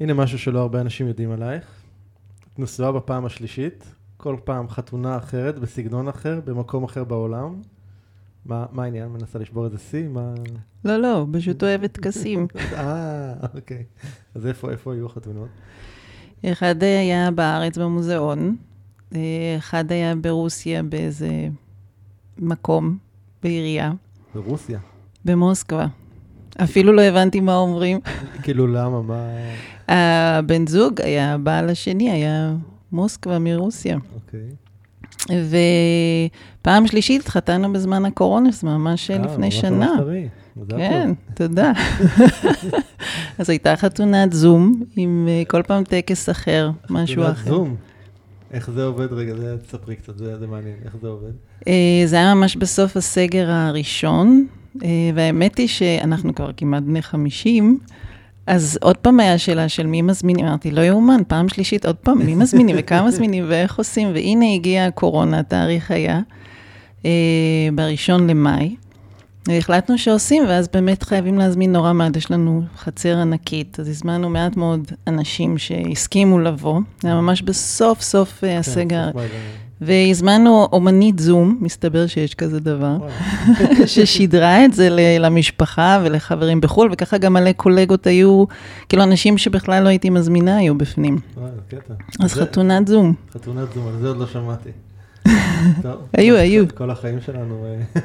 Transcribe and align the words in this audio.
הנה 0.00 0.14
משהו 0.14 0.38
שלא 0.38 0.60
הרבה 0.60 0.80
אנשים 0.80 1.08
יודעים 1.08 1.30
עלייך. 1.30 1.64
את 2.52 2.58
נשואה 2.58 2.92
בפעם 2.92 3.24
השלישית, 3.26 3.94
כל 4.16 4.36
פעם 4.44 4.68
חתונה 4.68 5.16
אחרת, 5.16 5.58
בסגנון 5.58 6.08
אחר, 6.08 6.40
במקום 6.44 6.84
אחר 6.84 7.04
בעולם. 7.04 7.60
מה, 8.46 8.66
מה 8.72 8.84
העניין? 8.84 9.08
מנסה 9.08 9.38
לשבור 9.38 9.64
איזה 9.64 9.78
שיא? 9.78 10.08
מה... 10.08 10.34
לא, 10.84 10.96
לא, 10.96 11.26
פשוט 11.32 11.62
אוהבת 11.62 11.92
טקסים. 11.92 12.46
אה, 12.72 13.34
אוקיי. 13.54 13.84
אז 14.34 14.46
איפה, 14.46 14.70
איפה 14.70 14.92
היו 14.92 15.06
החתונות? 15.06 15.48
אחד 16.44 16.82
היה 16.82 17.30
בארץ 17.30 17.78
במוזיאון, 17.78 18.56
אחד 19.58 19.92
היה 19.92 20.14
ברוסיה 20.16 20.82
באיזה 20.82 21.48
מקום, 22.38 22.98
בעירייה, 23.42 23.92
ברוסיה. 24.34 24.78
במוסקבה. 25.24 25.86
אפילו 26.62 26.92
לא 26.92 27.02
הבנתי 27.02 27.40
מה 27.40 27.56
אומרים. 27.56 28.00
כאילו, 28.42 28.66
למה? 28.66 29.02
מה... 29.02 29.28
הבן 29.88 30.66
זוג 30.66 31.00
היה, 31.00 31.34
הבעל 31.34 31.70
השני 31.70 32.10
היה 32.10 32.54
מוסקבה 32.92 33.38
מרוסיה. 33.38 33.98
אוקיי. 34.14 34.40
ופעם 36.60 36.86
שלישית 36.86 37.20
התחתנו 37.20 37.72
בזמן 37.72 38.04
הקורונה, 38.04 38.50
זה 38.50 38.66
ממש 38.66 39.10
אה, 39.10 39.18
לפני 39.18 39.46
ממש 39.46 39.60
שנה. 39.60 39.86
ממש 39.86 40.00
טרי. 40.00 40.28
מזל 40.56 40.76
כן. 40.76 41.10
תודה. 41.34 41.72
אז 43.38 43.50
הייתה 43.50 43.76
חתונת 43.76 44.32
זום, 44.32 44.82
עם 44.96 45.28
אה, 45.30 45.42
כל 45.48 45.62
פעם 45.62 45.84
טקס 45.84 46.30
אחר, 46.30 46.70
משהו 46.90 47.22
אחר. 47.22 47.50
זום. 47.50 47.76
איך 48.50 48.70
זה 48.70 48.84
עובד? 48.84 49.12
רגע, 49.12 49.34
זה 49.34 49.56
תספרי 49.66 49.96
קצת, 49.96 50.18
זה, 50.18 50.46
מעניין. 50.46 50.76
איך 50.84 50.96
זה 51.02 51.08
עובד? 51.08 51.32
אה, 51.68 52.02
זה 52.06 52.16
היה 52.16 52.34
ממש 52.34 52.56
בסוף 52.56 52.96
הסגר 52.96 53.50
הראשון, 53.50 54.46
אה, 54.48 54.63
והאמת 55.14 55.58
היא 55.58 55.68
שאנחנו 55.68 56.34
כבר 56.34 56.50
כמעט 56.56 56.82
בני 56.82 57.02
50, 57.02 57.78
אז 58.46 58.78
עוד 58.82 58.96
פעם 58.96 59.20
היה 59.20 59.38
שאלה 59.38 59.68
של 59.68 59.86
מי 59.86 60.02
מזמינים, 60.02 60.46
אמרתי, 60.46 60.70
לא 60.70 60.80
יאומן, 60.80 61.20
פעם 61.28 61.48
שלישית, 61.48 61.86
עוד 61.86 61.96
פעם, 61.96 62.18
מי 62.18 62.34
מזמינים 62.34 62.76
וכמה 62.78 63.02
מזמינים 63.02 63.44
ואיך 63.48 63.78
עושים, 63.78 64.08
והנה 64.14 64.54
הגיעה 64.54 64.86
הקורונה, 64.86 65.38
התאריך 65.38 65.90
היה 65.90 66.20
אה, 67.04 67.10
בראשון 67.74 68.30
למאי. 68.30 68.76
והחלטנו 69.48 69.98
שעושים, 69.98 70.44
ואז 70.48 70.68
באמת 70.72 71.02
חייבים 71.02 71.38
להזמין 71.38 71.72
נורא 71.72 71.92
מעט, 71.92 72.16
יש 72.16 72.30
לנו 72.30 72.62
חצר 72.76 73.18
ענקית, 73.18 73.80
אז 73.80 73.88
הזמנו 73.88 74.30
מעט 74.30 74.56
מאוד 74.56 74.92
אנשים 75.06 75.58
שהסכימו 75.58 76.38
לבוא, 76.38 76.80
זה 77.02 77.08
היה 77.08 77.20
ממש 77.20 77.42
בסוף 77.42 78.00
סוף 78.00 78.44
אה, 78.44 78.58
הסגר, 78.58 79.04
כן, 79.04 79.06
סוף 79.06 79.16
מאי, 79.16 79.28
והזמנו 79.80 80.68
אומנית 80.72 81.18
זום, 81.18 81.58
מסתבר 81.60 82.06
שיש 82.06 82.34
כזה 82.34 82.60
דבר. 82.60 82.96
ששידרה 83.86 84.64
את 84.64 84.74
זה 84.74 84.88
למשפחה 85.20 86.00
ולחברים 86.04 86.60
בחו"ל, 86.60 86.88
וככה 86.92 87.18
גם 87.18 87.32
מלא 87.32 87.52
קולגות 87.52 88.06
היו, 88.06 88.44
כאילו 88.88 89.02
אנשים 89.02 89.38
שבכלל 89.38 89.82
לא 89.82 89.88
הייתי 89.88 90.10
מזמינה 90.10 90.56
היו 90.56 90.74
בפנים. 90.74 91.18
אז 92.20 92.34
חתונת 92.34 92.88
זום. 92.88 93.14
חתונת 93.32 93.72
זום, 93.74 93.88
על 93.88 94.00
זה 94.00 94.08
עוד 94.08 94.16
לא 94.16 94.26
שמעתי. 94.26 94.70
היו, 96.18 96.36
היו. 96.36 96.64
כל 96.74 96.90
החיים 96.90 97.20
שלנו... 97.20 97.64
אה, 97.64 98.00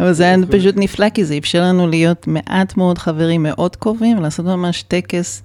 אבל 0.00 0.12
זה 0.12 0.24
היה. 0.24 0.36
פשוט 0.58 0.74
נפלא, 0.78 1.08
כי 1.08 1.24
זה 1.24 1.38
אפשר 1.38 1.62
לנו 1.62 1.88
להיות 1.88 2.26
מעט 2.26 2.76
מאוד 2.76 2.98
חברים 2.98 3.42
מאוד 3.42 3.76
קרובים, 3.76 4.18
ולעשות 4.18 4.46
ממש 4.46 4.82
טקס 4.82 5.42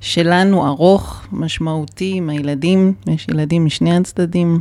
שלנו 0.00 0.66
ארוך, 0.66 1.26
משמעותי, 1.32 2.12
עם 2.16 2.30
הילדים, 2.30 2.94
יש 3.06 3.26
ילדים 3.28 3.64
משני 3.64 3.96
הצדדים. 3.96 4.60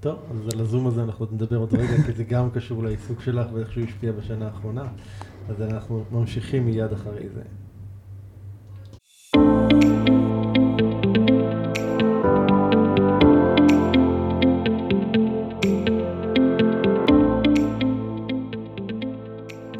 טוב, 0.00 0.18
אז 0.30 0.54
על 0.54 0.60
הזום 0.60 0.86
הזה 0.86 1.02
אנחנו 1.02 1.26
נדבר 1.32 1.56
עוד 1.56 1.74
רגע, 1.74 2.02
כי 2.06 2.12
זה 2.12 2.24
גם 2.24 2.50
קשור 2.50 2.82
לעיסוק 2.82 3.20
שלך 3.20 3.46
ואיך 3.52 3.72
שהוא 3.72 3.84
השפיע 3.84 4.12
בשנה 4.12 4.46
האחרונה. 4.46 4.84
אז 5.48 5.62
אנחנו 5.62 6.04
ממשיכים 6.12 6.66
מיד 6.66 6.92
אחרי 6.92 7.28
זה. 7.34 7.42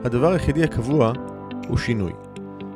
הדבר 0.04 0.32
היחידי 0.32 0.64
הקבוע 0.64 1.12
הוא 1.68 1.78
שינוי. 1.78 2.23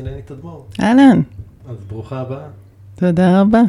אילנית 0.00 0.26
תדמור, 0.26 0.66
אהלן, 0.80 1.22
אז 1.68 1.76
ברוכה 1.88 2.20
הבאה. 2.20 2.48
תודה 2.94 3.40
רבה. 3.40 3.60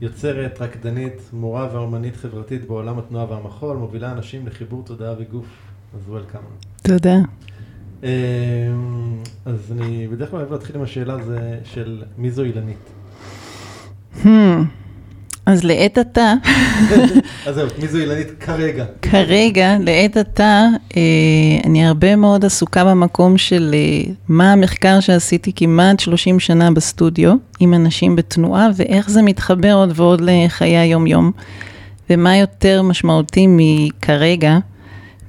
יוצרת, 0.00 0.60
רקדנית, 0.60 1.30
מורה 1.32 1.68
ואומנית 1.72 2.16
חברתית 2.16 2.68
בעולם 2.68 2.98
התנועה 2.98 3.30
והמחול, 3.30 3.76
מובילה 3.76 4.12
אנשים 4.12 4.46
לחיבור 4.46 4.82
תודעה 4.84 5.14
וגוף. 5.18 5.46
אז 5.94 6.08
וולקאם. 6.08 6.40
תודה. 6.82 7.16
אמ, 8.02 8.08
אז 9.46 9.72
אני 9.72 10.08
בדרך 10.08 10.30
כלל 10.30 10.38
אוהב 10.38 10.52
להתחיל 10.52 10.76
עם 10.76 10.82
השאלה 10.82 11.24
זה 11.24 11.58
של 11.64 12.02
מי 12.18 12.30
זו 12.30 12.42
אילנית. 12.42 12.90
Hmm. 14.22 14.28
אז 15.48 15.64
לעת 15.64 15.98
עתה, 15.98 16.34
אז 17.46 17.54
זהו, 17.54 17.68
מי 17.78 17.88
זו 17.88 17.98
אילנית 17.98 18.28
כרגע? 18.40 18.84
כרגע, 19.02 19.76
לעת 19.80 20.16
עתה, 20.16 20.66
אה, 20.96 21.02
אני 21.64 21.86
הרבה 21.86 22.16
מאוד 22.16 22.44
עסוקה 22.44 22.84
במקום 22.84 23.38
של 23.38 23.74
אה, 23.74 24.12
מה 24.28 24.52
המחקר 24.52 25.00
שעשיתי 25.00 25.52
כמעט 25.56 26.00
30 26.00 26.40
שנה 26.40 26.70
בסטודיו, 26.70 27.34
עם 27.60 27.74
אנשים 27.74 28.16
בתנועה, 28.16 28.68
ואיך 28.76 29.10
זה 29.10 29.22
מתחבר 29.22 29.72
עוד 29.72 29.92
ועוד 29.94 30.20
לחיי 30.24 30.76
היום-יום, 30.76 31.32
ומה 32.10 32.36
יותר 32.36 32.82
משמעותי 32.82 33.46
מכרגע, 33.48 34.58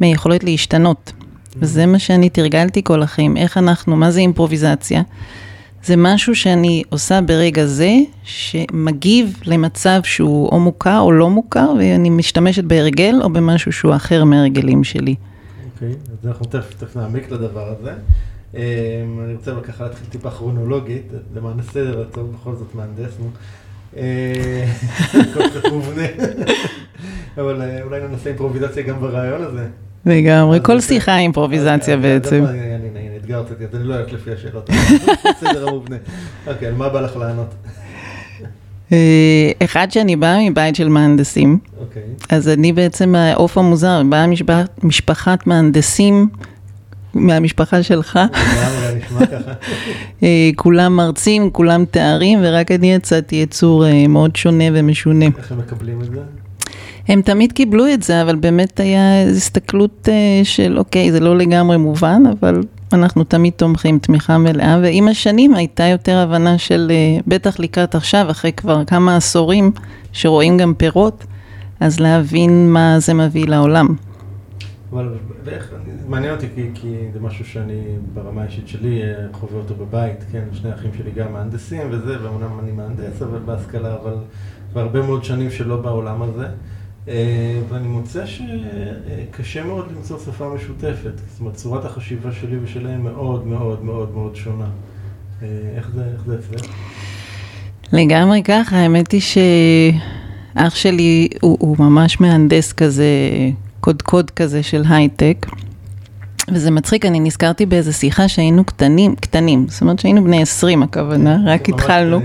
מיכולת 0.02 0.44
להשתנות. 0.44 1.12
וזה 1.56 1.86
מה 1.86 2.00
שאני 2.00 2.30
תרגלתי 2.30 2.84
כל 2.84 3.04
החיים, 3.04 3.38
איך 3.38 3.58
אנחנו, 3.58 3.96
מה 3.96 4.12
זה 4.12 4.20
אימפרוביזציה? 4.20 5.02
זה 5.84 5.96
משהו 5.98 6.36
שאני 6.36 6.84
עושה 6.90 7.22
ברגע 7.22 7.66
זה, 7.66 7.92
שמגיב 8.24 9.40
למצב 9.46 10.00
שהוא 10.04 10.50
או 10.50 10.60
מוכר 10.60 11.00
או 11.00 11.12
לא 11.12 11.30
מוכר, 11.30 11.74
ואני 11.80 12.10
משתמשת 12.10 12.64
בהרגל 12.64 13.16
או 13.24 13.30
במשהו 13.30 13.72
שהוא 13.72 13.96
אחר 13.96 14.24
מהרגלים 14.24 14.84
שלי. 14.84 15.16
אוקיי, 15.74 15.90
אז 15.90 16.28
אנחנו 16.28 16.46
תכף 16.46 16.74
תכף 16.74 16.96
נעמיק 16.96 17.32
לדבר 17.32 17.74
הזה. 17.80 17.92
אמ, 18.54 18.60
אני 19.24 19.34
רוצה 19.34 19.52
ככה 19.64 19.84
להתחיל 19.84 20.08
טיפה 20.10 20.30
כרונולוגית, 20.30 21.08
למען 21.36 21.60
הסדר 21.60 22.02
הטוב, 22.02 22.34
בכל 22.34 22.56
זאת 22.56 22.76
מהנדס, 22.76 23.14
נו. 23.20 23.30
אה, 23.98 24.66
הכל 25.10 25.50
קצת 25.50 25.72
מובנה. 25.72 26.04
אבל 27.38 27.62
אה, 27.62 27.84
אולי 27.84 28.00
ננסה 28.00 28.30
אימפרוביזציה 28.30 28.84
גם 28.84 29.00
ברעיון 29.00 29.42
הזה. 29.42 29.68
לגמרי, 30.06 30.60
כל. 30.64 30.82
שיחה 30.82 31.18
אימפרוביזציה 31.18 31.96
אוקיי, 31.96 32.20
בעצם. 32.20 32.46
הנה, 32.48 33.19
אתגרת 33.30 33.52
אותי, 33.52 33.64
אז 33.64 33.76
אני 33.76 33.84
לא 33.84 33.96
אלך 33.96 34.14
לפי 34.14 34.32
השאלות. 34.32 34.70
בסדר 35.38 35.68
המובנה. 35.68 35.96
אוקיי, 36.48 36.68
על 36.68 36.74
מה 36.74 36.90
בא 36.90 37.02
לך 37.02 37.16
לענות? 37.16 37.54
אה, 38.92 38.98
אחד 39.64 39.88
שאני 39.92 40.16
באה 40.16 40.50
מבית 40.50 40.76
של 40.76 40.88
מהנדסים, 40.90 41.60
אוקיי. 41.80 42.04
אז 42.30 42.50
אני 42.50 42.74
בעצם 42.74 43.16
העוף 43.16 43.58
המוזר, 43.58 44.02
באה 44.10 44.28
משפח- 44.28 44.68
משפחת 44.84 45.48
מהנדסים 45.48 46.30
מהמשפחה 47.14 47.84
שלך. 47.84 48.20
אה, 50.24 50.28
כולם 50.56 50.96
מרצים, 50.96 51.50
כולם 51.52 51.86
תארים, 51.86 52.40
ורק 52.44 52.72
אני 52.72 52.94
יצאתי 52.94 53.36
יצור 53.36 53.86
אה, 53.88 54.08
מאוד 54.08 54.36
שונה 54.36 54.64
ומשונה. 54.74 55.26
איך 55.38 55.52
הם 55.52 55.58
מקבלים 55.58 56.02
את 56.02 56.06
זה? 56.06 56.12
הם 57.10 57.22
תמיד 57.22 57.52
קיבלו 57.52 57.94
את 57.94 58.04
זה, 58.04 58.22
אבל 58.22 58.36
באמת 58.36 58.80
היה 58.80 59.22
איזו 59.22 59.38
הסתכלות 59.38 60.10
אה, 60.12 60.42
של 60.44 60.78
אוקיי, 60.78 61.12
זה 61.12 61.20
לא 61.20 61.38
לגמרי 61.38 61.78
מובן, 61.78 62.24
אבל 62.40 62.64
אנחנו 62.94 63.24
תמיד 63.24 63.54
תומכים 63.54 64.00
תמיכה 64.00 64.38
מלאה, 64.38 64.80
ועם 64.84 65.08
השנים 65.08 65.56
הייתה 65.56 65.84
יותר 65.84 66.18
הבנה 66.18 66.58
של, 66.58 66.92
אה, 66.92 67.20
בטח 67.28 67.60
לקראת 67.60 67.96
עכשיו, 67.96 68.26
אחרי 68.32 68.54
כבר 68.54 68.86
כמה 68.86 69.16
עשורים, 69.16 69.72
שרואים 70.12 70.58
גם 70.58 70.74
פירות, 70.74 71.26
אז 71.80 72.00
להבין 72.00 72.74
מה 72.74 73.00
זה 73.00 73.14
מביא 73.14 73.48
לעולם. 73.48 73.88
אבל 74.92 75.14
ואיך, 75.44 75.74
מעניין 76.08 76.34
אותי 76.34 76.48
כי, 76.56 76.70
כי 76.74 76.96
זה 77.14 77.20
משהו 77.20 77.46
שאני 77.46 77.82
ברמה 78.14 78.42
האישית 78.42 78.68
שלי 78.68 79.04
אה, 79.04 79.14
חווה 79.32 79.58
אותו 79.60 79.76
בבית, 79.76 80.26
כן, 80.32 80.44
שני 80.52 80.74
אחים 80.74 80.92
שלי 80.98 81.12
גם 81.12 81.34
מהנדסים 81.34 81.88
וזה, 81.92 82.24
ואומנם 82.24 82.60
אני 82.64 82.72
מהנדס, 82.72 83.22
אבל 83.22 83.40
בהשכלה, 83.46 83.96
אבל 84.04 84.14
והרבה 84.74 85.02
מאוד 85.02 85.24
שנים 85.24 85.52
שלא 85.52 85.78
בעולם 85.78 86.22
הזה. 86.22 86.46
אה, 87.10 87.60
ואני 87.70 87.88
מוצא 87.88 88.24
שקשה 88.26 89.64
מאוד 89.64 89.86
למצוא 89.96 90.20
שפה 90.20 90.50
משותפת, 90.56 91.12
זאת 91.32 91.40
אומרת 91.40 91.54
צורת 91.54 91.86
החשיבה 91.86 92.32
שלי 92.32 92.58
ושלהם 92.64 93.04
מאוד 93.04 93.48
מאוד 93.48 93.84
מאוד 93.84 94.12
מאוד 94.14 94.36
שונה. 94.36 94.68
אה, 95.42 95.48
איך 95.76 95.90
זה, 95.96 96.04
איך 96.14 96.22
זה 96.26 96.36
אצלך? 96.40 96.72
לגמרי 97.94 98.44
ככה, 98.44 98.76
האמת 98.78 99.12
היא 99.12 99.22
שאח 99.22 100.76
שלי 100.76 101.28
הוא, 101.42 101.58
הוא 101.60 101.76
ממש 101.80 102.22
מהנדס 102.22 102.74
כזה, 102.74 103.06
קודקוד 103.80 104.32
כזה 104.32 104.64
של 104.64 104.84
הייטק. 104.90 105.46
וזה 106.52 106.72
מצחיק, 106.72 107.06
אני 107.06 107.20
נזכרתי 107.20 107.66
באיזה 107.66 107.94
שיחה 107.94 108.28
שהיינו 108.28 108.64
קטנים, 108.64 109.16
קטנים, 109.16 109.66
זאת 109.68 109.82
אומרת 109.82 110.00
שהיינו 110.00 110.24
בני 110.24 110.42
20 110.42 110.84
הכוונה, 110.84 111.38
רק 111.46 111.70
התחלנו. 111.70 112.20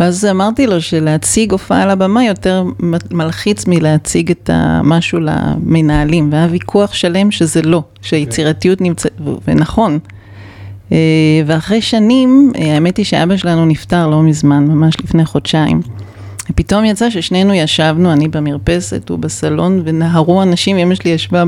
ואז 0.00 0.24
אמרתי 0.24 0.66
לו 0.66 0.80
שלהציג 0.80 1.52
הופעה 1.52 1.82
על 1.82 1.90
הבמה 1.90 2.24
יותר 2.24 2.64
מלחיץ 3.10 3.66
מלהציג 3.66 4.30
את 4.30 4.50
המשהו 4.52 5.18
למנהלים, 5.20 6.32
והיה 6.32 6.48
ויכוח 6.50 6.94
שלם 6.94 7.30
שזה 7.30 7.62
לא, 7.62 7.82
שהיצירתיות 8.02 8.80
נמצאת, 8.80 9.12
ונכון. 9.48 9.98
אה, 10.92 10.98
ואחרי 11.46 11.82
שנים, 11.82 12.52
אה, 12.58 12.74
האמת 12.74 12.96
היא 12.96 13.04
שאבא 13.04 13.36
שלנו 13.36 13.66
נפטר 13.66 14.06
לא 14.06 14.22
מזמן, 14.22 14.66
ממש 14.66 14.94
לפני 15.04 15.24
חודשיים. 15.24 15.80
ופתאום 16.50 16.84
יצא 16.84 17.10
ששנינו 17.10 17.54
ישבנו, 17.54 18.12
אני 18.12 18.28
במרפסת, 18.28 19.08
הוא 19.08 19.18
בסלון, 19.18 19.82
ונהרו 19.84 20.42
אנשים, 20.42 20.78
אמא 20.78 20.94
שלי 20.94 21.10
ישבה 21.10 21.44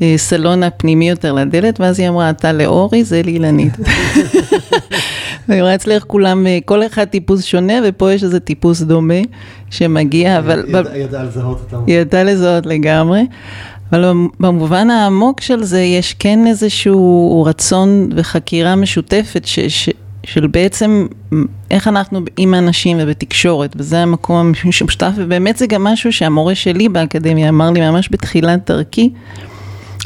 בסלון 0.00 0.62
הפנימי 0.62 1.08
יותר 1.08 1.32
לדלת, 1.32 1.80
ואז 1.80 2.00
היא 2.00 2.08
אמרה, 2.08 2.30
אתה 2.30 2.52
לאורי, 2.52 3.04
זה 3.04 3.22
לאילנית. 3.24 3.76
אני 5.48 5.62
רואה 5.62 5.74
אצלך 5.74 6.04
כולם, 6.06 6.46
אה, 6.46 6.58
כל 6.64 6.86
אחד 6.86 7.04
טיפוס 7.04 7.44
שונה, 7.44 7.74
ופה 7.84 8.12
יש 8.12 8.24
איזה 8.24 8.40
טיפוס 8.40 8.80
דומה 8.80 9.14
שמגיע, 9.70 10.38
אבל... 10.38 10.64
היא 10.92 11.04
ידעה 11.04 11.24
לזהות 11.24 11.60
אותם. 11.60 11.84
היא 11.86 11.98
ידעה 11.98 12.24
לזהות 12.24 12.66
לגמרי. 12.66 13.26
אבל 13.92 14.12
במובן 14.40 14.90
העמוק 14.90 15.40
של 15.40 15.62
זה, 15.62 15.80
יש 15.80 16.14
כן 16.18 16.46
איזשהו 16.46 17.44
רצון 17.46 18.08
וחקירה 18.16 18.76
משותפת 18.76 19.44
ש, 19.44 19.60
ש, 19.60 19.88
של 20.24 20.46
בעצם 20.46 21.06
איך 21.70 21.88
אנחנו 21.88 22.20
עם 22.36 22.54
אנשים 22.54 22.98
ובתקשורת, 23.00 23.72
וזה 23.76 23.98
המקום 23.98 24.52
המשותף, 24.64 25.10
ובאמת 25.16 25.56
זה 25.56 25.66
גם 25.66 25.84
משהו 25.84 26.12
שהמורה 26.12 26.54
שלי 26.54 26.88
באקדמיה 26.88 27.48
אמר 27.48 27.70
לי 27.70 27.80
ממש 27.80 28.08
בתחילת 28.12 28.70
דרכי. 28.70 29.10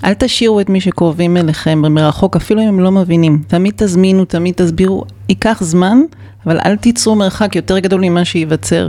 אל 0.05 0.15
תשאירו 0.15 0.61
את 0.61 0.69
מי 0.69 0.81
שקרובים 0.81 1.37
אליכם 1.37 1.79
מרחוק, 1.79 2.37
אפילו 2.37 2.63
אם 2.63 2.69
הם 2.69 2.81
לא 2.81 2.91
מבינים. 2.91 3.43
תמיד 3.47 3.75
תזמינו, 3.77 4.25
תמיד 4.25 4.55
תסבירו, 4.55 5.05
ייקח 5.29 5.59
זמן, 5.61 5.99
אבל 6.47 6.59
אל 6.67 6.77
תיצרו 6.77 7.15
מרחק 7.15 7.57
יותר 7.57 7.79
גדול 7.79 8.01
ממה 8.01 8.25
שייווצר. 8.25 8.89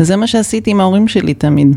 וזה 0.00 0.16
מה 0.16 0.26
שעשיתי 0.26 0.70
עם 0.70 0.80
ההורים 0.80 1.08
שלי 1.08 1.34
תמיד. 1.34 1.76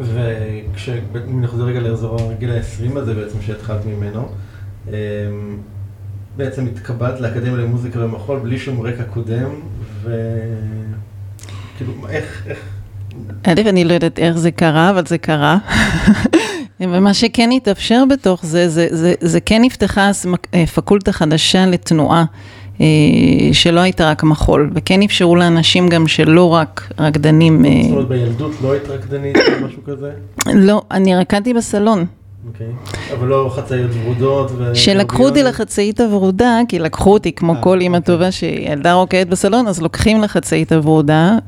וכשאם 0.00 1.00
נחזור 1.40 1.66
רגע 1.66 1.80
לאזור 1.80 2.32
הגיל 2.32 2.50
ה-20 2.50 2.98
הזה 2.98 3.14
בעצם 3.14 3.38
שהתחלת 3.46 3.80
ממנו, 3.86 4.28
אמ, 4.88 4.92
בעצם 6.36 6.66
התקבלת 6.66 7.20
לאקדמיה 7.20 7.56
למוזיקה 7.56 8.04
ומחול 8.04 8.38
בלי 8.38 8.58
שום 8.58 8.80
רקע 8.80 9.02
קודם, 9.02 9.50
וכאילו, 10.02 11.92
איך, 12.08 12.42
איך... 12.46 12.58
א', 13.44 13.60
אני 13.68 13.84
לא 13.84 13.92
יודעת 13.92 14.18
איך 14.18 14.36
זה 14.36 14.50
קרה, 14.50 14.90
אבל 14.90 15.06
זה 15.06 15.18
קרה. 15.18 15.58
ומה 16.80 17.14
שכן 17.14 17.50
התאפשר 17.52 18.04
בתוך 18.10 18.46
זה, 18.46 18.68
זה, 18.68 18.86
זה, 18.90 19.14
זה 19.20 19.40
כן 19.40 19.62
נפתחה 19.62 20.10
אה, 20.54 20.66
פקולטה 20.66 21.12
חדשה 21.12 21.66
לתנועה. 21.66 22.24
אה, 22.80 22.86
שלא 23.52 23.80
הייתה 23.80 24.10
רק 24.10 24.22
מחול, 24.22 24.70
וכן 24.74 25.02
אפשרו 25.02 25.36
לאנשים 25.36 25.88
גם 25.88 26.06
שלא 26.06 26.48
רק 26.48 26.92
רקדנים. 26.98 27.64
אה, 27.64 27.70
זאת 27.82 27.90
אומרת 27.90 28.08
בילדות 28.08 28.52
לא 28.62 28.72
היית 28.72 28.88
רקדנית 28.88 29.36
או 29.36 29.66
משהו 29.66 29.84
כזה? 29.84 30.10
לא, 30.54 30.82
אני 30.90 31.16
רקדתי 31.16 31.54
בסלון. 31.54 32.04
אוקיי, 32.48 32.66
אבל 33.12 33.28
לא 33.28 33.52
חצאיות 33.56 33.90
ורודות 33.94 34.50
ו... 34.58 34.74
שלקחו 34.76 35.24
אותי 35.24 35.42
לחצאית 35.42 36.00
הוורודה, 36.00 36.60
כי 36.68 36.78
לקחו 36.78 37.12
אותי 37.12 37.32
כמו 37.32 37.54
כל 37.60 37.80
אימא 37.80 37.96
אוקיי. 37.96 38.14
טובה 38.14 38.30
שילדה 38.30 38.92
רוקדת 38.92 39.26
בסלון, 39.26 39.66
אז 39.66 39.82
לוקחים 39.82 40.22
לחצאית 40.22 40.72
הוורודה. 40.72 41.38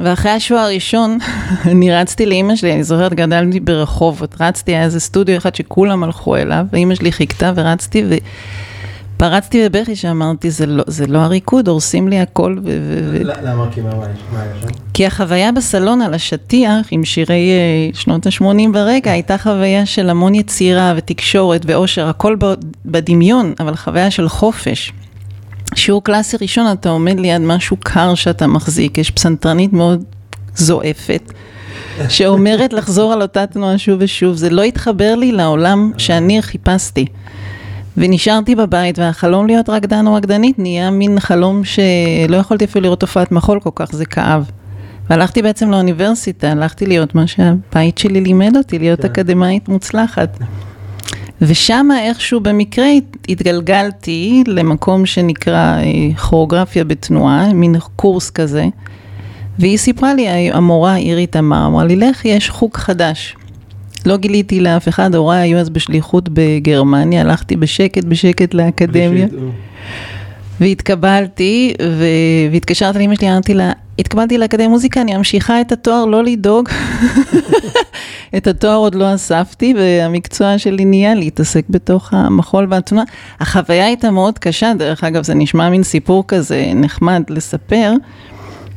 ואחרי 0.00 0.30
השואה 0.30 0.62
הראשון, 0.62 1.18
אני 1.70 1.92
רצתי 1.92 2.26
לאימא 2.26 2.56
שלי, 2.56 2.72
אני 2.72 2.84
זוכרת, 2.84 3.14
גדלתי 3.14 3.60
ברחובות, 3.60 4.34
רצתי, 4.40 4.72
היה 4.72 4.84
איזה 4.84 5.00
סטודיו 5.00 5.36
אחד 5.36 5.54
שכולם 5.54 6.04
הלכו 6.04 6.36
אליו, 6.36 6.64
ואימא 6.72 6.94
שלי 6.94 7.12
חיכתה 7.12 7.52
ורצתי, 7.56 8.04
ופרצתי 9.16 9.68
בבכי 9.68 9.96
שאמרתי, 9.96 10.50
זה 10.50 10.66
לא, 10.66 10.84
זה 10.86 11.06
לא 11.06 11.18
הריקוד, 11.18 11.68
הורסים 11.68 12.08
לי 12.08 12.20
הכל. 12.20 12.56
ו- 12.64 12.78
ו- 13.12 13.22
למה? 13.22 13.66
כי 13.70 13.80
מה 13.80 13.90
היה 13.90 14.52
שם? 14.60 14.68
כי 14.94 15.06
החוויה 15.06 15.52
בסלון 15.52 16.02
על 16.02 16.14
השטיח, 16.14 16.86
עם 16.90 17.04
שירי 17.04 17.50
uh, 17.92 17.98
שנות 17.98 18.26
ה-80 18.26 18.72
ברקע, 18.72 19.10
הייתה 19.10 19.38
חוויה 19.38 19.86
של 19.86 20.10
המון 20.10 20.34
יצירה 20.34 20.94
ותקשורת 20.96 21.62
ואושר, 21.66 22.08
הכל 22.08 22.36
בדמיון, 22.86 23.52
אבל 23.60 23.76
חוויה 23.76 24.10
של 24.10 24.28
חופש. 24.28 24.92
שיעור 25.74 26.04
קלאסי 26.04 26.36
ראשון, 26.40 26.72
אתה 26.72 26.88
עומד 26.88 27.20
ליד 27.20 27.40
משהו 27.40 27.76
קר 27.80 28.14
שאתה 28.14 28.46
מחזיק, 28.46 28.98
יש 28.98 29.10
פסנתרנית 29.10 29.72
מאוד 29.72 30.04
זועפת, 30.56 31.32
שאומרת 32.08 32.72
לחזור 32.72 33.12
על 33.12 33.22
אותה 33.22 33.46
תנועה 33.46 33.78
שוב 33.78 33.96
ושוב, 34.00 34.36
זה 34.36 34.50
לא 34.50 34.62
התחבר 34.62 35.14
לי 35.14 35.32
לעולם 35.32 35.92
שאני 35.98 36.42
חיפשתי. 36.42 37.06
ונשארתי 37.96 38.54
בבית, 38.54 38.98
והחלום 38.98 39.46
להיות 39.46 39.68
רקדן 39.68 40.06
או 40.06 40.14
רקדנית 40.14 40.58
נהיה 40.58 40.90
מין 40.90 41.20
חלום 41.20 41.62
שלא 41.64 42.36
יכולתי 42.36 42.64
אפילו 42.64 42.82
לראות 42.82 43.02
הופעת 43.02 43.32
מחול 43.32 43.60
כל 43.60 43.70
כך, 43.74 43.92
זה 43.92 44.04
כאב. 44.04 44.50
והלכתי 45.10 45.42
בעצם 45.42 45.70
לאוניברסיטה, 45.70 46.50
הלכתי 46.50 46.86
להיות 46.86 47.14
מה 47.14 47.26
שהבית 47.26 47.98
שלי 47.98 48.20
לימד 48.20 48.56
אותי, 48.56 48.78
להיות 48.78 49.00
כן. 49.00 49.06
אקדמאית 49.06 49.68
מוצלחת. 49.68 50.38
ושם 51.46 51.88
איכשהו 52.00 52.40
במקרה 52.40 52.86
התגלגלתי 53.28 54.44
למקום 54.46 55.06
שנקרא 55.06 55.78
אה, 55.78 55.82
כוריאוגרפיה 56.16 56.84
בתנועה, 56.84 57.52
מין 57.52 57.76
קורס 57.96 58.30
כזה, 58.30 58.64
והיא 59.58 59.78
סיפרה 59.78 60.14
לי, 60.14 60.28
המורה 60.28 60.96
אירית 60.96 61.36
אמר, 61.36 61.66
אמרה 61.66 61.84
לי, 61.84 61.96
לך, 61.96 62.24
יש 62.24 62.50
חוג 62.50 62.76
חדש. 62.76 63.36
לא 64.06 64.16
גיליתי 64.16 64.60
לאף 64.60 64.88
אחד, 64.88 65.14
הוריי 65.14 65.40
היו 65.40 65.58
אז 65.58 65.70
בשליחות 65.70 66.28
בגרמניה, 66.32 67.20
הלכתי 67.20 67.56
בשקט 67.56 68.04
בשקט 68.04 68.54
לאקדמיה. 68.54 69.26
והתקבלתי, 70.60 71.74
והתקשרתי 72.52 72.98
לאמא 72.98 73.14
שלי, 73.14 73.30
אמרתי 73.30 73.54
לה, 73.54 73.72
התקבלתי 73.98 74.38
לאקדמיה 74.38 74.68
מוזיקה, 74.68 75.00
אני 75.00 75.16
ממשיכה 75.16 75.60
את 75.60 75.72
התואר, 75.72 76.04
לא 76.04 76.24
לדאוג. 76.24 76.68
את 78.36 78.46
התואר 78.46 78.76
עוד 78.76 78.94
לא 78.94 79.14
אספתי, 79.14 79.74
והמקצוע 79.76 80.58
שלי 80.58 80.84
נהיה 80.84 81.14
להתעסק 81.14 81.64
בתוך 81.70 82.14
המחול 82.14 82.66
והתנועה. 82.70 83.04
החוויה 83.40 83.86
הייתה 83.86 84.10
מאוד 84.10 84.38
קשה, 84.38 84.72
דרך 84.78 85.04
אגב, 85.04 85.24
זה 85.24 85.34
נשמע 85.34 85.68
מין 85.68 85.82
סיפור 85.82 86.24
כזה 86.28 86.64
נחמד 86.74 87.22
לספר. 87.28 87.92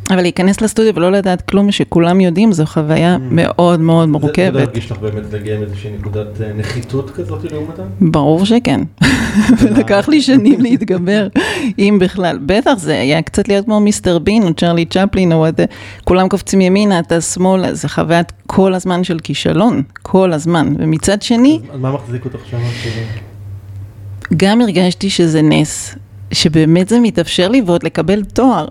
אבל 0.09 0.21
להיכנס 0.21 0.61
לסטודיו 0.61 0.95
ולא 0.95 1.11
לדעת 1.11 1.41
כלום 1.41 1.71
שכולם 1.71 2.21
יודעים, 2.21 2.51
זו 2.51 2.65
חוויה 2.65 3.15
mm. 3.15 3.19
מאוד 3.31 3.79
מאוד 3.79 4.09
מורכבת. 4.09 4.53
זה 4.53 4.59
לא 4.59 4.63
הרגיש 4.63 4.91
לך 4.91 4.97
באמת 4.97 5.33
להגיע 5.33 5.55
עם 5.55 5.63
איזושהי 5.63 5.91
נקודת 5.99 6.41
אה, 6.41 6.53
נחיתות 6.53 7.09
כזאת 7.09 7.51
לעומתם? 7.51 7.83
ברור 8.01 8.45
שכן. 8.45 8.81
ולקח 9.61 10.09
לי 10.09 10.21
שנים 10.21 10.61
להתגבר, 10.61 11.27
אם 11.79 11.97
בכלל. 12.01 12.39
בטח, 12.45 12.73
זה 12.77 12.99
היה 12.99 13.21
קצת 13.21 13.47
להיות 13.47 13.65
כמו 13.65 13.79
מיסטר 13.79 14.19
בין 14.19 14.43
או 14.43 14.53
צ'רלי 14.53 14.85
צ'פלין, 14.85 15.31
או 15.31 15.45
כולם 16.03 16.29
קופצים 16.29 16.61
ימינה, 16.61 16.99
אתה 16.99 17.21
שמאלה, 17.21 17.73
זה 17.73 17.89
חוויית 17.89 18.31
כל 18.47 18.73
הזמן 18.73 19.03
של 19.03 19.19
כישלון, 19.19 19.83
כל 20.01 20.33
הזמן. 20.33 20.73
ומצד 20.79 21.21
שני... 21.21 21.59
אז 21.73 21.79
מה 21.79 21.91
מחזיק 21.91 22.25
אותך 22.25 22.39
שם? 22.49 22.57
גם 24.37 24.61
הרגשתי 24.61 25.09
שזה 25.09 25.41
נס. 25.41 25.95
שבאמת 26.33 26.89
זה 26.89 26.99
מתאפשר 26.99 27.47
לי 27.47 27.61
ועוד 27.65 27.83
לקבל 27.83 28.23
תואר. 28.23 28.67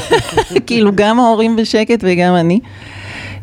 כאילו 0.66 0.90
גם 0.94 1.20
ההורים 1.20 1.56
בשקט 1.56 1.98
וגם 2.02 2.34
אני. 2.34 2.60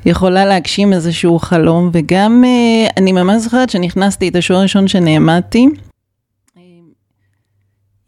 יכולה 0.05 0.45
להגשים 0.45 0.93
איזשהו 0.93 1.39
חלום, 1.39 1.89
וגם 1.93 2.43
אני 2.97 3.11
ממש 3.11 3.41
זוכרת 3.41 3.69
שנכנסתי 3.69 4.29
את 4.29 4.35
השוער 4.35 4.59
הראשון 4.59 4.87
שנעמדתי. 4.87 5.67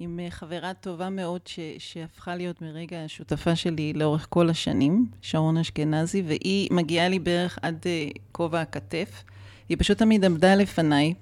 עם 0.04 0.20
אה, 0.20 0.30
חברה 0.30 0.74
טובה 0.74 1.10
מאוד 1.10 1.42
ש, 1.46 1.60
שהפכה 1.78 2.36
להיות 2.36 2.62
מרגע 2.62 3.04
השותפה 3.04 3.56
שלי 3.56 3.94
לאורך 3.94 4.28
כל 4.30 4.50
השנים, 4.50 5.06
שרון 5.22 5.58
אשכנזי, 5.58 6.24
והיא 6.28 6.68
מגיעה 6.72 7.10
לי 7.10 7.20
בערך 7.20 7.60
עד 7.62 7.76
uh, 7.84 8.20
כובע 8.32 8.62
הכתף. 8.62 9.24
היא 9.70 9.78
פשוט 9.80 9.98
תמיד 9.98 10.26
עמדה 10.26 10.56
לפניי, 10.56 11.14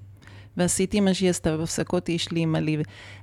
ועשיתי 0.56 1.00
מה 1.00 1.14
שהיא 1.14 1.30
עשתה, 1.30 1.56
והפסקות 1.58 2.06
היא 2.06 2.16
השלימה 2.16 2.60
לי. 2.60 2.76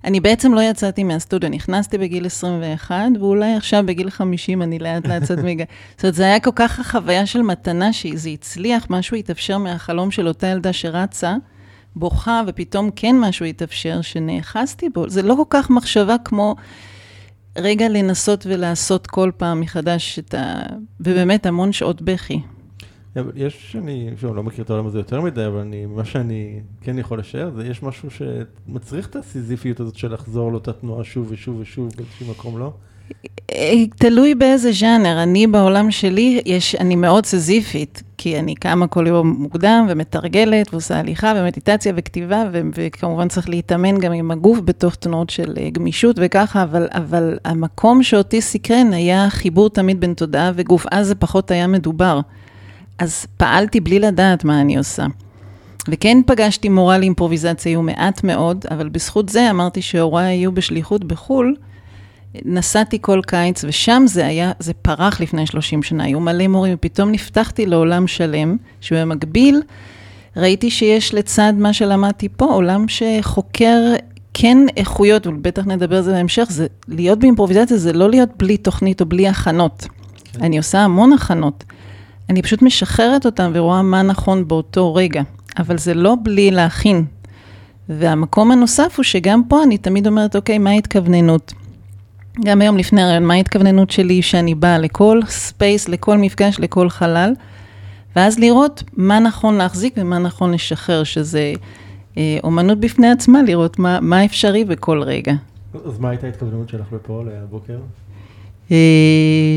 אני 0.03 0.19
בעצם 0.19 0.53
לא 0.53 0.61
יצאתי 0.61 1.03
מהסטודיו, 1.03 1.49
נכנסתי 1.49 1.97
בגיל 1.97 2.25
21, 2.25 2.95
ואולי 3.19 3.53
עכשיו 3.55 3.83
בגיל 3.85 4.09
50 4.09 4.61
אני 4.61 4.79
לאט 4.79 5.07
לאט 5.07 5.23
קצת 5.23 5.37
מגע. 5.37 5.65
זאת 5.95 6.03
אומרת, 6.03 6.15
זה 6.15 6.23
היה 6.23 6.39
כל 6.39 6.51
כך 6.55 6.79
החוויה 6.79 7.25
של 7.25 7.41
מתנה, 7.41 7.93
שזה 7.93 8.29
הצליח, 8.29 8.87
משהו 8.89 9.17
התאפשר 9.17 9.57
מהחלום 9.57 10.11
של 10.11 10.27
אותה 10.27 10.47
ילדה 10.47 10.73
שרצה. 10.73 11.35
בוכה, 11.95 12.41
ופתאום 12.47 12.89
כן 12.95 13.15
משהו 13.19 13.45
התאפשר, 13.45 14.01
שנאחזתי 14.01 14.89
בו. 14.89 15.09
זה 15.09 15.21
לא 15.21 15.35
כל 15.35 15.43
כך 15.49 15.69
מחשבה 15.69 16.15
כמו 16.25 16.55
רגע 17.57 17.89
לנסות 17.89 18.45
ולעשות 18.45 19.07
כל 19.07 19.31
פעם 19.37 19.59
מחדש 19.59 20.19
את 20.19 20.33
ה... 20.33 20.55
ובאמת 20.99 21.45
המון 21.45 21.71
שעות 21.71 22.01
בכי. 22.01 22.41
יש, 23.35 23.75
אני 23.79 24.09
שוב, 24.21 24.35
לא 24.35 24.43
מכיר 24.43 24.63
את 24.63 24.69
העולם 24.69 24.87
הזה 24.87 24.99
יותר 24.99 25.21
מדי, 25.21 25.45
אבל 25.45 25.59
אני, 25.59 25.85
מה 25.85 26.05
שאני 26.05 26.59
כן 26.81 26.99
יכול 26.99 27.19
לשער, 27.19 27.51
זה 27.55 27.67
יש 27.67 27.83
משהו 27.83 28.09
שמצריך 28.11 29.07
את 29.07 29.15
הסיזיפיות 29.15 29.79
הזאת 29.79 29.95
של 29.95 30.13
לחזור 30.13 30.51
לאותה 30.51 30.73
תנועה 30.73 31.03
שוב 31.03 31.27
ושוב 31.29 31.59
ושוב 31.59 31.89
באיזשהו 31.95 32.31
מקום, 32.31 32.57
לא? 32.57 32.71
תלוי 33.95 34.35
באיזה 34.35 34.71
ז'אנר. 34.71 35.23
אני 35.23 35.47
בעולם 35.47 35.91
שלי, 35.91 36.41
יש, 36.45 36.75
אני 36.75 36.95
מאוד 36.95 37.25
סזיפית, 37.25 38.03
כי 38.17 38.39
אני 38.39 38.55
קמה 38.55 38.87
כל 38.87 39.07
יום 39.07 39.35
מוקדם 39.39 39.85
ומתרגלת 39.89 40.73
ועושה 40.73 40.99
הליכה 40.99 41.33
ומדיטציה 41.35 41.93
וכתיבה, 41.95 42.43
ו- 42.51 42.61
וכמובן 42.75 43.27
צריך 43.27 43.49
להתאמן 43.49 43.97
גם 43.97 44.13
עם 44.13 44.31
הגוף 44.31 44.59
בתוך 44.65 44.95
תנועות 44.95 45.29
של 45.29 45.53
אה, 45.57 45.69
גמישות 45.69 46.15
וככה, 46.19 46.63
אבל, 46.63 46.87
אבל 46.91 47.37
המקום 47.45 48.03
שאותי 48.03 48.41
סקרן 48.41 48.93
היה 48.93 49.29
חיבור 49.29 49.69
תמיד 49.69 49.99
בין 49.99 50.13
תודעה 50.13 50.51
וגוף, 50.55 50.85
אז 50.91 51.07
זה 51.07 51.15
פחות 51.15 51.51
היה 51.51 51.67
מדובר. 51.67 52.19
אז 52.99 53.25
פעלתי 53.37 53.79
בלי 53.79 53.99
לדעת 53.99 54.43
מה 54.43 54.61
אני 54.61 54.77
עושה. 54.77 55.05
וכן 55.87 56.17
פגשתי 56.25 56.69
מורה 56.69 56.97
לאימפרוביזציה, 56.97 57.71
היו 57.71 57.81
מעט 57.81 58.23
מאוד, 58.23 58.65
אבל 58.71 58.89
בזכות 58.89 59.29
זה 59.29 59.49
אמרתי 59.49 59.81
שהוריי 59.81 60.27
היו 60.27 60.51
בשליחות 60.51 61.03
בחו"ל. 61.03 61.55
נסעתי 62.45 62.97
כל 63.01 63.21
קיץ, 63.27 63.63
ושם 63.67 64.03
זה 64.07 64.25
היה, 64.25 64.51
זה 64.59 64.73
פרח 64.73 65.21
לפני 65.21 65.47
30 65.47 65.83
שנה, 65.83 66.03
היו 66.03 66.19
מלא 66.19 66.47
מורים, 66.47 66.73
ופתאום 66.73 67.11
נפתחתי 67.11 67.65
לעולם 67.65 68.07
שלם, 68.07 68.57
שבמקביל 68.81 69.61
ראיתי 70.37 70.71
שיש 70.71 71.13
לצד 71.13 71.53
מה 71.57 71.73
שלמדתי 71.73 72.29
פה, 72.29 72.45
עולם 72.45 72.85
שחוקר 72.87 73.79
כן 74.33 74.57
איכויות, 74.77 75.27
ובטח 75.27 75.65
נדבר 75.65 75.97
על 75.97 76.03
זה 76.03 76.11
בהמשך, 76.11 76.47
זה 76.49 76.67
להיות 76.87 77.19
באימפרוביזציה 77.19 77.77
זה 77.77 77.93
לא 77.93 78.09
להיות 78.09 78.29
בלי 78.37 78.57
תוכנית 78.57 79.01
או 79.01 79.05
בלי 79.05 79.27
הכנות. 79.27 79.87
כן. 80.23 80.43
אני 80.43 80.57
עושה 80.57 80.79
המון 80.79 81.13
הכנות. 81.13 81.63
אני 82.29 82.41
פשוט 82.41 82.61
משחררת 82.61 83.25
אותם 83.25 83.51
ורואה 83.53 83.81
מה 83.81 84.01
נכון 84.01 84.47
באותו 84.47 84.95
רגע, 84.95 85.21
אבל 85.59 85.77
זה 85.77 85.93
לא 85.93 86.15
בלי 86.23 86.51
להכין. 86.51 87.05
והמקום 87.89 88.51
הנוסף 88.51 88.93
הוא 88.97 89.03
שגם 89.03 89.41
פה 89.47 89.63
אני 89.63 89.77
תמיד 89.77 90.07
אומרת, 90.07 90.35
אוקיי, 90.35 90.57
מה 90.57 90.69
ההתכווננות? 90.69 91.53
גם 92.45 92.61
היום 92.61 92.77
לפני 92.77 93.01
הראיון, 93.01 93.25
מה 93.25 93.33
ההתכווננות 93.33 93.91
שלי 93.91 94.21
שאני 94.21 94.55
באה 94.55 94.77
לכל 94.77 95.19
space, 95.27 95.89
לכל 95.89 96.17
מפגש, 96.17 96.59
לכל 96.59 96.89
חלל, 96.89 97.33
ואז 98.15 98.39
לראות 98.39 98.83
מה 98.93 99.19
נכון 99.19 99.55
להחזיק 99.55 99.93
ומה 99.97 100.19
נכון 100.19 100.51
לשחרר, 100.51 101.03
שזה 101.03 101.53
אה, 102.17 102.37
אומנות 102.43 102.79
בפני 102.79 103.11
עצמה, 103.11 103.43
לראות 103.43 103.79
מה, 103.79 103.99
מה 104.01 104.25
אפשרי 104.25 104.65
בכל 104.65 105.01
רגע. 105.01 105.33
אז 105.85 105.99
מה 105.99 106.09
הייתה 106.09 106.27
ההתכווננות 106.27 106.69
שלך 106.69 106.93
לפה, 106.93 107.23
לבוקר? 107.25 107.77
אה, 108.71 108.77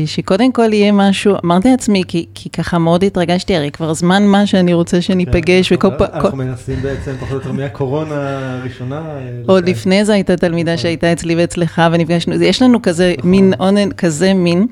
שקודם 0.05 0.51
כל 0.51 0.73
יהיה 0.73 0.91
משהו, 0.91 1.35
אמרתי 1.45 1.71
לעצמי, 1.71 2.03
כי, 2.07 2.25
כי 2.33 2.49
ככה 2.49 2.77
מאוד 2.77 3.03
התרגשתי, 3.03 3.55
הרי 3.55 3.71
כבר 3.71 3.93
זמן 3.93 4.23
מה 4.23 4.45
שאני 4.45 4.73
רוצה 4.73 5.01
שניפגש, 5.01 5.69
כן, 5.69 5.75
וכל 5.75 5.89
פעם... 5.97 6.07
אנחנו 6.13 6.37
מנסים 6.37 6.81
בעצם 6.81 7.11
פחות 7.19 7.31
או 7.31 7.35
יותר 7.35 7.51
מהקורונה 7.51 8.59
הראשונה. 8.59 8.99
אה, 8.99 9.29
עוד 9.47 9.69
לפני 9.69 10.05
זה 10.05 10.13
הייתה 10.13 10.37
תלמידה 10.37 10.73
נכון. 10.73 10.81
שהייתה 10.81 11.13
אצלי 11.13 11.35
ואצלך, 11.35 11.81
ונפגשנו, 11.91 12.35
יש 12.43 12.61
לנו 12.61 12.81
כזה 12.81 13.13
נכון. 13.17 13.31
מין 13.31 13.53
עונן, 13.57 13.91
כזה 13.91 14.33
מין. 14.33 14.67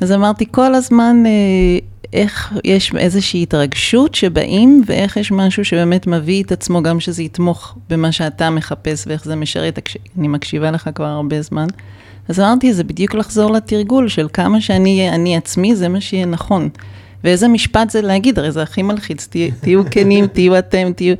אז 0.00 0.12
אמרתי, 0.12 0.44
כל 0.50 0.74
הזמן, 0.74 1.22
אה, 1.26 1.78
איך 2.12 2.52
יש 2.64 2.92
איזושהי 2.98 3.42
התרגשות 3.42 4.14
שבאים, 4.14 4.82
ואיך 4.86 5.16
יש 5.16 5.32
משהו 5.32 5.64
שבאמת 5.64 6.06
מביא 6.06 6.42
את 6.42 6.52
עצמו, 6.52 6.82
גם 6.82 7.00
שזה 7.00 7.22
יתמוך 7.22 7.76
במה 7.90 8.12
שאתה 8.12 8.50
מחפש, 8.50 9.04
ואיך 9.06 9.24
זה 9.24 9.36
משרת, 9.36 9.78
אני 10.18 10.28
מקשיבה 10.28 10.70
לך 10.70 10.90
כבר 10.94 11.04
הרבה 11.04 11.42
זמן. 11.42 11.66
אז 12.28 12.40
אמרתי, 12.40 12.74
זה 12.74 12.84
בדיוק 12.84 13.14
לחזור 13.14 13.50
לתרגול 13.50 14.08
של 14.08 14.26
כמה 14.32 14.60
שאני 14.60 15.10
אני 15.10 15.36
עצמי, 15.36 15.76
זה 15.76 15.88
מה 15.88 16.00
שיהיה 16.00 16.26
נכון. 16.26 16.68
ואיזה 17.24 17.48
משפט 17.48 17.90
זה 17.90 18.02
להגיד, 18.02 18.38
הרי 18.38 18.52
זה 18.52 18.62
הכי 18.62 18.82
מלחיץ, 18.82 19.28
תהיו 19.60 19.82
כנים, 19.90 20.26
תהיו 20.34 20.58
אתם, 20.58 20.92
תהיו... 20.96 21.14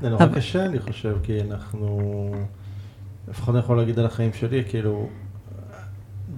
זה 0.00 0.08
נורא 0.08 0.26
קשה, 0.26 0.64
אני 0.64 0.78
חושב, 0.78 1.16
כי 1.22 1.40
אנחנו, 1.40 2.00
לפחות 3.28 3.54
אני 3.54 3.58
יכול 3.64 3.76
להגיד 3.76 3.98
על 3.98 4.06
החיים 4.06 4.30
שלי, 4.32 4.62
כאילו, 4.68 5.08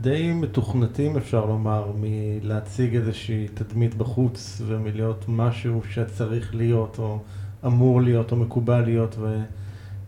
די 0.00 0.32
מתוכנתים, 0.32 1.16
אפשר 1.16 1.44
לומר, 1.44 1.92
מלהציג 2.00 2.96
איזושהי 2.96 3.46
תדמית 3.54 3.94
בחוץ, 3.94 4.62
ומלהיות 4.66 5.24
משהו 5.28 5.82
שצריך 5.90 6.54
להיות, 6.54 6.98
או 6.98 7.18
אמור 7.66 8.02
להיות, 8.02 8.32
או 8.32 8.36
מקובל 8.36 8.80
להיות, 8.80 9.14
ו... 9.18 9.40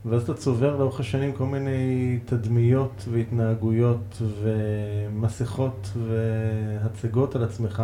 ואז 0.06 0.23
אתה 0.23 0.35
צובר 0.35 0.76
לאורך 0.76 1.00
השנים 1.00 1.32
כל 1.32 1.47
מיני 1.47 2.18
תדמיות 2.25 3.04
והתנהגויות 3.11 4.23
ומסכות 4.42 5.90
והצגות 6.09 7.37
על 7.37 7.44
עצמך, 7.44 7.82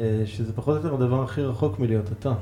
אה, 0.00 0.22
שזה 0.26 0.52
פחות 0.52 0.76
או 0.76 0.82
יותר 0.82 0.94
הדבר 0.94 1.22
הכי 1.22 1.42
רחוק 1.42 1.78
מלהיות 1.78 2.12
אתה. 2.12 2.32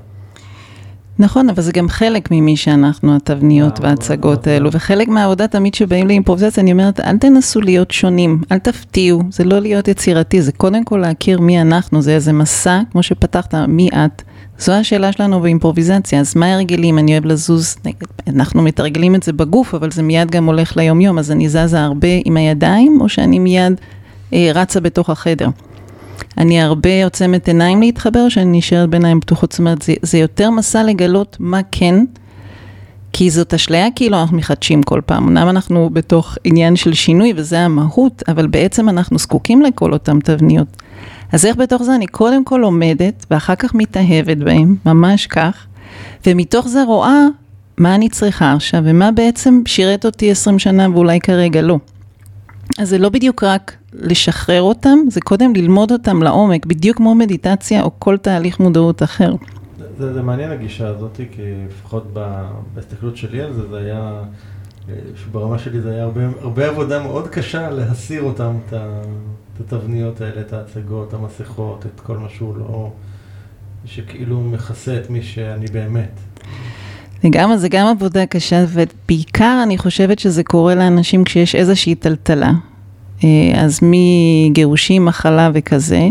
נכון, 1.18 1.50
אבל 1.50 1.62
זה 1.62 1.72
גם 1.72 1.88
חלק 1.88 2.28
ממי 2.30 2.56
שאנחנו, 2.56 3.16
התבניות 3.16 3.80
וההצגות 3.80 4.46
האלו, 4.46 4.72
וחלק 4.72 5.08
מהעבודה 5.08 5.46
תמיד 5.46 5.74
שבאים 5.74 6.06
לאימפרובזציה, 6.06 6.62
אני 6.62 6.72
אומרת, 6.72 7.00
אל 7.00 7.18
תנסו 7.18 7.60
להיות 7.60 7.90
שונים, 7.90 8.40
אל 8.52 8.58
תפתיעו, 8.58 9.22
זה 9.30 9.44
לא 9.44 9.58
להיות 9.58 9.88
יצירתי, 9.88 10.42
זה 10.42 10.52
קודם 10.52 10.84
כל 10.84 10.96
להכיר 10.96 11.40
מי 11.40 11.60
אנחנו, 11.60 12.02
זה 12.02 12.14
איזה 12.14 12.32
מסע, 12.32 12.80
כמו 12.92 13.02
שפתחת, 13.02 13.54
מי 13.54 13.88
את. 13.88 14.22
זו 14.58 14.72
השאלה 14.72 15.12
שלנו 15.12 15.40
באימפרוביזציה, 15.40 16.20
אז 16.20 16.36
מה 16.36 16.46
ההרגלים? 16.46 16.98
אני 16.98 17.12
אוהב 17.12 17.24
לזוז, 17.24 17.76
אנחנו 18.28 18.62
מתרגלים 18.62 19.14
את 19.14 19.22
זה 19.22 19.32
בגוף, 19.32 19.74
אבל 19.74 19.90
זה 19.90 20.02
מיד 20.02 20.30
גם 20.30 20.44
הולך 20.44 20.76
ליום-יום, 20.76 21.18
אז 21.18 21.30
אני 21.30 21.48
זזה 21.48 21.80
הרבה 21.80 22.08
עם 22.24 22.36
הידיים, 22.36 22.98
או 23.00 23.08
שאני 23.08 23.38
מיד 23.38 23.80
אה, 24.32 24.50
רצה 24.54 24.80
בתוך 24.80 25.10
החדר. 25.10 25.48
אני 26.40 26.60
הרבה 26.60 27.04
עוצמת 27.04 27.48
עיניים 27.48 27.80
להתחבר, 27.80 28.28
שאני 28.28 28.58
נשארת 28.58 28.90
בעיניים 28.90 29.20
פתוחות, 29.20 29.52
זאת 29.52 29.58
אומרת, 29.58 29.82
זה, 29.82 29.94
זה 30.02 30.18
יותר 30.18 30.50
מסע 30.50 30.82
לגלות 30.82 31.36
מה 31.40 31.60
כן, 31.70 32.04
כי 33.12 33.30
זאת 33.30 33.54
אשליה 33.54 33.86
כאילו 33.96 34.20
אנחנו 34.20 34.36
מחדשים 34.36 34.82
כל 34.82 35.00
פעם. 35.06 35.28
אמנם 35.28 35.48
אנחנו 35.48 35.90
בתוך 35.92 36.38
עניין 36.44 36.76
של 36.76 36.94
שינוי, 36.94 37.32
וזה 37.36 37.60
המהות, 37.60 38.22
אבל 38.28 38.46
בעצם 38.46 38.88
אנחנו 38.88 39.18
זקוקים 39.18 39.62
לכל 39.62 39.92
אותן 39.92 40.20
תבניות. 40.20 40.76
אז 41.32 41.46
איך 41.46 41.56
בתוך 41.56 41.82
זה 41.82 41.94
אני 41.94 42.06
קודם 42.06 42.44
כל 42.44 42.58
לומדת, 42.62 43.26
ואחר 43.30 43.54
כך 43.54 43.74
מתאהבת 43.74 44.36
בהם, 44.36 44.76
ממש 44.86 45.26
כך, 45.26 45.66
ומתוך 46.26 46.68
זה 46.68 46.84
רואה 46.84 47.26
מה 47.78 47.94
אני 47.94 48.08
צריכה 48.08 48.52
עכשיו, 48.52 48.82
ומה 48.84 49.10
בעצם 49.10 49.62
שירת 49.66 50.06
אותי 50.06 50.30
20 50.30 50.58
שנה 50.58 50.90
ואולי 50.90 51.20
כרגע 51.20 51.62
לא. 51.62 51.78
אז 52.78 52.88
זה 52.88 52.98
לא 52.98 53.08
בדיוק 53.08 53.44
רק 53.44 53.76
לשחרר 53.92 54.62
אותם, 54.62 54.98
זה 55.08 55.20
קודם 55.20 55.54
ללמוד 55.54 55.92
אותם 55.92 56.22
לעומק, 56.22 56.66
בדיוק 56.66 56.96
כמו 56.96 57.14
מדיטציה 57.14 57.82
או 57.82 57.90
כל 57.98 58.16
תהליך 58.16 58.60
מודעות 58.60 59.02
אחר. 59.02 59.34
זה, 59.98 60.12
זה 60.12 60.22
מעניין 60.22 60.50
הגישה 60.50 60.88
הזאת, 60.88 61.20
כי 61.32 61.42
לפחות 61.68 62.14
בהסתכלות 62.74 63.16
שלי 63.16 63.42
על 63.42 63.52
זה, 63.52 63.68
זה 63.68 63.78
היה, 63.78 64.22
ברמה 65.32 65.58
שלי 65.58 65.80
זה 65.80 65.90
היה 65.90 66.02
הרבה, 66.02 66.20
הרבה 66.40 66.68
עבודה 66.68 67.02
מאוד 67.02 67.28
קשה 67.28 67.70
להסיר 67.70 68.22
אותם, 68.22 68.52
את, 68.66 68.74
את 69.54 69.60
התבניות 69.60 70.20
האלה, 70.20 70.40
את 70.40 70.52
ההצגות, 70.52 71.14
המסכות, 71.14 71.86
את 71.86 72.00
כל 72.00 72.18
מה 72.18 72.28
שהוא 72.28 72.56
לא, 72.56 72.92
שכאילו 73.84 74.40
מכסה 74.40 74.98
את 74.98 75.10
מי 75.10 75.22
שאני 75.22 75.66
באמת. 75.66 76.20
לגמרי, 77.24 77.58
זה 77.58 77.68
גם 77.68 77.86
עבודה 77.86 78.26
קשה, 78.26 78.64
ובעיקר 78.68 79.60
אני 79.62 79.78
חושבת 79.78 80.18
שזה 80.18 80.44
קורה 80.44 80.74
לאנשים 80.74 81.24
כשיש 81.24 81.54
איזושהי 81.54 81.94
טלטלה. 81.94 82.52
אה, 83.24 83.28
אז 83.56 83.80
מגירושים, 83.82 85.04
מחלה 85.04 85.50
וכזה, 85.54 86.08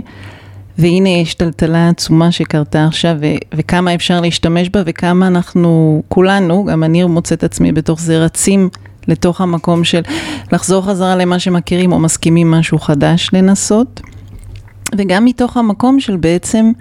והנה 0.77 1.09
יש 1.09 1.33
טלטלה 1.33 1.89
עצומה 1.89 2.31
שקרתה 2.31 2.85
עכשיו, 2.85 3.15
ו- 3.21 3.55
וכמה 3.55 3.95
אפשר 3.95 4.21
להשתמש 4.21 4.69
בה, 4.69 4.81
וכמה 4.85 5.27
אנחנו, 5.27 6.03
כולנו, 6.07 6.65
גם 6.65 6.83
אני 6.83 7.03
מוצאת 7.03 7.43
עצמי 7.43 7.71
בתוך 7.71 7.99
זה, 8.01 8.17
רצים 8.17 8.69
לתוך 9.07 9.41
המקום 9.41 9.83
של 9.83 10.01
לחזור 10.51 10.85
חזרה 10.85 11.15
למה 11.15 11.39
שמכירים 11.39 11.91
או 11.91 11.99
מסכימים 11.99 12.51
משהו 12.51 12.79
חדש 12.79 13.29
לנסות. 13.33 14.01
וגם 14.97 15.25
מתוך 15.25 15.57
המקום 15.57 15.99
של 15.99 16.17
בעצם 16.17 16.71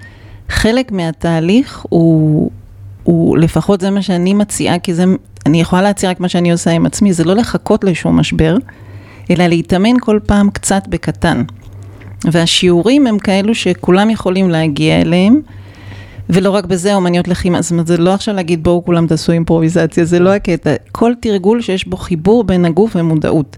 חלק 0.48 0.92
מהתהליך 0.92 1.84
הוא, 1.88 2.50
הוא 3.08 3.38
לפחות 3.38 3.80
זה 3.80 3.90
מה 3.90 4.02
שאני 4.02 4.34
מציעה, 4.34 4.78
כי 4.78 4.94
זה, 4.94 5.04
אני 5.46 5.60
יכולה 5.60 5.82
להציע 5.82 6.10
רק 6.10 6.20
מה 6.20 6.28
שאני 6.28 6.52
עושה 6.52 6.70
עם 6.70 6.86
עצמי, 6.86 7.12
זה 7.12 7.24
לא 7.24 7.34
לחכות 7.34 7.84
לשום 7.84 8.20
משבר, 8.20 8.56
אלא 9.30 9.46
להתאמן 9.46 9.98
כל 10.00 10.18
פעם 10.26 10.50
קצת 10.50 10.82
בקטן. 10.88 11.42
והשיעורים 12.24 13.06
הם 13.06 13.18
כאלו 13.18 13.54
שכולם 13.54 14.10
יכולים 14.10 14.50
להגיע 14.50 15.00
אליהם, 15.00 15.40
ולא 16.30 16.50
רק 16.50 16.64
בזה, 16.64 16.94
אומניות 16.94 17.28
לחימה, 17.28 17.62
זאת 17.62 17.70
אומרת, 17.70 17.86
זה 17.86 17.96
לא 17.96 18.14
עכשיו 18.14 18.34
להגיד 18.34 18.62
בואו 18.62 18.84
כולם 18.84 19.06
תעשו 19.06 19.32
אימפרוביזציה, 19.32 20.04
זה 20.04 20.18
לא 20.18 20.34
הקטע. 20.34 20.74
כל 20.92 21.12
תרגול 21.20 21.60
שיש 21.60 21.88
בו 21.88 21.96
חיבור 21.96 22.44
בין 22.44 22.64
הגוף 22.64 22.96
ומודעות, 22.96 23.56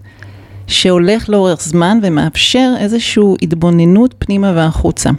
שהולך 0.67 1.29
לאורך 1.29 1.61
זמן 1.61 1.99
ומאפשר 2.03 2.73
איזושהי 2.79 3.23
התבוננות 3.41 4.15
פנימה 4.19 4.53
והחוצה. 4.55 5.09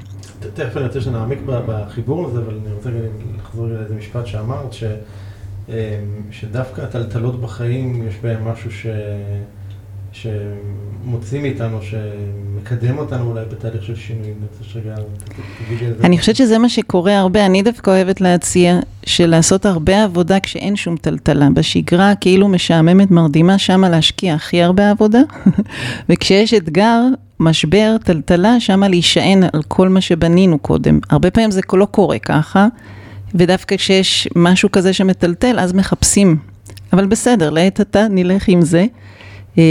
תכף 0.55 0.77
אני 0.77 0.85
רוצה 0.85 1.01
שנעמיק 1.01 1.39
בחיבור 1.47 2.27
הזה, 2.27 2.39
אבל 2.39 2.59
אני 2.67 2.75
רוצה 2.75 2.91
לחזור 3.39 3.67
לאיזה 3.67 3.95
משפט 3.95 4.27
שאמרת, 4.27 4.73
ש, 4.73 4.85
אמ, 5.69 5.75
שדווקא 6.31 6.81
הטלטלות 6.81 7.41
בחיים, 7.41 8.09
יש 8.09 8.15
בהם 8.23 8.49
משהו 8.49 8.71
ש... 8.71 8.87
שמוציא 10.13 11.41
מאיתנו, 11.41 11.79
שמקדם 11.83 12.99
אותנו 12.99 13.31
אולי 13.31 13.45
בתהליך 13.45 13.85
של 13.85 13.97
שינוי. 13.97 14.29
אני 14.29 15.91
רוצה. 15.91 16.07
אני 16.07 16.19
חושבת 16.19 16.37
שזה 16.37 16.59
מה 16.59 16.69
שקורה 16.69 17.19
הרבה. 17.19 17.47
אני 17.47 17.63
דווקא 17.63 17.91
אוהבת 17.91 18.21
להציע 18.21 18.79
שלעשות 19.07 19.67
הרבה 19.67 20.05
עבודה 20.05 20.41
כשאין 20.41 20.77
שום 20.77 20.97
טלטלה. 20.97 21.49
בשגרה 21.55 22.15
כאילו 22.15 22.49
משעממת 22.49 23.11
מרדימה, 23.11 23.59
שמה 23.59 23.89
להשקיע 23.89 24.35
הכי 24.35 24.63
הרבה 24.63 24.91
עבודה, 24.91 25.21
וכשיש 26.09 26.55
אתגר, 26.55 27.01
משבר, 27.43 27.97
טלטלה, 28.05 28.61
שמה 28.61 28.89
להישען 28.89 29.43
על 29.53 29.63
כל 29.69 29.89
מה 29.89 30.01
שבנינו 30.01 30.59
קודם. 30.59 30.99
הרבה 31.11 31.31
פעמים 31.31 31.51
זה 31.51 31.61
לא 31.73 31.85
קורה 31.85 32.19
ככה, 32.19 32.67
ודווקא 33.35 33.77
כשיש 33.77 34.29
משהו 34.37 34.73
כזה 34.73 34.93
שמטלטל, 34.93 35.59
אז 35.59 35.73
מחפשים. 35.73 36.37
אבל 36.93 37.07
בסדר, 37.07 37.51
לעת 37.51 37.81
עתה 37.81 38.07
נלך 38.11 38.49
עם 38.49 38.63
זה. 38.63 38.87
אה, 39.59 39.63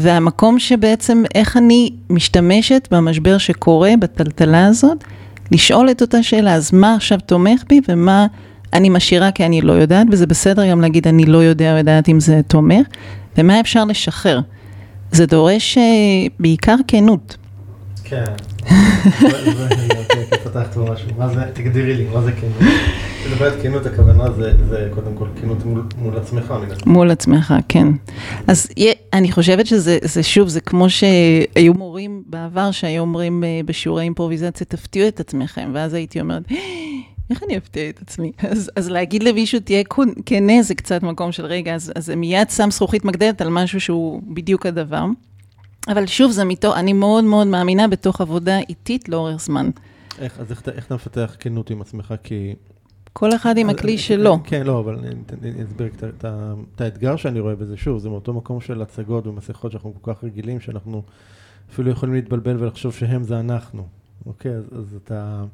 והמקום 0.00 0.58
שבעצם 0.58 1.22
איך 1.34 1.56
אני 1.56 1.90
משתמשת 2.10 2.88
במשבר 2.90 3.38
שקורה, 3.38 3.92
בטלטלה 4.00 4.66
הזאת, 4.66 5.04
לשאול 5.52 5.90
את 5.90 6.00
אותה 6.00 6.22
שאלה, 6.22 6.54
אז 6.54 6.72
מה 6.72 6.94
עכשיו 6.94 7.18
תומך 7.26 7.62
בי 7.68 7.80
ומה 7.88 8.26
אני 8.72 8.88
משאירה 8.88 9.30
כי 9.30 9.46
אני 9.46 9.60
לא 9.60 9.72
יודעת, 9.72 10.06
וזה 10.10 10.26
בסדר 10.26 10.70
גם 10.70 10.80
להגיד 10.80 11.08
אני 11.08 11.26
לא 11.26 11.38
יודע 11.38 11.72
או 11.72 11.78
יודעת 11.78 12.08
אם 12.08 12.20
זה 12.20 12.40
תומך, 12.46 12.86
ומה 13.38 13.60
אפשר 13.60 13.84
לשחרר. 13.84 14.40
זה 15.12 15.26
דורש 15.26 15.78
uh, 15.78 15.80
בעיקר 16.38 16.76
כנות. 16.88 17.36
כן. 18.04 18.24
פתחת 20.44 20.76
במשהו, 20.76 21.08
מה 21.18 21.28
זה, 21.28 21.40
תגדירי 21.52 21.94
לי, 21.94 22.04
מה 22.12 22.20
זה 22.20 22.32
כנות? 22.32 22.70
כשאת 23.24 23.62
כנות 23.62 23.86
הכוונה 23.86 24.24
זה 24.68 24.88
קודם 24.94 25.14
כל 25.14 25.26
כנות 25.40 25.64
מול 25.98 26.16
עצמך. 26.16 26.54
מול 26.86 27.10
עצמך, 27.10 27.54
כן. 27.68 27.86
אז 28.46 28.68
אני 29.12 29.32
חושבת 29.32 29.66
שזה 29.66 30.22
שוב, 30.22 30.48
זה 30.48 30.60
כמו 30.60 30.90
שהיו 30.90 31.74
מורים 31.74 32.22
בעבר 32.26 32.70
שהיו 32.70 33.00
אומרים 33.00 33.44
אה, 33.44 33.60
בשיעורי 33.64 34.02
אימפרוביזציה, 34.02 34.66
תפתיעו 34.66 35.08
את 35.08 35.20
עצמכם, 35.20 35.70
ואז 35.74 35.94
הייתי 35.94 36.20
אומרת, 36.20 36.42
איך 37.30 37.42
אני 37.42 37.56
אפתיע 37.56 37.88
את 37.88 38.02
עצמי? 38.02 38.32
אז, 38.50 38.70
אז 38.76 38.90
להגיד 38.90 39.22
למישהו, 39.22 39.60
תהיה 39.60 39.84
כנה, 40.26 40.62
זה 40.62 40.74
קצת 40.74 41.02
מקום 41.02 41.32
של 41.32 41.46
רגע, 41.46 41.74
אז, 41.74 41.92
אז 41.94 42.06
זה 42.06 42.16
מיד 42.16 42.50
שם 42.50 42.70
זכוכית 42.70 43.04
מגדלת 43.04 43.40
על 43.40 43.48
משהו 43.48 43.80
שהוא 43.80 44.22
בדיוק 44.26 44.66
הדבר. 44.66 45.04
אבל 45.88 46.06
שוב, 46.06 46.32
זה 46.32 46.44
מתוך, 46.44 46.76
אני 46.76 46.92
מאוד 46.92 47.24
מאוד 47.24 47.46
מאמינה 47.46 47.88
בתוך 47.88 48.20
עבודה 48.20 48.58
איטית 48.58 49.08
לאורך 49.08 49.40
זמן. 49.40 49.70
איך, 50.18 50.40
אז 50.40 50.50
איך, 50.50 50.68
איך 50.68 50.86
אתה 50.86 50.94
מפתח 50.94 51.36
כנות 51.38 51.70
עם 51.70 51.80
עצמך? 51.80 52.14
כי... 52.22 52.54
כל 53.12 53.34
אחד 53.34 53.58
עם 53.58 53.70
הכלי 53.70 53.98
שלו. 53.98 54.38
כן, 54.44 54.66
לא, 54.66 54.80
אבל 54.80 54.98
אני 55.42 55.64
אסביר 55.64 55.88
את 56.76 56.80
האתגר 56.80 57.16
שאני 57.16 57.40
רואה 57.40 57.54
בזה. 57.54 57.76
שוב, 57.76 57.98
זה 57.98 58.08
מאותו 58.08 58.32
מקום 58.32 58.60
של 58.60 58.82
הצגות 58.82 59.26
ומסכות 59.26 59.72
שאנחנו 59.72 59.94
כל 60.00 60.14
כך 60.14 60.24
רגילים, 60.24 60.60
שאנחנו 60.60 61.02
אפילו 61.72 61.90
יכולים 61.90 62.14
להתבלבל 62.14 62.62
ולחשוב 62.62 62.92
שהם 62.92 63.22
זה 63.22 63.40
אנחנו. 63.40 63.86
אוקיי, 64.26 64.52
אז, 64.52 64.64
אז 64.78 64.98
אתה... 65.04 65.44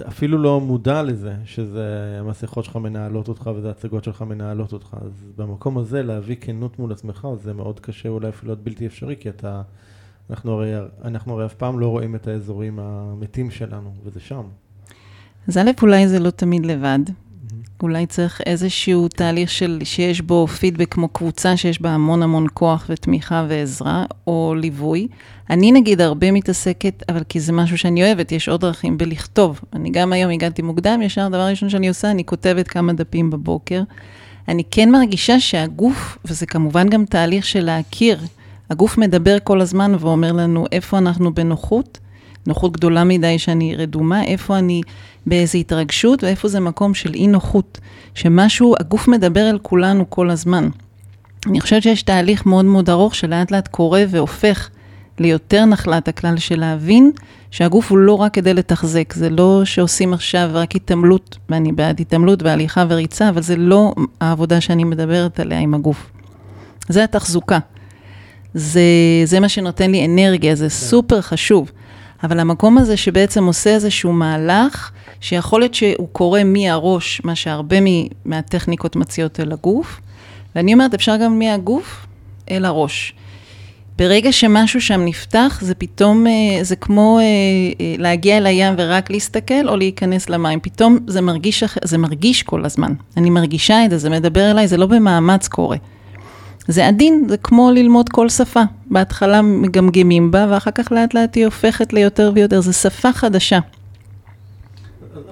אפילו 0.00 0.38
לא 0.38 0.60
מודע 0.60 1.02
לזה, 1.02 1.34
שזה 1.44 2.16
המסכות 2.20 2.64
שלך 2.64 2.76
מנהלות 2.76 3.28
אותך 3.28 3.50
וזה 3.56 3.70
הצגות 3.70 4.04
שלך 4.04 4.22
מנהלות 4.22 4.72
אותך. 4.72 4.96
אז 5.00 5.32
במקום 5.36 5.78
הזה 5.78 6.02
להביא 6.02 6.36
כנות 6.40 6.78
מול 6.78 6.92
עצמך, 6.92 7.28
זה 7.42 7.52
מאוד 7.52 7.80
קשה, 7.80 8.08
אולי 8.08 8.28
אפילו 8.28 8.52
להיות 8.52 8.64
בלתי 8.64 8.86
אפשרי, 8.86 9.16
כי 9.20 9.28
אתה, 9.28 9.62
אנחנו 10.30 10.52
הרי, 10.52 10.72
אנחנו 11.04 11.34
הרי 11.34 11.46
אף 11.46 11.54
פעם 11.54 11.78
לא 11.80 11.86
רואים 11.86 12.14
את 12.14 12.26
האזורים 12.26 12.78
המתים 12.78 13.50
שלנו, 13.50 13.92
וזה 14.04 14.20
שם. 14.20 14.42
אז 15.48 15.56
א', 15.56 15.70
אולי 15.82 16.08
זה 16.08 16.18
לא 16.18 16.30
תמיד 16.30 16.66
לבד. 16.66 16.98
אולי 17.82 18.06
צריך 18.06 18.40
איזשהו 18.46 19.08
תהליך 19.08 19.50
של, 19.50 19.78
שיש 19.84 20.20
בו 20.20 20.46
פידבק 20.46 20.92
כמו 20.92 21.08
קבוצה 21.08 21.56
שיש 21.56 21.82
בה 21.82 21.90
המון 21.90 22.22
המון 22.22 22.46
כוח 22.54 22.86
ותמיכה 22.88 23.46
ועזרה, 23.48 24.04
או 24.26 24.54
ליווי. 24.56 25.08
אני 25.50 25.72
נגיד 25.72 26.00
הרבה 26.00 26.32
מתעסקת, 26.32 27.02
אבל 27.08 27.22
כי 27.28 27.40
זה 27.40 27.52
משהו 27.52 27.78
שאני 27.78 28.02
אוהבת, 28.02 28.32
יש 28.32 28.48
עוד 28.48 28.60
דרכים 28.60 28.98
בלכתוב. 28.98 29.60
אני 29.72 29.90
גם 29.90 30.12
היום 30.12 30.30
הגעתי 30.30 30.62
מוקדם, 30.62 31.02
ישר 31.02 31.28
דבר 31.28 31.46
ראשון 31.46 31.68
שאני 31.70 31.88
עושה, 31.88 32.10
אני 32.10 32.24
כותבת 32.24 32.68
כמה 32.68 32.92
דפים 32.92 33.30
בבוקר. 33.30 33.82
אני 34.48 34.62
כן 34.70 34.90
מרגישה 34.90 35.40
שהגוף, 35.40 36.18
וזה 36.24 36.46
כמובן 36.46 36.88
גם 36.88 37.04
תהליך 37.04 37.44
של 37.44 37.64
להכיר, 37.64 38.18
הגוף 38.70 38.98
מדבר 38.98 39.36
כל 39.44 39.60
הזמן 39.60 39.92
ואומר 39.98 40.32
לנו 40.32 40.66
איפה 40.72 40.98
אנחנו 40.98 41.34
בנוחות, 41.34 41.98
נוחות 42.46 42.72
גדולה 42.72 43.04
מדי 43.04 43.38
שאני 43.38 43.76
רדומה, 43.76 44.24
איפה 44.24 44.58
אני 44.58 44.80
באיזו 45.26 45.58
התרגשות 45.58 46.24
ואיפה 46.24 46.48
זה 46.48 46.60
מקום 46.60 46.94
של 46.94 47.14
אי 47.14 47.26
נוחות, 47.26 47.78
שמשהו, 48.14 48.74
הגוף 48.80 49.08
מדבר 49.08 49.50
אל 49.50 49.58
כולנו 49.62 50.10
כל 50.10 50.30
הזמן. 50.30 50.68
אני 51.46 51.60
חושבת 51.60 51.82
שיש 51.82 52.02
תהליך 52.02 52.46
מאוד 52.46 52.64
מאוד 52.64 52.90
ארוך 52.90 53.14
שלאט 53.14 53.50
לאט 53.50 53.68
קורה 53.68 54.04
והופך 54.08 54.70
ליותר 55.18 55.64
נחלת 55.64 56.08
הכלל 56.08 56.36
של 56.36 56.60
להבין 56.60 57.10
שהגוף 57.50 57.90
הוא 57.90 57.98
לא 57.98 58.14
רק 58.14 58.34
כדי 58.34 58.54
לתחזק, 58.54 59.12
זה 59.12 59.30
לא 59.30 59.62
שעושים 59.64 60.12
עכשיו 60.12 60.50
רק 60.52 60.76
התעמלות, 60.76 61.38
ואני 61.48 61.72
בעד 61.72 62.00
התעמלות 62.00 62.42
והליכה 62.42 62.84
וריצה, 62.88 63.28
אבל 63.28 63.42
זה 63.42 63.56
לא 63.56 63.94
העבודה 64.20 64.60
שאני 64.60 64.84
מדברת 64.84 65.40
עליה 65.40 65.58
עם 65.58 65.74
הגוף. 65.74 66.10
זה 66.88 67.04
התחזוקה. 67.04 67.58
זה, 68.54 68.80
זה 69.24 69.40
מה 69.40 69.48
שנותן 69.48 69.90
לי 69.90 70.06
אנרגיה, 70.06 70.54
זה 70.54 70.64
כן. 70.64 70.68
סופר 70.68 71.20
חשוב. 71.20 71.70
אבל 72.26 72.40
המקום 72.40 72.78
הזה 72.78 72.96
שבעצם 72.96 73.44
עושה 73.44 73.70
איזשהו 73.70 74.12
מהלך, 74.12 74.90
שיכול 75.20 75.60
להיות 75.60 75.74
שהוא 75.74 76.08
קורה 76.12 76.44
מהראש, 76.44 77.20
מה 77.24 77.34
שהרבה 77.34 77.76
מהטכניקות 78.24 78.96
מציעות 78.96 79.40
אל 79.40 79.52
הגוף, 79.52 80.00
ואני 80.54 80.72
אומרת, 80.72 80.94
אפשר 80.94 81.16
גם 81.16 81.38
מהגוף 81.38 82.06
אל 82.50 82.64
הראש. 82.64 83.14
ברגע 83.98 84.32
שמשהו 84.32 84.80
שם 84.80 85.00
נפתח, 85.04 85.58
זה 85.62 85.74
פתאום, 85.74 86.26
אה, 86.26 86.64
זה 86.64 86.76
כמו 86.76 87.18
אה, 87.18 87.24
אה, 87.24 87.94
להגיע 87.98 88.36
אל 88.36 88.46
הים 88.46 88.74
ורק 88.78 89.10
להסתכל, 89.10 89.68
או 89.68 89.76
להיכנס 89.76 90.28
למים. 90.28 90.60
פתאום 90.60 90.98
זה 91.06 91.20
מרגיש, 91.20 91.64
זה 91.84 91.98
מרגיש 91.98 92.42
כל 92.42 92.64
הזמן. 92.64 92.92
אני 93.16 93.30
מרגישה 93.30 93.84
את 93.84 93.90
זה, 93.90 93.98
זה 93.98 94.10
מדבר 94.10 94.50
אליי, 94.50 94.68
זה 94.68 94.76
לא 94.76 94.86
במאמץ 94.86 95.48
קורה. 95.48 95.76
זה 96.68 96.86
עדין, 96.86 97.24
זה 97.28 97.36
כמו 97.36 97.70
ללמוד 97.74 98.08
כל 98.08 98.28
שפה. 98.28 98.62
בהתחלה 98.90 99.42
מגמגמים 99.42 100.30
בה, 100.30 100.46
ואחר 100.50 100.70
כך 100.70 100.92
לאט 100.92 101.14
לאט 101.14 101.34
היא 101.34 101.44
הופכת 101.44 101.92
ליותר 101.92 102.32
ויותר. 102.34 102.60
זו 102.60 102.72
שפה 102.72 103.12
חדשה. 103.12 103.58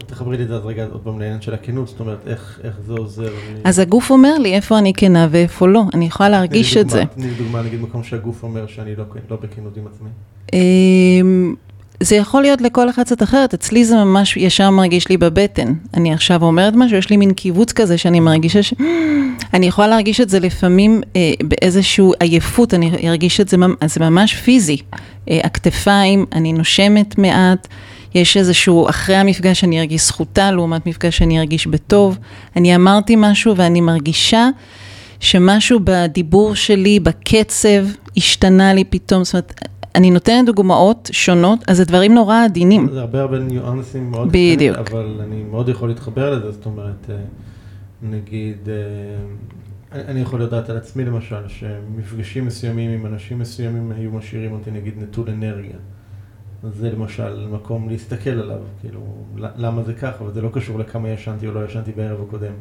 תחברי 0.07 0.37
לי 0.37 0.42
את 0.42 0.49
זה 0.49 0.57
רגע 0.57 0.87
עוד 0.92 1.01
פעם 1.05 1.20
לעניין 1.20 1.40
של 1.40 1.55
הכנות, 1.55 1.88
זאת 1.88 2.01
אומרת, 2.01 2.18
איך, 2.27 2.61
איך 2.64 2.75
זה 2.87 2.92
עוזר? 2.92 3.33
אז 3.64 3.79
הגוף 3.79 4.11
אומר 4.11 4.38
לי 4.38 4.55
איפה 4.55 4.79
אני 4.79 4.92
כנה 4.97 5.29
ואיפה 5.31 5.68
לא, 5.68 5.83
אני 5.94 6.05
יכולה 6.05 6.29
להרגיש 6.29 6.77
את 6.77 6.90
זה. 6.90 7.03
תני 7.14 7.27
לי 7.27 7.35
דוגמה, 7.35 7.62
נגיד 7.62 7.81
מקום 7.81 8.03
שהגוף 8.03 8.42
אומר 8.42 8.66
שאני 8.66 8.97
לא, 8.97 9.05
לא 9.31 9.37
בכנות 9.37 9.77
עם 9.77 9.85
עצמי. 9.87 10.09
זה 12.00 12.16
יכול 12.16 12.42
להיות 12.42 12.61
לכל 12.61 12.90
אחד 12.90 13.02
קצת 13.02 13.22
אחרת, 13.22 13.54
אצלי 13.54 13.85
זה 13.85 13.96
ממש 13.96 14.37
ישר 14.37 14.70
מרגיש 14.70 15.09
לי 15.09 15.16
בבטן. 15.16 15.74
אני 15.94 16.12
עכשיו 16.12 16.42
אומרת 16.42 16.74
משהו, 16.76 16.98
יש 16.98 17.11
לי 17.11 17.16
מין 17.16 17.33
קיבוץ 17.33 17.72
כזה 17.72 17.98
שאני 17.98 18.20
מרגישה 18.20 18.62
ש... 18.62 18.74
אני 19.54 19.66
יכולה 19.66 19.88
להרגיש 19.88 20.20
את 20.20 20.28
זה 20.28 20.40
לפעמים 20.40 21.00
אה, 21.16 21.33
באיזושהי 21.44 22.04
עייפות, 22.20 22.74
אני 22.74 23.09
ארגיש 23.09 23.40
את 23.40 23.48
זה, 23.48 23.57
זה 23.87 24.00
ממש 24.00 24.35
פיזי. 24.35 24.76
אה, 25.30 25.40
הכתפיים, 25.44 26.26
אני 26.33 26.52
נושמת 26.52 27.18
מעט, 27.18 27.68
יש 28.14 28.37
איזשהו, 28.37 28.88
אחרי 28.88 29.16
המפגש 29.16 29.64
אני 29.64 29.80
ארגיש 29.80 30.07
זכותה, 30.07 30.50
לעומת 30.50 30.87
מפגש 30.87 31.18
שאני 31.18 31.38
ארגיש 31.38 31.66
בטוב. 31.66 32.18
אני 32.57 32.76
אמרתי 32.76 33.14
משהו 33.18 33.57
ואני 33.57 33.80
מרגישה 33.80 34.48
שמשהו 35.20 35.80
בדיבור 35.85 36.54
שלי, 36.54 37.00
בקצב, 37.00 37.87
השתנה 38.16 38.74
לי 38.74 38.85
פתאום, 38.85 39.24
זאת 39.24 39.35
אומרת, 39.35 39.52
אני 39.94 40.11
נותנת 40.11 40.46
דוגמאות 40.46 41.11
שונות, 41.12 41.59
אז 41.68 41.76
זה 41.76 41.85
דברים 41.85 42.14
נורא 42.14 42.44
עדינים. 42.44 42.88
זה 42.92 43.00
הרבה 43.00 43.20
הרבה 43.20 43.38
ניואנסים 43.38 44.11
מאוד 44.11 44.28
בדיוק. 44.28 44.76
קטנים, 44.76 44.98
אבל 44.98 45.20
אני 45.20 45.42
מאוד 45.42 45.68
יכול 45.68 45.88
להתחבר 45.88 46.30
לזה, 46.30 46.52
זאת 46.52 46.66
אומרת, 46.66 47.11
אה, 47.11 47.16
נגיד, 48.02 48.68
אה, 48.68 50.00
אני 50.00 50.20
יכול 50.20 50.42
לדעת 50.42 50.70
על 50.70 50.76
עצמי 50.76 51.04
למשל, 51.04 51.48
שמפגשים 51.48 52.46
מסוימים 52.46 52.90
עם 52.90 53.07
אנשים 53.07 53.38
מסוימים 53.38 53.92
היו 53.96 54.11
משאירים 54.11 54.52
אותי 54.52 54.70
נגיד 54.70 54.94
נטול 55.02 55.30
אנרגיה. 55.30 55.76
זה 56.78 56.90
למשל 56.90 57.46
מקום 57.52 57.88
להסתכל 57.88 58.30
עליו, 58.30 58.61
כאילו, 58.80 59.00
למה 59.37 59.83
זה 59.83 59.94
ככה, 59.94 60.24
אבל 60.24 60.33
זה 60.33 60.42
לא 60.42 60.48
קשור 60.52 60.78
לכמה 60.78 61.09
ישנתי 61.09 61.46
או 61.46 61.52
לא 61.52 61.64
ישנתי 61.64 61.92
בערב 61.92 62.22
הקודם. 62.28 62.52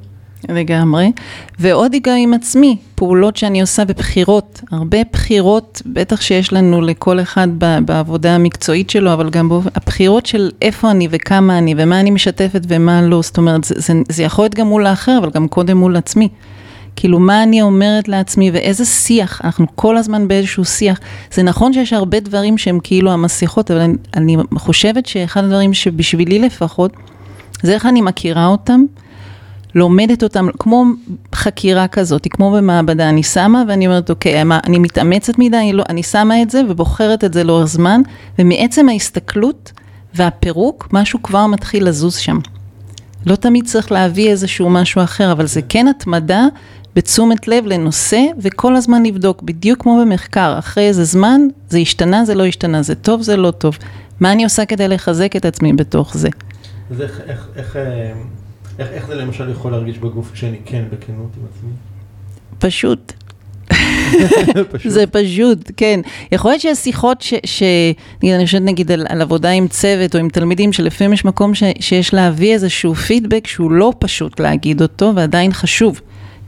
לגמרי. 0.49 1.11
ועוד 1.59 1.91
גם 2.03 2.15
עם 2.17 2.33
עצמי, 2.33 2.77
פעולות 2.95 3.37
שאני 3.37 3.61
עושה 3.61 3.85
בבחירות, 3.85 4.61
הרבה 4.71 4.97
בחירות, 5.11 5.81
בטח 5.85 6.21
שיש 6.21 6.53
לנו 6.53 6.81
לכל 6.81 7.19
אחד 7.19 7.47
בעבודה 7.85 8.35
המקצועית 8.35 8.89
שלו, 8.89 9.13
אבל 9.13 9.29
גם 9.29 9.49
הבחירות 9.75 10.25
של 10.25 10.51
איפה 10.61 10.91
אני 10.91 11.07
וכמה 11.11 11.57
אני 11.57 11.75
ומה 11.77 11.99
אני 11.99 12.11
משתפת 12.11 12.61
ומה 12.67 13.01
לא, 13.01 13.21
זאת 13.21 13.37
אומרת, 13.37 13.63
זה, 13.63 13.75
זה, 13.77 13.93
זה 14.09 14.23
יכול 14.23 14.45
להיות 14.45 14.55
גם 14.55 14.67
מול 14.67 14.87
האחר, 14.87 15.17
אבל 15.21 15.29
גם 15.29 15.47
קודם 15.47 15.77
מול 15.77 15.95
עצמי. 15.95 16.29
כאילו, 16.95 17.19
מה 17.19 17.43
אני 17.43 17.61
אומרת 17.61 18.07
לעצמי 18.07 18.51
ואיזה 18.51 18.85
שיח, 18.85 19.41
אנחנו 19.43 19.65
כל 19.75 19.97
הזמן 19.97 20.27
באיזשהו 20.27 20.65
שיח. 20.65 20.99
זה 21.33 21.43
נכון 21.43 21.73
שיש 21.73 21.93
הרבה 21.93 22.19
דברים 22.19 22.57
שהם 22.57 22.79
כאילו 22.83 23.11
המסכות, 23.11 23.71
אבל 23.71 23.79
אני, 23.81 23.95
אני 24.13 24.37
חושבת 24.55 25.05
שאחד 25.05 25.43
הדברים 25.43 25.73
שבשבילי 25.73 26.39
לפחות, 26.39 26.93
זה 27.63 27.73
איך 27.73 27.85
אני 27.85 28.01
מכירה 28.01 28.45
אותם, 28.45 28.81
לומדת 29.75 30.23
אותם, 30.23 30.47
כמו 30.59 30.85
חקירה 31.35 31.87
כזאת, 31.87 32.27
כמו 32.29 32.51
במעבדה, 32.51 33.09
אני 33.09 33.23
שמה 33.23 33.63
ואני 33.67 33.87
אומרת, 33.87 34.09
אוקיי, 34.09 34.43
מה, 34.43 34.59
אני 34.63 34.79
מתאמצת 34.79 35.39
מדי, 35.39 35.57
אני, 35.57 35.73
לא, 35.73 35.83
אני 35.89 36.03
שמה 36.03 36.41
את 36.41 36.49
זה 36.49 36.61
ובוחרת 36.69 37.23
את 37.23 37.33
זה 37.33 37.43
לאורך 37.43 37.65
זמן, 37.65 38.01
ומעצם 38.39 38.89
ההסתכלות 38.89 39.71
והפירוק, 40.15 40.87
משהו 40.91 41.23
כבר 41.23 41.47
מתחיל 41.47 41.87
לזוז 41.87 42.15
שם. 42.15 42.39
לא 43.25 43.35
תמיד 43.35 43.65
צריך 43.65 43.91
להביא 43.91 44.29
איזשהו 44.29 44.69
משהו 44.69 45.03
אחר, 45.03 45.31
אבל 45.31 45.47
זה 45.47 45.61
כן 45.69 45.87
התמדה 45.87 46.45
בתשומת 46.95 47.47
לב 47.47 47.65
לנושא, 47.65 48.21
וכל 48.39 48.75
הזמן 48.75 49.05
לבדוק, 49.05 49.41
בדיוק 49.41 49.81
כמו 49.81 50.01
במחקר, 50.01 50.59
אחרי 50.59 50.87
איזה 50.87 51.03
זמן, 51.03 51.41
זה 51.69 51.77
השתנה, 51.77 52.25
זה 52.25 52.35
לא 52.35 52.45
השתנה, 52.45 52.81
זה 52.81 52.95
טוב, 52.95 53.21
זה 53.21 53.37
לא 53.37 53.51
טוב. 53.51 53.77
מה 54.19 54.31
אני 54.31 54.43
עושה 54.43 54.65
כדי 54.65 54.87
לחזק 54.87 55.35
את 55.35 55.45
עצמי 55.45 55.73
בתוך 55.73 56.17
זה? 56.17 56.29
אז 56.91 57.01
איך, 57.01 57.21
איך, 57.27 57.47
איך, 57.55 57.75
אה, 57.75 58.11
איך, 58.79 58.87
איך 58.91 59.07
זה 59.07 59.15
למשל 59.15 59.49
יכול 59.49 59.71
להרגיש 59.71 59.97
בגוף 59.97 60.31
כשאני 60.33 60.57
כן 60.65 60.83
בכנות 60.91 61.29
עם 61.37 61.43
עצמי? 61.51 61.71
פשוט. 62.59 63.13
זה 64.85 65.07
פשוט, 65.07 65.71
כן. 65.77 65.99
יכול 66.31 66.51
להיות 66.51 66.61
שהשיחות 66.61 67.21
ש... 67.21 67.33
ש 67.45 67.63
אני 68.23 68.45
חושבת 68.45 68.61
נגיד 68.61 68.91
על, 68.91 69.05
על 69.09 69.21
עבודה 69.21 69.49
עם 69.49 69.67
צוות 69.67 70.15
או 70.15 70.19
עם 70.19 70.29
תלמידים, 70.29 70.73
שלפעמים 70.73 71.13
יש 71.13 71.25
מקום 71.25 71.55
ש, 71.55 71.63
שיש 71.79 72.13
להביא 72.13 72.53
איזשהו 72.53 72.95
פידבק 72.95 73.47
שהוא 73.47 73.71
לא 73.71 73.93
פשוט 73.99 74.39
להגיד 74.39 74.81
אותו 74.81 75.11
ועדיין 75.15 75.53
חשוב. 75.53 76.01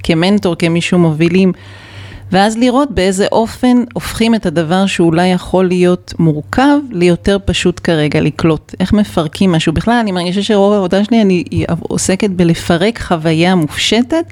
כמנטור, 0.03 0.55
כמישהו 0.55 0.99
מובילים. 0.99 1.53
ואז 2.35 2.57
לראות 2.57 2.91
באיזה 2.91 3.27
אופן 3.31 3.77
הופכים 3.93 4.35
את 4.35 4.45
הדבר 4.45 4.85
שאולי 4.85 5.27
יכול 5.27 5.67
להיות 5.67 6.13
מורכב 6.19 6.77
ליותר 6.91 7.37
פשוט 7.45 7.79
כרגע 7.83 8.21
לקלוט. 8.21 8.75
איך 8.79 8.93
מפרקים 8.93 9.51
משהו. 9.51 9.73
בכלל, 9.73 9.93
אני 9.93 10.11
מרגישה 10.11 10.43
שרוב 10.43 10.73
העבודה 10.73 11.03
שלי, 11.03 11.21
אני 11.21 11.43
עוסקת 11.79 12.29
בלפרק 12.29 13.01
חוויה 13.01 13.55
מופשטת 13.55 14.25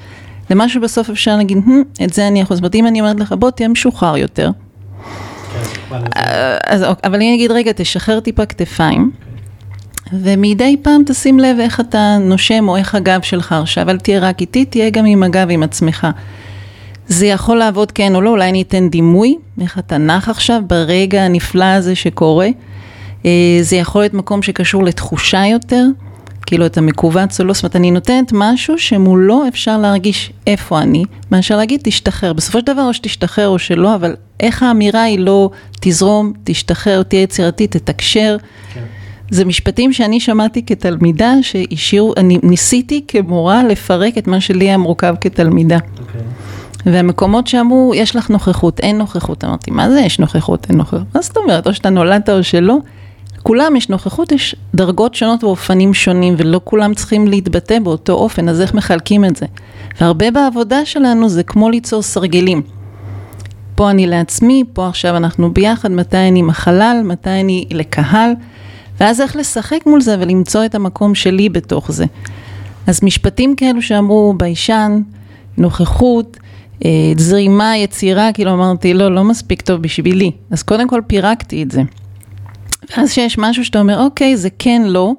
למשהו 0.50 0.82
בסוף 0.82 1.10
אפשר 1.10 1.38
להגיד, 1.38 1.58
hmm, 1.58 2.04
את 2.04 2.14
זה 2.14 2.28
אני 2.28 2.42
יכול, 2.42 2.56
זאת 2.56 2.62
אומרת, 2.62 2.76
אם 2.76 2.88
אני 2.88 3.02
אומרת 3.02 3.20
לך, 3.20 3.34
בוא 3.40 3.52
תהיה 3.52 3.70
משוחרר 3.70 4.18
יותר. 4.18 4.52
כן, 5.90 5.96
אה, 6.16 6.58
אז, 6.68 6.84
אוקיי, 6.84 7.10
אבל 7.10 7.16
אני 7.16 7.36
אגיד, 7.36 7.52
רגע, 7.52 7.72
תשחרר 7.76 8.20
טיפה 8.20 8.46
כתפיים. 8.46 9.12
ומדי 10.14 10.78
פעם 10.82 11.02
תשים 11.06 11.40
לב 11.40 11.58
איך 11.60 11.80
אתה 11.80 12.18
נושם 12.20 12.68
או 12.68 12.78
איך 12.78 12.96
הגב 12.96 13.22
שלך 13.22 13.52
עכשיו, 13.52 13.90
אל 13.90 14.00
תהיה 14.00 14.20
רק 14.20 14.42
איתי, 14.42 14.66
תהיה 14.66 14.90
גם 14.90 15.06
עם 15.06 15.24
הגב 15.24 15.48
עם 15.50 15.64
עצמך. 15.64 16.08
זה 17.08 17.26
יכול 17.26 17.58
לעבוד 17.58 17.92
כן 17.92 18.16
או 18.16 18.22
לא, 18.22 18.30
אולי 18.30 18.50
אני 18.50 18.62
אתן 18.62 18.90
דימוי, 18.90 19.36
איך 19.62 19.80
אתה 19.80 19.98
נח 19.98 20.30
עכשיו 20.30 20.62
ברגע 20.68 21.22
הנפלא 21.22 21.66
הזה 21.66 21.96
שקורה. 21.96 22.48
אה, 23.26 23.60
זה 23.62 23.76
יכול 23.76 24.02
להיות 24.02 24.14
מקום 24.14 24.42
שקשור 24.42 24.84
לתחושה 24.84 25.46
יותר, 25.46 25.86
כאילו 26.46 26.66
אתה 26.66 26.82
מכווץ 26.82 27.40
או 27.40 27.46
לא, 27.46 27.54
זאת 27.54 27.64
אומרת 27.64 27.76
אני 27.76 27.92
נותנת 27.92 28.32
משהו 28.34 28.78
שמולו 28.78 29.48
אפשר 29.48 29.78
להרגיש 29.78 30.32
איפה 30.48 30.80
אני, 30.80 31.04
מאשר 31.32 31.58
להגיד 31.58 31.82
תשתחרר, 31.84 32.34
בסופו 32.34 32.60
של 32.60 32.66
דבר 32.66 32.82
או 32.88 32.94
שתשתחרר 32.94 33.48
או 33.48 33.60
שלא, 33.60 33.96
אבל 33.96 34.16
איך 34.40 34.64
האמירה 34.64 35.04
היא 35.04 35.20
לא 35.20 35.50
תזרום, 35.82 36.34
תשתחרר, 36.44 37.04
תהיה 37.04 37.22
יצירתי, 37.22 37.68
תתקשר. 37.68 38.38
כן. 38.74 38.84
זה 39.30 39.46
משפטים 39.46 39.94
שאני 39.94 40.20
שמעתי 40.20 40.66
כתלמידה 40.66 41.34
שהשאירו, 41.42 42.14
אני 42.18 42.40
ניסיתי 42.44 43.02
כמורה 43.08 43.64
לפרק 43.64 44.18
את 44.18 44.28
מה 44.28 44.42
שלי 44.42 44.66
היה 44.66 44.78
מורכב 44.78 45.16
כתלמידה. 45.22 45.78
Okay. 45.78 46.53
והמקומות 46.86 47.48
שאמרו, 47.48 47.92
יש 47.96 48.16
לך 48.16 48.30
נוכחות, 48.30 48.80
אין 48.80 48.98
נוכחות, 48.98 49.44
אמרתי, 49.44 49.72
מה 49.72 49.90
זה 49.90 50.00
יש 50.00 50.20
נוכחות, 50.20 50.66
אין 50.70 50.78
נוכחות? 50.78 51.16
מה 51.16 51.22
זאת 51.22 51.38
אומרת, 51.38 51.68
או 51.68 51.74
שאתה 51.74 51.90
נולדת 51.90 52.30
או 52.30 52.44
שלא? 52.44 52.78
כולם 53.44 53.76
יש 53.76 53.90
נוכחות, 53.90 54.32
יש 54.32 54.56
דרגות 54.76 55.16
שונות 55.16 55.44
ואופנים 55.44 55.94
שונים, 55.94 56.36
ולא 56.38 56.62
כולם 56.64 56.94
צריכים 56.94 57.28
להתבטא 57.28 57.80
באותו 57.80 58.14
אופן, 58.14 58.50
אז 58.50 58.62
איך 58.62 58.74
מחלקים 58.74 59.26
את 59.26 59.36
זה? 59.36 59.46
והרבה 60.02 60.32
בעבודה 60.32 60.86
שלנו 60.86 61.30
זה 61.30 61.44
כמו 61.44 61.70
ליצור 61.70 62.02
סרגלים. 62.02 62.62
פה 63.76 63.90
אני 63.90 64.08
לעצמי, 64.08 64.64
פה 64.74 64.88
עכשיו 64.88 65.18
אנחנו 65.18 65.54
ביחד, 65.54 65.92
מתי 65.92 66.18
אני 66.18 66.40
עם 66.40 66.50
החלל, 66.50 67.02
מתי 67.04 67.30
אני 67.30 67.66
לקהל, 67.72 68.32
ואז 69.00 69.22
איך 69.22 69.36
לשחק 69.36 69.80
מול 69.86 70.02
זה 70.02 70.16
ולמצוא 70.20 70.66
את 70.66 70.76
המקום 70.76 71.16
שלי 71.16 71.50
בתוך 71.50 71.92
זה. 71.92 72.06
אז 72.88 73.04
משפטים 73.04 73.56
כאלו 73.56 73.82
שאמרו 73.82 74.34
ביישן, 74.38 75.02
נוכחות, 75.58 76.38
זרימה, 77.18 77.78
יצירה, 77.78 78.30
כאילו 78.34 78.54
אמרתי, 78.54 78.94
לא, 78.94 79.16
לא 79.16 79.24
מספיק 79.24 79.62
טוב 79.62 79.82
בשבילי. 79.82 80.32
אז 80.52 80.64
קודם 80.64 80.88
כל 80.88 81.02
פירקתי 81.08 81.64
את 81.64 81.72
זה. 81.72 81.82
ואז 82.98 83.12
שיש 83.12 83.38
משהו 83.38 83.66
שאתה 83.66 83.80
אומר, 83.80 84.00
אוקיי, 84.00 84.38
זה 84.38 84.50
כן 84.60 84.82
לא, 84.86 85.14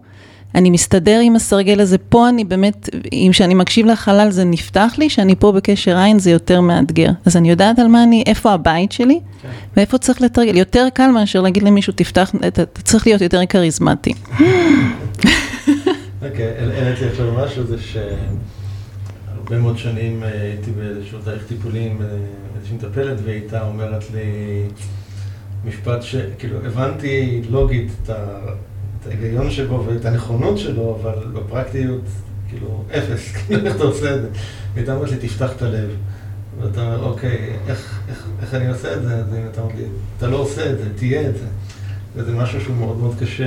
אני 0.54 0.70
מסתדר 0.70 1.20
עם 1.22 1.36
הסרגל 1.36 1.80
הזה, 1.80 1.98
פה 1.98 2.28
אני 2.28 2.44
באמת, 2.44 2.88
אם 3.12 3.30
שאני 3.32 3.54
מקשיב 3.54 3.86
לחלל 3.86 4.30
זה 4.30 4.44
נפתח 4.44 4.94
לי, 4.98 5.10
שאני 5.10 5.34
פה 5.36 5.52
בקשר 5.52 5.96
עין 5.96 6.18
זה 6.18 6.30
יותר 6.30 6.60
מאתגר. 6.60 7.10
אז 7.26 7.36
אני 7.36 7.50
יודעת 7.50 7.78
על 7.78 7.88
מה 7.88 8.02
אני, 8.02 8.22
איפה 8.26 8.52
הבית 8.52 8.92
שלי, 8.92 9.20
כן. 9.42 9.48
ואיפה 9.76 9.98
צריך 9.98 10.22
לתרגל. 10.22 10.56
יותר 10.56 10.88
קל 10.94 11.10
מאשר 11.10 11.40
להגיד 11.40 11.62
למישהו, 11.62 11.92
תפתח, 11.96 12.32
אתה 12.46 12.62
צריך 12.66 13.06
להיות 13.06 13.20
יותר 13.20 13.46
כריזמטי. 13.48 14.12
אוקיי, 16.22 16.52
העליתי 16.76 17.04
עכשיו 17.04 17.26
משהו, 17.44 17.64
זה 17.66 17.76
שהרבה 19.48 19.62
מאוד 19.62 19.78
שנים 19.78 20.22
אה, 20.22 20.40
הייתי 20.40 20.70
באיזשהו 20.70 21.18
תהליך 21.24 21.42
טיפולים, 21.48 21.90
עם 21.90 22.06
איזושהי 22.56 22.76
מטפלת, 22.76 23.18
והיא 23.24 23.40
הייתה 23.40 23.62
אומרת 23.62 24.04
לי... 24.14 24.22
משפט 25.64 26.02
שכאילו 26.02 26.58
הבנתי 26.66 27.42
לוגית 27.50 27.90
את, 28.02 28.10
ה, 28.10 28.14
את 29.00 29.06
ההיגיון 29.06 29.50
שבו 29.50 29.84
ואת 29.86 30.04
הנכונות 30.04 30.58
שלו, 30.58 30.98
אבל 31.02 31.14
בפרקטיות, 31.32 32.04
כאילו, 32.48 32.84
אפס, 32.90 33.32
כאילו, 33.34 33.66
איך 33.66 33.76
אתה 33.76 33.84
עושה 33.84 34.16
את 34.16 34.22
זה? 34.22 34.28
והייתה 34.74 34.94
אומרת 34.94 35.10
לי, 35.10 35.16
תפתח 35.16 35.52
את 35.56 35.62
הלב. 35.62 35.90
ואתה 36.60 36.80
אומר, 36.82 37.04
אוקיי, 37.04 37.52
איך, 37.68 38.00
איך, 38.08 38.26
איך 38.42 38.54
אני 38.54 38.68
עושה 38.68 38.94
את 38.94 39.02
זה? 39.02 39.16
אז 39.16 39.34
אם 39.34 39.46
אתה 39.52 39.60
אומר 39.60 39.74
לי, 39.74 39.84
אתה 40.18 40.26
לא 40.26 40.36
עושה 40.36 40.70
את 40.72 40.78
זה, 40.78 40.84
תהיה 40.96 41.28
את 41.28 41.34
זה. 41.34 41.46
וזה 42.16 42.32
משהו 42.32 42.60
שהוא 42.60 42.76
מאוד 42.76 42.98
מאוד 42.98 43.14
קשה, 43.20 43.44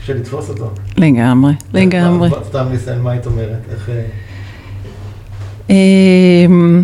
קשה 0.00 0.14
לתפוס 0.14 0.48
אותו. 0.48 0.70
לגמרי, 0.96 1.52
לגמרי. 1.72 2.30
סתם 2.48 2.66
ניסיון, 2.70 3.00
מה 3.00 3.10
היית 3.10 3.26
אומרת? 3.26 3.60
איך... 3.70 3.90
אה, 5.70 5.74
אמ, 6.46 6.82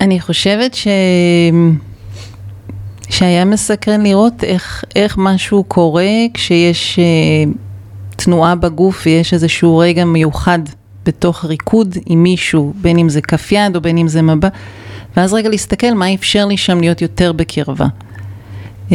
אני 0.00 0.20
חושבת 0.20 0.74
ש... 0.74 0.88
שהיה 3.10 3.44
מסקרן 3.44 4.02
לראות 4.02 4.44
איך, 4.44 4.84
איך 4.96 5.18
משהו 5.18 5.64
קורה 5.64 6.04
כשיש 6.34 6.98
uh, 6.98 7.56
תנועה 8.16 8.54
בגוף 8.54 9.02
ויש 9.06 9.34
איזשהו 9.34 9.78
רגע 9.78 10.04
מיוחד 10.04 10.58
בתוך 11.06 11.44
ריקוד 11.44 11.96
עם 12.06 12.22
מישהו, 12.22 12.72
בין 12.80 12.98
אם 12.98 13.08
זה 13.08 13.20
כף 13.20 13.52
יד 13.52 13.76
או 13.76 13.80
בין 13.80 13.98
אם 13.98 14.08
זה 14.08 14.22
מבט, 14.22 14.52
ואז 15.16 15.34
רגע 15.34 15.48
להסתכל 15.48 15.94
מה 15.94 16.14
אפשר 16.14 16.46
לי 16.46 16.56
שם 16.56 16.80
להיות 16.80 17.02
יותר 17.02 17.32
בקרבה. 17.32 17.86
Um, 18.88 18.92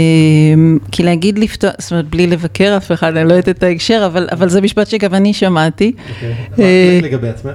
כי 0.91 1.03
להגיד 1.03 1.39
לפתוח, 1.39 1.71
זאת 1.77 1.91
אומרת, 1.91 2.09
בלי 2.09 2.27
לבקר 2.27 2.77
אף 2.77 2.91
אחד, 2.91 3.17
אני 3.17 3.29
לא 3.29 3.33
יודעת 3.33 3.57
את 3.57 3.63
ההקשר, 3.63 4.03
אבל, 4.05 4.27
אבל 4.31 4.49
זה 4.49 4.61
משפט 4.61 4.87
שגם 4.87 5.13
אני 5.13 5.33
שמעתי. 5.33 5.91
אוקיי, 6.15 6.35
okay. 6.55 6.59
אה, 6.59 6.99
לגבי 7.01 7.29
עצמך? 7.29 7.53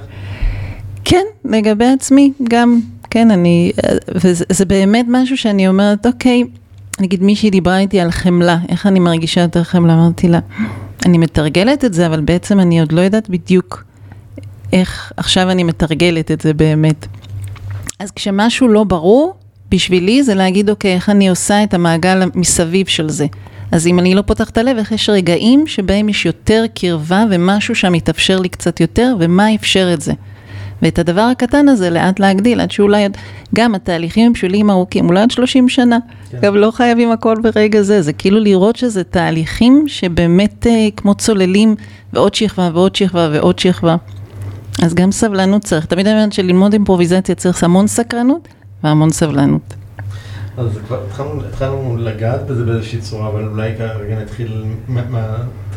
כן, 1.09 1.25
לגבי 1.45 1.85
עצמי, 1.85 2.33
גם 2.49 2.81
כן, 3.11 3.31
אני, 3.31 3.73
וזה 4.15 4.65
באמת 4.65 5.07
משהו 5.09 5.37
שאני 5.37 5.69
אומרת, 5.69 6.07
אוקיי, 6.07 6.45
נגיד 7.01 7.23
מישהי 7.23 7.51
דיברה 7.51 7.79
איתי 7.79 8.01
על 8.01 8.11
חמלה, 8.11 8.59
איך 8.69 8.87
אני 8.87 9.01
מרגישה 9.01 9.41
יותר 9.41 9.65
חמלה, 9.65 9.95
אמרתי 9.95 10.29
לה, 10.29 10.39
אני 11.07 11.19
מתרגלת 11.19 11.85
את 11.85 11.95
זה, 11.95 12.07
אבל 12.07 12.21
בעצם 12.21 12.61
אני 12.61 12.81
עוד 12.81 12.93
לא 12.93 13.01
יודעת 13.01 13.29
בדיוק 13.29 13.85
איך 14.73 15.13
עכשיו 15.17 15.51
אני 15.51 15.63
מתרגלת 15.63 16.31
את 16.31 16.41
זה 16.41 16.55
באמת. 16.55 17.07
אז 17.99 18.11
כשמשהו 18.11 18.69
לא 18.69 18.85
ברור, 18.85 19.35
בשבילי 19.71 20.23
זה 20.23 20.35
להגיד, 20.35 20.71
אוקיי, 20.71 20.95
איך 20.95 21.11
אני 21.11 21.29
עושה 21.29 21.63
את 21.63 21.75
המעגל 21.75 22.23
מסביב 22.35 22.87
של 22.87 23.09
זה. 23.09 23.27
אז 23.73 23.87
אם 23.87 23.99
אני 23.99 24.15
לא 24.15 24.23
פותחת 24.23 24.53
את 24.53 24.59
הלב, 24.59 24.77
איך 24.77 24.93
יש 24.93 25.11
רגעים 25.11 25.67
שבהם 25.67 26.09
יש 26.09 26.27
יותר 26.27 26.65
קרבה 26.75 27.25
ומשהו 27.31 27.75
שם 27.75 27.93
מתאפשר 27.93 28.39
לי 28.39 28.49
קצת 28.49 28.81
יותר, 28.81 29.17
ומה 29.21 29.55
אפשר 29.55 29.91
את 29.95 30.01
זה. 30.01 30.13
ואת 30.83 30.99
הדבר 30.99 31.21
הקטן 31.21 31.69
הזה 31.69 31.91
לאט 31.91 32.21
להגדיל, 32.21 32.61
עד 32.61 32.71
שאולי 32.71 33.09
גם 33.55 33.75
התהליכים 33.75 34.27
הם 34.27 34.33
בשבילים 34.33 34.71
ארוכים, 34.71 35.09
אולי 35.09 35.21
עד 35.21 35.31
30 35.31 35.69
שנה. 35.69 35.99
כן. 36.31 36.39
גם 36.43 36.57
לא 36.57 36.71
חייבים 36.71 37.13
הכל 37.13 37.37
ברגע 37.43 37.83
זה, 37.83 38.03
זה 38.03 38.13
כאילו 38.13 38.41
לראות 38.41 38.77
שזה 38.77 39.05
תהליכים 39.05 39.85
שבאמת 39.89 40.67
אה, 40.67 40.89
כמו 40.97 41.15
צוללים, 41.15 41.75
ועוד 42.13 42.35
שכבה 42.35 42.71
ועוד 42.75 42.97
שכבה 42.97 43.29
ועוד 43.33 43.59
שכבה. 43.59 43.97
אז 44.83 44.95
גם 44.95 45.13
סבלנות 45.13 45.65
צריך. 45.65 45.87
תמיד 45.87 46.07
אני 46.07 46.17
אומרת 46.17 46.33
שללמוד 46.33 46.73
אימפרוביזציה 46.73 47.35
צריך 47.35 47.65
המון 47.65 47.87
סקרנות 47.87 48.49
והמון 48.85 49.11
סבלנות. 49.11 49.75
אז 50.57 50.79
כבר 50.87 51.01
התחלנו, 51.07 51.45
התחלנו 51.49 51.97
לגעת 51.99 52.47
בזה 52.47 52.65
באיזושהי 52.65 53.01
צורה, 53.01 53.29
אבל 53.29 53.49
אולי 53.49 53.71
כרגע 53.79 54.21
נתחיל 54.21 54.65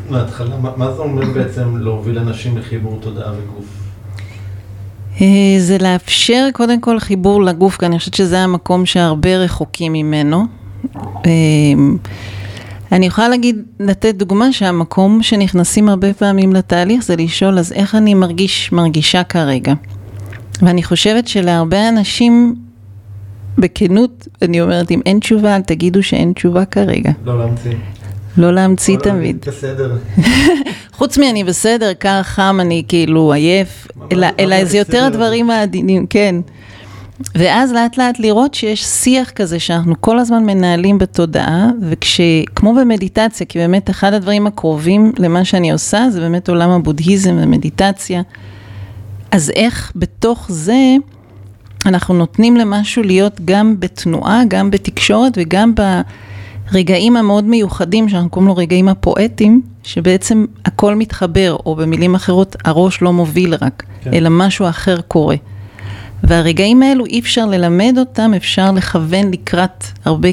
מההתחלה. 0.09 0.57
מה, 0.57 0.71
מה 0.77 0.91
זה 0.91 1.01
אומר 1.01 1.25
בעצם 1.33 1.77
להוביל 1.77 2.19
אנשים 2.19 2.57
לחיבור 2.57 2.99
תודעה 3.01 3.31
וגוף? 3.31 3.78
אה, 5.21 5.55
זה 5.59 5.77
לאפשר 5.81 6.47
קודם 6.53 6.81
כל 6.81 6.99
חיבור 6.99 7.43
לגוף, 7.43 7.77
כי 7.77 7.85
אני 7.85 7.99
חושבת 7.99 8.13
שזה 8.13 8.39
המקום 8.39 8.85
שהרבה 8.85 9.37
רחוקים 9.37 9.93
ממנו. 9.93 10.45
אה, 11.25 11.31
אני 12.91 13.05
יכולה 13.05 13.29
להגיד, 13.29 13.63
לתת 13.79 14.15
דוגמה 14.15 14.53
שהמקום 14.53 15.23
שנכנסים 15.23 15.89
הרבה 15.89 16.13
פעמים 16.13 16.53
לתהליך 16.53 17.03
זה 17.03 17.15
לשאול 17.15 17.59
אז 17.59 17.73
איך 17.73 17.95
אני 17.95 18.13
מרגיש, 18.13 18.71
מרגישה 18.71 19.23
כרגע. 19.23 19.73
ואני 20.61 20.83
חושבת 20.83 21.27
שלהרבה 21.27 21.89
אנשים, 21.89 22.55
בכנות, 23.57 24.27
אני 24.41 24.61
אומרת, 24.61 24.91
אם 24.91 25.01
אין 25.05 25.19
תשובה, 25.19 25.55
אל 25.55 25.61
תגידו 25.61 26.03
שאין 26.03 26.33
תשובה 26.33 26.65
כרגע. 26.65 27.11
לא 27.25 27.39
להמציא. 27.39 27.71
לא 28.37 28.53
להמציא 28.53 28.97
תמיד. 28.97 29.45
בסדר. 29.47 29.97
חוץ 30.97 31.17
מאני 31.17 31.43
בסדר, 31.43 31.93
קר, 31.93 32.23
חם, 32.23 32.57
אני 32.61 32.83
כאילו 32.87 33.33
עייף, 33.33 33.87
אלא 34.39 34.65
זה 34.65 34.77
יותר 34.77 35.03
הדברים 35.03 35.49
העדינים, 35.49 36.07
כן. 36.07 36.35
ואז 37.35 37.71
לאט 37.71 37.97
לאט 37.97 38.19
לראות 38.19 38.53
שיש 38.53 38.83
שיח 38.83 39.29
כזה 39.29 39.59
שאנחנו 39.59 40.01
כל 40.01 40.19
הזמן 40.19 40.45
מנהלים 40.45 40.97
בתודעה, 40.97 41.69
וכמו 41.89 42.75
במדיטציה, 42.75 43.45
כי 43.45 43.59
באמת 43.59 43.89
אחד 43.89 44.13
הדברים 44.13 44.47
הקרובים 44.47 45.11
למה 45.17 45.45
שאני 45.45 45.71
עושה 45.71 46.05
זה 46.09 46.19
באמת 46.19 46.49
עולם 46.49 46.69
הבודהיזם 46.69 47.37
ומדיטציה, 47.41 48.21
אז 49.31 49.51
איך 49.55 49.91
בתוך 49.95 50.45
זה 50.49 50.95
אנחנו 51.85 52.13
נותנים 52.13 52.57
למשהו 52.57 53.03
להיות 53.03 53.41
גם 53.45 53.79
בתנועה, 53.79 54.41
גם 54.47 54.71
בתקשורת 54.71 55.33
וגם 55.35 55.73
ברגעים 56.71 57.17
המאוד 57.17 57.43
מיוחדים, 57.43 58.09
שאנחנו 58.09 58.29
קוראים 58.29 58.47
לו 58.47 58.57
רגעים 58.57 58.89
הפואטיים, 58.89 59.61
שבעצם 59.83 60.45
הכל 60.65 60.95
מתחבר, 60.95 61.57
או 61.65 61.75
במילים 61.75 62.15
אחרות, 62.15 62.55
הראש 62.65 63.01
לא 63.01 63.13
מוביל 63.13 63.55
רק, 63.61 63.83
כן. 64.01 64.13
אלא 64.13 64.29
משהו 64.31 64.69
אחר 64.69 65.01
קורה. 65.01 65.35
והרגעים 66.23 66.83
האלו 66.83 67.05
אי 67.05 67.19
אפשר 67.19 67.45
ללמד 67.45 67.95
אותם, 67.97 68.31
אפשר 68.37 68.71
לכוון 68.71 69.31
לקראת 69.31 69.83
הרבה 70.05 70.29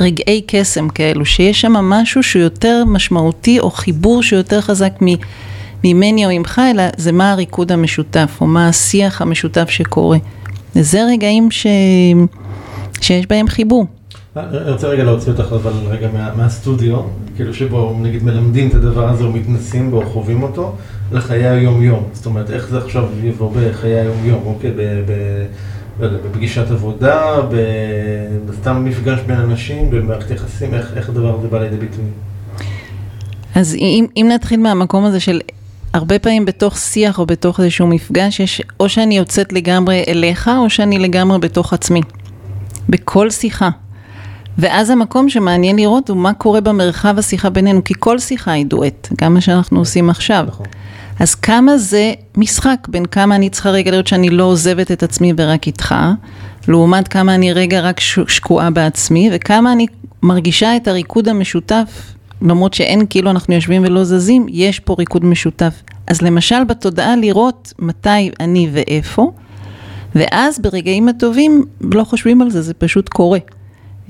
רגעי 0.00 0.42
קסם 0.46 0.88
כאלו, 0.88 1.24
שיש 1.24 1.60
שם 1.60 1.72
משהו 1.72 2.22
שהוא 2.22 2.42
יותר 2.42 2.84
משמעותי 2.86 3.60
או 3.60 3.70
חיבור 3.70 4.22
שהוא 4.22 4.36
יותר 4.36 4.60
חזק 4.60 4.92
ממני 5.84 6.26
או 6.26 6.30
ממך, 6.30 6.60
אלא 6.70 6.82
זה 6.96 7.12
מה 7.12 7.32
הריקוד 7.32 7.72
המשותף 7.72 8.38
או 8.40 8.46
מה 8.46 8.68
השיח 8.68 9.22
המשותף 9.22 9.70
שקורה. 9.70 10.18
וזה 10.76 11.04
רגעים 11.04 11.50
ש... 11.50 11.66
שיש 13.00 13.26
בהם 13.26 13.48
חיבור. 13.48 13.86
אני 14.36 14.70
רוצה 14.70 14.88
רגע 14.88 15.04
להוציא 15.04 15.32
אותך 15.32 15.52
אבל 15.52 15.72
רגע 15.88 16.08
מה, 16.12 16.34
מהסטודיו, 16.34 17.00
כאילו 17.36 17.54
שבו 17.54 17.96
נגיד 18.00 18.22
מלמדים 18.22 18.68
את 18.68 18.74
הדבר 18.74 19.08
הזה 19.08 19.24
או 19.24 19.32
מתנסים 19.32 19.90
בו 19.90 20.02
או 20.02 20.10
חווים 20.10 20.42
אותו, 20.42 20.74
לחיי 21.12 21.46
היום-יום. 21.46 22.04
זאת 22.12 22.26
אומרת, 22.26 22.50
איך 22.50 22.68
זה 22.68 22.78
עכשיו 22.78 23.04
יבוא 23.22 23.52
בחיי 23.52 23.94
היום-יום, 23.94 24.42
אוקיי? 24.46 24.72
בפגישת 26.00 26.70
עבודה, 26.70 27.36
בסתם 28.46 28.84
מפגש 28.84 29.20
בין 29.26 29.36
אנשים, 29.36 29.90
במערכת 29.90 30.30
יחסים, 30.30 30.74
איך, 30.74 30.92
איך 30.96 31.08
הדבר 31.08 31.38
הזה 31.38 31.48
בא 31.48 31.58
לידי 31.58 31.76
ביטוי? 31.76 32.04
אז 33.54 33.74
אם, 33.74 34.06
אם 34.16 34.28
נתחיל 34.34 34.60
מהמקום 34.60 35.04
הזה 35.04 35.20
של 35.20 35.40
הרבה 35.92 36.18
פעמים 36.18 36.44
בתוך 36.44 36.78
שיח 36.78 37.18
או 37.18 37.26
בתוך 37.26 37.60
איזשהו 37.60 37.86
מפגש, 37.86 38.40
יש 38.40 38.62
או 38.80 38.88
שאני 38.88 39.16
יוצאת 39.16 39.52
לגמרי 39.52 40.04
אליך, 40.08 40.50
או 40.58 40.70
שאני 40.70 40.98
לגמרי 40.98 41.38
בתוך 41.38 41.72
עצמי. 41.72 42.00
בכל 42.88 43.30
שיחה. 43.30 43.70
ואז 44.58 44.90
המקום 44.90 45.28
שמעניין 45.28 45.76
לראות 45.76 46.10
הוא 46.10 46.16
מה 46.16 46.32
קורה 46.32 46.60
במרחב 46.60 47.18
השיחה 47.18 47.50
בינינו, 47.50 47.84
כי 47.84 47.94
כל 47.98 48.18
שיחה 48.18 48.52
היא 48.52 48.66
דואט, 48.66 49.08
גם 49.20 49.34
מה 49.34 49.40
שאנחנו 49.40 49.78
עושים 49.78 50.10
עכשיו. 50.10 50.44
נכון. 50.48 50.66
אז 51.20 51.34
כמה 51.34 51.78
זה 51.78 52.12
משחק 52.36 52.86
בין 52.88 53.06
כמה 53.06 53.36
אני 53.36 53.50
צריכה 53.50 53.70
רגע 53.70 53.90
לראות 53.90 54.06
שאני 54.06 54.30
לא 54.30 54.44
עוזבת 54.44 54.92
את 54.92 55.02
עצמי 55.02 55.32
ורק 55.36 55.66
איתך, 55.66 55.94
לעומת 56.68 57.08
כמה 57.08 57.34
אני 57.34 57.52
רגע 57.52 57.80
רק 57.80 58.00
שקועה 58.00 58.70
בעצמי, 58.70 59.30
וכמה 59.32 59.72
אני 59.72 59.86
מרגישה 60.22 60.76
את 60.76 60.88
הריקוד 60.88 61.28
המשותף, 61.28 62.14
למרות 62.42 62.74
שאין 62.74 63.06
כאילו 63.10 63.30
אנחנו 63.30 63.54
יושבים 63.54 63.82
ולא 63.84 64.04
זזים, 64.04 64.46
יש 64.48 64.80
פה 64.80 64.96
ריקוד 64.98 65.24
משותף. 65.24 65.82
אז 66.06 66.22
למשל 66.22 66.64
בתודעה 66.64 67.16
לראות 67.16 67.72
מתי 67.78 68.30
אני 68.40 68.68
ואיפה, 68.72 69.30
ואז 70.14 70.58
ברגעים 70.58 71.08
הטובים 71.08 71.64
לא 71.80 72.04
חושבים 72.04 72.42
על 72.42 72.50
זה, 72.50 72.62
זה 72.62 72.74
פשוט 72.74 73.08
קורה. 73.08 73.38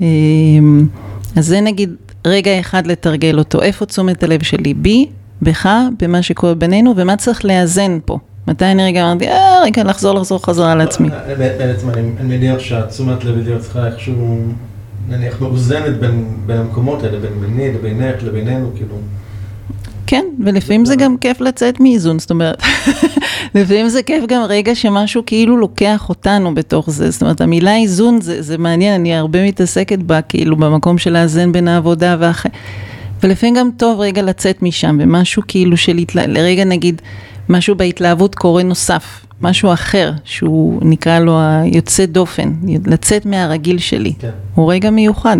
אמ, 0.01 0.87
אז 1.35 1.45
זה 1.47 1.61
נגיד 1.61 1.95
רגע 2.27 2.59
אחד 2.59 2.87
לתרגל 2.87 3.39
אותו, 3.39 3.61
איפה 3.61 3.85
תשומת 3.85 4.23
הלב 4.23 4.43
שלי? 4.43 4.73
בי, 4.73 5.05
בך, 5.41 5.69
במה 5.99 6.21
שקורה 6.21 6.55
בינינו, 6.55 6.93
ומה 6.97 7.17
צריך 7.17 7.45
לאזן 7.45 7.97
פה. 8.05 8.17
מתי 8.47 8.65
אני 8.65 8.85
רגע 8.85 9.11
אמרתי, 9.11 9.27
אה, 9.27 9.61
רגע, 9.63 9.83
לחזור, 9.83 10.13
לחזור 10.13 10.45
חזרה 10.45 10.75
לעצמי. 10.75 11.09
אה, 11.09 11.35
בעצם 11.35 11.89
אני 11.89 12.37
מניח 12.37 12.59
שהתשומת 12.59 13.23
לב 13.25 13.37
להיות 13.37 13.61
צריכה 13.61 13.87
איכשהו, 13.87 14.39
נניח, 15.09 15.41
מאוזנת 15.41 15.99
בין 16.45 16.57
המקומות 16.57 17.03
האלה, 17.03 17.19
בין 17.19 17.31
ביני 17.41 17.73
לבינך 17.73 18.23
לבינינו, 18.23 18.71
כאילו. 18.75 18.95
כן, 20.07 20.25
ולפעמים 20.45 20.85
זה 20.85 20.95
גם 20.95 21.17
כיף 21.17 21.41
לצאת 21.41 21.79
מאיזון, 21.79 22.19
זאת 22.19 22.31
אומרת, 22.31 22.63
לפעמים 23.55 23.89
זה 23.89 24.03
כיף 24.03 24.23
גם 24.27 24.41
רגע 24.49 24.75
שמשהו 24.75 25.23
כאילו 25.25 25.57
לוקח 25.57 26.09
אותנו 26.09 26.55
בתוך 26.55 26.89
זה, 26.89 27.11
זאת 27.11 27.21
אומרת, 27.21 27.41
המילה 27.41 27.75
איזון 27.75 28.21
זה, 28.21 28.41
זה 28.41 28.57
מעניין, 28.57 28.93
אני 28.93 29.15
הרבה 29.15 29.47
מתעסקת 29.47 29.99
בה, 29.99 30.21
כאילו, 30.21 30.55
במקום 30.55 30.97
של 30.97 31.13
לאזן 31.13 31.51
בין 31.51 31.67
העבודה 31.67 32.15
והחיים. 32.19 32.53
ולפעמים 33.23 33.55
גם 33.55 33.69
טוב 33.77 33.99
רגע 33.99 34.21
לצאת 34.21 34.61
משם, 34.61 34.97
ומשהו 35.01 35.43
כאילו 35.47 35.77
של, 35.77 35.99
לרגע 36.15 36.63
נגיד, 36.63 37.01
משהו 37.49 37.75
בהתלהבות 37.75 38.35
קורה 38.35 38.63
נוסף, 38.63 39.25
משהו 39.41 39.73
אחר, 39.73 40.11
שהוא 40.23 40.79
נקרא 40.81 41.19
לו 41.19 41.39
היוצא 41.39 42.05
דופן, 42.05 42.53
לצאת 42.85 43.25
מהרגיל 43.25 43.77
שלי, 43.77 44.13
כן. 44.19 44.29
הוא 44.55 44.71
רגע 44.71 44.89
מיוחד. 44.89 45.37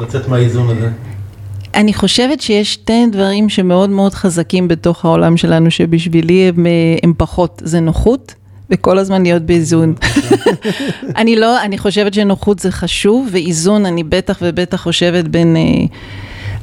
לצאת 0.00 0.28
מהאיזון 0.28 0.76
הזה. 0.76 0.90
אני 1.74 1.94
חושבת 1.94 2.40
שיש 2.40 2.72
שתי 2.72 3.06
דברים 3.12 3.48
שמאוד 3.48 3.90
מאוד 3.90 4.14
חזקים 4.14 4.68
בתוך 4.68 5.04
העולם 5.04 5.36
שלנו, 5.36 5.70
שבשבילי 5.70 6.48
הם, 6.48 6.66
הם 7.02 7.12
פחות, 7.16 7.62
זה 7.64 7.80
נוחות. 7.80 8.34
וכל 8.70 8.98
הזמן 8.98 9.22
להיות 9.22 9.42
באיזון. 9.42 9.94
אני 11.20 11.36
לא, 11.36 11.62
אני 11.62 11.78
חושבת 11.78 12.14
שנוחות 12.14 12.58
זה 12.58 12.70
חשוב, 12.70 13.28
ואיזון 13.30 13.86
אני 13.86 14.04
בטח 14.04 14.38
ובטח 14.42 14.82
חושבת 14.82 15.24
בין... 15.24 15.56
אה, 15.56 15.62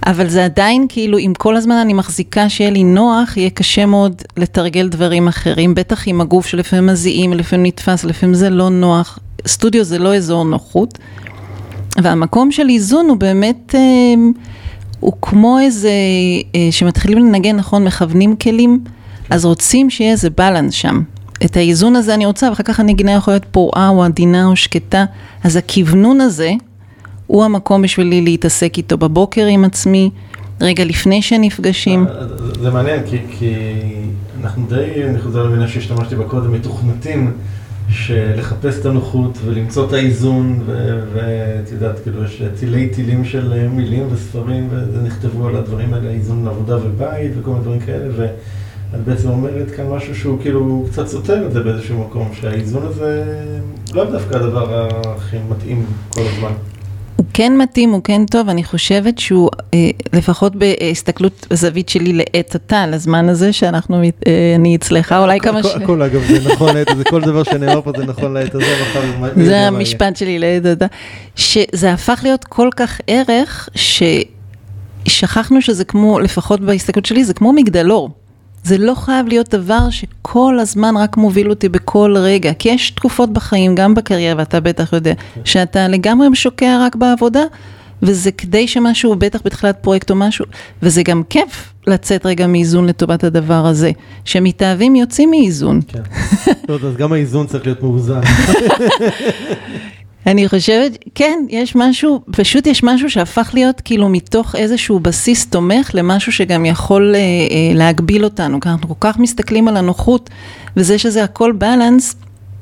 אבל 0.05 0.29
זה 0.29 0.45
עדיין 0.45 0.85
כאילו, 0.89 1.17
אם 1.17 1.33
כל 1.37 1.55
הזמן 1.55 1.75
אני 1.75 1.93
מחזיקה 1.93 2.49
שיהיה 2.49 2.69
לי 2.69 2.83
נוח, 2.83 3.37
יהיה 3.37 3.49
קשה 3.49 3.85
מאוד 3.85 4.21
לתרגל 4.37 4.87
דברים 4.87 5.27
אחרים, 5.27 5.75
בטח 5.75 6.07
עם 6.07 6.21
הגוף 6.21 6.45
שלפעמים 6.45 6.85
מזיעים, 6.85 7.33
לפעמים 7.33 7.65
נתפס, 7.65 8.03
לפעמים 8.03 8.35
זה 8.35 8.49
לא 8.49 8.69
נוח. 8.69 9.19
סטודיו 9.47 9.83
זה 9.83 9.99
לא 9.99 10.15
אזור 10.15 10.45
נוחות. 10.45 10.97
והמקום 12.01 12.51
של 12.51 12.69
איזון 12.69 13.09
הוא 13.09 13.17
באמת, 13.17 13.75
אה, 13.75 13.79
הוא 14.99 15.13
כמו 15.21 15.59
איזה, 15.59 15.91
אה, 16.55 16.67
שמתחילים 16.71 17.17
לנגן, 17.17 17.55
נכון, 17.55 17.83
מכוונים 17.83 18.35
כלים, 18.35 18.83
אז 19.29 19.45
רוצים 19.45 19.89
שיהיה 19.89 20.11
איזה 20.11 20.29
בלנס 20.29 20.73
שם. 20.73 21.01
את 21.45 21.57
האיזון 21.57 21.95
הזה 21.95 22.13
אני 22.13 22.25
רוצה, 22.25 22.49
ואחר 22.49 22.63
כך 22.63 22.79
הנגינה 22.79 23.11
יכולה 23.11 23.35
להיות 23.35 23.45
פורעה 23.51 23.89
או 23.89 24.03
עדינה 24.03 24.45
או 24.45 24.55
שקטה. 24.55 25.05
אז 25.43 25.55
הכוונון 25.55 26.21
הזה 26.21 26.51
הוא 27.27 27.43
המקום 27.43 27.81
בשבילי 27.81 28.21
להתעסק 28.21 28.77
איתו 28.77 28.97
בבוקר 28.97 29.45
עם 29.45 29.65
עצמי, 29.65 30.09
רגע 30.61 30.83
לפני 30.85 31.21
שנפגשים. 31.21 32.07
אה, 32.07 32.13
זה 32.61 32.69
מעניין, 32.69 32.99
כי, 33.05 33.17
כי 33.39 33.53
אנחנו 34.41 34.65
די, 34.69 35.03
אני 35.09 35.21
חוזר 35.21 35.43
למילה 35.43 35.67
שהשתמשתי 35.67 36.15
בה 36.15 36.23
קודם, 36.23 36.53
מתוכנתים. 36.53 37.31
שלחפש 37.89 38.79
את 38.79 38.85
הנוחות 38.85 39.37
ולמצוא 39.45 39.87
את 39.87 39.93
האיזון, 39.93 40.59
ואת 41.13 41.71
יודעת, 41.71 41.99
כאילו 41.99 42.23
יש 42.23 42.43
צילי 42.55 42.89
טילים 42.89 43.25
של 43.25 43.67
מילים 43.69 44.07
וספרים, 44.11 44.69
ונכתבו 44.71 45.47
על 45.47 45.55
הדברים 45.55 45.93
האלה, 45.93 46.09
איזון 46.09 46.45
לעבודה 46.45 46.77
ובית 46.77 47.31
וכל 47.39 47.49
מיני 47.49 47.63
דברים 47.63 47.79
כאלה, 47.79 48.25
את 48.95 48.99
בעצם 49.05 49.29
אומרת 49.29 49.71
כאן 49.71 49.87
משהו 49.87 50.15
שהוא 50.15 50.41
כאילו 50.41 50.85
קצת 50.91 51.07
סותר 51.07 51.47
את 51.47 51.51
זה 51.51 51.63
באיזשהו 51.63 51.99
מקום, 51.99 52.31
שהאיזון 52.33 52.85
הזה 52.85 53.23
לא 53.93 54.11
דווקא 54.11 54.35
הדבר 54.35 54.89
הכי 55.05 55.37
מתאים 55.49 55.85
כל 56.09 56.21
הזמן. 56.21 56.51
כן 57.39 57.57
מתאים, 57.57 57.91
הוא 57.91 58.01
כן 58.03 58.25
טוב, 58.25 58.49
אני 58.49 58.63
חושבת 58.63 59.19
שהוא, 59.19 59.49
אה, 59.73 59.89
לפחות 60.13 60.55
בהסתכלות 60.55 61.47
בזווית 61.49 61.89
שלי 61.89 62.13
לעת 62.13 62.55
עתה, 62.55 62.87
לזמן 62.87 63.29
הזה 63.29 63.53
שאנחנו, 63.53 64.01
אה, 64.03 64.53
אני 64.55 64.75
אצלך 64.75 65.15
אולי 65.19 65.39
כמה 65.39 65.63
ש... 65.63 65.65
הכל 65.65 66.01
אגב, 66.01 66.21
זה 66.27 66.49
נכון 66.49 66.75
לעת 66.75 66.89
הזה, 66.91 67.03
כל 67.03 67.21
דבר 67.21 67.43
שנאמר 67.43 67.81
פה 67.81 67.91
זה 67.97 68.05
נכון 68.05 68.33
לעת 68.33 68.55
הזה, 68.55 68.65
זה 69.35 69.59
המשפט 69.59 70.15
שלי 70.15 70.39
לעת 70.39 70.65
עתה, 70.65 70.85
שזה 71.35 71.93
הפך 71.93 72.19
להיות 72.23 72.43
כל 72.43 72.69
כך 72.75 73.01
ערך, 73.07 73.69
ששכחנו 75.05 75.61
שזה 75.61 75.85
כמו, 75.85 76.19
לפחות 76.19 76.61
בהסתכלות 76.61 77.05
שלי, 77.05 77.23
זה 77.23 77.33
כמו 77.33 77.53
מגדלור. 77.53 78.09
זה 78.63 78.77
לא 78.77 78.93
חייב 78.95 79.27
להיות 79.27 79.55
דבר 79.55 79.89
שכל 79.89 80.59
הזמן 80.59 80.97
רק 80.97 81.17
מוביל 81.17 81.49
אותי 81.49 81.69
בכל 81.69 82.15
רגע, 82.17 82.53
כי 82.53 82.69
יש 82.69 82.91
תקופות 82.91 83.33
בחיים, 83.33 83.75
גם 83.75 83.95
בקריירה, 83.95 84.35
ואתה 84.37 84.59
בטח 84.59 84.93
יודע, 84.93 85.13
שאתה 85.45 85.87
לגמרי 85.87 86.27
שוקע 86.33 86.77
רק 86.81 86.95
בעבודה, 86.95 87.43
וזה 88.01 88.31
כדי 88.31 88.67
שמשהו, 88.67 89.15
בטח 89.15 89.39
בתחילת 89.45 89.77
פרויקט 89.81 90.11
או 90.11 90.15
משהו, 90.15 90.45
וזה 90.83 91.03
גם 91.03 91.23
כיף 91.29 91.73
לצאת 91.87 92.25
רגע 92.25 92.47
מאיזון 92.47 92.85
לטובת 92.85 93.23
הדבר 93.23 93.65
הזה. 93.65 93.91
שמתאהבים 94.25 94.95
יוצאים 94.95 95.31
מאיזון. 95.31 95.81
כן. 95.87 96.01
טוב, 96.67 96.85
אז 96.85 96.97
גם 96.97 97.13
האיזון 97.13 97.47
צריך 97.47 97.65
להיות 97.65 97.83
מאוזן. 97.83 98.21
אני 100.27 100.49
חושבת, 100.49 100.97
כן, 101.15 101.45
יש 101.49 101.75
משהו, 101.75 102.21
פשוט 102.31 102.67
יש 102.67 102.83
משהו 102.83 103.09
שהפך 103.09 103.51
להיות 103.53 103.81
כאילו 103.81 104.09
מתוך 104.09 104.55
איזשהו 104.55 104.99
בסיס 104.99 105.45
תומך 105.45 105.91
למשהו 105.93 106.31
שגם 106.31 106.65
יכול 106.65 107.15
אה, 107.15 107.19
אה, 107.19 107.25
להגביל 107.73 108.23
אותנו, 108.23 108.59
כי 108.59 108.69
אנחנו 108.69 108.87
כל 108.87 108.95
כך 108.99 109.19
מסתכלים 109.19 109.67
על 109.67 109.77
הנוחות, 109.77 110.29
וזה 110.77 110.97
שזה 110.97 111.23
הכל 111.23 111.51
בלנס, 111.51 112.15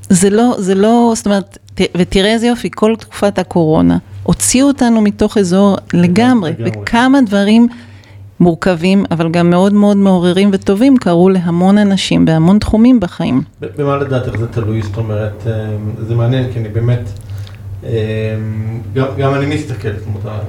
זה 0.09 0.29
לא, 0.29 0.55
זה 0.57 0.75
לא, 0.75 1.13
זאת 1.15 1.25
אומרת, 1.25 1.57
ת, 1.75 1.81
ותראה 1.97 2.33
איזה 2.33 2.47
יופי, 2.47 2.69
כל 2.75 2.95
תקופת 2.99 3.39
הקורונה, 3.39 3.97
הוציאו 4.23 4.67
אותנו 4.67 5.01
מתוך 5.01 5.37
אזור 5.37 5.77
לגמרי, 5.93 6.51
לגמרי. 6.51 6.71
וכמה 6.81 7.21
דברים 7.21 7.67
מורכבים, 8.39 9.05
אבל 9.11 9.31
גם 9.31 9.49
מאוד 9.49 9.73
מאוד 9.73 9.97
מעוררים 9.97 10.49
וטובים, 10.53 10.97
קרו 10.97 11.29
להמון 11.29 11.77
אנשים 11.77 12.25
בהמון 12.25 12.59
תחומים 12.59 12.99
בחיים. 12.99 13.41
במה 13.77 13.97
לדעתך 13.97 14.37
זה 14.39 14.47
תלוי? 14.47 14.81
זאת 14.81 14.97
אומרת, 14.97 15.47
אה, 15.47 15.51
זה 16.07 16.15
מעניין, 16.15 16.53
כי 16.53 16.59
אני 16.59 16.69
באמת... 16.69 16.99
אמ, 17.83 17.89
גם, 18.93 19.05
גם 19.17 19.33
אני 19.33 19.55
מסתכל, 19.55 19.89
זאת 19.97 20.07
אומרת, 20.07 20.43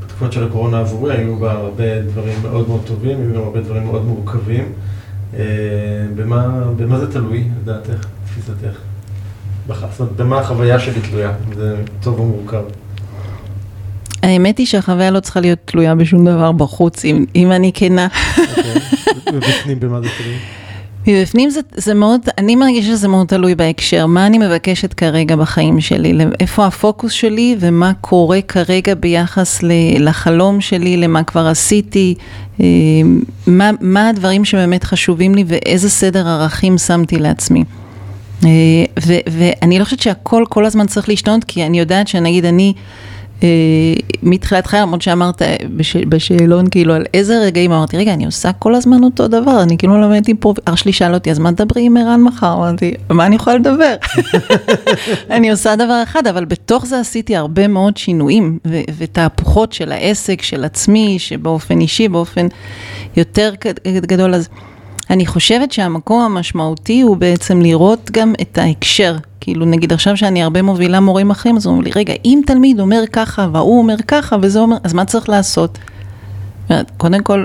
בתקופות 0.00 0.32
של 0.32 0.44
הקורונה 0.44 0.78
עבורי 0.80 1.16
היו 1.16 1.36
בה 1.36 1.52
הרבה 1.52 2.02
דברים 2.02 2.34
מאוד 2.42 2.68
מאוד 2.68 2.80
טובים, 2.86 3.18
היו 3.20 3.34
גם 3.34 3.42
הרבה 3.42 3.60
דברים 3.60 3.84
מאוד 3.84 4.04
מורכבים. 4.04 4.64
אמ, 5.34 5.38
במה, 6.16 6.62
במה 6.76 6.98
זה 6.98 7.12
תלוי, 7.12 7.44
לדעתך, 7.62 8.06
תפיסתך? 8.24 8.78
זאת 9.66 10.00
אומרת, 10.00 10.16
במה 10.16 10.38
החוויה 10.38 10.78
שלי 10.80 11.00
תלויה, 11.00 11.32
זה 11.54 11.76
טוב 12.00 12.18
או 12.18 12.24
מורכב? 12.24 12.62
האמת 14.22 14.58
היא 14.58 14.66
שהחוויה 14.66 15.10
לא 15.10 15.20
צריכה 15.20 15.40
להיות 15.40 15.58
תלויה 15.64 15.94
בשום 15.94 16.26
דבר 16.26 16.52
בחוץ, 16.52 17.04
אם, 17.04 17.24
אם 17.34 17.52
אני 17.52 17.70
כנה. 17.74 18.08
אוקיי, 18.38 18.74
ובפנים 19.34 19.80
במה 19.80 20.00
זה 20.00 20.08
תלוי? 20.18 20.36
מבפנים 21.08 21.50
זה, 21.50 21.60
זה 21.74 21.94
מאוד, 21.94 22.20
אני 22.38 22.56
מרגישה 22.56 22.88
שזה 22.88 23.08
מאוד 23.08 23.26
תלוי 23.26 23.54
בהקשר, 23.54 24.06
מה 24.06 24.26
אני 24.26 24.38
מבקשת 24.38 24.94
כרגע 24.94 25.36
בחיים 25.36 25.80
שלי, 25.80 26.12
איפה 26.40 26.66
הפוקוס 26.66 27.12
שלי 27.12 27.56
ומה 27.60 27.92
קורה 28.00 28.40
כרגע 28.40 28.94
ביחס 28.94 29.58
לחלום 29.98 30.60
שלי, 30.60 30.96
למה 30.96 31.22
כבר 31.22 31.46
עשיתי, 31.46 32.14
אה, 32.60 32.66
מה, 33.46 33.70
מה 33.80 34.08
הדברים 34.08 34.44
שבאמת 34.44 34.84
חשובים 34.84 35.34
לי 35.34 35.44
ואיזה 35.46 35.90
סדר 35.90 36.28
ערכים 36.28 36.78
שמתי 36.78 37.18
לעצמי. 37.18 37.64
אה, 38.44 38.50
ואני 39.30 39.78
לא 39.78 39.84
חושבת 39.84 40.00
שהכל 40.00 40.44
כל 40.48 40.64
הזמן 40.64 40.86
צריך 40.86 41.08
להשתנות, 41.08 41.44
כי 41.44 41.66
אני 41.66 41.78
יודעת 41.78 42.08
שנגיד 42.08 42.44
אני... 42.44 42.74
אה, 43.42 43.48
מתחילת 44.22 44.66
חיי, 44.66 44.80
למרות 44.80 45.02
שאמרת 45.02 45.42
בש, 45.76 45.96
בשאלון, 45.96 46.64
כאילו, 46.70 46.94
על 46.94 47.04
איזה 47.14 47.38
רגעים 47.38 47.72
אמרתי, 47.72 47.96
רגע, 47.96 48.14
אני 48.14 48.26
עושה 48.26 48.52
כל 48.52 48.74
הזמן 48.74 49.04
אותו 49.04 49.28
דבר, 49.28 49.62
אני 49.62 49.78
כאילו 49.78 50.00
למדתי 50.00 50.34
פה, 50.40 50.54
אח 50.64 50.76
שלי 50.76 50.92
שאל 50.92 51.14
אותי, 51.14 51.30
אז 51.30 51.38
מה 51.38 51.52
תדברי 51.52 51.82
עם 51.82 51.96
ערן 51.96 52.22
מחר? 52.22 52.54
אמרתי, 52.54 52.94
מה 53.10 53.26
אני 53.26 53.36
יכולה 53.36 53.56
לדבר? 53.56 53.94
אני 55.30 55.50
עושה 55.50 55.76
דבר 55.76 56.02
אחד, 56.02 56.26
אבל 56.26 56.44
בתוך 56.44 56.86
זה 56.86 57.00
עשיתי 57.00 57.36
הרבה 57.36 57.68
מאוד 57.68 57.96
שינויים, 57.96 58.58
ותהפוכות 58.98 59.72
של 59.72 59.92
העסק, 59.92 60.42
של 60.42 60.64
עצמי, 60.64 61.18
שבאופן 61.18 61.80
אישי, 61.80 62.08
באופן 62.08 62.46
יותר 63.16 63.54
גדול, 63.86 64.34
אז 64.34 64.48
אני 65.10 65.26
חושבת 65.26 65.72
שהמקום 65.72 66.22
המשמעותי 66.22 67.00
הוא 67.00 67.16
בעצם 67.16 67.60
לראות 67.60 68.10
גם 68.10 68.32
את 68.40 68.58
ההקשר. 68.58 69.16
כאילו 69.40 69.66
נגיד 69.66 69.92
עכשיו 69.92 70.16
שאני 70.16 70.42
הרבה 70.42 70.62
מובילה 70.62 71.00
מורים 71.00 71.30
אחרים, 71.30 71.56
אז 71.56 71.66
אומרים 71.66 71.84
לי, 71.84 71.90
רגע, 71.94 72.14
אם 72.24 72.40
תלמיד 72.46 72.80
אומר 72.80 73.02
ככה 73.12 73.48
והוא 73.52 73.78
אומר 73.78 73.96
ככה 74.08 74.36
וזה 74.42 74.60
אומר, 74.60 74.76
אז 74.84 74.92
מה 74.92 75.04
צריך 75.04 75.28
לעשות? 75.28 75.78
קודם 76.96 77.22
כל, 77.22 77.44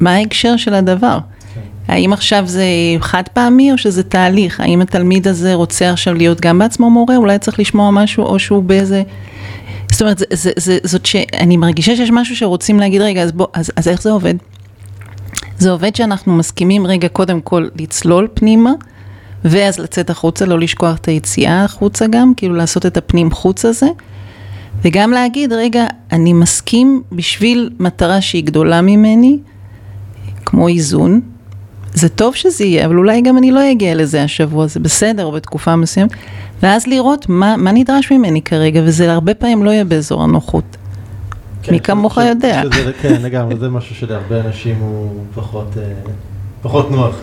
מה 0.00 0.14
ההקשר 0.14 0.56
של 0.56 0.74
הדבר? 0.74 1.18
כן. 1.54 1.60
האם 1.88 2.12
עכשיו 2.12 2.42
זה 2.46 2.64
חד 3.00 3.22
פעמי 3.32 3.72
או 3.72 3.78
שזה 3.78 4.02
תהליך? 4.02 4.60
האם 4.60 4.80
התלמיד 4.80 5.28
הזה 5.28 5.54
רוצה 5.54 5.90
עכשיו 5.90 6.14
להיות 6.14 6.40
גם 6.40 6.58
בעצמו 6.58 6.90
מורה? 6.90 7.16
אולי 7.16 7.38
צריך 7.38 7.60
לשמוע 7.60 7.90
משהו 7.90 8.24
או 8.24 8.38
שהוא 8.38 8.62
באיזה... 8.62 9.02
זאת 9.92 10.02
אומרת, 10.02 10.18
זה, 10.18 10.24
זה, 10.30 10.50
זה, 10.56 10.78
זאת 10.82 11.06
שאני 11.06 11.56
מרגישה 11.56 11.96
שיש 11.96 12.10
משהו 12.10 12.36
שרוצים 12.36 12.80
להגיד, 12.80 13.00
רגע, 13.00 13.22
אז, 13.22 13.32
בוא, 13.32 13.46
אז, 13.52 13.72
אז 13.76 13.88
איך 13.88 14.02
זה 14.02 14.10
עובד? 14.10 14.34
זה 15.58 15.70
עובד 15.70 15.96
שאנחנו 15.96 16.36
מסכימים 16.36 16.86
רגע 16.86 17.08
קודם 17.08 17.40
כל 17.40 17.68
לצלול 17.76 18.28
פנימה, 18.34 18.72
ואז 19.44 19.78
לצאת 19.78 20.10
החוצה, 20.10 20.46
לא 20.46 20.58
לשכוח 20.58 20.96
את 20.96 21.06
היציאה 21.08 21.64
החוצה 21.64 22.06
גם, 22.06 22.32
כאילו 22.36 22.54
לעשות 22.54 22.86
את 22.86 22.96
הפנים 22.96 23.30
חוץ 23.30 23.64
הזה, 23.64 23.86
וגם 24.82 25.10
להגיד, 25.10 25.52
רגע, 25.52 25.86
אני 26.12 26.32
מסכים 26.32 27.02
בשביל 27.12 27.70
מטרה 27.78 28.20
שהיא 28.20 28.44
גדולה 28.44 28.80
ממני, 28.80 29.38
כמו 30.44 30.68
איזון, 30.68 31.20
זה 31.94 32.08
טוב 32.08 32.34
שזה 32.34 32.64
יהיה, 32.64 32.86
אבל 32.86 32.98
אולי 32.98 33.20
גם 33.20 33.38
אני 33.38 33.50
לא 33.50 33.70
אגיע 33.72 33.94
לזה 33.94 34.22
השבוע, 34.22 34.66
זה 34.66 34.80
בסדר, 34.80 35.24
או 35.24 35.32
בתקופה 35.32 35.76
מסוימת, 35.76 36.10
ואז 36.62 36.86
לראות 36.86 37.28
מה, 37.28 37.56
מה 37.56 37.72
נדרש 37.72 38.12
ממני 38.12 38.42
כרגע, 38.42 38.80
וזה 38.84 39.12
הרבה 39.12 39.34
פעמים 39.34 39.64
לא 39.64 39.70
יהיה 39.70 39.84
באזור 39.84 40.22
הנוחות. 40.22 40.76
כן, 41.66 41.72
מי 41.72 41.80
כמוך 41.80 42.18
יודע. 42.18 42.62
שזה, 42.62 42.92
כן, 43.02 43.22
לגמרי, 43.22 43.56
זה 43.56 43.68
משהו 43.68 43.94
שלהרבה 43.94 44.40
אנשים 44.40 44.76
הוא 44.80 45.24
פחות, 45.34 45.76
אה, 45.76 45.92
פחות 46.62 46.90
נוח. 46.90 47.16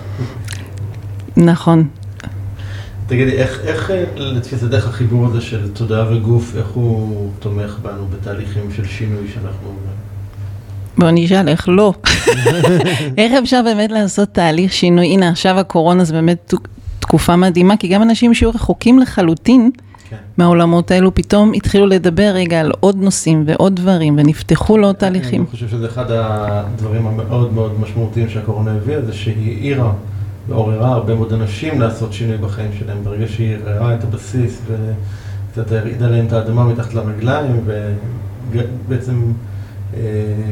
נכון. 1.37 1.87
תגידי, 3.07 3.31
איך, 3.31 3.59
איך 3.63 3.91
אה, 3.91 4.03
לתפיסתך 4.15 4.87
החיבור 4.87 5.25
הזה 5.25 5.41
של 5.41 5.69
תודעה 5.73 6.13
וגוף, 6.13 6.55
איך 6.55 6.67
הוא 6.67 7.29
תומך 7.39 7.77
בנו 7.81 8.05
בתהליכים 8.05 8.71
של 8.75 8.85
שינוי 8.85 9.27
שאנחנו... 9.33 9.69
בוא 10.97 11.09
נשאל, 11.11 11.49
איך 11.49 11.69
לא? 11.69 11.93
איך 13.17 13.33
אפשר 13.43 13.61
באמת 13.63 13.91
לעשות 13.91 14.29
תהליך 14.29 14.73
שינוי? 14.73 15.05
הנה, 15.05 15.29
עכשיו 15.29 15.59
הקורונה 15.59 16.03
זה 16.03 16.13
באמת 16.13 16.53
תקופה 16.99 17.35
מדהימה, 17.35 17.77
כי 17.77 17.87
גם 17.87 18.01
אנשים 18.01 18.33
שהיו 18.33 18.49
רחוקים 18.49 18.99
לחלוטין, 18.99 19.71
כן. 20.13 20.23
מהעולמות 20.37 20.91
האלו, 20.91 21.15
פתאום 21.15 21.51
התחילו 21.53 21.87
לדבר 21.87 22.31
רגע 22.33 22.59
על 22.59 22.71
עוד 22.79 22.95
נושאים 22.97 23.43
ועוד 23.47 23.75
דברים, 23.75 24.17
ונפתחו 24.17 24.77
לעוד 24.77 24.95
תהליכים. 24.95 25.41
אני 25.41 25.49
חושב 25.51 25.69
שזה 25.69 25.85
אחד 25.85 26.05
הדברים 26.09 27.07
המאוד 27.07 27.53
מאוד 27.53 27.79
משמעותיים 27.79 28.29
שהקורונה 28.29 28.71
הביאה, 28.71 29.01
זה 29.01 29.13
שהיא 29.13 29.57
העירה 29.57 29.93
ועוררה 30.49 30.91
הרבה 30.91 31.15
מאוד 31.15 31.33
אנשים 31.33 31.81
לעשות 31.81 32.13
שינוי 32.13 32.37
בחיים 32.37 32.71
שלהם. 32.79 32.97
ברגע 33.03 33.27
שהיא 33.27 33.55
ערערה 33.55 33.95
את 33.95 34.03
הבסיס 34.03 34.61
וקצת 34.67 35.71
הרעידה 35.71 36.07
להם 36.07 36.25
את 36.25 36.33
האדמה 36.33 36.65
מתחת 36.65 36.93
לרגליים, 36.93 37.61
ובעצם 38.51 39.23
אה, 39.93 40.01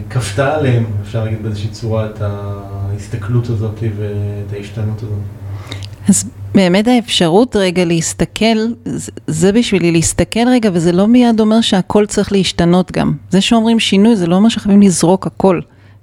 כפתה 0.10 0.56
עליהם, 0.56 0.86
אפשר 1.02 1.24
להגיד 1.24 1.44
באיזושהי 1.44 1.70
צורה, 1.70 2.06
את 2.06 2.22
ההסתכלות 2.22 3.50
הזאת 3.50 3.80
ואת 3.98 4.54
ההשתנות 4.54 4.98
הזאת. 4.98 5.20
אז 6.10 6.30
באמת 6.56 6.88
האפשרות 6.88 7.56
רגע 7.56 7.86
להסתכל, 7.86 8.58
זה 9.28 9.52
בשבילי 9.52 9.92
להסתכל 9.92 10.48
רגע, 10.48 10.70
וזה 10.74 10.92
לא 10.92 11.08
מיד 11.08 11.40
אומר 11.40 11.62
שהכל 11.62 12.06
צריך 12.06 12.32
להשתנות 12.32 12.92
גם. 12.92 13.14
זה 13.30 13.42
שאומרים 13.42 13.80
שינוי, 13.80 14.16
זה 14.16 14.28
לא 14.28 14.36
אומר 14.36 14.50
שחייבים 14.50 14.82
לזרוק 14.82 15.28
הכל 15.28 15.60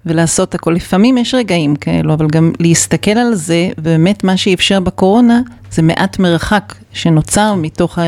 ולעשות 0.07 0.55
הכל. 0.55 0.73
לפעמים 0.73 1.19
יש 1.19 1.35
רגעים 1.35 1.77
כאלו, 1.77 2.15
אבל 2.15 2.27
גם 2.27 2.53
להסתכל 2.61 3.11
על 3.11 3.35
זה, 3.35 3.69
ובאמת 3.79 4.25
מה 4.25 4.37
שאפשר 4.37 4.81
בקורונה, 4.81 5.41
זה 5.71 5.83
מעט 5.83 6.19
מרחק 6.19 6.75
שנוצר 6.93 7.55
מתוך 7.55 7.99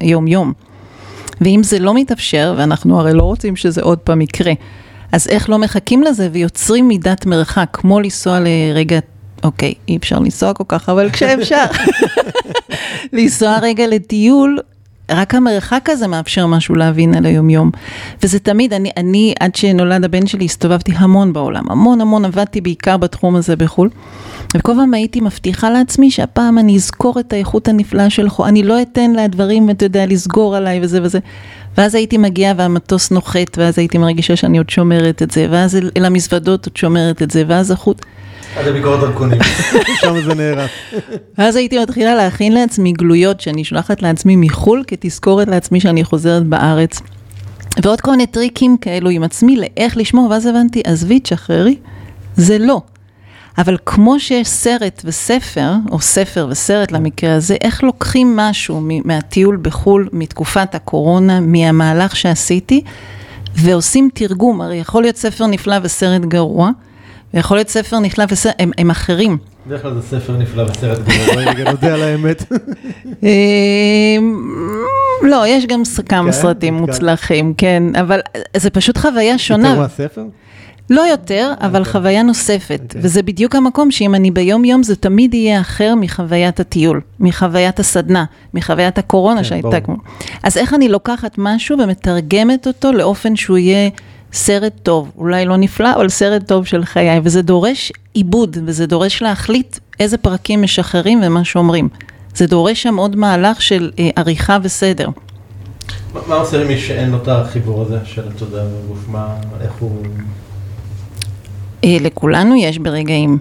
היום-יום. 0.00 0.52
ואם 1.40 1.60
זה 1.62 1.78
לא 1.78 1.94
מתאפשר, 1.94 2.54
ואנחנו 2.58 3.00
הרי 3.00 3.14
לא 3.14 3.22
רוצים 3.22 3.56
שזה 3.56 3.82
עוד 3.82 3.98
פעם 3.98 4.20
יקרה, 4.20 4.52
אז 5.12 5.28
איך 5.28 5.50
לא 5.50 5.58
מחכים 5.58 6.02
לזה 6.02 6.28
ויוצרים 6.32 6.88
מידת 6.88 7.26
מרחק, 7.26 7.68
כמו 7.72 8.00
לנסוע 8.00 8.38
לרגע 8.40 8.98
אוקיי, 9.44 9.74
אי 9.88 9.96
אפשר 9.96 10.18
לנסוע 10.18 10.54
כל 10.54 10.64
כך, 10.68 10.88
אבל 10.88 11.10
כשאפשר 11.10 11.64
לנסוע 13.12 13.58
רגע 13.58 13.86
לטיול, 13.86 14.58
רק 15.10 15.34
המרחק 15.34 15.88
הזה 15.90 16.06
מאפשר 16.06 16.46
משהו 16.46 16.74
להבין 16.74 17.14
על 17.14 17.26
היומיום. 17.26 17.70
וזה 18.22 18.38
תמיד, 18.38 18.72
אני, 18.72 18.90
אני, 18.96 19.34
עד 19.40 19.54
שנולד 19.54 20.04
הבן 20.04 20.26
שלי, 20.26 20.44
הסתובבתי 20.44 20.92
המון 20.96 21.32
בעולם, 21.32 21.64
המון 21.70 22.00
המון, 22.00 22.24
עבדתי 22.24 22.60
בעיקר 22.60 22.96
בתחום 22.96 23.36
הזה 23.36 23.56
בחו"ל. 23.56 23.90
וכל 24.56 24.72
פעם 24.76 24.94
הייתי 24.94 25.20
מבטיחה 25.20 25.70
לעצמי 25.70 26.10
שהפעם 26.10 26.58
אני 26.58 26.76
אזכור 26.76 27.20
את 27.20 27.32
האיכות 27.32 27.68
הנפלאה 27.68 28.10
של 28.10 28.28
חו, 28.28 28.46
אני 28.46 28.62
לא 28.62 28.82
אתן 28.82 29.12
לדברים, 29.12 29.70
אתה 29.70 29.84
יודע, 29.84 30.06
לסגור 30.06 30.56
עליי 30.56 30.80
וזה 30.82 31.02
וזה. 31.02 31.18
ואז 31.78 31.94
הייתי 31.94 32.18
מגיעה 32.18 32.54
והמטוס 32.56 33.10
נוחת, 33.10 33.58
ואז 33.58 33.78
הייתי 33.78 33.98
מרגישה 33.98 34.36
שאני 34.36 34.58
עוד 34.58 34.70
שומרת 34.70 35.22
את 35.22 35.30
זה, 35.30 35.46
ואז 35.50 35.76
אל, 35.76 35.90
אל 35.96 36.04
המזוודות 36.04 36.66
עוד 36.66 36.76
שומרת 36.76 37.22
את 37.22 37.30
זה, 37.30 37.42
ואז 37.46 37.70
החוט... 37.70 38.06
עד 38.56 38.66
הביקורת 38.66 39.00
דרכונים, 39.00 39.38
שם 40.00 40.20
זה 40.20 40.34
נערך. 40.34 40.70
ואז 41.38 41.56
הייתי 41.56 41.78
מתחילה 41.78 42.14
להכין 42.14 42.52
לעצמי 42.52 42.92
גלויות 42.92 43.40
שאני 43.40 43.64
שולחת 43.64 44.02
לעצמי 44.02 44.36
מחו"ל, 44.36 44.84
כתזכורת 44.86 45.48
לעצמי 45.48 45.80
שאני 45.80 46.04
חוזרת 46.04 46.46
בארץ. 46.46 47.00
ועוד 47.82 48.00
כל 48.00 48.10
מיני 48.10 48.26
טריקים 48.26 48.76
כאלו 48.76 49.10
עם 49.10 49.22
עצמי 49.22 49.56
לאיך 49.56 49.96
לשמור, 49.96 50.30
ואז 50.30 50.46
הבנתי, 50.46 50.82
עזבי, 50.84 51.20
תשחררי, 51.20 51.76
זה 52.36 52.58
לא. 52.58 52.80
אבל 53.58 53.76
כמו 53.86 54.20
שיש 54.20 54.48
סרט 54.48 55.02
וספר, 55.04 55.72
או 55.90 56.00
ספר 56.00 56.46
וסרט 56.50 56.92
למקרה 56.92 57.34
הזה, 57.34 57.56
איך 57.60 57.82
לוקחים 57.82 58.36
משהו 58.36 58.80
מהטיול 59.04 59.58
בחו"ל, 59.62 60.08
מתקופת 60.12 60.74
הקורונה, 60.74 61.40
מהמהלך 61.40 62.16
שעשיתי, 62.16 62.82
ועושים 63.54 64.08
תרגום, 64.14 64.60
הרי 64.60 64.76
יכול 64.76 65.02
להיות 65.02 65.16
ספר 65.16 65.46
נפלא 65.46 65.76
וסרט 65.82 66.22
גרוע, 66.22 66.70
ויכול 67.34 67.56
להיות 67.56 67.68
ספר 67.68 67.98
נפלא 67.98 68.24
וסרט, 68.28 68.54
הם, 68.58 68.70
הם 68.78 68.90
אחרים. 68.90 69.38
בדרך 69.66 69.82
כלל 69.82 69.94
זה 69.94 70.02
ספר 70.02 70.36
נפלא 70.36 70.62
וסרט 70.62 70.98
גרוע, 70.98 71.42
אני 71.42 71.64
גם 71.64 71.66
יודע 71.72 71.94
על 71.94 72.02
האמת. 72.02 72.44
אמ, 73.22 73.28
לא, 75.22 75.44
יש 75.46 75.66
גם 75.66 75.82
כמה 76.08 76.32
כן? 76.32 76.32
סרטים 76.32 76.74
כן. 76.74 76.80
מוצלחים, 76.80 77.54
כן, 77.56 77.82
אבל 78.00 78.20
זה 78.56 78.70
פשוט 78.70 78.98
חוויה 78.98 79.38
שונה. 79.38 79.68
יותר 79.68 79.80
מהספר? 79.80 80.22
לא 80.90 81.00
יותר, 81.00 81.52
אבל. 81.60 81.80
אוקיי. 81.80 81.92
חוויה 81.92 82.22
נוספת. 82.22 82.80
אוקיי. 82.82 83.00
וזה 83.04 83.22
בדיוק 83.22 83.54
המקום 83.54 83.90
שאם 83.90 84.14
אני 84.14 84.30
ביום-יום, 84.30 84.82
זה 84.82 84.96
תמיד 84.96 85.34
יהיה 85.34 85.60
אחר 85.60 85.94
מחוויית 85.94 86.60
הטיול, 86.60 87.00
מחוויית 87.20 87.80
הסדנה, 87.80 88.24
מחוויית 88.54 88.98
הקורונה 88.98 89.40
כן, 89.40 89.44
שהייתה 89.44 89.80
כמו. 89.80 89.96
אז 90.42 90.56
איך 90.56 90.74
אני 90.74 90.88
לוקחת 90.88 91.34
משהו 91.38 91.78
ומתרגמת 91.78 92.66
אותו 92.66 92.92
לאופן 92.92 93.36
שהוא 93.36 93.58
יהיה 93.58 93.90
סרט 94.32 94.72
טוב, 94.82 95.10
אולי 95.18 95.44
לא 95.44 95.56
נפלא, 95.56 95.94
אבל 95.94 96.08
סרט 96.08 96.48
טוב 96.48 96.66
של 96.66 96.84
חיי, 96.84 97.20
וזה 97.24 97.42
דורש 97.42 97.92
עיבוד, 98.14 98.56
וזה 98.64 98.86
דורש 98.86 99.22
להחליט 99.22 99.78
איזה 100.00 100.18
פרקים 100.18 100.62
משחררים 100.62 101.20
ומה 101.26 101.44
שאומרים. 101.44 101.88
זה 102.34 102.46
דורש 102.46 102.82
שם 102.82 102.96
עוד 102.96 103.16
מהלך 103.16 103.62
של 103.62 103.90
אה, 103.98 104.10
עריכה 104.16 104.58
וסדר. 104.62 105.08
מה 106.28 106.34
עושה 106.34 106.64
למי 106.64 106.78
שאין 106.78 107.10
לו 107.10 107.16
את 107.22 107.28
החיבור 107.28 107.82
הזה 107.82 107.98
של 108.04 108.28
התודעה 108.28 108.64
בגוף? 108.64 109.08
מה, 109.08 109.36
איך 109.60 109.72
הוא... 109.78 110.02
אה, 111.84 111.96
לכולנו 112.00 112.56
יש 112.56 112.78
ברגעים. 112.78 113.38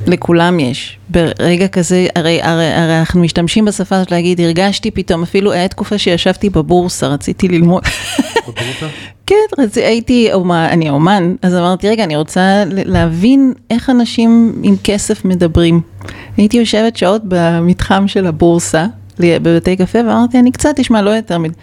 Okay. 0.00 0.02
אוקיי. 0.02 0.14
לכולם 0.14 0.60
יש. 0.60 0.98
ברגע 1.08 1.68
כזה, 1.68 2.06
הרי, 2.16 2.42
הרי, 2.42 2.66
הרי 2.66 2.98
אנחנו 2.98 3.20
משתמשים 3.20 3.64
בשפה 3.64 3.96
הזאת 3.96 4.10
להגיד, 4.10 4.40
הרגשתי 4.40 4.90
פתאום, 4.90 5.22
אפילו 5.22 5.52
היה 5.52 5.68
תקופה 5.68 5.98
שישבתי 5.98 6.50
בבורסה, 6.50 7.06
רציתי 7.06 7.48
ללמוד. 7.48 7.82
בבורסה? 8.48 8.86
כן, 9.26 9.34
רצ... 9.58 9.76
הייתי, 9.76 10.32
אומה, 10.32 10.68
אני 10.68 10.90
אומן, 10.90 11.34
אז 11.42 11.54
אמרתי, 11.54 11.88
רגע, 11.88 12.04
אני 12.04 12.16
רוצה 12.16 12.64
להבין 12.66 13.52
איך 13.70 13.90
אנשים 13.90 14.60
עם 14.62 14.76
כסף 14.84 15.24
מדברים. 15.24 15.80
הייתי 16.36 16.56
יושבת 16.56 16.96
שעות 16.96 17.22
במתחם 17.28 18.08
של 18.08 18.26
הבורסה, 18.26 18.86
בבתי 19.18 19.76
קפה, 19.76 19.98
ואמרתי, 19.98 20.38
אני 20.38 20.52
קצת 20.52 20.80
אשמע, 20.80 21.02
לא 21.02 21.10
יותר 21.10 21.38
מדי. 21.38 21.54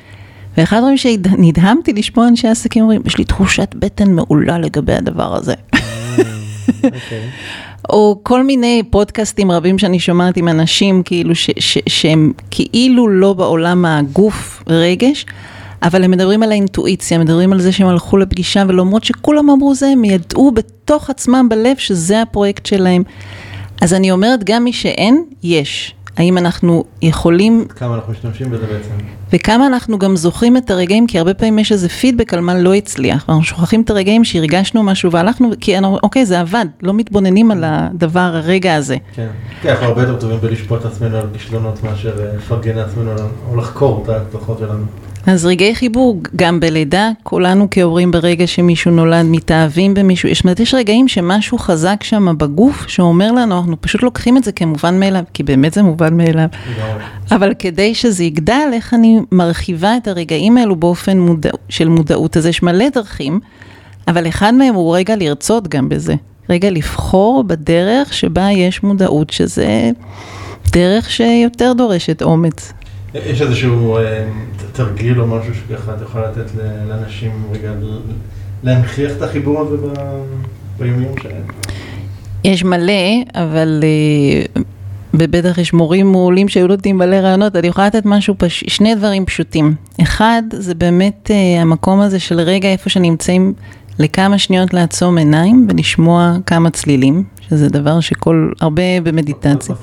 ואחד 0.57 0.77
הדברים 0.77 0.97
שנדהמתי 0.97 1.93
לשמוע 1.93 2.27
אנשי 2.27 2.47
עסקים 2.47 2.83
אומרים, 2.83 3.01
יש 3.05 3.17
לי 3.17 3.23
תחושת 3.23 3.75
בטן 3.75 4.11
מעולה 4.11 4.57
לגבי 4.57 4.93
הדבר 4.93 5.35
הזה. 5.35 5.53
או 7.89 8.19
כל 8.23 8.43
מיני 8.43 8.83
פודקאסטים 8.89 9.51
רבים 9.51 9.79
שאני 9.79 9.99
שומעת 9.99 10.37
עם 10.37 10.47
אנשים 10.47 11.03
כאילו 11.03 11.35
ש, 11.35 11.49
ש, 11.59 11.77
שהם 11.89 12.33
כאילו 12.51 13.07
לא 13.07 13.33
בעולם 13.33 13.85
הגוף 13.85 14.63
רגש, 14.67 15.25
אבל 15.83 16.03
הם 16.03 16.11
מדברים 16.11 16.43
על 16.43 16.51
האינטואיציה, 16.51 17.17
מדברים 17.17 17.53
על 17.53 17.61
זה 17.61 17.71
שהם 17.71 17.87
הלכו 17.87 18.17
לפגישה 18.17 18.63
ולמרות 18.67 19.03
שכולם 19.03 19.49
אמרו 19.49 19.75
זה, 19.75 19.87
הם 19.87 20.05
ידעו 20.05 20.51
בתוך 20.51 21.09
עצמם 21.09 21.47
בלב 21.49 21.77
שזה 21.77 22.21
הפרויקט 22.21 22.65
שלהם. 22.65 23.03
אז 23.81 23.93
אני 23.93 24.11
אומרת, 24.11 24.43
גם 24.43 24.63
מי 24.63 24.73
שאין, 24.73 25.23
יש. 25.43 25.93
האם 26.17 26.37
אנחנו 26.37 26.83
יכולים... 27.01 27.65
כמה 27.75 27.95
אנחנו 27.95 28.13
משתמשים 28.13 28.51
בזה 28.51 28.65
בעצם. 28.65 28.89
וכמה 29.33 29.67
אנחנו 29.67 29.99
גם 29.99 30.15
זוכרים 30.15 30.57
את 30.57 30.71
הרגעים, 30.71 31.07
כי 31.07 31.17
הרבה 31.19 31.33
פעמים 31.33 31.59
יש 31.59 31.71
איזה 31.71 31.89
פידבק 31.89 32.33
על 32.33 32.39
מה 32.39 32.55
לא 32.55 32.73
הצליח. 32.73 33.25
אנחנו 33.29 33.43
שוכחים 33.43 33.81
את 33.81 33.89
הרגעים 33.89 34.23
שהרגשנו 34.23 34.83
משהו 34.83 35.11
והלכנו, 35.11 35.49
כי 35.59 35.77
אנחנו, 35.77 35.97
אוקיי, 36.03 36.25
זה 36.25 36.39
עבד, 36.39 36.65
לא 36.81 36.93
מתבוננים 36.93 37.51
על 37.51 37.63
הדבר, 37.67 38.19
הרגע 38.19 38.75
הזה. 38.75 38.97
כן, 39.15 39.27
כן, 39.61 39.69
אנחנו 39.69 39.85
הרבה 39.85 40.01
יותר 40.01 40.19
טובים 40.19 40.37
בלשפוט 40.41 40.81
את 40.81 40.85
עצמנו 40.85 41.17
על 41.17 41.27
כישלונות 41.33 41.83
מאשר 41.83 42.19
אה, 42.19 42.35
לפרגן 42.35 42.75
לעצמנו 42.75 43.11
או 43.49 43.55
לחקור 43.55 44.03
את 44.03 44.09
התוכחות 44.09 44.59
שלנו. 44.59 44.85
אז 45.27 45.45
רגעי 45.45 45.75
חיבור, 45.75 46.21
גם 46.35 46.59
בלידה, 46.59 47.11
כולנו 47.23 47.67
כהורים 47.71 48.11
ברגע 48.11 48.47
שמישהו 48.47 48.91
נולד 48.91 49.25
מתאהבים 49.25 49.93
במישהו, 49.93 50.29
יש, 50.29 50.43
יש 50.59 50.73
רגעים 50.73 51.07
שמשהו 51.07 51.57
חזק 51.57 52.03
שם 52.03 52.37
בגוף 52.37 52.87
שאומר 52.87 53.31
לנו, 53.31 53.57
אנחנו 53.57 53.81
פשוט 53.81 54.03
לוקחים 54.03 54.37
את 54.37 54.43
זה 54.43 54.51
כמובן 54.51 54.99
מאליו, 54.99 55.23
כי 55.33 55.43
באמת 55.43 55.73
זה 55.73 55.83
מובן 55.83 56.17
מאליו. 56.17 56.47
אבל 57.31 57.53
כדי 57.59 57.95
שזה 57.95 58.23
יגדל, 58.23 58.69
איך 58.73 58.93
אני 58.93 59.19
מרחיבה 59.31 59.97
את 59.97 60.07
הרגעים 60.07 60.57
האלו 60.57 60.75
באופן 60.75 61.19
מודע, 61.19 61.49
של 61.69 61.87
מודעות, 61.87 62.37
אז 62.37 62.45
יש 62.45 62.63
מלא 62.63 62.89
דרכים, 62.89 63.39
אבל 64.07 64.27
אחד 64.27 64.53
מהם 64.53 64.75
הוא 64.75 64.95
רגע 64.95 65.15
לרצות 65.15 65.67
גם 65.67 65.89
בזה. 65.89 66.15
רגע 66.49 66.69
לבחור 66.69 67.43
בדרך 67.43 68.13
שבה 68.13 68.51
יש 68.51 68.83
מודעות, 68.83 69.29
שזה 69.29 69.91
דרך 70.71 71.09
שיותר 71.09 71.73
דורשת 71.73 72.21
אומץ. 72.21 72.73
יש 73.15 73.41
איזשהו 73.41 73.97
אה, 73.97 74.23
תרגיל 74.71 75.21
או 75.21 75.27
משהו 75.27 75.53
שככה 75.55 75.93
את 75.95 76.01
יכולה 76.01 76.31
לתת 76.31 76.51
לאנשים 76.89 77.31
רגע 77.51 77.71
להנכיח 78.63 79.11
את 79.17 79.21
החיבור 79.21 79.61
הזה 79.61 79.77
ביומיום 80.79 81.13
שלהם? 81.21 81.43
יש 82.43 82.63
מלא, 82.63 82.93
אבל 83.35 83.83
אה, 83.83 84.61
ובטח 85.13 85.57
יש 85.57 85.73
מורים 85.73 86.11
מעולים 86.11 86.49
שהיו 86.49 86.67
נותנים 86.67 86.97
מלא 86.97 87.15
רעיונות, 87.15 87.55
אני 87.55 87.67
יכולה 87.67 87.87
לתת 87.87 88.05
משהו, 88.05 88.35
פש... 88.37 88.63
שני 88.67 88.95
דברים 88.95 89.25
פשוטים. 89.25 89.75
אחד, 90.01 90.43
זה 90.53 90.75
באמת 90.75 91.31
uh, 91.31 91.61
המקום 91.61 91.99
הזה 91.99 92.19
של 92.19 92.39
רגע 92.39 92.69
איפה 92.69 92.89
שנמצאים 92.89 93.53
לכמה 93.99 94.37
שניות 94.37 94.73
לעצום 94.73 95.17
עיניים 95.17 95.67
ולשמוע 95.69 96.33
כמה 96.45 96.69
צלילים, 96.69 97.23
שזה 97.49 97.69
דבר 97.69 97.99
שכל, 97.99 98.51
הרבה 98.61 99.01
במדיטציה. 99.03 99.75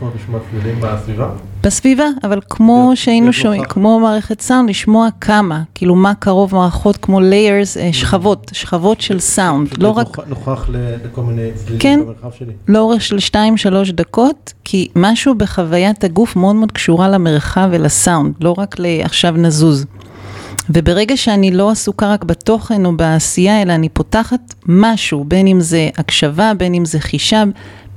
בסביבה? 0.81 1.31
בסביבה, 1.63 2.05
אבל 2.25 2.41
כמו 2.51 2.93
שהיינו 2.95 3.33
שומעים, 3.33 3.65
כמו 3.65 4.01
מערכת 4.01 4.41
סאונד, 4.41 4.71
לשמוע 4.71 5.09
כמה, 5.21 5.63
כאילו 5.75 5.95
מה 5.95 6.15
קרוב 6.15 6.55
מערכות 6.55 6.97
כמו 6.97 7.21
layers, 7.21 7.81
אה, 7.81 7.93
שכבות, 7.93 8.51
שכבות 8.53 9.01
של 9.01 9.21
סאונד, 9.21 9.69
לא 9.79 9.91
רק... 9.91 10.19
נוכח 10.29 10.69
לכל 11.05 11.23
מיני 11.23 11.51
צלילים 11.55 11.79
כן, 11.81 12.01
במרחב 12.03 12.31
שלי. 12.39 12.53
לאורך 12.69 13.03
של 13.03 13.17
2-3 13.17 13.93
דקות, 13.93 14.53
כי 14.65 14.89
משהו 14.97 15.35
בחוויית 15.35 16.05
הגוף 16.05 16.37
מאוד 16.37 16.57
מאוד 16.57 16.73
קשורה 16.73 17.09
למרחב 17.09 17.69
ולסאונד, 17.73 18.35
לא 18.41 18.55
רק 18.59 18.79
לעכשיו 18.79 19.35
נזוז. 19.37 19.87
וברגע 20.71 21.17
שאני 21.17 21.51
לא 21.51 21.71
עסוקה 21.71 22.13
רק 22.13 22.25
בתוכן 22.25 22.87
או 22.87 22.97
בעשייה, 22.97 23.63
אלא 23.63 23.73
אני 23.73 23.89
פותחת 23.89 24.55
משהו, 24.67 25.25
בין 25.25 25.47
אם 25.47 25.61
זה 25.61 25.89
הקשבה, 25.99 26.53
בין 26.55 26.75
אם 26.75 26.85
זה 26.85 27.01
חישה, 27.01 27.45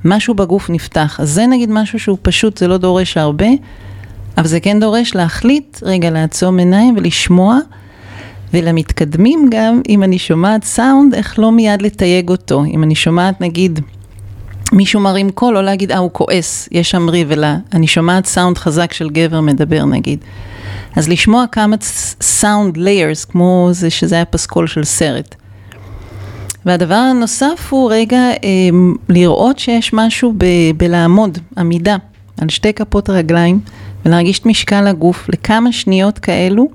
משהו 0.04 0.34
בגוף 0.34 0.70
נפתח. 0.70 1.20
אז 1.20 1.30
זה 1.30 1.46
נגיד 1.46 1.70
משהו 1.70 1.98
שהוא 1.98 2.18
פשוט, 2.22 2.58
זה 2.58 2.68
לא 2.68 2.76
דורש 2.76 3.16
הרבה, 3.16 3.46
אבל 4.38 4.46
זה 4.46 4.60
כן 4.60 4.80
דורש 4.80 5.14
להחליט, 5.14 5.78
רגע, 5.82 6.10
לעצום 6.10 6.58
עיניים 6.58 6.94
ולשמוע, 6.96 7.58
ולמתקדמים 8.54 9.48
גם, 9.50 9.80
אם 9.88 10.02
אני 10.02 10.18
שומעת 10.18 10.64
סאונד, 10.64 11.14
איך 11.14 11.38
לא 11.38 11.52
מיד 11.52 11.82
לתייג 11.82 12.28
אותו. 12.28 12.64
אם 12.64 12.82
אני 12.82 12.94
שומעת, 12.94 13.40
נגיד, 13.40 13.80
מישהו 14.72 15.00
מרים 15.00 15.30
קול, 15.30 15.54
לא 15.54 15.64
להגיד, 15.64 15.92
אה, 15.92 15.98
הוא 15.98 16.10
כועס, 16.12 16.68
יש 16.72 16.90
שם 16.90 17.08
ריב, 17.08 17.32
אלא 17.32 17.48
אני 17.72 17.86
שומעת 17.86 18.26
סאונד 18.26 18.58
חזק 18.58 18.92
של 18.92 19.10
גבר 19.10 19.40
מדבר, 19.40 19.84
נגיד. 19.84 20.18
אז 20.96 21.08
לשמוע 21.08 21.44
כמה 21.52 21.76
סאונד 22.20 22.76
layers, 22.76 23.24
כמו 23.24 23.68
זה 23.72 23.90
שזה 23.90 24.14
היה 24.14 24.24
פסקול 24.24 24.66
של 24.66 24.84
סרט. 24.84 25.34
והדבר 26.66 26.94
הנוסף 26.94 27.68
הוא 27.70 27.92
רגע 27.92 28.18
אה, 28.18 28.48
לראות 29.08 29.58
שיש 29.58 29.92
משהו 29.92 30.34
ב, 30.38 30.44
בלעמוד, 30.76 31.38
עמידה, 31.58 31.96
על 32.40 32.48
שתי 32.48 32.72
כפות 32.72 33.08
הרגליים, 33.08 33.60
ולהרגיש 34.04 34.38
את 34.38 34.46
משקל 34.46 34.86
הגוף 34.86 35.28
לכמה 35.28 35.72
שניות 35.72 36.18
כאלו, 36.18 36.68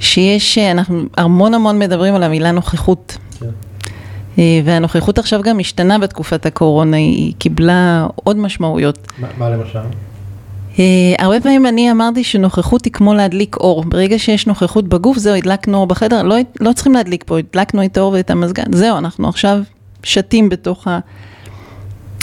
שיש, 0.00 0.58
אנחנו 0.58 1.02
המון 1.16 1.54
המון 1.54 1.78
מדברים 1.78 2.14
על 2.14 2.22
המילה 2.22 2.52
נוכחות. 2.52 3.18
כן. 3.40 3.46
אה, 4.38 4.60
והנוכחות 4.64 5.18
עכשיו 5.18 5.42
גם 5.42 5.60
השתנה 5.60 5.98
בתקופת 5.98 6.46
הקורונה, 6.46 6.96
היא 6.96 7.34
קיבלה 7.38 8.06
עוד 8.14 8.36
משמעויות. 8.38 8.98
ما, 9.20 9.24
מה 9.38 9.50
למשל? 9.50 9.78
Uh, 10.74 10.80
הרבה 11.18 11.40
פעמים 11.40 11.66
אני 11.66 11.90
אמרתי 11.90 12.24
שנוכחות 12.24 12.84
היא 12.84 12.92
כמו 12.92 13.14
להדליק 13.14 13.56
אור. 13.56 13.84
ברגע 13.84 14.18
שיש 14.18 14.46
נוכחות 14.46 14.88
בגוף, 14.88 15.18
זהו, 15.18 15.34
הדלקנו 15.34 15.78
אור 15.78 15.86
בחדר, 15.86 16.22
לא, 16.22 16.36
לא 16.60 16.72
צריכים 16.72 16.92
להדליק 16.92 17.24
פה, 17.26 17.38
הדלקנו 17.38 17.84
את 17.84 17.96
האור 17.96 18.12
ואת 18.12 18.30
המזגן, 18.30 18.72
זהו, 18.72 18.98
אנחנו 18.98 19.28
עכשיו 19.28 19.58
שתים 20.02 20.48
בתוך 20.48 20.88
ה... 20.88 20.98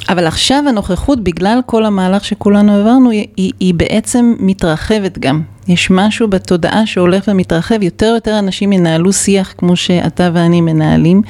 אבל 0.10 0.28
עכשיו 0.28 0.64
הנוכחות, 0.68 1.24
בגלל 1.24 1.60
כל 1.66 1.86
המהלך 1.86 2.26
שכולנו 2.26 2.76
עברנו, 2.76 3.10
היא, 3.10 3.28
היא, 3.38 3.52
היא 3.60 3.74
בעצם 3.74 4.34
מתרחבת 4.40 5.18
גם. 5.20 5.42
יש 5.68 5.92
משהו 5.92 6.28
בתודעה 6.28 6.86
שהולך 6.86 7.24
ומתרחב, 7.28 7.84
יותר 7.84 8.10
ויותר 8.12 8.40
אנשים 8.40 8.74
ינהלו 8.74 9.14
שיח 9.14 9.54
כמו 9.58 9.76
שאתה 9.76 10.30
ואני 10.34 10.62
מנהלים, 10.62 11.22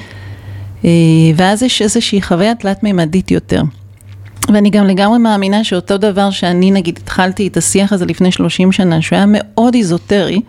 ואז 1.36 1.64
יש 1.64 1.82
איזושהי 1.82 2.22
חוויה 2.22 2.56
תלת-מימדית 2.56 3.32
יותר. 3.32 3.62
ואני 4.54 4.70
גם 4.70 4.88
לגמרי 4.88 5.20
מאמינה 5.20 5.64
שאותו 5.64 5.98
דבר 5.98 6.30
שאני 6.30 6.72
נגיד 6.72 7.00
התחלתי 7.04 7.48
את 7.48 7.58
השיח 7.58 7.94
הזה 7.94 8.06
לפני 8.06 8.32
30 8.32 8.72
שנה, 8.72 9.02
שהוא 9.02 9.16
היה 9.18 9.26
מאוד 9.28 9.76
איזוטרי, 9.76 10.42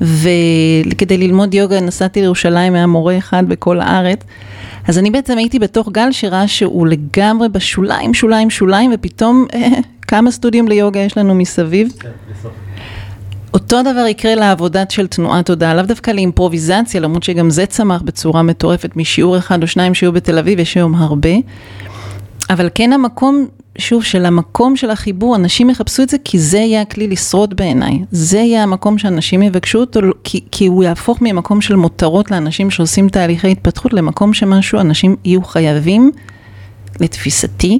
וכדי 0.00 1.18
ללמוד 1.18 1.54
יוגה 1.54 1.80
נסעתי 1.80 2.20
לירושלים, 2.20 2.74
היה 2.74 2.86
מורה 2.86 3.18
אחד 3.18 3.48
בכל 3.48 3.80
הארץ, 3.80 4.20
אז 4.88 4.98
אני 4.98 5.10
בעצם 5.10 5.38
הייתי 5.38 5.58
בתוך 5.58 5.88
גל 5.92 6.12
שראה 6.12 6.48
שהוא 6.48 6.86
לגמרי 6.86 7.48
בשוליים, 7.48 8.14
שוליים, 8.14 8.50
שוליים, 8.50 8.90
ופתאום 8.94 9.46
אה, 9.54 9.68
כמה 10.02 10.30
סטודיו 10.30 10.68
ליוגה 10.68 11.00
יש 11.00 11.18
לנו 11.18 11.34
מסביב. 11.34 11.92
כן, 12.00 12.08
בסוף. 12.32 12.52
אותו 13.54 13.82
דבר 13.82 14.06
יקרה 14.08 14.34
לעבודת 14.34 14.90
של 14.90 15.06
תנועת 15.06 15.46
תודעה, 15.46 15.74
לאו 15.74 15.82
דווקא 15.82 16.10
לאימפרוביזציה, 16.10 17.00
למרות 17.00 17.22
שגם 17.22 17.50
זה 17.50 17.66
צמח 17.66 18.02
בצורה 18.02 18.42
מטורפת 18.42 18.96
משיעור 18.96 19.38
אחד 19.38 19.62
או 19.62 19.66
שניים 19.66 19.94
שהיו 19.94 20.12
בתל 20.12 20.38
אביב, 20.38 20.58
יש 20.58 20.74
היום 20.74 20.94
הרבה. 20.94 21.30
אבל 22.50 22.68
כן 22.74 22.92
המקום, 22.92 23.46
שוב, 23.78 24.02
של 24.04 24.26
המקום 24.26 24.76
של 24.76 24.90
החיבור, 24.90 25.36
אנשים 25.36 25.70
יחפשו 25.70 26.02
את 26.02 26.08
זה 26.08 26.16
כי 26.24 26.38
זה 26.38 26.58
יהיה 26.58 26.82
הכלי 26.82 27.08
לשרוד 27.08 27.56
בעיניי. 27.56 27.98
זה 28.10 28.38
יהיה 28.38 28.62
המקום 28.62 28.98
שאנשים 28.98 29.42
יבקשו 29.42 29.80
אותו, 29.80 30.00
כי, 30.24 30.40
כי 30.50 30.66
הוא 30.66 30.84
יהפוך 30.84 31.18
ממקום 31.20 31.60
של 31.60 31.76
מותרות 31.76 32.30
לאנשים 32.30 32.70
שעושים 32.70 33.08
תהליכי 33.08 33.50
התפתחות, 33.50 33.92
למקום 33.92 34.34
שמשהו, 34.34 34.80
אנשים 34.80 35.16
יהיו 35.24 35.44
חייבים, 35.44 36.10
לתפיסתי, 37.00 37.78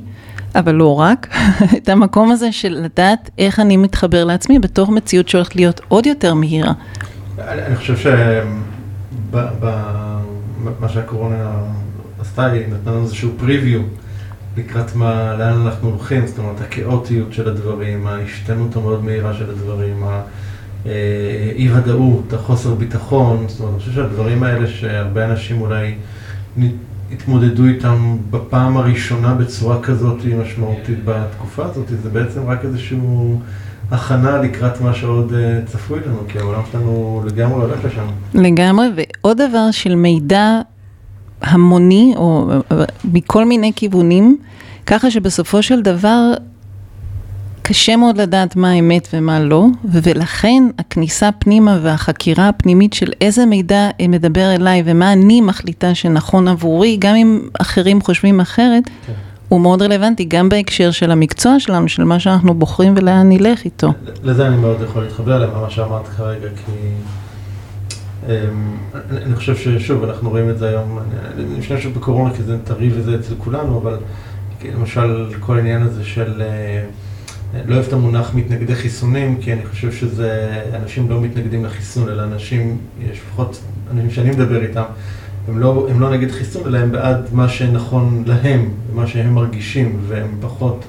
אבל 0.55 0.75
לא 0.75 1.01
רק, 1.01 1.29
את 1.77 1.89
המקום 1.89 2.31
הזה 2.31 2.53
של 2.53 2.79
לדעת 2.85 3.31
איך 3.39 3.61
אני 3.61 3.77
מתחבר 3.77 4.25
לעצמי 4.25 4.59
בתוך 4.59 4.91
מציאות 4.91 5.29
שהולכת 5.29 5.57
להיות 5.57 5.81
עוד 5.89 6.07
יותר 6.07 6.35
מהירה. 6.35 6.73
אני 7.39 7.77
חושב 7.77 7.97
שמה 7.97 9.43
שהקורונה 10.89 11.51
עשתה, 12.21 12.47
היא 12.47 12.67
נתנה 12.67 12.93
לנו 12.93 13.03
איזשהו 13.03 13.31
פריוויו 13.39 13.81
לקראת 14.57 14.97
מה, 14.97 15.35
לאן 15.39 15.61
אנחנו 15.67 15.89
הולכים, 15.89 16.27
זאת 16.27 16.39
אומרת, 16.39 16.61
הכאוטיות 16.61 17.33
של 17.33 17.49
הדברים, 17.49 18.07
ההשתנות 18.07 18.77
המאוד 18.77 19.05
מהירה 19.05 19.35
של 19.35 19.51
הדברים, 19.51 20.05
האי-ודאות, 20.85 22.33
החוסר 22.33 22.75
ביטחון, 22.75 23.45
זאת 23.49 23.61
אומרת, 23.61 23.73
אני 23.75 23.81
חושב 23.81 23.93
שהדברים 23.93 24.43
האלה 24.43 24.67
שהרבה 24.67 25.25
אנשים 25.25 25.61
אולי 25.61 25.95
התמודדו 27.15 27.65
איתם 27.65 28.17
בפעם 28.31 28.77
הראשונה 28.77 29.35
בצורה 29.35 29.83
כזאת 29.83 30.19
משמעותית 30.43 30.99
בתקופה 31.05 31.65
הזאת, 31.65 31.89
זה 32.03 32.11
בעצם 32.11 32.41
רק 32.47 32.65
איזשהו 32.65 33.41
הכנה 33.91 34.43
לקראת 34.43 34.81
מה 34.81 34.95
שעוד 34.95 35.33
אה, 35.33 35.61
צפוי 35.67 36.01
לנו, 36.07 36.19
כי 36.29 36.39
העולם 36.39 36.61
שלנו 36.73 37.23
לגמרי 37.27 37.63
הולך 37.63 37.85
לשם. 37.85 38.07
לגמרי, 38.35 38.87
ועוד 38.97 39.43
דבר 39.43 39.71
של 39.71 39.95
מידע 39.95 40.61
המוני, 41.43 42.15
או 42.17 42.51
אה, 42.73 42.85
מכל 43.05 43.45
מיני 43.45 43.73
כיוונים, 43.77 44.37
ככה 44.87 45.11
שבסופו 45.11 45.63
של 45.63 45.83
דבר 45.83 46.33
קשה 47.67 47.97
מאוד 47.97 48.17
לדעת 48.17 48.57
מה 48.57 48.73
אמת 48.73 49.09
ומה 49.13 49.41
לא, 49.41 49.67
ולכן 49.85 50.65
הכניסה 50.79 51.31
פנימה 51.39 51.79
והחקירה 51.83 52.49
הפנימית 52.49 52.93
של 52.93 53.13
איזה 53.21 53.47
מידע 53.47 53.89
מדבר 54.09 54.55
אליי 54.55 54.83
ומה 54.87 55.13
אני 55.13 55.41
מחליטה 55.41 55.95
שנכון 55.95 56.49
עבורי, 56.49 56.97
גם 57.01 57.15
אם 57.15 57.41
אחרים 57.61 58.01
חושבים 58.01 58.41
אחרת, 58.41 58.85
כן. 59.07 59.13
הוא 59.49 59.61
מאוד 59.61 59.83
רלוונטי, 59.83 60.25
גם 60.25 60.49
בהקשר 60.49 60.91
של 60.91 61.11
המקצוע 61.11 61.61
שלנו, 61.61 61.89
של 61.89 62.05
מה 62.05 62.21
שאנחנו 62.21 62.55
בוחרים 62.55 62.95
ולאן 62.97 63.29
נלך 63.29 63.65
איתו. 63.65 63.93
לזה 64.23 64.47
אני 64.47 64.57
מאוד 64.57 64.77
יכול 64.85 65.03
להתחבר 65.03 65.39
למה 65.39 65.71
שאמרת 65.71 66.09
כרגע, 66.09 66.49
כי 66.49 66.73
אמ, 68.29 68.77
אני 69.11 69.37
חושב 69.37 69.57
ששוב, 69.57 70.05
אנחנו 70.05 70.31
רואים 70.31 70.51
את 70.51 70.59
זה 70.59 70.69
היום, 70.69 70.99
אני 71.37 71.61
חושב 71.61 71.81
שבקורונה, 71.81 72.35
כי 72.35 72.43
זה 72.43 72.59
טרי 72.65 72.91
וזה 72.95 73.15
אצל 73.15 73.35
כולנו, 73.39 73.79
אבל 73.79 73.97
למשל 74.75 75.27
כל 75.41 75.57
העניין 75.57 75.83
הזה 75.83 76.05
של... 76.05 76.43
אה, 76.43 76.85
לא 77.67 77.75
אוהב 77.75 77.87
את 77.87 77.93
המונח 77.93 78.35
מתנגדי 78.35 78.75
חיסונים, 78.75 79.37
כי 79.41 79.53
אני 79.53 79.67
חושב 79.67 79.93
שזה, 79.93 80.61
אנשים 80.75 81.11
לא 81.11 81.21
מתנגדים 81.21 81.65
לחיסון, 81.65 82.09
אלא 82.09 82.23
אנשים, 82.23 82.79
יש 83.11 83.19
לפחות 83.19 83.61
אנשים 83.91 84.11
שאני 84.11 84.31
מדבר 84.31 84.63
איתם, 84.63 84.83
הם 85.49 85.59
לא, 85.59 85.87
הם 85.91 86.01
לא 86.01 86.11
נגד 86.11 86.31
חיסון, 86.31 86.63
אלא 86.67 86.79
הם 86.79 86.93
בעד 86.93 87.29
מה 87.33 87.49
שנכון 87.49 88.25
להם, 88.27 88.69
מה 88.95 89.07
שהם 89.07 89.35
מרגישים, 89.35 90.01
והם 90.09 90.29
פחות, 90.41 90.85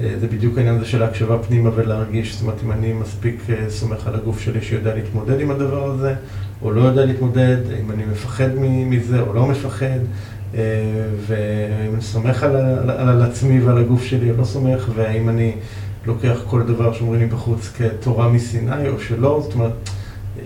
אה, 0.00 0.14
זה 0.20 0.26
בדיוק 0.26 0.58
העניין 0.58 0.76
הזה 0.76 0.84
של 0.84 1.02
ההקשבה 1.02 1.38
פנימה 1.38 1.70
ולהרגיש, 1.74 2.32
זאת 2.32 2.42
אומרת, 2.42 2.56
אם 2.64 2.72
אני 2.72 2.92
מספיק 2.92 3.42
אה, 3.50 3.70
סומך 3.70 4.06
על 4.06 4.14
הגוף 4.14 4.40
שלי 4.40 4.60
שיודע 4.62 4.94
להתמודד 4.94 5.40
עם 5.40 5.50
הדבר 5.50 5.90
הזה, 5.90 6.14
או 6.62 6.72
לא 6.72 6.80
יודע 6.80 7.04
להתמודד, 7.04 7.56
אם 7.80 7.90
אני 7.90 8.04
מפחד 8.04 8.48
מזה 8.86 9.20
או 9.20 9.34
לא 9.34 9.46
מפחד, 9.46 9.98
אה, 10.54 10.60
ואם 11.26 11.94
אני 11.94 12.02
סומך 12.02 12.42
על, 12.42 12.56
על, 12.56 12.90
על 12.90 13.22
עצמי 13.22 13.60
ועל 13.60 13.78
הגוף 13.78 14.04
שלי 14.04 14.30
או 14.30 14.36
לא 14.36 14.44
סומך, 14.44 14.88
והאם 14.94 15.28
אני... 15.28 15.52
לוקח 16.06 16.38
כל 16.46 16.62
דבר 16.62 16.92
שאומרים 16.92 17.20
לי 17.20 17.26
בחוץ 17.26 17.72
כתורה 17.76 18.28
מסיני 18.28 18.88
או 18.88 19.00
שלא, 19.00 19.40
זאת 19.44 19.54
אומרת, 19.54 19.72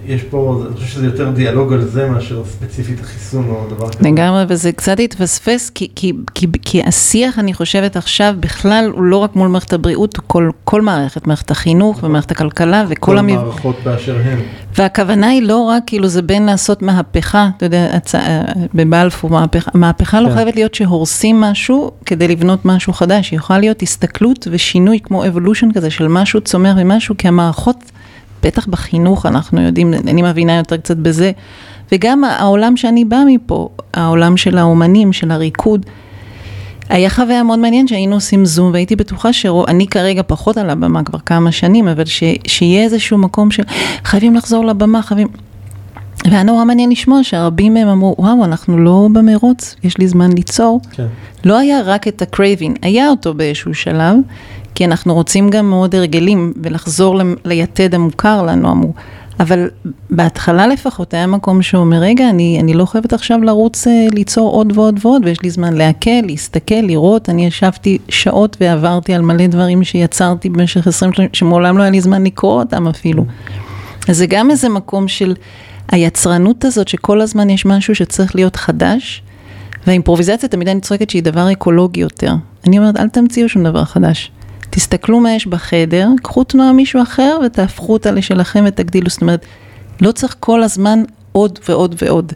יש 0.07 0.23
פה, 0.23 0.63
אני 0.67 0.75
חושב 0.77 0.87
שזה 0.87 1.07
יותר 1.07 1.31
דיאלוג 1.31 1.73
על 1.73 1.85
זה 1.85 2.09
מאשר 2.09 2.45
ספציפית 2.45 3.01
החיסון 3.01 3.51
או 3.51 3.67
דבר 3.71 3.89
כזה. 3.89 4.09
לגמרי, 4.09 4.45
וזה 4.49 4.73
קצת 4.73 5.01
התפספס, 5.01 5.71
כי, 5.71 5.89
כי, 5.95 6.13
כי, 6.35 6.47
כי 6.63 6.83
השיח, 6.83 7.39
אני 7.39 7.55
חושבת 7.55 7.97
עכשיו, 7.97 8.35
בכלל 8.41 8.91
הוא 8.95 9.05
לא 9.05 9.17
רק 9.17 9.37
מול 9.37 9.49
מערכת 9.49 9.73
הבריאות, 9.73 10.17
הוא 10.17 10.25
כל, 10.27 10.51
כל 10.65 10.83
מערכת, 10.83 11.27
מערכת 11.27 11.51
החינוך 11.51 12.01
ומערכת 12.03 12.31
הכלכלה 12.31 12.85
וכל 12.89 13.07
כל 13.07 13.19
המב... 13.19 13.35
מערכות 13.35 13.77
באשר 13.85 14.17
הן. 14.25 14.39
והכוונה 14.77 15.29
היא 15.29 15.43
לא 15.43 15.61
רק, 15.61 15.83
כאילו, 15.87 16.09
זה 16.09 16.23
בין 16.23 16.47
לעשות 16.47 16.83
מהפכה, 16.83 17.49
אתה 17.57 17.67
יודע, 17.67 17.89
הצ... 17.93 18.15
בבלפור, 18.75 19.31
מהפכה, 19.31 19.71
מהפכה 19.75 20.21
לא 20.21 20.25
כן. 20.25 20.31
לא 20.31 20.37
חייבת 20.37 20.55
להיות 20.55 20.75
שהורסים 20.75 21.41
משהו 21.41 21.91
כדי 22.07 22.29
לבנות 22.29 22.65
משהו 22.65 22.93
חדש, 22.93 23.31
היא 23.31 23.37
יכולה 23.37 23.59
להיות 23.59 23.83
הסתכלות 23.83 24.49
ושינוי 24.51 25.01
כמו 25.03 25.27
אבולושן 25.27 25.73
כזה 25.73 25.91
של 25.91 26.09
משהו 26.09 26.41
צומח 26.41 26.75
ומשהו, 26.79 27.15
כי 27.19 27.29
המערכות... 27.29 27.77
בטח 28.43 28.67
בחינוך 28.67 29.27
אנחנו 29.27 29.61
יודעים, 29.61 29.95
אני 29.95 30.23
מבינה 30.23 30.57
יותר 30.57 30.77
קצת 30.77 30.97
בזה, 30.97 31.33
וגם 31.93 32.25
העולם 32.25 32.77
שאני 32.77 33.05
באה 33.05 33.25
מפה, 33.27 33.69
העולם 33.95 34.37
של 34.37 34.59
האומנים, 34.59 35.13
של 35.13 35.31
הריקוד, 35.31 35.87
היה 36.89 37.11
חוויה 37.11 37.43
מאוד 37.43 37.59
מעניין 37.59 37.89
שהיינו 37.89 38.15
עושים 38.15 38.45
זום 38.45 38.73
והייתי 38.73 38.97
בטוחה 38.97 39.33
שאני 39.33 39.87
כרגע 39.87 40.23
פחות 40.27 40.57
על 40.57 40.71
הבמה 40.71 41.03
כבר 41.03 41.19
כמה 41.19 41.53
שנים, 41.53 41.89
אבל 41.89 42.05
ש, 42.05 42.23
שיהיה 42.47 42.85
איזשהו 42.85 43.19
מקום 43.19 43.49
שחייבים 43.51 44.35
לחזור 44.35 44.65
לבמה, 44.65 45.03
חייבים... 45.03 45.29
והיה 46.25 46.43
נורא 46.43 46.65
מעניין 46.65 46.91
לשמוע 46.91 47.25
שהרבים 47.25 47.75
מהם 47.75 47.89
אמרו, 47.89 48.15
וואו, 48.19 48.45
אנחנו 48.45 48.79
לא 48.79 49.09
במרוץ, 49.13 49.77
יש 49.85 49.99
לי 49.99 50.09
זמן 50.09 50.33
ליצור. 50.33 50.81
כן. 50.93 51.07
לא 51.45 51.59
היה 51.59 51.81
רק 51.85 52.09
את 52.09 52.23
הקרייבין, 52.23 52.75
היה 52.83 53.09
אותו 53.09 53.35
באיזשהו 53.35 53.75
שלב, 53.75 54.17
כי 54.77 54.85
אנחנו 54.85 55.15
רוצים 55.15 55.51
גם 55.51 55.71
מאוד 55.71 55.95
הרגלים 55.95 56.53
ולחזור 56.63 57.21
ליתד 57.45 57.95
המוכר 57.95 58.43
לנו, 58.43 58.71
אמרו. 58.71 58.93
אבל 59.41 59.71
בהתחלה 60.11 60.67
לפחות 60.67 61.15
היה 61.15 61.27
מקום 61.27 61.63
שאומר, 61.63 61.97
רגע, 61.97 62.31
אני, 62.31 62.59
אני 62.61 62.75
לא 62.75 62.85
חייבת 62.85 63.13
עכשיו 63.13 63.39
לרוץ 63.43 63.87
אה, 63.87 64.07
ליצור 64.13 64.51
עוד 64.51 64.79
ועוד 64.79 64.99
ועוד, 65.03 65.23
ויש 65.25 65.43
לי 65.43 65.51
זמן 65.51 65.75
להקל, 65.75 66.21
להסתכל, 66.27 66.75
לראות. 66.75 67.29
אני 67.29 67.47
ישבתי 67.47 67.99
שעות 68.09 68.57
ועברתי 68.61 69.15
על 69.15 69.23
מלא 69.23 69.47
דברים 69.47 69.85
שיצרתי 69.85 70.49
במשך 70.49 70.87
20 70.87 71.13
שנים, 71.13 71.29
שמעולם 71.33 71.79
לא 71.79 71.83
היה 71.83 71.91
לי 71.91 72.01
זמן 72.01 72.25
לקרוא 72.25 72.63
אותם 72.63 72.89
אפילו. 72.89 73.25
אז 74.09 74.17
זה 74.17 74.27
גם 74.27 74.51
איזה 74.51 74.69
מקום 74.69 75.09
של 75.09 75.35
היצרנות 75.89 76.65
הזאת, 76.65 76.89
שכל 76.89 77.21
הזמן 77.21 77.51
יש 77.51 77.67
משהו 77.67 77.95
שצריך 77.95 78.35
להיות 78.35 78.57
חדש, 78.57 79.23
והאימפרוביזציה 79.87 80.49
תמיד 80.49 80.69
אני 80.69 80.81
צועקת 80.81 81.11
שהיא 81.11 81.23
דבר 81.23 81.53
אקולוגי 81.53 82.01
יותר. 82.01 82.35
אני 82.67 82.79
אומרת, 82.79 82.97
אל 82.97 83.09
תמציאו 83.09 83.49
שום 83.49 83.65
דבר 83.65 83.85
חדש. 83.85 84.31
תסתכלו 84.71 85.21
מה 85.21 85.33
יש 85.33 85.47
בחדר, 85.47 86.09
קחו 86.23 86.45
תנועה 86.45 86.73
מישהו 86.73 87.03
אחר 87.03 87.39
ותהפכו 87.47 87.93
אותה 87.93 88.11
לשלכם 88.11 88.65
ותגדילו. 88.67 89.11
זאת 89.11 89.23
אומרת, 89.23 89.47
לא 90.01 90.13
צריך 90.13 90.37
כל 90.41 90.63
הזמן 90.63 91.03
עוד 91.33 91.59
ועוד 91.69 91.95
ועוד. 92.03 92.33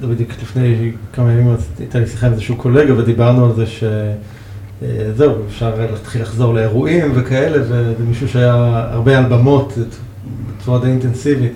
זה 0.00 0.06
בדיוק 0.06 0.30
לפני 0.42 0.92
כמה 1.12 1.32
ימים 1.32 1.56
הייתה 1.78 1.98
לי 1.98 2.06
שיחה 2.06 2.26
עם 2.26 2.32
איזשהו 2.32 2.56
קולגה 2.56 2.98
ודיברנו 2.98 3.44
על 3.44 3.54
זה 3.54 3.64
שזהו, 3.66 5.34
אה, 5.34 5.46
אפשר 5.48 5.74
להתחיל 5.90 6.22
לחזור 6.22 6.54
לאירועים 6.54 7.12
וכאלה, 7.14 7.62
וזה 7.62 8.04
מישהו 8.08 8.28
שהיה 8.28 8.54
הרבה 8.90 9.18
על 9.18 9.24
במות 9.24 9.72
בצורה 10.58 10.80
די 10.80 10.86
אינטנסיבית. 10.86 11.52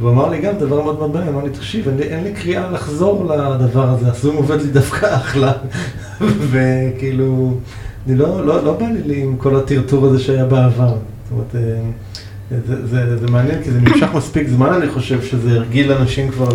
והוא 0.00 0.10
אמר 0.10 0.28
לי 0.28 0.40
גם 0.40 0.58
דבר 0.58 0.82
מאוד 0.82 0.98
מאוד 0.98 1.10
מעניין, 1.10 1.34
אמר 1.34 1.44
לי, 1.44 1.50
תקשיב, 1.50 1.88
אין, 1.88 1.98
אין 2.00 2.24
לי 2.24 2.32
קריאה 2.32 2.70
לחזור 2.70 3.24
לדבר 3.24 3.88
הזה, 3.88 4.10
הסום 4.10 4.36
עובד 4.36 4.60
לי 4.60 4.68
דווקא 4.68 5.16
אחלה. 5.16 5.52
וכאילו, 6.50 7.58
אני 8.06 8.16
לא, 8.16 8.46
לא, 8.46 8.64
לא 8.64 8.72
בא 8.72 8.86
לי 9.06 9.22
עם 9.22 9.36
כל 9.36 9.56
הטרטור 9.56 10.06
הזה 10.06 10.18
שהיה 10.18 10.44
בעבר. 10.44 10.88
זאת 10.88 11.32
אומרת, 11.32 11.54
אה, 11.54 12.60
זה, 12.66 12.86
זה, 12.86 13.16
זה 13.16 13.26
מעניין, 13.28 13.62
כי 13.62 13.70
זה 13.70 13.80
נמשך 13.80 14.08
מספיק 14.14 14.48
זמן, 14.48 14.72
אני 14.72 14.88
חושב, 14.88 15.22
שזה 15.22 15.50
הרגיל 15.50 15.92
אנשים 15.92 16.30
כבר 16.30 16.48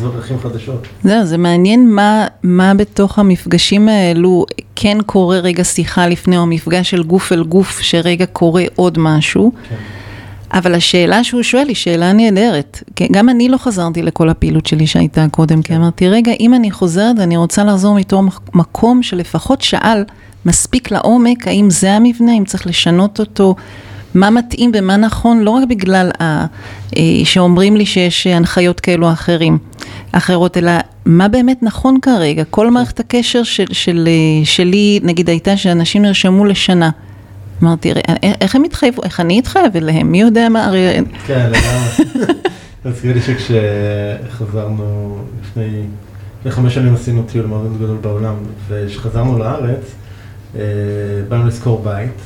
לדרכים 0.00 0.38
חדשות. 0.38 0.86
זהו, 1.04 1.24
זה 1.24 1.38
מעניין 1.38 1.94
מה, 1.94 2.26
מה 2.42 2.74
בתוך 2.74 3.18
המפגשים 3.18 3.88
האלו 3.88 4.46
כן 4.76 4.98
קורה 5.06 5.38
רגע 5.38 5.64
שיחה 5.64 6.06
לפני, 6.06 6.38
או 6.38 6.46
מפגש 6.46 6.90
של 6.90 7.02
גוף 7.02 7.32
אל 7.32 7.42
גוף, 7.42 7.80
שרגע 7.80 8.26
קורה 8.26 8.64
עוד 8.76 8.98
משהו. 8.98 9.52
כן. 9.68 9.76
אבל 10.52 10.74
השאלה 10.74 11.24
שהוא 11.24 11.42
שואל 11.42 11.68
היא 11.68 11.76
שאלה 11.76 12.12
נהדרת. 12.12 12.82
גם 13.12 13.28
אני 13.28 13.48
לא 13.48 13.56
חזרתי 13.56 14.02
לכל 14.02 14.28
הפעילות 14.28 14.66
שלי 14.66 14.86
שהייתה 14.86 15.26
קודם, 15.30 15.62
כי. 15.62 15.76
אמרתי, 15.76 16.08
רגע, 16.08 16.32
אם 16.40 16.54
אני 16.54 16.70
חוזרת, 16.70 17.18
אני 17.18 17.36
רוצה 17.36 17.64
לחזור 17.64 17.94
מתור 17.94 18.22
מקום 18.54 19.02
שלפחות 19.02 19.62
שאל 19.62 20.04
מספיק 20.46 20.90
לעומק, 20.90 21.48
האם 21.48 21.70
זה 21.70 21.92
המבנה, 21.92 22.32
אם 22.32 22.44
צריך 22.44 22.66
לשנות 22.66 23.20
אותו, 23.20 23.54
מה 24.14 24.30
מתאים 24.30 24.70
ומה 24.74 24.96
נכון, 24.96 25.40
לא 25.40 25.50
רק 25.50 25.68
בגלל 25.68 26.10
ה, 26.20 26.46
אה, 26.96 27.02
שאומרים 27.24 27.76
לי 27.76 27.86
שיש 27.86 28.26
הנחיות 28.26 28.80
כאלו 28.80 29.06
או 29.06 29.12
אחרים, 29.12 29.58
אחרות, 30.12 30.56
אלא 30.56 30.72
מה 31.04 31.28
באמת 31.28 31.62
נכון 31.62 31.98
כרגע. 32.02 32.44
כל 32.44 32.70
מערכת 32.70 33.00
הקשר 33.00 33.42
של, 33.42 33.64
של, 33.72 34.08
אה, 34.08 34.44
שלי, 34.44 35.00
נגיד 35.02 35.28
הייתה 35.28 35.56
שאנשים 35.56 36.02
נרשמו 36.02 36.44
לשנה. 36.44 36.90
אמרתי, 37.62 37.92
איך 38.40 38.54
הם 38.54 38.64
התחייבו, 38.64 39.02
איך 39.02 39.20
אני 39.20 39.40
אתחייב 39.40 39.76
אליהם, 39.76 40.12
מי 40.12 40.20
יודע 40.20 40.48
מה, 40.48 40.66
הרי... 40.66 41.00
כן, 41.26 41.50
לגמרי. 41.50 42.24
מזכיר 42.84 43.14
לי 43.14 43.20
שכשחזרנו 43.22 45.18
לפני, 45.42 45.82
לפני 46.40 46.50
חמש 46.50 46.74
שנים 46.74 46.94
עשינו 46.94 47.22
טיול 47.22 47.46
מאוד 47.46 47.76
גדול 47.76 47.96
בעולם, 48.00 48.34
וכשחזרנו 48.68 49.38
לארץ, 49.38 49.94
אה, 50.56 50.60
באנו 51.28 51.46
לשכור 51.46 51.82
בית, 51.84 52.20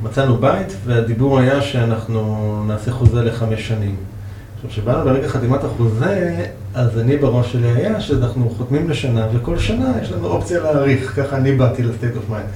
ומצאנו 0.00 0.36
בית, 0.36 0.76
והדיבור 0.84 1.38
היה 1.38 1.62
שאנחנו 1.62 2.64
נעשה 2.66 2.92
חוזה 2.92 3.22
לחמש 3.22 3.68
שנים. 3.68 3.96
עכשיו, 4.56 4.70
כשבאנו 4.70 5.04
לרגע 5.04 5.28
חתימת 5.28 5.64
החוזה, 5.64 6.46
אז 6.74 6.98
אני 6.98 7.16
בראש 7.16 7.52
שלי 7.52 7.68
היה 7.68 8.00
שאנחנו 8.00 8.50
חותמים 8.50 8.90
לשנה, 8.90 9.26
וכל 9.34 9.58
שנה 9.58 9.92
יש 10.02 10.12
לנו 10.12 10.26
אופציה 10.26 10.60
להאריך, 10.60 11.12
ככה 11.16 11.36
אני 11.36 11.52
באתי 11.52 11.82
ל 11.82 11.88
state 11.88 12.16
of 12.16 12.30
mind. 12.30 12.48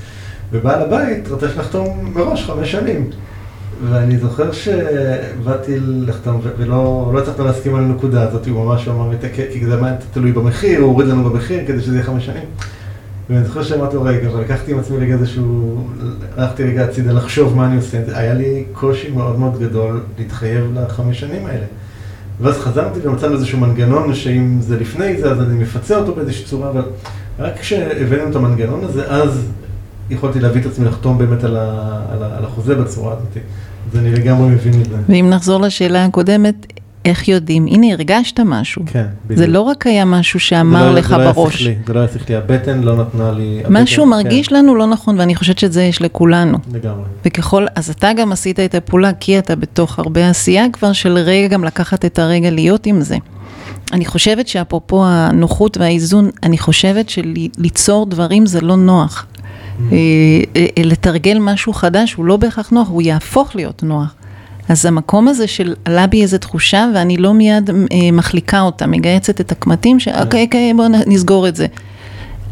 ובעל 0.53 0.83
הבית 0.83 1.29
רוצה 1.29 1.49
שנחתום 1.49 2.13
מראש 2.15 2.45
חמש 2.45 2.73
שנים. 2.73 3.11
ואני 3.91 4.19
זוכר 4.19 4.53
שבאתי 4.53 5.79
לחתום 5.81 6.41
ולא 6.59 7.11
לא 7.15 7.19
הצלחנו 7.19 7.45
להסכים 7.45 7.75
על 7.75 7.85
הנקודה 7.85 8.23
הזאת, 8.23 8.47
הוא 8.47 8.65
ממש 8.65 8.89
אמר, 8.89 9.11
כי 9.35 9.67
זה 9.67 9.75
היה 9.85 9.95
תלוי 10.13 10.33
במחיר, 10.33 10.81
הוא 10.81 10.89
הוריד 10.89 11.09
לנו 11.09 11.31
במחיר 11.31 11.61
כדי 11.67 11.81
שזה 11.81 11.95
יהיה 11.95 12.05
חמש 12.05 12.27
שנים. 12.27 12.45
ואני 13.31 13.45
זוכר 13.45 13.63
שאמרתי 13.63 13.97
לו 13.97 14.03
רגע, 14.03 14.37
ולקחתי 14.37 14.73
עם 14.73 14.79
עצמי 14.79 14.97
רגע 14.97 15.15
איזשהו, 15.15 15.81
הלכתי 16.37 16.63
רגע 16.63 16.85
הצידה 16.85 17.13
לחשוב 17.13 17.57
מה 17.57 17.67
אני 17.67 17.77
עושה, 17.77 17.99
היה 18.07 18.35
לי 18.35 18.65
קושי 18.73 19.11
מאוד 19.11 19.39
מאוד 19.39 19.59
גדול 19.59 20.01
להתחייב 20.19 20.65
לחמש 20.75 21.21
שנים 21.21 21.47
האלה. 21.47 21.65
ואז 22.41 22.59
חזרתי 22.59 23.09
ומצאנו 23.09 23.35
איזשהו 23.35 23.59
מנגנון 23.59 24.15
שאם 24.15 24.57
זה 24.61 24.79
לפני 24.81 25.21
זה 25.21 25.31
אז 25.31 25.41
אני 25.41 25.63
מפצה 25.63 25.97
אותו 25.97 26.15
באיזושהי 26.15 26.45
צורה, 26.45 26.71
אבל 26.71 26.83
רק 27.39 27.59
כשהבאנו 27.59 28.31
את 28.31 28.37
המנגנון 28.37 28.85
הזה, 28.85 29.07
אז 29.09 29.49
יכולתי 30.13 30.41
להביא 30.41 30.61
את 30.61 30.67
עצמי 30.67 30.87
לחתום 30.87 31.19
באמת 31.19 31.45
על, 31.45 31.57
ה, 31.57 31.61
על, 32.13 32.23
ה, 32.23 32.37
על 32.39 32.45
החוזה 32.45 32.75
בצורה 32.75 33.13
הזאת. 33.13 33.37
אז 33.93 33.99
אני 33.99 34.13
לגמרי 34.13 34.51
מבין 34.51 34.81
את 34.81 34.89
זה. 34.89 34.97
ואם 35.09 35.31
נחזור 35.31 35.61
לשאלה 35.61 36.05
הקודמת, 36.05 36.67
איך 37.05 37.29
יודעים? 37.29 37.67
הנה, 37.67 37.93
הרגשת 37.93 38.41
משהו. 38.41 38.83
כן, 38.87 39.07
בדיוק. 39.25 39.39
זה 39.39 39.47
לא 39.47 39.61
רק 39.61 39.87
היה 39.87 40.05
משהו 40.05 40.41
שאמר 40.41 40.91
לא, 40.91 40.95
לך 40.95 41.09
זה 41.09 41.17
לא 41.17 41.33
בראש. 41.33 41.63
לי, 41.63 41.75
זה 41.87 41.93
לא 41.93 41.99
היה 41.99 42.09
שכלי, 42.09 42.37
הבטן 42.37 42.81
לא 42.81 42.97
נתנה 42.97 43.33
לי... 43.33 43.63
משהו 43.71 44.03
הבטן, 44.03 44.11
מרגיש 44.11 44.49
כן. 44.49 44.55
לנו 44.55 44.75
לא 44.75 44.87
נכון, 44.87 45.21
ואני 45.21 45.35
חושבת 45.35 45.59
שאת 45.59 45.73
זה 45.73 45.83
יש 45.83 46.03
לכולנו. 46.03 46.59
לגמרי. 46.73 47.05
וככל, 47.25 47.67
אז 47.75 47.91
אתה 47.91 48.11
גם 48.17 48.33
עשית 48.33 48.61
את 48.61 48.75
הפעולה, 48.75 49.13
כי 49.13 49.39
אתה 49.39 49.57
בתוך 49.57 49.99
הרבה 49.99 50.31
עשייה 50.31 50.65
כבר 50.73 50.93
של 50.93 51.13
רגע 51.19 51.49
גם 51.49 51.65
לקחת 51.65 52.05
את 52.05 52.19
הרגע 52.19 52.51
להיות 52.51 52.87
עם 52.87 53.01
זה. 53.01 53.17
אני 53.93 54.05
חושבת 54.05 54.49
שאפרופו 54.49 55.05
הנוחות 55.07 55.77
והאיזון, 55.77 56.31
אני 56.43 56.59
חושבת 56.59 57.09
שליצור 57.09 58.07
דברים 58.07 58.47
זה 58.47 58.61
לא 58.61 58.77
נוח. 58.77 59.27
אה, 59.93 59.97
אה, 60.57 60.83
לתרגל 60.85 61.39
משהו 61.41 61.73
חדש 61.73 62.15
הוא 62.15 62.25
לא 62.25 62.37
בהכרח 62.37 62.71
נוח, 62.71 62.89
הוא 62.89 63.03
יהפוך 63.03 63.57
להיות 63.57 63.83
נוח. 63.83 64.15
אז 64.69 64.87
המקום 64.87 65.29
הזה 65.29 65.47
של 65.47 65.75
עלה 65.85 66.07
בי 66.07 66.23
איזו 66.23 66.39
תחושה 66.39 66.87
ואני 66.95 67.17
לא 67.17 67.35
מיד 67.35 67.71
אה, 67.71 68.11
מחליקה 68.13 68.61
אותה, 68.61 68.87
מגייצת 68.87 69.41
את 69.41 69.53
הקמטים, 69.53 70.01
שאוקיי, 70.01 70.45
אוקיי, 70.45 70.75
בואו 70.77 70.89
נסגור 71.07 71.49
את 71.49 71.57
זה. 71.57 71.67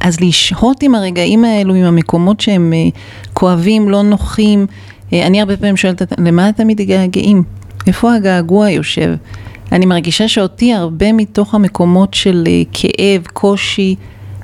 אז 0.01 0.21
לשהות 0.21 0.83
עם 0.83 0.95
הרגעים 0.95 1.45
האלו, 1.45 1.75
עם 1.75 1.85
המקומות 1.85 2.41
שהם 2.41 2.73
כואבים, 3.35 3.89
לא 3.89 4.03
נוחים, 4.03 4.67
אני 5.13 5.41
הרבה 5.41 5.57
פעמים 5.57 5.77
שואלת, 5.77 6.03
למה 6.19 6.49
אתם 6.49 6.67
מתגעגעים? 6.67 7.43
איפה 7.87 8.15
הגעגוע 8.15 8.71
יושב? 8.71 9.15
אני 9.73 9.87
מרגישה 9.87 10.29
שאותי 10.29 10.73
הרבה 10.73 11.13
מתוך 11.13 11.55
המקומות 11.55 12.15
של 12.15 12.49
כאב, 12.73 13.23
קושי, 13.33 13.95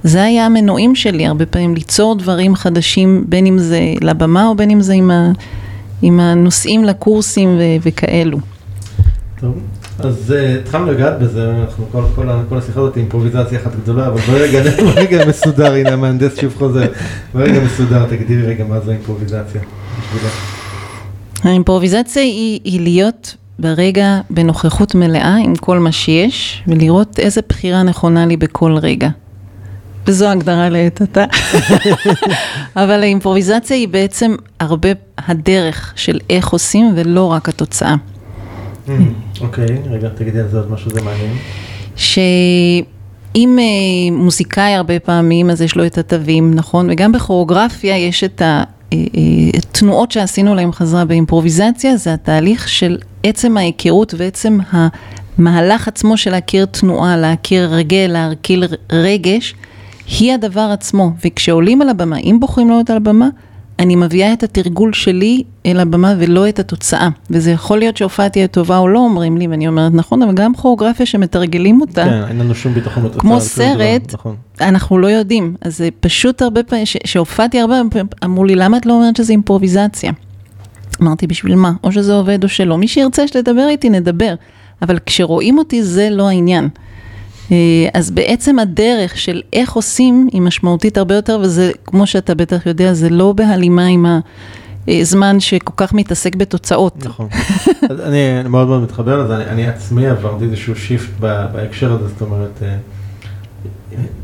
זה 0.07 0.23
היה 0.23 0.47
המנועים 0.47 0.95
שלי 0.95 1.27
הרבה 1.27 1.47
פעמים, 1.47 1.75
ליצור 1.75 2.15
דברים 2.15 2.55
חדשים, 2.55 3.25
בין 3.29 3.47
אם 3.47 3.59
זה 3.59 3.81
לבמה 4.01 4.47
או 4.47 4.55
בין 4.55 4.71
אם 4.71 4.81
זה 4.81 4.93
עם, 4.93 5.11
ה, 5.11 5.33
עם 6.03 6.21
הנושאים 6.21 6.85
לקורסים 6.85 7.49
ו, 7.59 7.63
וכאלו. 7.83 8.39
טוב, 9.41 9.59
אז 9.99 10.35
uh, 10.37 10.61
התחלנו 10.61 10.93
לגעת 10.93 11.19
בזה, 11.19 11.53
אנחנו 11.61 11.85
כל, 11.93 12.03
כל, 12.15 12.29
כל 12.49 12.59
השיחה 12.59 12.81
הזאת 12.81 12.97
אימפרוביזציה 12.97 13.59
אחת 13.63 13.77
גדולה, 13.83 14.07
אבל 14.07 14.21
ברגע, 14.21 14.61
ברגע 14.95 15.27
מסודר, 15.29 15.73
הנה 15.73 15.91
המהנדס 15.91 16.41
שוב 16.41 16.55
חוזר, 16.59 16.87
ברגע 17.35 17.61
מסודר, 17.65 18.07
תגדירי 18.07 18.43
רגע 18.43 18.65
מה 18.65 18.81
זה 18.81 18.93
אימפרוביזציה. 18.93 19.61
האימפרוביזציה 21.43 22.23
היא, 22.23 22.61
היא 22.65 22.81
להיות 22.81 23.37
ברגע 23.59 24.21
בנוכחות 24.31 24.95
מלאה 24.95 25.37
עם 25.37 25.57
כל 25.57 25.79
מה 25.79 25.93
שיש, 25.93 26.63
ולראות 26.69 27.19
איזה 27.19 27.41
בחירה 27.49 27.83
נכונה 27.83 28.27
לי 28.27 28.37
בכל 28.37 28.77
רגע. 28.77 29.09
וזו 30.07 30.29
הגדרה 30.29 30.69
לעת 30.69 31.01
עתה. 31.01 31.25
אבל 32.83 33.03
האימפרוביזציה 33.03 33.77
היא 33.77 33.89
בעצם 33.89 34.37
הרבה 34.61 34.89
הדרך 35.19 35.93
של 35.97 36.19
איך 36.31 36.49
עושים 36.49 36.93
ולא 36.97 37.33
רק 37.33 37.49
התוצאה. 37.49 37.95
Mm, 38.87 38.91
אוקיי, 39.41 39.67
רגע, 39.91 40.09
תגידי 40.09 40.41
על 40.41 40.49
זה 40.49 40.57
עוד 40.57 40.71
משהו, 40.71 40.91
זה 40.91 41.03
מעניין. 41.03 41.37
שאם 41.97 43.59
אה, 43.59 44.17
מוזיקאי 44.17 44.75
הרבה 44.75 45.01
פעמים, 45.01 45.51
אז 45.51 45.63
יש 45.63 45.77
לו 45.77 45.87
את 45.87 45.99
התווים, 45.99 46.55
נכון? 46.55 46.91
וגם 46.91 47.13
בכוריאוגרפיה 47.13 47.97
יש 47.97 48.25
את 48.25 48.43
התנועות 48.43 50.17
אה, 50.17 50.21
אה, 50.23 50.27
שעשינו 50.27 50.55
להם 50.55 50.73
חזרה 50.73 51.05
באימפרוביזציה, 51.05 51.97
זה 51.97 52.15
התהליך 52.15 52.69
של 52.69 52.99
עצם 53.23 53.57
ההיכרות 53.57 54.15
ועצם 54.17 54.59
המהלך 54.71 55.89
עצמו 55.89 56.17
של 56.17 56.31
להכיר 56.31 56.65
תנועה, 56.65 57.17
להכיר 57.17 57.75
רגל, 57.75 58.07
להרכיל 58.13 58.65
רגש. 58.93 59.55
היא 60.09 60.35
הדבר 60.35 60.69
עצמו, 60.73 61.11
וכשעולים 61.25 61.83
על 61.83 61.89
הבמה, 61.89 62.19
אם 62.19 62.37
בוחרים 62.41 62.71
לעלות 62.71 62.91
על 62.91 62.97
הבמה, 62.97 63.29
אני 63.79 63.97
מביאה 63.97 64.33
את 64.33 64.43
התרגול 64.43 64.93
שלי 64.93 65.43
אל 65.67 65.81
הבמה 65.81 66.15
ולא 66.19 66.49
את 66.49 66.59
התוצאה. 66.59 67.09
וזה 67.31 67.51
יכול 67.51 67.79
להיות 67.79 67.97
שהופעה 67.97 68.29
תהיה 68.29 68.47
טובה 68.47 68.79
או 68.79 68.89
לא, 68.89 68.99
אומרים 68.99 69.37
לי, 69.37 69.47
ואני 69.47 69.69
אומרת, 69.69 69.93
נכון, 69.95 70.23
אבל 70.23 70.35
גם 70.35 70.55
כוריאוגרפיה 70.55 71.07
שמתרגלים 71.07 71.81
אותה, 71.81 72.05
כן, 72.05 72.23
אין 72.29 72.39
לנו 72.39 72.55
שום 72.55 72.75
ביטחון 72.75 73.03
בתוצאה. 73.03 73.21
כמו 73.21 73.41
סרט, 73.41 74.15
נכון. 74.15 74.37
אנחנו 74.61 74.99
לא 74.99 75.07
יודעים. 75.07 75.55
אז 75.61 75.79
זה 75.79 75.89
פשוט 76.01 76.43
הרבה 76.43 76.63
פעמים, 76.63 76.85
כשהופעתי 77.05 77.61
הרבה 77.61 77.81
פעמים, 77.91 78.07
אמרו 78.25 78.45
לי, 78.45 78.55
למה 78.55 78.77
את 78.77 78.87
לא 78.87 78.93
אומרת 78.93 79.17
שזה 79.17 79.33
אימפרוביזציה? 79.33 80.13
אמרתי, 81.03 81.27
בשביל 81.27 81.55
מה? 81.55 81.73
או 81.85 81.93
שזה 81.93 82.15
עובד 82.15 82.45
או 82.45 82.49
שלא. 82.49 82.79
מי 82.79 82.89
שירצה 82.89 83.29
שתדבר 83.29 83.69
איתי, 83.69 83.91
נדבר. 83.91 84.35
אבל 84.83 84.99
כשרואים 85.07 85.59
אותי, 85.59 85.83
זה 85.83 86.09
לא 86.11 86.29
העניין. 86.29 86.69
אה, 87.53 87.57
אז 87.95 88.11
בעצם 88.11 88.59
הדרך 88.59 89.19
של 89.19 89.43
איך 89.53 89.73
עושים 89.73 90.29
היא 90.33 90.43
משמעותית 90.43 90.99
הרבה 90.99 91.15
יותר, 91.15 91.39
וזה, 91.43 91.71
כמו 91.85 92.07
שאתה 92.07 92.35
בטח 92.35 92.67
יודע, 92.67 92.95
זה 92.95 93.11
לא 93.11 93.33
בהלימה 93.33 93.87
עם 93.87 94.07
הזמן 94.89 95.41
שכל 95.41 95.73
כך 95.77 95.93
מתעסק 95.93 96.37
בתוצאות. 96.37 97.07
נכון. 97.07 97.29
אני 98.07 98.49
מאוד 98.49 98.69
מאוד 98.69 98.83
מתחבר 98.83 99.25
לזה, 99.25 99.37
אני, 99.37 99.45
אני 99.45 99.67
עצמי 99.69 100.07
עברתי 100.07 100.45
איזשהו 100.45 100.77
שיפט 100.77 101.21
בהקשר 101.21 101.93
הזה, 101.93 102.09
זאת 102.09 102.21
אומרת, 102.23 102.63
אה, 102.63 102.77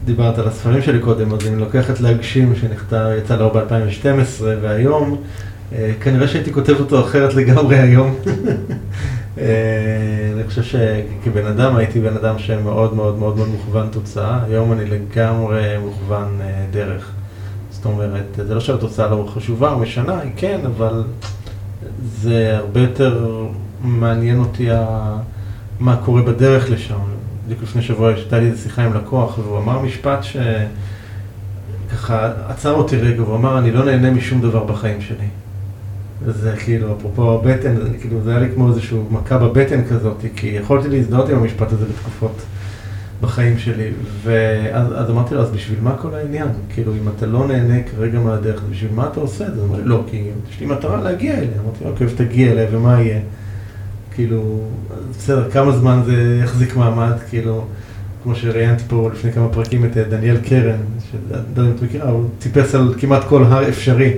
דיברת 0.04 0.38
על 0.38 0.48
הספרים 0.48 0.82
שלי 0.82 0.98
קודם, 0.98 1.34
אז 1.34 1.46
אני 1.46 1.56
לוקח 1.56 1.90
את 1.90 2.00
להגשים 2.00 2.54
שנכתב, 2.60 3.10
יצא 3.18 3.36
לאור 3.36 3.52
ב-2012, 3.52 4.42
והיום, 4.42 5.10
אה, 5.10 5.16
כנראה 6.00 6.28
שהייתי 6.28 6.52
כותב 6.52 6.74
אותו 6.80 7.00
אחרת 7.00 7.34
לגמרי 7.34 7.78
היום. 7.78 8.14
אה, 9.38 10.32
אני 10.34 10.44
חושב 10.48 10.62
שכבן 10.62 11.46
אדם 11.46 11.76
הייתי 11.76 12.00
בן 12.00 12.16
אדם 12.16 12.38
שמאוד 12.38 12.94
מאוד 12.94 13.18
מאוד 13.18 13.36
מאוד 13.36 13.48
מוכוון 13.48 13.88
תוצאה, 13.90 14.44
היום 14.44 14.72
אני 14.72 14.84
לגמרי 14.84 15.78
מוכוון 15.78 16.38
אה, 16.40 16.64
דרך. 16.70 17.10
זאת 17.70 17.84
אומרת, 17.84 18.24
זה 18.46 18.54
לא 18.54 18.60
שהתוצאה 18.60 19.08
לא 19.08 19.28
חשובה 19.34 19.72
או 19.72 19.78
משנה, 19.78 20.20
היא 20.20 20.32
כן, 20.36 20.60
אבל 20.66 21.04
זה 22.20 22.56
הרבה 22.56 22.80
יותר 22.80 23.46
מעניין 23.80 24.38
אותי 24.38 24.68
מה 25.80 25.96
קורה 25.96 26.22
בדרך 26.22 26.70
לשם. 26.70 26.98
בדיוק 27.44 27.62
לפני 27.62 27.82
שבוע 27.82 28.08
הייתה 28.08 28.38
לי 28.38 28.46
איזו 28.46 28.62
שיחה 28.62 28.84
עם 28.84 28.94
לקוח, 28.94 29.38
והוא 29.38 29.58
אמר 29.58 29.78
משפט 29.78 30.24
שככה 31.88 32.30
עצר 32.48 32.72
אותי 32.72 32.96
רגע, 32.96 33.22
והוא 33.22 33.36
אמר, 33.36 33.58
אני 33.58 33.70
לא 33.70 33.84
נהנה 33.84 34.10
משום 34.10 34.40
דבר 34.40 34.64
בחיים 34.64 35.00
שלי. 35.00 35.26
וזה 36.24 36.52
כאילו, 36.64 36.96
אפרופו 36.96 37.32
הבטן, 37.32 37.76
זה, 37.76 37.98
כאילו, 38.00 38.20
זה 38.24 38.30
היה 38.30 38.38
לי 38.38 38.46
כמו 38.54 38.68
איזושהי 38.68 38.98
מכה 39.10 39.38
בבטן 39.38 39.84
כזאת, 39.84 40.16
כי 40.36 40.46
יכולתי 40.46 40.88
להזדהות 40.88 41.28
עם 41.28 41.38
המשפט 41.38 41.72
הזה 41.72 41.84
בתקופות 41.84 42.42
בחיים 43.20 43.58
שלי, 43.58 43.90
ואז 44.22 45.10
אמרתי 45.10 45.34
לו, 45.34 45.40
אז 45.40 45.50
בשביל 45.50 45.78
מה 45.82 45.96
כל 45.96 46.14
העניין? 46.14 46.48
כאילו, 46.74 46.92
אם 46.92 47.08
אתה 47.16 47.26
לא 47.26 47.46
נהנה 47.46 47.82
כרגע 47.82 48.20
מהדרך, 48.20 48.62
אז 48.62 48.70
בשביל 48.70 48.90
מה 48.94 49.08
אתה 49.12 49.20
עושה 49.20 49.46
את 49.46 49.54
זה? 49.54 49.62
אמר 49.62 49.76
לי, 49.76 49.84
לא, 49.84 50.04
כי 50.10 50.30
יש 50.50 50.60
לי 50.60 50.66
מטרה 50.66 51.02
להגיע 51.02 51.34
אליה. 51.34 51.60
אמרתי, 51.64 51.84
אוקיי, 51.84 52.06
ותגיע 52.06 52.52
אליה, 52.52 52.66
ומה 52.72 53.00
יהיה? 53.00 53.20
כאילו, 54.14 54.60
בסדר, 55.18 55.50
כמה 55.50 55.72
זמן 55.72 56.02
זה 56.06 56.40
יחזיק 56.44 56.76
מעמד, 56.76 57.12
כאילו, 57.30 57.64
כמו 58.22 58.34
שראיינתי 58.34 58.84
פה 58.88 59.10
לפני 59.12 59.32
כמה 59.32 59.48
פרקים 59.48 59.84
את 59.84 59.96
דניאל 59.96 60.36
קרן, 60.36 60.76
שאני 61.10 61.22
לא 61.30 61.36
יודע 61.36 61.62
אם 61.62 61.76
את 61.76 61.82
מכירה, 61.82 62.10
הוא 62.10 62.24
טיפס 62.38 62.74
על 62.74 62.94
כמעט 62.98 63.24
כל 63.24 63.44
הר 63.44 63.68
אפשרי. 63.68 64.12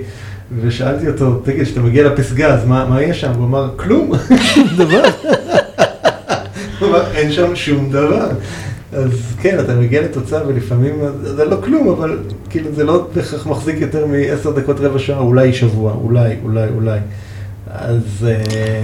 ושאלתי 0.61 1.07
אותו, 1.07 1.39
תגיד, 1.43 1.63
כשאתה 1.63 1.79
מגיע 1.79 2.03
לפסגה, 2.03 2.53
אז 2.53 2.65
מה, 2.65 2.85
מה 2.89 3.01
יש 3.01 3.21
שם? 3.21 3.31
הוא 3.37 3.45
אמר, 3.45 3.69
כלום, 3.75 4.11
דבר. 4.77 5.03
הוא 6.79 6.89
אמר, 6.89 7.03
אין 7.15 7.31
שם 7.31 7.55
שום 7.55 7.91
דבר. 7.91 8.27
אז 8.93 9.09
כן, 9.41 9.59
אתה 9.59 9.75
מגיע 9.75 10.01
לתוצאה 10.01 10.47
ולפעמים 10.47 10.93
זה 11.23 11.45
לא 11.45 11.57
כלום, 11.63 11.89
אבל 11.89 12.19
כאילו 12.49 12.69
זה 12.75 12.83
לא 12.83 13.07
בהכרח 13.15 13.47
מחזיק 13.47 13.81
יותר 13.81 14.05
מעשר 14.05 14.51
דקות, 14.51 14.79
רבע 14.79 14.99
שעה, 14.99 15.19
אולי 15.19 15.53
שבוע, 15.53 15.93
אולי, 16.01 16.35
אולי, 16.43 16.67
אולי. 16.75 16.99
אז 17.71 18.27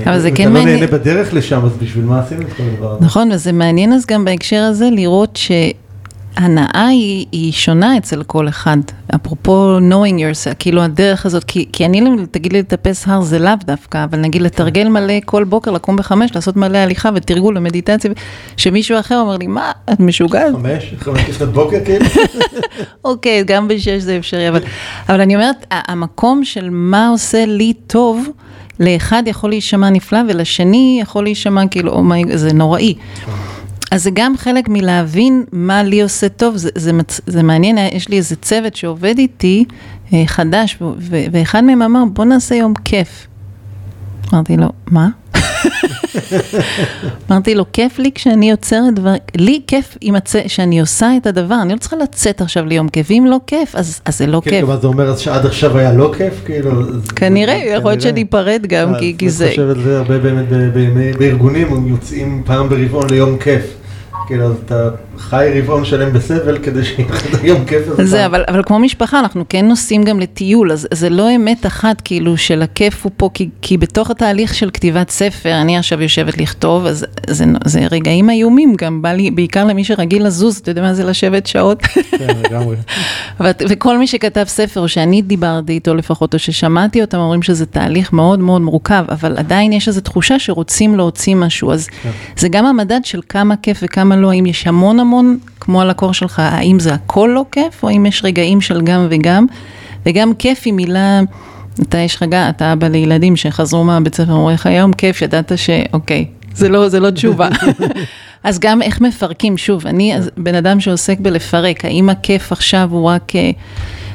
אבל 0.06 0.20
זה 0.20 0.32
כן 0.32 0.44
אתה 0.44 0.50
לא 0.54 0.60
מעניין. 0.60 0.80
נהנה 0.80 0.92
בדרך 0.92 1.34
לשם, 1.34 1.66
אז 1.66 1.72
בשביל 1.82 2.06
מה 2.06 2.20
עשינו 2.20 2.42
את 2.42 2.54
כל 2.58 2.64
הדבר 2.74 2.92
הזה? 2.92 3.06
נכון, 3.06 3.32
וזה 3.32 3.52
מעניין 3.52 3.94
אז 3.94 4.06
גם 4.06 4.26
בהקשר 4.26 4.62
הזה 4.70 4.90
לראות 4.92 5.36
שהנאה 6.36 6.88
היא, 6.88 7.26
היא 7.32 7.52
שונה 7.52 7.98
אצל 7.98 8.24
כל 8.24 8.48
אחד. 8.48 8.78
אפרופו 9.16 9.78
knowing 9.78 10.20
yourself, 10.20 10.56
כאילו 10.60 10.82
הדרך 10.82 11.26
הזאת, 11.26 11.44
כי, 11.44 11.66
כי 11.74 11.86
אני, 11.86 12.02
תגיד 12.32 12.54
לי 12.54 12.60
לטפס 12.60 13.08
הר 13.08 13.22
זה 13.22 13.40
לאו 13.40 13.54
דווקא, 13.66 14.04
אבל 14.04 14.20
נגיד 14.20 14.42
לתרגל 14.42 14.88
מלא 14.88 15.14
כל 15.26 15.44
בוקר, 15.44 15.72
לקום 15.72 15.96
בחמש, 15.96 16.36
לעשות 16.36 16.56
מלא 16.56 16.78
הליכה 16.78 17.10
ותרגול 17.16 17.58
ומדיטציה, 17.58 18.12
שמישהו 18.58 19.00
אחר 19.00 19.20
אומר 19.20 19.38
לי, 19.38 19.48
מה, 19.48 19.72
את 19.94 20.00
משוגעת? 20.00 20.54
חמש? 20.54 20.94
חמש 21.00 21.30
לפנות 21.30 21.54
בוקר 21.54 21.78
כאילו? 21.86 22.06
אוקיי, 23.06 23.44
גם 23.44 23.68
בשש 23.68 24.02
זה 24.02 24.18
אפשרי, 24.18 24.50
אבל, 24.50 24.62
אבל 25.10 25.22
אני 25.22 25.36
אומרת, 25.36 25.66
המקום 25.72 26.46
של 26.46 26.70
מה 26.72 27.08
עושה 27.08 27.46
לי 27.46 27.74
טוב, 27.88 28.28
לאחד 28.80 29.24
יכול 29.26 29.50
להישמע 29.50 29.90
נפלא, 29.90 30.20
ולשני 30.30 31.00
יכול 31.02 31.24
להישמע 31.24 31.68
כאילו, 31.68 31.92
אומי, 31.92 32.24
זה 32.34 32.54
נוראי. 32.54 32.96
אז 33.92 34.04
זה 34.04 34.10
גם 34.14 34.38
חלק 34.38 34.70
מלהבין 34.70 35.44
מה 35.52 35.84
לי 35.84 36.02
עושה 36.02 36.30
טוב, 36.30 36.58
זה, 36.58 36.70
זה, 36.76 36.94
מצ- 36.94 37.22
זה 37.28 37.44
מעניין, 37.44 37.78
יש 37.78 38.10
לי 38.10 38.18
איזה 38.18 38.36
צוות 38.36 38.76
שעובד 38.76 39.16
איתי, 39.18 39.66
אה, 40.14 40.24
חדש, 40.26 40.78
ו- 40.82 40.86
ו- 41.00 41.24
ואחד 41.32 41.64
מהם 41.64 41.82
אמר, 41.82 42.04
בוא 42.14 42.26
נעשה 42.26 42.56
יום 42.56 42.74
כיף. 42.86 43.28
אמרתי 44.34 44.58
לו, 44.58 44.68
מה? 44.92 45.08
אמרתי 47.32 47.56
לו, 47.56 47.66
כיף 47.74 48.00
לי 48.00 48.12
כשאני 48.16 48.50
יוצרת 48.50 48.94
דבר, 48.94 49.14
לי 49.38 49.62
כיף 49.68 49.98
עם 50.02 50.16
הצ... 50.16 50.34
שאני 50.48 50.80
עושה 50.82 51.18
את 51.18 51.28
הדבר, 51.28 51.56
אני 51.62 51.74
לא 51.74 51.78
צריכה 51.78 51.96
לצאת 51.96 52.42
עכשיו 52.42 52.66
ליום 52.66 52.90
כיף, 52.90 53.08
ואם 53.10 53.26
לא 53.30 53.38
כיף, 53.48 53.76
אז, 53.76 54.02
אז 54.06 54.18
זה 54.18 54.28
לא 54.28 54.42
כן, 54.46 54.50
כיף. 54.52 54.64
אבל 54.64 54.82
זה 54.82 54.88
אומר 54.88 55.18
שעד 55.18 55.46
עכשיו 55.46 55.78
היה 55.78 55.94
לא 55.94 56.14
כיף, 56.18 56.34
כאילו? 56.46 56.72
כנראה, 57.16 57.54
יכול 57.78 57.92
להיות. 57.92 58.02
שניפרד 58.02 58.66
גם, 58.68 58.94
כי, 59.00 59.16
כי 59.18 59.30
זה... 59.30 59.44
אני 59.46 59.52
חושב 59.52 59.70
על 59.70 59.84
זה 59.84 59.98
הרבה 59.98 60.18
באמת 60.20 60.46
בארגונים, 61.18 61.74
הם 61.74 61.88
יוצאים 61.88 62.44
פעם 62.46 62.70
ברבעון 62.70 63.10
ליום 63.10 63.38
כיף. 63.38 63.81
כאילו, 64.28 64.46
אז 64.46 64.56
אתה 64.66 64.90
חי 65.18 65.50
רבעון 65.56 65.86
שלם 65.86 66.14
בסבל 66.14 66.58
כדי 66.58 66.84
שיהיה 66.86 67.10
לך 67.10 67.26
את 67.36 67.44
היום 67.44 67.66
כיף 67.66 67.88
הזה. 67.88 68.06
זה. 68.06 68.26
אבל, 68.26 68.44
אבל 68.48 68.64
כמו 68.64 68.80
משפחה, 68.80 69.20
אנחנו 69.20 69.46
כן 69.50 69.68
נוסעים 69.68 70.04
גם 70.04 70.20
לטיול, 70.20 70.72
אז 70.72 70.88
זה 70.94 71.10
לא 71.10 71.36
אמת 71.36 71.66
אחת, 71.66 72.02
כאילו, 72.02 72.38
של 72.38 72.62
הכיף 72.62 73.04
הוא 73.04 73.12
פה, 73.18 73.30
כי, 73.34 73.50
כי 73.62 73.78
בתוך 73.78 74.12
התהליך 74.12 74.54
של 74.56 74.70
כתיבת 74.74 75.10
ספר, 75.10 75.62
אני 75.62 75.78
עכשיו 75.78 76.02
יושבת 76.02 76.38
לכתוב, 76.38 76.86
אז 76.86 77.06
זה, 77.30 77.46
זה 77.66 77.80
רגעים 77.92 78.30
איומים 78.30 78.74
גם, 78.78 79.02
בא 79.02 79.12
לי, 79.14 79.32
בעיקר 79.32 79.66
למי 79.66 79.84
שרגיל 79.84 80.26
לזוז, 80.28 80.58
אתה 80.58 80.72
יודע 80.72 80.82
מה 80.82 80.94
זה 80.94 81.04
לשבת 81.04 81.48
שעות? 81.48 81.82
כן, 81.82 82.28
לגמרי. 82.44 82.76
אבל- 83.40 83.52
וכל 83.70 83.98
מי 83.98 84.08
שכתב 84.08 84.44
ספר, 84.48 84.80
או 84.80 84.88
שאני 84.88 85.22
דיברתי 85.22 85.74
איתו 85.74 85.96
לפחות, 85.96 86.34
או 86.34 86.40
ששמעתי 86.40 87.02
אותם, 87.02 87.18
אומרים 87.18 87.42
שזה 87.42 87.66
תהליך 87.66 88.14
מאוד 88.14 88.40
מאוד 88.40 88.62
מורכב, 88.62 89.06
אבל 89.10 89.38
עדיין 89.38 89.74
יש 89.74 89.88
איזו 89.88 90.02
תחושה 90.02 90.40
שרוצים 90.40 90.98
להוציא 90.98 91.36
משהו, 91.36 91.72
אז 91.72 91.88
כן. 91.88 92.10
זה 92.38 92.50
גם 92.50 92.66
המדד 92.66 93.00
של 93.04 93.20
כמה 93.30 93.56
כיף 93.56 93.80
וכמה 93.84 94.11
לא, 94.20 94.32
האם 94.32 94.46
יש 94.46 94.68
המון 94.68 95.00
המון, 95.00 95.38
כמו 95.60 95.82
על 95.82 95.90
הקור 95.90 96.14
שלך, 96.14 96.40
האם 96.40 96.80
זה 96.80 96.94
הכל 96.94 97.32
לא 97.36 97.46
כיף, 97.52 97.84
או 97.84 97.90
האם 97.90 98.06
יש 98.06 98.22
רגעים 98.24 98.62
של 98.62 98.82
גם 98.82 99.08
וגם, 99.10 99.46
וגם 100.06 100.34
כיף 100.34 100.62
היא 100.66 100.74
מילה, 100.74 101.22
אתה 101.82 101.98
יש 101.98 102.16
לך 102.16 102.26
גם, 102.30 102.50
אתה 102.50 102.74
אבא 102.74 102.88
לילדים 102.88 103.36
שחזרו 103.36 103.84
מהבית 103.84 104.16
ספר, 104.16 104.34
אומרים 104.34 104.56
לך 104.56 104.66
היום 104.66 104.94
כיף, 104.94 105.22
ידעת 105.22 105.52
שאוקיי, 105.56 106.26
זה 106.54 106.70
לא, 106.70 106.90
זה 106.90 107.00
לא 107.00 107.10
תשובה. 107.10 107.50
אז 108.44 108.60
גם 108.60 108.82
איך 108.82 109.02
מפרקים, 109.02 109.58
שוב, 109.58 109.88
אני 109.88 110.14
בן 110.38 110.56
אדם 110.56 110.80
שעוסק 110.80 111.20
בלפרק, 111.20 111.86
האם 111.86 112.10
הכיף 112.10 112.52
עכשיו 112.52 112.88
הוא 112.92 113.10
רק 113.10 113.36
אה, 113.36 113.52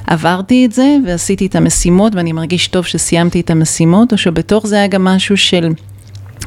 עברתי 0.06 0.66
את 0.66 0.72
זה 0.72 0.96
ועשיתי 1.06 1.46
את 1.46 1.54
המשימות 1.54 2.14
ואני 2.14 2.32
מרגיש 2.32 2.68
טוב 2.68 2.84
שסיימתי 2.84 3.40
את 3.40 3.50
המשימות, 3.50 4.12
או 4.12 4.18
שבתוך 4.18 4.66
זה 4.66 4.76
היה 4.76 4.86
גם 4.86 5.04
משהו 5.04 5.36
של 5.36 5.72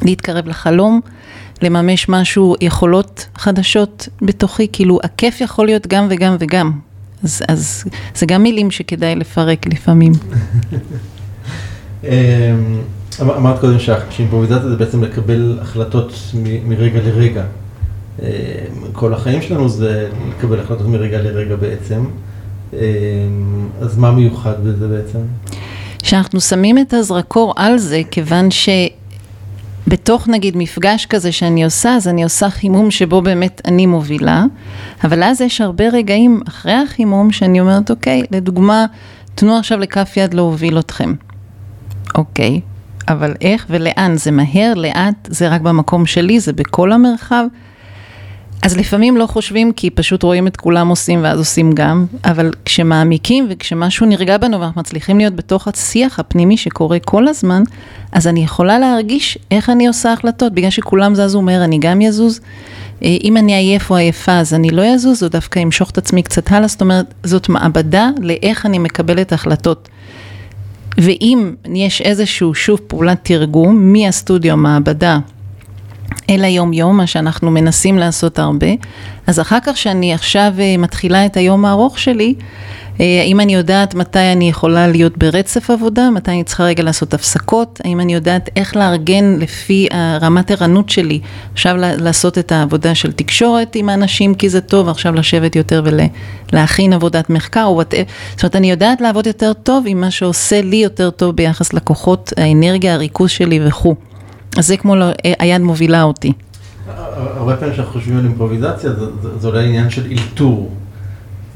להתקרב 0.02 0.48
לחלום, 0.48 1.00
לממש 1.62 2.08
משהו, 2.08 2.54
יכולות 2.60 3.26
חדשות 3.36 4.08
בתוכי, 4.22 4.66
כאילו 4.72 4.98
הכיף 5.04 5.40
יכול 5.40 5.66
להיות 5.66 5.86
גם 5.86 6.06
וגם 6.10 6.36
וגם. 6.40 6.72
אז, 7.24 7.42
אז 7.48 7.84
זה 8.14 8.26
גם 8.26 8.42
מילים 8.42 8.70
שכדאי 8.70 9.14
לפרק 9.14 9.66
לפעמים. 9.66 10.12
אמ, 12.04 12.10
אמר- 13.20 13.36
אמרת 13.36 13.60
קודם 13.60 13.76
שאימפרוביזציה 14.10 14.68
זה 14.68 14.76
בעצם 14.76 15.02
לקבל 15.04 15.58
החלטות 15.62 16.12
מרגע 16.66 17.00
לרגע. 17.00 17.44
אמ, 18.22 18.26
כל 18.92 19.14
החיים 19.14 19.42
שלנו 19.42 19.68
זה 19.68 20.08
לקבל 20.28 20.60
החלטות 20.60 20.86
מרגע 20.86 21.22
לרגע 21.22 21.56
בעצם. 21.56 22.04
אמ, 22.72 22.78
אז 23.80 23.98
מה 23.98 24.10
מיוחד 24.12 24.54
בזה 24.64 24.88
בעצם? 24.88 25.18
שאנחנו 26.02 26.40
שמים 26.40 26.78
את 26.78 26.94
הזרקור 26.94 27.52
על 27.56 27.78
זה, 27.78 28.02
כיוון 28.10 28.48
שבתוך 29.86 30.28
נגיד 30.28 30.56
מפגש 30.56 31.06
כזה 31.06 31.32
שאני 31.32 31.64
עושה, 31.64 31.94
אז 31.94 32.08
אני 32.08 32.24
עושה 32.24 32.50
חימום 32.50 32.90
שבו 32.90 33.22
באמת 33.22 33.60
אני 33.64 33.86
מובילה, 33.86 34.44
אבל 35.04 35.22
אז 35.22 35.40
יש 35.40 35.60
הרבה 35.60 35.88
רגעים 35.88 36.40
אחרי 36.48 36.72
החימום 36.72 37.32
שאני 37.32 37.60
אומרת, 37.60 37.90
אוקיי, 37.90 38.22
לדוגמה, 38.30 38.86
תנו 39.34 39.56
עכשיו 39.58 39.78
לכף 39.78 40.12
יד 40.16 40.34
להוביל 40.34 40.78
אתכם. 40.78 41.14
אוקיי, 42.14 42.60
אבל 43.08 43.34
איך 43.40 43.66
ולאן? 43.70 44.16
זה 44.16 44.30
מהר, 44.30 44.74
לאט, 44.76 45.28
זה 45.30 45.48
רק 45.48 45.60
במקום 45.60 46.06
שלי, 46.06 46.40
זה 46.40 46.52
בכל 46.52 46.92
המרחב. 46.92 47.44
אז 48.62 48.76
לפעמים 48.76 49.16
לא 49.16 49.26
חושבים 49.26 49.72
כי 49.72 49.90
פשוט 49.90 50.22
רואים 50.22 50.46
את 50.46 50.56
כולם 50.56 50.88
עושים 50.88 51.22
ואז 51.22 51.38
עושים 51.38 51.72
גם, 51.72 52.06
אבל 52.24 52.50
כשמעמיקים 52.64 53.46
וכשמשהו 53.50 54.06
נרגע 54.06 54.38
בנו 54.38 54.60
ואנחנו 54.60 54.80
מצליחים 54.80 55.18
להיות 55.18 55.34
בתוך 55.34 55.68
השיח 55.68 56.18
הפנימי 56.18 56.56
שקורה 56.56 56.98
כל 56.98 57.28
הזמן, 57.28 57.62
אז 58.12 58.26
אני 58.26 58.44
יכולה 58.44 58.78
להרגיש 58.78 59.38
איך 59.50 59.70
אני 59.70 59.86
עושה 59.86 60.12
החלטות, 60.12 60.52
בגלל 60.54 60.70
שכולם 60.70 61.14
זזו 61.14 61.42
מהר 61.42 61.64
אני 61.64 61.78
גם 61.80 62.00
יזוז. 62.00 62.40
אה, 63.02 63.16
אם 63.24 63.36
אני 63.36 63.54
עייף 63.54 63.90
או 63.90 63.96
עייפה 63.96 64.32
אז 64.32 64.54
אני 64.54 64.70
לא 64.70 64.82
יזוז, 64.82 65.22
או 65.22 65.28
דווקא 65.28 65.62
אמשוך 65.62 65.90
את 65.90 65.98
עצמי 65.98 66.22
קצת 66.22 66.52
הלאה, 66.52 66.68
זאת 66.68 66.80
אומרת, 66.80 67.14
זאת 67.24 67.48
מעבדה 67.48 68.10
לאיך 68.18 68.66
אני 68.66 68.78
מקבלת 68.78 69.32
החלטות. 69.32 69.88
ואם 70.98 71.54
יש 71.74 72.00
איזשהו 72.00 72.54
שוב 72.54 72.80
פעולת 72.86 73.18
תרגום 73.22 73.92
מהסטודיו 73.92 74.56
מעבדה 74.56 75.18
אל 76.30 76.44
היום-יום, 76.44 76.96
מה 76.96 77.06
שאנחנו 77.06 77.50
מנסים 77.50 77.98
לעשות 77.98 78.38
הרבה. 78.38 78.66
אז 79.26 79.40
אחר 79.40 79.58
כך 79.66 79.76
שאני 79.76 80.14
עכשיו 80.14 80.52
אה, 80.58 80.76
מתחילה 80.78 81.26
את 81.26 81.36
היום 81.36 81.64
הארוך 81.64 81.98
שלי, 81.98 82.34
אה, 83.00 83.20
האם 83.22 83.40
אני 83.40 83.54
יודעת 83.54 83.94
מתי 83.94 84.32
אני 84.32 84.48
יכולה 84.48 84.88
להיות 84.88 85.18
ברצף 85.18 85.70
עבודה, 85.70 86.10
מתי 86.10 86.30
אני 86.30 86.44
צריכה 86.44 86.64
רגע 86.64 86.82
לעשות 86.82 87.14
הפסקות, 87.14 87.80
האם 87.84 88.00
אני 88.00 88.14
יודעת 88.14 88.50
איך 88.56 88.76
לארגן 88.76 89.36
לפי 89.38 89.88
הרמת 89.90 90.50
ערנות 90.50 90.90
שלי, 90.90 91.20
עכשיו 91.52 91.74
לעשות 91.76 92.38
את 92.38 92.52
העבודה 92.52 92.94
של 92.94 93.12
תקשורת 93.12 93.74
עם 93.74 93.88
האנשים 93.88 94.34
כי 94.34 94.48
זה 94.48 94.60
טוב, 94.60 94.88
עכשיו 94.88 95.14
לשבת 95.14 95.56
יותר 95.56 95.82
ולהכין 96.52 96.92
עבודת 96.92 97.30
מחקר, 97.30 97.64
או 97.64 97.82
whatever. 97.82 98.10
זאת 98.30 98.42
אומרת, 98.42 98.56
אני 98.56 98.70
יודעת 98.70 99.00
לעבוד 99.00 99.26
יותר 99.26 99.52
טוב 99.52 99.84
עם 99.86 100.00
מה 100.00 100.10
שעושה 100.10 100.62
לי 100.62 100.76
יותר 100.76 101.10
טוב 101.10 101.36
ביחס 101.36 101.72
לכוחות, 101.72 102.32
האנרגיה, 102.36 102.94
הריכוז 102.94 103.30
שלי 103.30 103.60
וכו'. 103.66 104.09
אז 104.58 104.66
זה 104.66 104.76
כמו 104.76 104.96
לא- 104.96 105.10
היד 105.38 105.60
מובילה 105.60 106.02
אותי. 106.02 106.32
הרבה 107.36 107.56
פעמים 107.56 107.72
כשאנחנו 107.74 107.92
חושבים 107.92 108.18
על 108.18 108.24
אימפרוביזציה 108.24 108.90
זה 109.40 109.48
אולי 109.48 109.66
עניין 109.66 109.90
של 109.90 110.06
אילתור. 110.06 110.70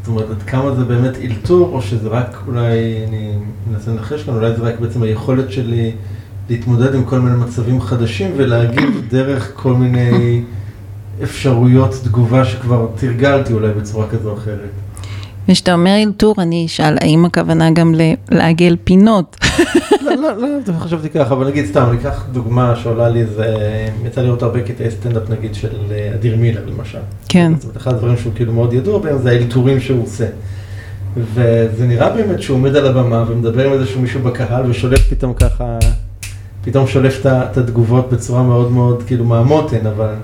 זאת 0.02 0.08
אומרת, 0.08 0.30
עד 0.30 0.42
כמה 0.42 0.74
זה 0.74 0.84
באמת 0.84 1.16
אילתור, 1.16 1.70
או 1.72 1.82
שזה 1.82 2.08
רק 2.08 2.42
אולי, 2.46 2.68
אני 3.08 3.32
מנסה 3.70 3.90
לנחש 3.90 4.22
כאן, 4.22 4.34
אולי 4.34 4.56
זה 4.56 4.62
רק 4.62 4.80
בעצם 4.80 5.02
היכולת 5.02 5.52
שלי 5.52 5.92
להתמודד 6.50 6.94
עם 6.94 7.04
כל 7.04 7.18
מיני 7.20 7.36
מצבים 7.36 7.80
חדשים 7.80 8.30
ולהגיב 8.36 9.02
דרך 9.10 9.52
כל 9.54 9.74
מיני 9.74 10.42
אפשרויות 11.22 11.94
תגובה 12.04 12.44
שכבר 12.44 12.86
תרגלתי 12.94 13.52
אולי 13.52 13.72
בצורה 13.72 14.08
כזו 14.08 14.30
או 14.30 14.34
אחרת. 14.34 14.70
וכשאתה 15.48 15.72
אומר 15.72 16.02
אלתור, 16.02 16.34
אני 16.38 16.66
אשאל, 16.66 16.96
האם 17.00 17.24
הכוונה 17.24 17.70
גם 17.70 17.94
לעגל 18.30 18.76
פינות? 18.84 19.36
לא, 20.02 20.14
לא, 20.14 20.36
לא, 20.36 20.48
לא 20.66 20.78
חשבתי 20.78 21.08
ככה, 21.10 21.34
אבל 21.34 21.46
נגיד 21.46 21.66
סתם, 21.66 21.86
אני 21.90 21.98
אקח 21.98 22.26
דוגמה 22.32 22.76
שעולה 22.76 23.08
לי, 23.08 23.26
זה, 23.26 23.56
יצא 24.06 24.22
לראות 24.22 24.42
הרבה 24.42 24.62
קטעי 24.62 24.90
סטנדאפ 24.90 25.30
נגיד 25.30 25.54
של 25.54 25.68
אה, 25.90 26.10
אדיר 26.14 26.36
מילר 26.36 26.66
למשל. 26.66 26.98
כן. 27.28 27.52
זאת 27.54 27.64
אומרת, 27.64 27.76
אחד 27.76 27.94
הדברים 27.94 28.16
שהוא 28.16 28.32
כאילו 28.34 28.52
מאוד 28.52 28.72
ידוע 28.72 28.98
בהם 28.98 29.18
זה 29.18 29.30
האלתורים 29.30 29.80
שהוא 29.80 30.02
עושה. 30.02 30.26
וזה 31.16 31.86
נראה 31.86 32.10
באמת 32.10 32.42
שהוא 32.42 32.56
עומד 32.56 32.76
על 32.76 32.86
הבמה 32.86 33.24
ומדבר 33.28 33.66
עם 33.66 33.72
איזשהו 33.72 34.00
מישהו 34.00 34.20
בקהל 34.20 34.70
ושולף 34.70 35.08
פתאום 35.08 35.34
ככה, 35.34 35.78
פתאום 36.64 36.86
שולף 36.86 37.26
את 37.26 37.56
התגובות 37.56 38.10
בצורה 38.10 38.42
מאוד 38.42 38.72
מאוד 38.72 39.02
כאילו 39.06 39.24
מהמותן, 39.24 39.86
אבל 39.86 40.14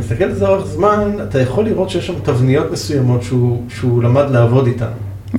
כשאתה 0.00 0.14
מסתכל 0.14 0.24
על 0.24 0.34
זה 0.34 0.44
לאורך 0.44 0.66
זמן, 0.66 1.16
אתה 1.28 1.40
יכול 1.40 1.64
לראות 1.64 1.90
שיש 1.90 2.06
שם 2.06 2.14
תבניות 2.22 2.72
מסוימות 2.72 3.22
שהוא, 3.22 3.62
שהוא 3.68 4.02
למד 4.02 4.30
לעבוד 4.30 4.66
איתן. 4.66 4.90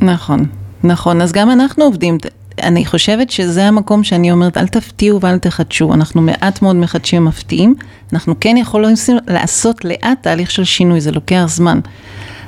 נכון, 0.02 0.46
נכון. 0.84 1.22
אז 1.22 1.32
גם 1.32 1.52
אנחנו 1.52 1.84
עובדים. 1.84 2.18
אני 2.64 2.86
חושבת 2.86 3.30
שזה 3.30 3.64
המקום 3.66 4.04
שאני 4.04 4.32
אומרת, 4.32 4.58
אל 4.58 4.68
תפתיעו 4.68 5.22
ואל 5.22 5.38
תחדשו, 5.38 5.94
אנחנו 5.94 6.22
מעט 6.22 6.62
מאוד 6.62 6.76
מחדשים 6.76 7.26
מפתיעים, 7.26 7.76
אנחנו 8.14 8.36
כן 8.40 8.58
יכולים 8.58 8.96
לעשות 9.28 9.86
לאט 9.86 10.18
תהליך 10.22 10.52
של 10.52 10.64
שינוי, 10.64 11.02
זה 11.02 11.12
לוקח 11.12 11.44
זמן. 11.48 11.80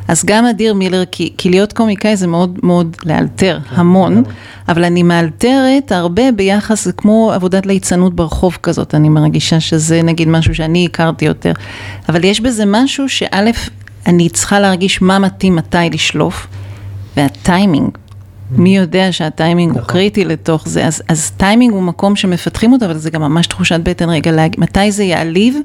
אז 0.10 0.26
גם 0.26 0.46
אדיר 0.46 0.74
מילר, 0.74 1.04
כי, 1.12 1.34
כי 1.38 1.50
להיות 1.50 1.74
קומיקאי 1.74 2.18
זה 2.18 2.28
מאוד 2.28 2.60
מאוד 2.64 2.96
לאלתר, 3.06 3.60
כן, 3.70 3.76
המון, 3.76 4.24
אבל 4.68 4.84
אני 4.84 5.04
מאלתרת 5.04 5.92
הרבה 5.92 6.32
ביחס, 6.32 6.86
זה 6.86 6.92
כמו 6.92 7.32
עבודת 7.34 7.66
ליצנות 7.66 8.16
ברחוב 8.16 8.58
כזאת, 8.64 8.96
אני 8.96 9.10
מרגישה 9.10 9.60
שזה 9.60 10.02
נגיד 10.04 10.28
משהו 10.28 10.56
שאני 10.56 10.86
הכרתי 10.86 11.26
יותר, 11.26 11.52
אבל 12.10 12.24
יש 12.24 12.42
בזה 12.42 12.64
משהו 12.68 13.10
שא', 13.10 13.52
אני 14.06 14.30
צריכה 14.30 14.60
להרגיש 14.60 15.02
מה 15.02 15.20
מתאים 15.20 15.56
מתי 15.56 15.90
לשלוף, 15.92 16.48
והטיימינג, 17.18 17.90
מי 18.52 18.78
יודע 18.78 19.12
שהטיימינג 19.12 19.72
הוא 19.72 19.82
נכון. 19.82 19.94
קריטי 19.94 20.26
לתוך 20.26 20.68
זה, 20.68 20.86
אז, 20.86 21.04
אז 21.08 21.32
טיימינג 21.32 21.74
הוא 21.74 21.84
מקום 21.84 22.16
שמפתחים 22.16 22.74
אותו, 22.74 22.86
אבל 22.86 22.98
זה 22.98 23.10
גם 23.10 23.22
ממש 23.22 23.48
תחושת 23.48 23.80
בטן, 23.84 24.10
רגע, 24.10 24.32
להג... 24.32 24.56
מתי 24.58 24.92
זה 24.92 25.04
יעליב, 25.04 25.58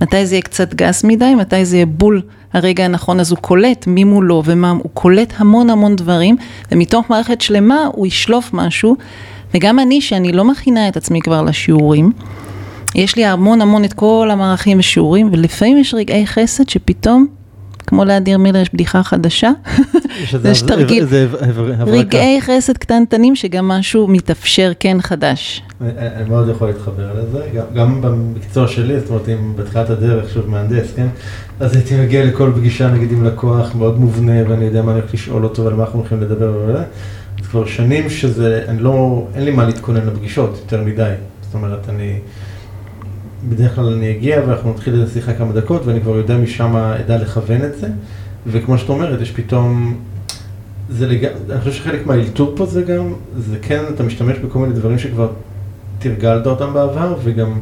מתי 0.00 0.26
זה 0.26 0.34
יהיה 0.34 0.42
קצת 0.42 0.74
גס 0.74 1.04
מדי, 1.04 1.34
מתי 1.34 1.64
זה 1.64 1.76
יהיה 1.76 1.86
בול? 1.86 2.22
הרגע 2.52 2.84
הנכון, 2.84 3.20
אז 3.20 3.30
הוא 3.30 3.38
קולט 3.38 3.86
מי 3.86 4.04
מולו 4.04 4.42
ומה, 4.44 4.70
הוא 4.70 4.90
קולט 4.94 5.32
המון 5.36 5.70
המון 5.70 5.96
דברים, 5.96 6.36
ומתוך 6.72 7.10
מערכת 7.10 7.40
שלמה 7.40 7.86
הוא 7.92 8.06
ישלוף 8.06 8.50
משהו, 8.52 8.96
וגם 9.54 9.78
אני, 9.78 10.00
שאני 10.00 10.32
לא 10.32 10.44
מכינה 10.44 10.88
את 10.88 10.96
עצמי 10.96 11.20
כבר 11.20 11.42
לשיעורים, 11.42 12.12
יש 12.94 13.16
לי 13.16 13.24
המון 13.24 13.60
המון 13.60 13.84
את 13.84 13.92
כל 13.92 14.28
המערכים 14.32 14.78
ושיעורים, 14.78 15.28
ולפעמים 15.32 15.78
יש 15.78 15.94
רגעי 15.94 16.26
חסד 16.26 16.68
שפתאום 16.68 17.26
כמו 17.90 18.04
לאדיר 18.04 18.38
מילר 18.38 18.60
יש 18.60 18.74
בדיחה 18.74 19.02
חדשה, 19.02 19.50
יש 20.44 20.62
תרגיל, 20.62 21.06
רגעי 21.86 22.40
חסד 22.40 22.76
קטנטנים 22.76 23.36
שגם 23.36 23.68
משהו 23.68 24.08
מתאפשר 24.08 24.72
כן 24.80 24.96
חדש. 25.00 25.62
אני 25.80 26.28
מאוד 26.28 26.48
יכול 26.48 26.68
להתחבר 26.68 27.12
לזה, 27.14 27.38
גם 27.74 28.02
במקצוע 28.02 28.68
שלי, 28.68 29.00
זאת 29.00 29.10
אומרת 29.10 29.28
אם 29.28 29.56
בתחילת 29.56 29.90
הדרך, 29.90 30.32
שוב 30.34 30.50
מהנדס, 30.50 30.92
כן? 30.96 31.06
אז 31.60 31.76
הייתי 31.76 32.00
מגיע 32.00 32.24
לכל 32.24 32.52
פגישה 32.56 32.90
נגיד 32.90 33.12
עם 33.12 33.24
לקוח 33.24 33.74
מאוד 33.74 34.00
מובנה 34.00 34.50
ואני 34.50 34.64
יודע 34.64 34.82
מה 34.82 34.92
אני 34.92 35.00
הולך 35.00 35.14
לשאול 35.14 35.44
אותו 35.44 35.64
ועל 35.64 35.74
מה 35.74 35.84
אנחנו 35.84 35.98
הולכים 35.98 36.20
לדבר 36.20 36.52
וזה. 36.56 36.78
אז 37.40 37.46
כבר 37.50 37.66
שנים 37.66 38.10
שזה, 38.10 38.64
אני 38.68 38.82
לא, 38.82 39.26
אין 39.34 39.44
לי 39.44 39.50
מה 39.50 39.64
להתכונן 39.64 40.06
לפגישות 40.06 40.58
יותר 40.62 40.84
מדי, 40.84 41.12
זאת 41.42 41.54
אומרת 41.54 41.88
אני... 41.88 42.18
בדרך 43.48 43.74
כלל 43.74 43.92
אני 43.92 44.10
אגיע 44.10 44.42
ואנחנו 44.46 44.70
נתחיל 44.70 45.02
את 45.02 45.08
השיחה 45.08 45.32
כמה 45.32 45.52
דקות 45.52 45.86
ואני 45.86 46.00
כבר 46.00 46.16
יודע 46.16 46.36
משם 46.36 46.76
אדע 46.76 47.16
לכוון 47.18 47.64
את 47.64 47.78
זה 47.78 47.88
וכמו 48.46 48.78
שאת 48.78 48.88
אומרת, 48.88 49.20
יש 49.20 49.30
פתאום, 49.30 49.96
זה 50.90 51.06
לג... 51.06 51.24
אני 51.50 51.60
חושב 51.60 51.72
שחלק 51.72 52.06
מהאלתור 52.06 52.52
פה 52.56 52.66
זה 52.66 52.82
גם, 52.82 53.12
זה 53.38 53.56
כן, 53.62 53.82
אתה 53.94 54.02
משתמש 54.02 54.38
בכל 54.38 54.58
מיני 54.58 54.74
דברים 54.74 54.98
שכבר 54.98 55.32
תרגלת 55.98 56.46
אותם 56.46 56.74
בעבר 56.74 57.16
וגם 57.22 57.58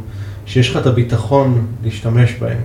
שיש 0.46 0.70
לך 0.70 0.76
את 0.76 0.86
הביטחון 0.86 1.66
להשתמש 1.84 2.34
בהם. 2.40 2.58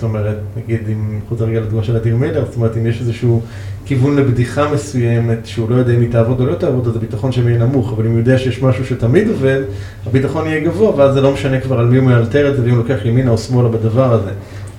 זאת 0.00 0.04
אומרת, 0.04 0.36
נגיד 0.56 0.80
אם 0.88 1.18
חוזר 1.28 1.44
רגע 1.44 1.60
לדוגמה 1.60 1.82
של 1.82 1.96
אדיר 1.96 2.16
מילר, 2.16 2.44
זאת 2.46 2.56
אומרת 2.56 2.76
אם 2.76 2.86
יש 2.86 3.00
איזשהו 3.00 3.40
כיוון 3.86 4.16
לבדיחה 4.16 4.72
מסוימת 4.72 5.46
שהוא 5.46 5.70
לא 5.70 5.74
יודע 5.74 5.94
אם 5.94 6.00
היא 6.00 6.10
תעבוד 6.10 6.40
או 6.40 6.46
לא 6.46 6.54
תעבוד, 6.54 6.86
אז 6.86 6.96
הביטחון 6.96 7.32
שם 7.32 7.48
יהיה 7.48 7.58
נמוך, 7.58 7.92
אבל 7.92 8.06
אם 8.06 8.10
הוא 8.10 8.18
יודע 8.18 8.38
שיש 8.38 8.62
משהו 8.62 8.86
שתמיד 8.86 9.28
עובד, 9.28 9.60
הביטחון 10.06 10.46
יהיה 10.46 10.64
גבוה, 10.64 10.96
ואז 10.96 11.14
זה 11.14 11.20
לא 11.20 11.32
משנה 11.32 11.60
כבר 11.60 11.78
על 11.78 11.86
מי 11.86 11.98
הוא 11.98 12.10
יאלתר 12.10 12.50
את 12.50 12.56
זה, 12.56 12.62
ואם 12.62 12.70
הוא 12.70 12.78
לוקח 12.78 12.98
ימינה 13.04 13.30
או 13.30 13.38
שמאלה 13.38 13.68
בדבר 13.68 14.12
הזה. 14.12 14.30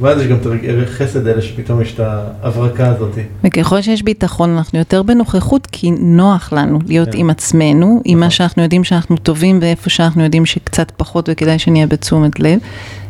ואז 0.02 0.22
יש 0.22 0.28
גם 0.28 0.38
את 0.42 0.46
ערך 0.64 0.90
חסד 0.90 1.28
האלה 1.28 1.42
שפתאום 1.42 1.82
יש 1.82 1.94
את 1.94 2.00
ההברקה 2.00 2.88
הזאת. 2.88 3.18
וככל 3.44 3.82
שיש 3.82 4.04
ביטחון 4.04 4.50
אנחנו 4.50 4.80
יותר 4.80 5.04
בנוכחות 5.04 5.68
כי 5.72 5.92
נוח 5.92 6.54
לנו 6.54 6.80
להיות 6.88 7.10
כן. 7.12 7.18
עם 7.18 7.30
עצמנו, 7.30 8.02
עם 8.06 8.20
מה 8.20 8.26
נכון. 8.26 8.38
שאנחנו 8.38 8.64
יודעים 8.64 8.84
שאנחנו 8.84 9.18
טובים 9.18 9.60
ואיפה 9.62 9.90
שאנחנו 9.90 10.24
יודעים 10.24 10.46
שקצת 10.46 10.92
פחות 10.98 11.30
וכדאי 11.32 11.60
שנהיה 11.60 11.88
בתשומת 11.88 12.40
לב. 12.40 12.60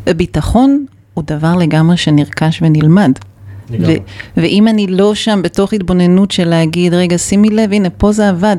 וביטחון 0.08 0.86
הוא 1.14 1.24
דבר 1.28 1.56
לגמרי 1.56 1.98
שנרכש 1.98 2.62
ונלמד. 2.62 3.12
ו- 3.80 3.96
ואם 4.38 4.68
אני 4.68 4.88
לא 4.88 5.16
שם 5.16 5.42
בתוך 5.44 5.74
התבוננות 5.74 6.32
של 6.32 6.50
להגיד, 6.50 6.94
רגע, 6.94 7.18
שימי 7.18 7.50
לב, 7.50 7.74
הנה, 7.74 7.90
פה 7.90 8.12
זה 8.12 8.30
עבד. 8.30 8.58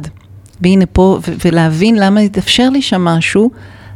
והנה 0.60 0.86
פה, 0.86 1.18
ו- 1.28 1.32
ולהבין 1.44 1.96
למה 1.98 2.20
התאפשר 2.20 2.68
לי 2.68 2.82
שם 2.82 3.04
משהו, 3.04 3.50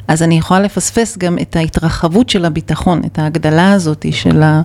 אז 0.09 0.23
אני 0.23 0.39
יכולה 0.39 0.61
לפספס 0.61 1.19
גם 1.19 1.39
את 1.43 1.57
ההתרחבות 1.57 2.29
של 2.29 2.45
הביטחון, 2.45 3.01
את 3.07 3.19
ההגדלה 3.19 3.73
הזאת 3.73 4.07
של 4.11 4.43
ה... 4.43 4.63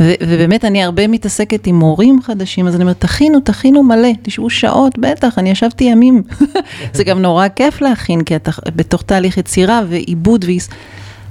ו- 0.00 0.14
ובאמת, 0.22 0.64
אני 0.64 0.84
הרבה 0.84 1.08
מתעסקת 1.08 1.66
עם 1.66 1.78
מורים 1.78 2.22
חדשים, 2.22 2.66
אז 2.66 2.74
אני 2.74 2.82
אומרת, 2.82 3.00
תכינו, 3.00 3.40
תכינו 3.40 3.82
מלא, 3.82 4.08
תשבו 4.22 4.50
שעות, 4.50 4.98
בטח, 4.98 5.38
אני 5.38 5.50
ישבתי 5.50 5.84
ימים. 5.84 6.22
זה 6.94 7.04
גם 7.04 7.22
נורא 7.22 7.48
כיף 7.48 7.80
להכין, 7.80 8.24
כי 8.24 8.36
אתה 8.36 8.50
בתוך 8.76 9.02
תהליך 9.02 9.38
יצירה 9.38 9.82
ועיבוד, 9.88 10.44
ויס... 10.44 10.68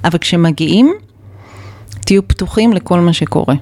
אבל 0.04 0.18
כשמגיעים, 0.18 0.92
תהיו 2.08 2.28
פתוחים 2.28 2.72
לכל 2.72 3.00
מה 3.00 3.12
שקורה. 3.12 3.54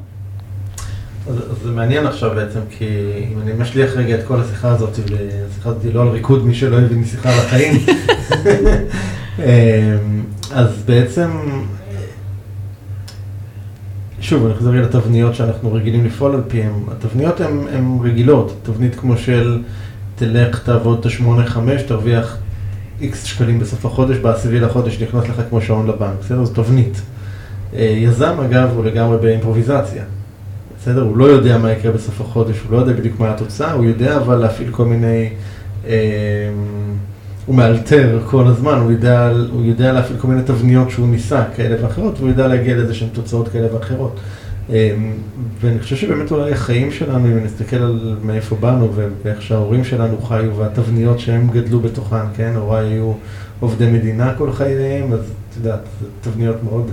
אז, 1.29 1.35
זה 1.63 1.71
מעניין 1.71 2.07
עכשיו 2.07 2.31
בעצם, 2.35 2.61
כי 2.71 2.85
אם 3.33 3.41
אני 3.41 3.53
משליח 3.59 3.91
רגע 3.97 4.15
את 4.15 4.27
כל 4.27 4.41
השיחה 4.41 4.69
הזאת, 4.69 4.91
והשיחה 4.99 5.71
הזאת 5.71 5.85
היא 5.85 5.95
לא 5.95 6.03
על 6.03 6.09
ריקוד, 6.09 6.47
מי 6.47 6.55
שלא 6.55 6.81
הבין 6.81 7.05
שיחה 7.05 7.33
על 7.33 7.39
החיים, 7.39 7.75
אמ, 9.39 9.45
אז 10.51 10.83
בעצם, 10.85 11.31
שוב, 14.21 14.47
אני 14.47 14.55
חוזר 14.55 14.71
לתבניות 14.71 15.35
שאנחנו 15.35 15.73
רגילים 15.73 16.05
לפעול 16.05 16.35
על 16.35 16.43
פיהן. 16.49 16.73
התבניות 16.91 17.41
הן 17.41 17.99
רגילות, 18.03 18.55
תבנית 18.63 18.95
כמו 18.95 19.17
של 19.17 19.63
תלך, 20.17 20.63
תעבוד 20.63 20.99
את 20.99 21.07
ה-8-5, 21.07 21.83
תרוויח 21.89 22.37
איקס 23.01 23.25
שקלים 23.25 23.59
בסוף 23.59 23.87
החודש, 23.87 24.17
בעשיבי 24.17 24.61
לחודש 24.61 25.03
נכנס 25.03 25.25
לך 25.29 25.43
כמו 25.49 25.61
שעון 25.61 25.87
לבנק, 25.87 26.19
בסדר? 26.21 26.45
זו 26.45 26.55
תבנית. 26.55 27.03
אה, 27.75 27.95
יזם 27.97 28.41
אגב 28.45 28.71
הוא 28.75 28.85
לגמרי 28.85 29.19
באימפרוביזציה. 29.19 30.03
בסדר? 30.81 31.03
הוא 31.03 31.17
לא 31.17 31.25
יודע 31.25 31.59
מה 31.59 31.73
יקרה 31.73 31.93
בסוף 31.93 32.21
החודש, 32.21 32.61
הוא 32.61 32.73
לא 32.73 32.77
יודע 32.77 32.93
בדיוק 32.93 33.21
מה 33.21 33.31
התוצאה, 33.31 33.73
הוא 33.73 33.85
יודע 33.85 34.17
אבל 34.17 34.37
להפעיל 34.37 34.71
כל 34.71 34.85
מיני... 34.85 35.31
אה, 35.87 36.51
הוא 37.47 37.55
מאלתר 37.55 38.21
כל 38.27 38.47
הזמן, 38.47 38.79
הוא 38.79 38.93
יודע, 38.93 39.33
הוא 39.53 39.65
יודע 39.65 39.93
להפעיל 39.93 40.19
כל 40.19 40.29
מיני 40.29 40.43
תבניות 40.43 40.91
שהוא 40.91 41.09
ניסה, 41.09 41.45
כאלה 41.57 41.85
ואחרות, 41.85 42.15
והוא 42.19 42.29
יודע 42.29 42.49
להגיע 42.49 42.77
לאיזה 42.77 42.95
שהן 42.95 43.09
תוצאות 43.13 43.49
כאלה 43.49 43.75
ואחרות. 43.75 44.21
אה, 44.71 44.95
ואני 45.61 45.79
חושב 45.79 45.97
שבאמת 45.97 46.31
אולי 46.31 46.53
החיים 46.53 46.91
שלנו, 46.91 47.27
אם 47.27 47.45
נסתכל 47.45 47.77
על 47.77 48.17
מאיפה 48.23 48.57
באנו 48.57 48.93
ואיך 49.23 49.43
שההורים 49.43 49.85
שלנו 49.85 50.19
חיו 50.23 50.57
והתבניות 50.57 51.21
שהם 51.21 51.49
גדלו 51.53 51.81
בתוכן, 51.81 52.27
כן? 52.37 52.53
הוריי 52.57 52.89
היו 52.93 53.13
עובדי 53.61 53.87
מדינה 53.87 54.35
כל 54.39 54.53
חייהם, 54.53 55.13
אז 55.13 55.21
את 55.51 55.57
יודעת, 55.57 55.81
תבניות 56.21 56.57
מאוד... 56.65 56.91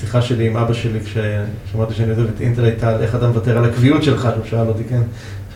שיחה 0.00 0.22
שלי 0.22 0.46
עם 0.46 0.56
אבא 0.56 0.72
שלי 0.72 0.98
כששמעתי 1.00 1.94
שאני 1.94 2.10
עוזב 2.10 2.28
את 2.36 2.40
אינטל 2.40 2.64
הייתה 2.64 2.88
על 2.88 3.02
איך 3.02 3.14
אתה 3.14 3.28
מוותר 3.28 3.58
על 3.58 3.64
הקביעות 3.64 4.02
שלך, 4.02 4.28
שהוא 4.34 4.44
שאל 4.50 4.68
אותי, 4.68 4.84
כן. 4.84 5.02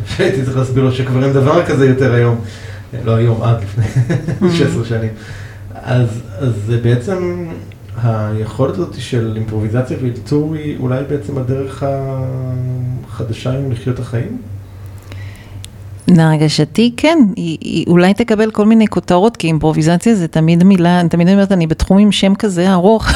שהייתי 0.06 0.42
צריך 0.44 0.56
להסביר 0.56 0.84
לו 0.84 0.92
שכבר 0.92 1.24
אין 1.24 1.32
דבר 1.32 1.66
כזה 1.66 1.86
יותר 1.86 2.14
היום, 2.14 2.40
לא 3.04 3.14
היום, 3.14 3.42
עד 3.42 3.56
לפני 3.62 3.84
16 4.50 4.84
שנים. 4.84 5.10
אז, 5.74 6.08
אז 6.38 6.72
בעצם 6.82 7.46
היכולת 8.02 8.74
הזאת 8.74 8.94
של 8.98 9.32
אימפרוביזציה 9.36 9.96
ואילתור 10.00 10.54
היא 10.54 10.78
אולי 10.78 11.04
בעצם 11.08 11.38
הדרך 11.38 11.84
החדשה 13.06 13.50
היום 13.50 13.72
לחיות 13.72 13.98
החיים? 13.98 14.38
להרגשתי 16.08 16.92
כן, 16.96 17.18
היא, 17.36 17.58
היא 17.60 17.84
אולי 17.88 18.14
תקבל 18.14 18.50
כל 18.50 18.66
מיני 18.66 18.86
כותרות, 18.86 19.36
כי 19.36 19.46
אימפרוביזציה 19.46 20.14
זה 20.14 20.28
תמיד 20.28 20.64
מילה, 20.64 21.00
אני 21.00 21.08
תמיד 21.08 21.28
אומרת, 21.28 21.52
אני 21.52 21.66
בתחום 21.66 21.98
עם 21.98 22.12
שם 22.12 22.34
כזה 22.34 22.72
ארוך, 22.72 23.06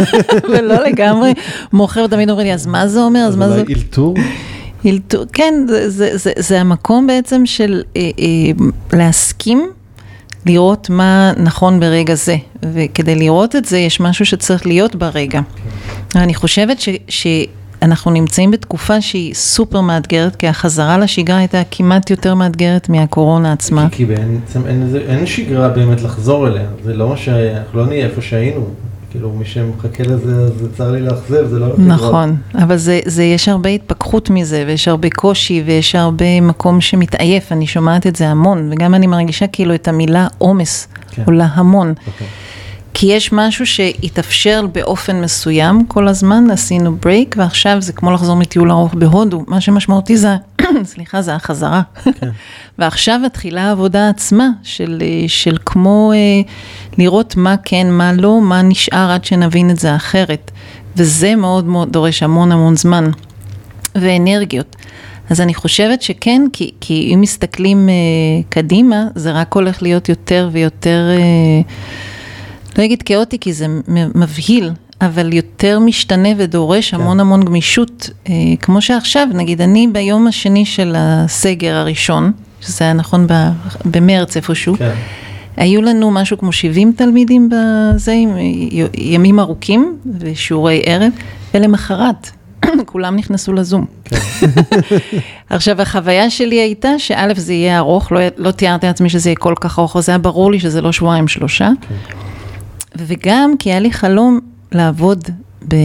ולא 0.50 0.84
לגמרי 0.86 1.34
מוכר, 1.72 2.06
תמיד 2.06 2.30
אומרים 2.30 2.46
לי, 2.46 2.54
אז 2.54 2.66
מה 2.66 2.88
זה 2.88 3.00
אומר, 3.00 3.20
אז 3.20 3.36
מה 3.36 3.48
זה... 3.48 3.60
אולי 3.60 3.74
אילתור? 3.74 4.14
אילתור, 4.84 5.24
כן, 5.32 5.54
זה, 5.68 5.90
זה, 5.90 6.10
זה, 6.14 6.32
זה 6.36 6.60
המקום 6.60 7.06
בעצם 7.06 7.46
של 7.46 7.82
אה, 7.96 8.02
אה, 8.02 8.66
להסכים, 8.98 9.70
לראות 10.46 10.90
מה 10.90 11.32
נכון 11.36 11.80
ברגע 11.80 12.14
זה, 12.14 12.36
וכדי 12.72 13.14
לראות 13.14 13.56
את 13.56 13.64
זה, 13.64 13.78
יש 13.78 14.00
משהו 14.00 14.26
שצריך 14.26 14.66
להיות 14.66 14.96
ברגע. 14.96 15.40
כן. 16.10 16.18
אני 16.18 16.34
חושבת 16.34 16.80
ש... 16.80 16.88
ש 17.08 17.26
אנחנו 17.82 18.10
נמצאים 18.10 18.50
בתקופה 18.50 19.00
שהיא 19.00 19.34
סופר 19.34 19.80
מאתגרת, 19.80 20.36
כי 20.36 20.48
החזרה 20.48 20.98
לשגרה 20.98 21.38
הייתה 21.38 21.62
כמעט 21.70 22.10
יותר 22.10 22.34
מאתגרת 22.34 22.88
מהקורונה 22.88 23.52
עצמה. 23.52 23.88
כי, 23.90 23.96
כי 23.96 24.04
בעצם 24.04 24.66
אין, 24.66 24.88
אין 25.08 25.26
שגרה 25.26 25.68
באמת 25.68 26.02
לחזור 26.02 26.48
אליה, 26.48 26.66
זה 26.84 26.94
לא 26.94 27.16
שאנחנו 27.16 27.78
לא 27.78 27.86
נהיה 27.86 28.06
איפה 28.06 28.22
שהיינו. 28.22 28.66
כאילו 29.10 29.32
מי 29.32 29.44
שמחכה 29.44 30.02
לזה, 30.02 30.48
זה 30.48 30.76
צר 30.76 30.90
לי 30.90 31.00
לאכזב, 31.00 31.46
זה 31.48 31.58
לא... 31.58 31.66
נכון, 31.78 32.36
אבל 32.54 32.76
זה, 32.76 33.00
זה, 33.04 33.24
יש 33.24 33.48
הרבה 33.48 33.70
התפכחות 33.70 34.30
מזה, 34.30 34.64
ויש 34.66 34.88
הרבה 34.88 35.08
קושי, 35.10 35.62
ויש 35.66 35.94
הרבה 35.94 36.40
מקום 36.40 36.80
שמתעייף, 36.80 37.52
אני 37.52 37.66
שומעת 37.66 38.06
את 38.06 38.16
זה 38.16 38.28
המון, 38.28 38.68
וגם 38.72 38.94
אני 38.94 39.06
מרגישה 39.06 39.46
כאילו 39.46 39.74
את 39.74 39.88
המילה 39.88 40.26
עומס 40.38 40.88
כן. 41.10 41.22
עולה 41.26 41.46
המון. 41.52 41.94
Okay. 42.06 42.47
כי 42.94 43.06
יש 43.06 43.32
משהו 43.32 43.66
שהתאפשר 43.66 44.66
באופן 44.72 45.20
מסוים 45.20 45.86
כל 45.86 46.08
הזמן, 46.08 46.50
עשינו 46.50 46.96
ברייק, 46.96 47.34
ועכשיו 47.38 47.82
זה 47.82 47.92
כמו 47.92 48.10
לחזור 48.10 48.36
מטיול 48.36 48.70
ארוך 48.70 48.94
בהודו, 48.94 49.44
מה 49.46 49.60
שמשמעותי 49.60 50.16
זה, 50.16 50.36
סליחה, 50.84 51.22
זה 51.22 51.34
החזרה. 51.34 51.82
כן. 52.04 52.28
ועכשיו 52.78 53.20
מתחילה 53.24 53.62
העבודה 53.62 54.08
עצמה 54.08 54.48
של, 54.62 55.02
של 55.26 55.56
כמו 55.66 56.12
אה, 56.14 56.18
לראות 56.98 57.36
מה 57.36 57.54
כן, 57.64 57.90
מה 57.90 58.12
לא, 58.12 58.40
מה 58.40 58.62
נשאר 58.62 59.10
עד 59.10 59.24
שנבין 59.24 59.70
את 59.70 59.78
זה 59.78 59.96
אחרת. 59.96 60.50
וזה 60.96 61.36
מאוד 61.36 61.64
מאוד 61.64 61.92
דורש 61.92 62.22
המון 62.22 62.52
המון 62.52 62.76
זמן 62.76 63.10
ואנרגיות. 63.94 64.76
אז 65.30 65.40
אני 65.40 65.54
חושבת 65.54 66.02
שכן, 66.02 66.42
כי, 66.52 66.70
כי 66.80 67.10
אם 67.14 67.20
מסתכלים 67.20 67.88
אה, 67.88 67.94
קדימה, 68.48 69.04
זה 69.14 69.32
רק 69.32 69.54
הולך 69.54 69.82
להיות 69.82 70.08
יותר 70.08 70.48
ויותר, 70.52 71.08
אה, 71.10 71.60
לא 72.78 72.84
אגיד 72.84 73.02
כאוטי, 73.02 73.38
כי 73.38 73.52
זה 73.52 73.66
מבהיל, 74.14 74.70
אבל 75.00 75.32
יותר 75.32 75.78
משתנה 75.78 76.28
ודורש 76.36 76.90
כן. 76.90 77.00
המון 77.00 77.20
המון 77.20 77.44
גמישות, 77.44 78.10
אה, 78.28 78.34
כמו 78.60 78.82
שעכשיו, 78.82 79.28
נגיד 79.34 79.60
אני 79.60 79.88
ביום 79.92 80.26
השני 80.26 80.64
של 80.64 80.94
הסגר 80.96 81.74
הראשון, 81.74 82.32
שזה 82.60 82.84
היה 82.84 82.92
נכון 82.92 83.26
במרץ 83.84 84.36
איפשהו, 84.36 84.76
כן. 84.76 84.94
היו 85.56 85.82
לנו 85.82 86.10
משהו 86.10 86.38
כמו 86.38 86.52
70 86.52 86.92
תלמידים 86.96 87.50
בזה, 87.50 88.12
עם 88.12 88.36
ימים 88.94 89.40
ארוכים 89.40 89.96
ושיעורי 90.20 90.82
ערב, 90.84 91.12
ולמחרת 91.54 92.30
כולם 92.86 93.16
נכנסו 93.16 93.52
לזום. 93.52 93.84
כן. 94.04 94.16
עכשיו, 95.50 95.82
החוויה 95.82 96.30
שלי 96.30 96.56
הייתה 96.56 96.98
שא', 96.98 97.34
זה 97.36 97.52
יהיה 97.52 97.78
ארוך, 97.78 98.12
לא, 98.12 98.20
לא 98.36 98.50
תיארתי 98.50 98.86
לעצמי 98.86 99.08
שזה 99.08 99.30
יהיה 99.30 99.36
כל 99.36 99.54
כך 99.60 99.78
ארוך, 99.78 100.00
זה 100.00 100.12
היה 100.12 100.18
ברור 100.18 100.52
לי 100.52 100.60
שזה 100.60 100.80
לא 100.80 100.92
שבועיים 100.92 101.28
שלושה. 101.28 101.70
כן. 101.88 101.94
וגם 102.96 103.52
כי 103.58 103.70
היה 103.70 103.80
לי 103.80 103.92
חלום 103.92 104.40
לעבוד 104.72 105.24
ב... 105.68 105.76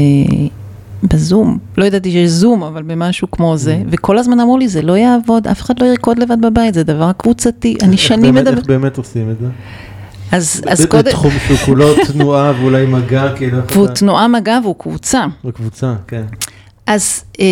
בזום, 1.04 1.58
לא 1.78 1.86
ידעתי 1.86 2.12
שיש 2.12 2.30
זום, 2.30 2.64
אבל 2.64 2.84
במשהו 2.84 3.32
כמו 3.32 3.58
זה, 3.58 3.82
mm. 3.84 3.88
וכל 3.92 4.18
הזמן 4.18 4.40
אמרו 4.40 4.58
לי, 4.58 4.68
זה 4.68 4.82
לא 4.82 4.98
יעבוד, 4.98 5.48
אף 5.48 5.62
אחד 5.62 5.82
לא 5.82 5.86
ירקוד 5.86 6.20
לבד 6.20 6.42
בבית, 6.42 6.74
זה 6.74 6.84
דבר 6.84 7.12
קבוצתי, 7.18 7.78
אני 7.82 7.98
שנים 7.98 8.36
מדבר... 8.36 8.58
איך 8.58 8.66
באמת 8.66 8.98
עושים 8.98 9.32
את 9.32 9.40
זה? 9.40 9.48
אז, 10.32 10.62
אז 10.68 10.86
קודם... 10.86 11.04
בתחום 11.06 11.32
שהוא 11.48 11.58
כולו 11.58 11.86
תנועה 12.08 12.54
ואולי 12.60 12.86
מגע, 12.86 13.36
כאילו... 13.36 13.58
והוא 13.74 13.88
תנועה 13.88 14.28
מגע 14.28 14.60
והוא 14.64 14.76
קבוצה. 14.80 15.26
הוא 15.42 15.52
קבוצה, 15.52 15.94
כן. 16.08 16.24
אז 16.88 17.24
אה, 17.40 17.46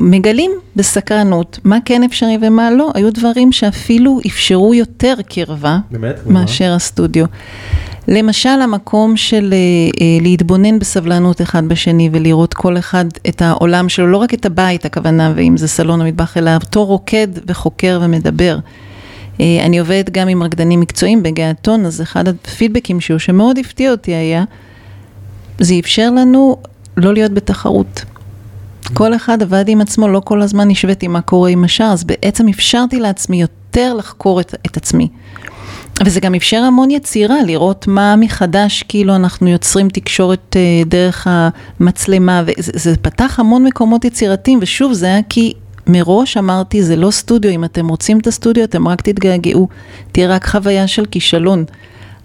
מגלים 0.00 0.50
בסקרנות 0.76 1.58
מה 1.64 1.78
כן 1.84 2.02
אפשרי 2.02 2.38
ומה 2.42 2.70
לא, 2.70 2.90
היו 2.94 3.12
דברים 3.12 3.52
שאפילו 3.52 4.20
אפשרו 4.26 4.74
יותר 4.74 5.14
קרבה. 5.28 5.78
באמת? 5.90 6.26
מאשר 6.26 6.72
הסטודיו. 6.72 7.26
למשל 8.08 8.48
המקום 8.48 9.16
של 9.16 9.52
אה, 9.52 9.58
אה, 10.00 10.22
להתבונן 10.22 10.78
בסבלנות 10.78 11.42
אחד 11.42 11.68
בשני 11.68 12.10
ולראות 12.12 12.54
כל 12.54 12.78
אחד 12.78 13.04
את 13.28 13.42
העולם 13.42 13.88
שלו, 13.88 14.06
לא 14.06 14.16
רק 14.16 14.34
את 14.34 14.46
הבית 14.46 14.84
הכוונה, 14.84 15.32
ואם 15.36 15.56
זה 15.56 15.68
סלון 15.68 16.00
או 16.00 16.06
מטבח, 16.06 16.36
אלא 16.36 16.50
אותו 16.62 16.84
רוקד 16.84 17.28
וחוקר 17.46 18.00
ומדבר. 18.02 18.58
אה, 19.40 19.62
אני 19.66 19.78
עובדת 19.78 20.10
גם 20.10 20.28
עם 20.28 20.42
רקדנים 20.42 20.80
מקצועיים 20.80 21.22
בגעתון, 21.22 21.86
אז 21.86 22.02
אחד 22.02 22.28
הפידבקים 22.28 23.00
שהוא 23.00 23.18
שמאוד 23.18 23.58
הפתיע 23.58 23.90
אותי 23.90 24.14
היה, 24.14 24.44
זה 25.58 25.74
אפשר 25.80 26.10
לנו 26.10 26.56
לא 26.96 27.14
להיות 27.14 27.32
בתחרות. 27.32 28.04
כל 28.92 29.14
אחד 29.14 29.42
עבד 29.42 29.64
עם 29.68 29.80
עצמו, 29.80 30.08
לא 30.08 30.20
כל 30.20 30.42
הזמן 30.42 30.70
השוויתי 30.70 31.08
מה 31.08 31.20
קורה 31.20 31.50
עם 31.50 31.64
השאר, 31.64 31.86
אז 31.86 32.04
בעצם 32.04 32.48
אפשרתי 32.48 33.00
לעצמי 33.00 33.40
יותר 33.40 33.94
לחקור 33.94 34.40
את, 34.40 34.54
את 34.66 34.76
עצמי. 34.76 35.08
וזה 36.04 36.20
גם 36.20 36.34
אפשר 36.34 36.56
המון 36.56 36.90
יצירה, 36.90 37.42
לראות 37.42 37.86
מה 37.88 38.16
מחדש, 38.16 38.82
כאילו 38.88 39.16
אנחנו 39.16 39.48
יוצרים 39.48 39.88
תקשורת 39.88 40.56
אה, 40.56 40.82
דרך 40.86 41.26
המצלמה, 41.30 42.42
וזה 42.46 42.72
זה 42.74 42.96
פתח 42.96 43.40
המון 43.40 43.64
מקומות 43.64 44.04
יצירתיים, 44.04 44.58
ושוב, 44.62 44.92
זה 44.92 45.06
היה 45.06 45.20
כי 45.28 45.52
מראש 45.86 46.36
אמרתי, 46.36 46.82
זה 46.82 46.96
לא 46.96 47.10
סטודיו, 47.10 47.50
אם 47.50 47.64
אתם 47.64 47.88
רוצים 47.88 48.18
את 48.18 48.26
הסטודיו, 48.26 48.64
אתם 48.64 48.88
רק 48.88 49.00
תתגעגעו, 49.00 49.68
תהיה 50.12 50.28
רק 50.28 50.46
חוויה 50.46 50.86
של 50.86 51.06
כישלון. 51.06 51.64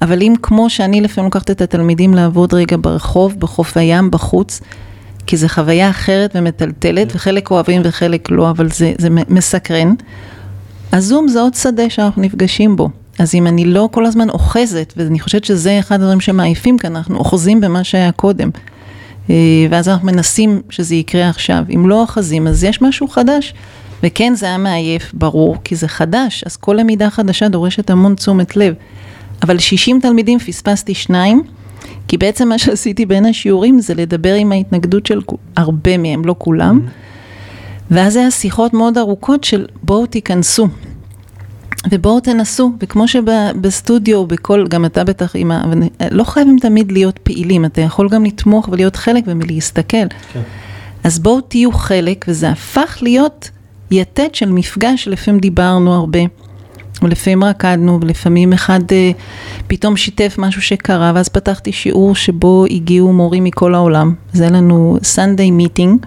אבל 0.02 0.22
אם 0.22 0.34
כמו 0.42 0.70
שאני 0.70 1.02
לפעמים 1.02 1.26
לוקחת 1.26 1.52
את 1.52 1.62
התלמידים 1.62 2.14
לעבוד 2.14 2.54
רגע 2.54 2.78
ברחוב, 2.82 3.40
בחוף 3.40 3.78
הים, 3.78 4.12
בחוץ, 4.12 4.62
כי 5.30 5.38
זו 5.38 5.48
חוויה 5.48 5.90
אחרת 5.90 6.32
ומטלטלת, 6.36 7.16
וחלק 7.16 7.52
אוהבים 7.52 7.82
וחלק 7.86 8.32
לא, 8.32 8.50
אבל 8.50 8.70
זה, 8.70 8.94
זה 8.98 9.10
מסקרן. 9.10 9.94
הזום 10.94 11.28
זה 11.28 11.42
עוד 11.42 11.54
שדה 11.54 11.90
שאנחנו 11.90 12.22
נפגשים 12.22 12.76
בו. 12.76 12.90
אז 13.20 13.36
אם 13.36 13.48
אני 13.48 13.66
לא 13.66 13.90
כל 13.92 14.06
הזמן 14.06 14.30
אוחזת, 14.30 14.94
ואני 14.98 15.20
חושבת 15.20 15.46
שזה 15.46 15.80
אחד 15.80 15.96
הדברים 15.96 16.20
שמעיפים 16.20 16.78
כאן, 16.78 16.96
אנחנו 16.96 17.18
אוחזים 17.18 17.62
במה 17.62 17.84
שהיה 17.84 18.12
קודם. 18.12 18.50
אה, 19.30 19.36
ואז 19.70 19.90
אנחנו 19.90 20.08
מנסים 20.08 20.62
שזה 20.70 20.96
יקרה 20.96 21.30
עכשיו. 21.30 21.64
אם 21.76 21.90
לא 21.90 22.02
אוחזים, 22.02 22.48
אז 22.48 22.64
יש 22.64 22.82
משהו 22.82 23.08
חדש. 23.08 23.54
וכן, 24.04 24.34
זה 24.36 24.46
היה 24.46 24.58
מעייף, 24.58 25.12
ברור, 25.14 25.58
כי 25.64 25.76
זה 25.76 25.88
חדש, 25.88 26.44
אז 26.46 26.58
כל 26.58 26.76
למידה 26.80 27.10
חדשה 27.10 27.48
דורשת 27.48 27.90
המון 27.90 28.16
תשומת 28.16 28.58
לב. 28.58 28.74
אבל 29.44 29.60
60 29.60 30.00
תלמידים 30.00 30.40
פספסתי 30.40 30.94
שניים, 30.94 31.44
כי 32.10 32.18
בעצם 32.18 32.50
מה 32.50 32.58
שעשיתי 32.58 33.06
בין 33.06 33.26
השיעורים 33.26 33.80
זה 33.80 33.94
לדבר 33.94 34.34
עם 34.34 34.52
ההתנגדות 34.52 35.06
של 35.06 35.20
הרבה 35.56 35.98
מהם, 35.98 36.26
לא 36.26 36.36
כולם. 36.38 36.80
Mm-hmm. 36.80 37.92
ואז 37.92 38.16
היה 38.16 38.32
שיחות 38.32 38.74
מאוד 38.74 38.98
ארוכות 38.98 39.44
של 39.44 39.66
בואו 39.84 40.06
תיכנסו. 40.06 40.68
ובואו 41.92 42.20
תנסו, 42.20 42.72
וכמו 42.80 43.08
שבסטודיו, 43.08 44.26
בכל, 44.26 44.68
גם 44.70 44.86
אתה 44.86 45.04
בטח 45.04 45.36
עם 45.36 45.52
ה... 45.52 45.64
לא 46.12 46.24
חייבים 46.24 46.58
תמיד 46.60 46.92
להיות 46.92 47.18
פעילים, 47.18 47.66
אתה 47.66 47.82
יכול 47.82 48.10
גם 48.10 48.26
לתמוך 48.26 48.70
ולהיות 48.72 48.96
חלק 48.96 49.24
ולהסתכל. 49.28 50.08
כן. 50.34 50.42
אז 51.04 51.20
בואו 51.20 51.42
תהיו 51.42 51.72
חלק, 51.72 52.26
וזה 52.28 52.50
הפך 52.50 52.98
להיות 53.02 53.50
יתד 53.92 54.36
של 54.36 54.52
מפגש, 54.52 55.08
לפעמים 55.08 55.40
דיברנו 55.40 55.96
הרבה. 55.96 56.20
ולפעמים 57.02 57.44
רקדנו, 57.44 58.00
ולפעמים 58.02 58.54
אחד 58.54 58.80
אה, 58.92 59.12
פתאום 59.68 59.98
שיתף 59.98 60.36
משהו 60.38 60.62
שקרה, 60.62 61.12
ואז 61.16 61.30
פתחתי 61.30 61.72
שיעור 61.72 62.16
שבו 62.16 62.66
הגיעו 62.70 63.14
מורים 63.14 63.44
מכל 63.44 63.76
העולם. 63.76 64.14
זה 64.34 64.50
לנו 64.50 64.98
Sunday 65.16 65.52
meeting, 65.62 66.06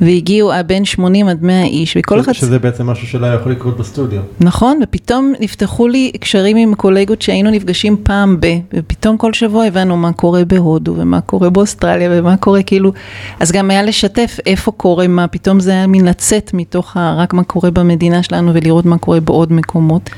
והגיעו 0.00 0.50
בין 0.66 0.84
80 0.84 1.28
עד 1.28 1.42
100 1.42 1.64
איש, 1.64 1.96
וכל 1.98 2.20
אחד... 2.20 2.32
שזה 2.32 2.58
בעצם 2.58 2.86
משהו 2.86 3.06
שלא 3.06 3.26
יכול 3.26 3.52
לקרות 3.52 3.76
בסטודיו. 3.78 4.20
נכון, 4.40 4.80
ופתאום 4.82 5.32
נפתחו 5.40 5.88
לי 5.88 6.12
קשרים 6.20 6.56
עם 6.56 6.74
קולגות 6.74 7.22
שהיינו 7.22 7.50
נפגשים 7.50 7.96
פעם 8.02 8.36
ב, 8.40 8.46
ופתאום 8.74 9.16
כל 9.16 9.32
שבוע 9.32 9.64
הבנו 9.64 9.96
מה 9.96 10.12
קורה 10.12 10.44
בהודו, 10.44 10.94
ומה 10.98 11.20
קורה 11.20 11.50
באוסטרליה, 11.50 12.10
ומה 12.12 12.36
קורה 12.36 12.62
כאילו... 12.62 12.92
אז 13.40 13.52
גם 13.52 13.70
היה 13.70 13.82
לשתף 13.82 14.36
איפה 14.46 14.72
קורה 14.72 15.08
מה, 15.08 15.28
פתאום 15.28 15.60
זה 15.60 15.70
היה 15.70 15.86
מין 15.86 16.04
לצאת 16.04 16.50
מתוך 16.54 16.96
רק 16.96 17.34
מה 17.34 17.44
קורה 17.44 17.70
במדינה 17.70 18.22
שלנו, 18.22 18.54
ולראות 18.54 18.84
מה 18.84 18.98
קורה 18.98 19.20
בעוד 19.20 19.52
מקומות. 19.52 20.10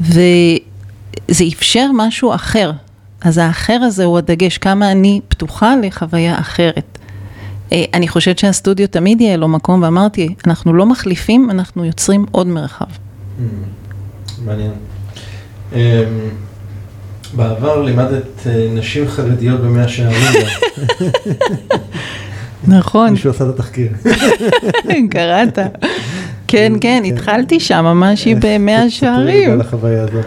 וזה 0.00 1.44
אפשר 1.52 1.90
משהו 1.94 2.34
אחר. 2.34 2.72
אז 3.20 3.38
האחר 3.38 3.78
הזה 3.82 4.04
הוא 4.04 4.18
הדגש, 4.18 4.58
כמה 4.58 4.92
אני 4.92 5.20
פתוחה 5.28 5.74
לחוויה 5.82 6.38
אחרת. 6.40 6.97
אה, 7.72 7.84
אני 7.94 8.08
חושבת 8.08 8.38
שהסטודיו 8.38 8.88
תמיד 8.88 9.20
יהיה 9.20 9.36
לו 9.36 9.48
מקום, 9.48 9.82
ואמרתי, 9.82 10.34
אנחנו 10.46 10.74
לא 10.74 10.86
מחליפים, 10.86 11.50
אנחנו 11.50 11.84
יוצרים 11.84 12.26
עוד 12.30 12.46
מרחב. 12.46 12.84
Mm, 12.84 13.42
מעניין. 14.44 14.72
אמ, 15.72 15.78
בעבר 17.36 17.82
לימדת 17.82 18.46
אה, 18.46 18.68
נשים 18.74 19.08
חרדיות 19.08 19.60
במאה 19.60 19.88
שערים. 19.88 20.46
נכון. 22.68 23.10
מישהו 23.10 23.30
עשה 23.30 23.44
את 23.44 23.48
התחקיר. 23.48 23.92
קראת. 25.10 25.58
כן, 25.58 25.68
כן, 26.48 26.72
כן, 26.80 27.02
התחלתי 27.06 27.60
שם, 27.60 27.84
ממש 27.84 28.24
היא 28.24 28.36
במאה 28.40 28.90
שערים. 28.90 29.50
על 29.50 29.60
החוויה 29.60 30.02
הזאת. 30.02 30.24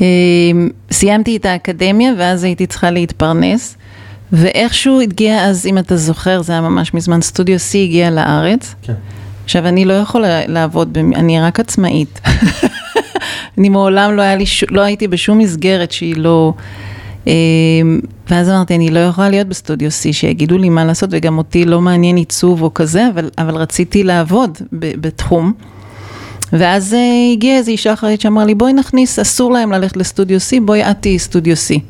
אמ, 0.00 0.68
סיימתי 0.90 1.36
את 1.36 1.46
האקדמיה 1.46 2.12
ואז 2.18 2.44
הייתי 2.44 2.66
צריכה 2.66 2.90
להתפרנס. 2.90 3.76
ואיכשהו 4.32 5.00
הגיע 5.00 5.44
אז, 5.44 5.66
אם 5.66 5.78
אתה 5.78 5.96
זוכר, 5.96 6.42
זה 6.42 6.52
היה 6.52 6.60
ממש 6.60 6.94
מזמן, 6.94 7.20
סטודיו 7.20 7.56
C 7.56 7.76
הגיע 7.76 8.10
לארץ. 8.10 8.74
כן. 8.82 8.92
עכשיו, 9.44 9.68
אני 9.68 9.84
לא 9.84 9.92
יכולה 9.92 10.46
לעבוד, 10.46 10.98
אני 10.98 11.40
רק 11.40 11.60
עצמאית. 11.60 12.20
אני 13.58 13.68
מעולם 13.68 14.16
לא, 14.16 14.34
לי, 14.34 14.44
לא 14.70 14.80
הייתי 14.80 15.08
בשום 15.08 15.38
מסגרת 15.38 15.92
שהיא 15.92 16.16
לא... 16.16 16.52
אמ, 17.26 18.00
ואז 18.30 18.48
אמרתי, 18.48 18.74
אני 18.74 18.90
לא 18.90 18.98
יכולה 18.98 19.28
להיות 19.28 19.48
בסטודיו 19.48 19.88
C, 19.88 20.12
שיגידו 20.12 20.58
לי 20.58 20.68
מה 20.68 20.84
לעשות, 20.84 21.10
וגם 21.12 21.38
אותי 21.38 21.64
לא 21.64 21.80
מעניין 21.80 22.16
עיצוב 22.16 22.62
או 22.62 22.74
כזה, 22.74 23.08
אבל, 23.14 23.30
אבל 23.38 23.56
רציתי 23.56 24.04
לעבוד 24.04 24.58
בתחום. 24.72 25.52
ואז 26.52 26.92
uh, 26.92 27.32
הגיעה 27.32 27.58
איזו 27.58 27.70
אישה 27.70 27.92
אחרת 27.92 28.20
שאמרה 28.20 28.44
לי, 28.44 28.54
בואי 28.54 28.72
נכניס, 28.72 29.18
אסור 29.18 29.52
להם 29.52 29.72
ללכת 29.72 29.96
לסטודיו 29.96 30.38
C, 30.38 30.60
בואי 30.64 30.90
את 30.90 30.96
תהיי 31.00 31.18
סטודיו 31.18 31.54
C. 31.54 31.80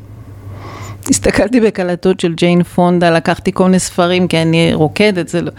הסתכלתי 1.09 1.61
בקלטות 1.61 2.19
של 2.19 2.33
ג'יין 2.33 2.63
פונדה, 2.63 3.09
לקחתי 3.09 3.51
כל 3.53 3.63
מיני 3.63 3.79
ספרים, 3.79 4.27
כי 4.27 4.41
אני 4.41 4.73
רוקדת, 4.73 5.27
זה 5.27 5.41
לא... 5.41 5.51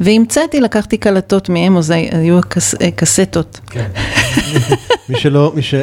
והמצאתי, 0.00 0.60
לקחתי 0.60 0.96
קלטות 0.96 1.48
מהם, 1.48 1.76
או 1.76 1.82
זה 1.82 1.94
היו 1.94 2.38
הקסטות. 2.80 3.60
כן. 3.70 3.86
מי 5.08 5.18
שלא, 5.18 5.52
מי 5.54 5.62
ש... 5.62 5.74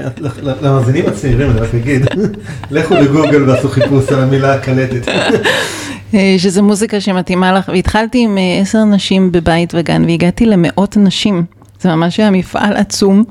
למאזינים 0.61 1.05
הצעירים, 1.07 1.51
אני 1.51 1.59
רק 1.59 1.76
אגיד, 1.76 2.05
לכו 2.72 2.95
לגוגל 2.95 3.49
ועשו 3.49 3.70
חיפוש 3.70 4.09
על 4.09 4.20
המילה 4.20 4.53
הקלטת. 4.53 5.07
אה, 6.13 6.36
שזה 6.38 6.61
מוזיקה 6.61 7.01
שמתאימה 7.01 7.53
לך, 7.53 7.70
והתחלתי 7.74 8.24
עם 8.24 8.38
אה, 8.38 8.59
עשר 8.61 8.84
נשים 8.84 9.32
בבית 9.32 9.74
וגן, 9.78 10.05
והגעתי 10.05 10.45
למאות 10.45 10.97
נשים. 10.97 11.43
זה 11.82 11.89
ממש 11.89 12.20
היה 12.20 12.32
מפעל 12.32 12.78
עצום. 12.78 13.24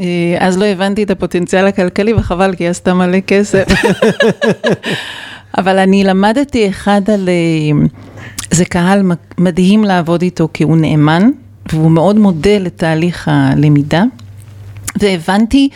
אה, 0.00 0.36
אז 0.38 0.58
לא 0.58 0.64
הבנתי 0.64 1.02
את 1.02 1.10
הפוטנציאל 1.10 1.66
הכלכלי, 1.66 2.14
וחבל, 2.14 2.54
כי 2.54 2.64
היא 2.64 2.70
עשתה 2.70 2.94
מלא 2.94 3.20
כסף. 3.20 3.66
אבל 5.58 5.78
אני 5.78 6.04
למדתי 6.04 6.68
אחד 6.68 7.10
על... 7.10 7.28
זה 8.50 8.64
קהל 8.64 9.12
מדהים 9.38 9.84
לעבוד 9.84 10.22
איתו, 10.22 10.48
כי 10.54 10.64
הוא 10.64 10.76
נאמן, 10.76 11.30
והוא 11.72 11.90
מאוד 11.90 12.18
מודה 12.18 12.58
לתהליך 12.58 13.28
הלמידה. 13.28 14.04
והבנתי 15.00 15.68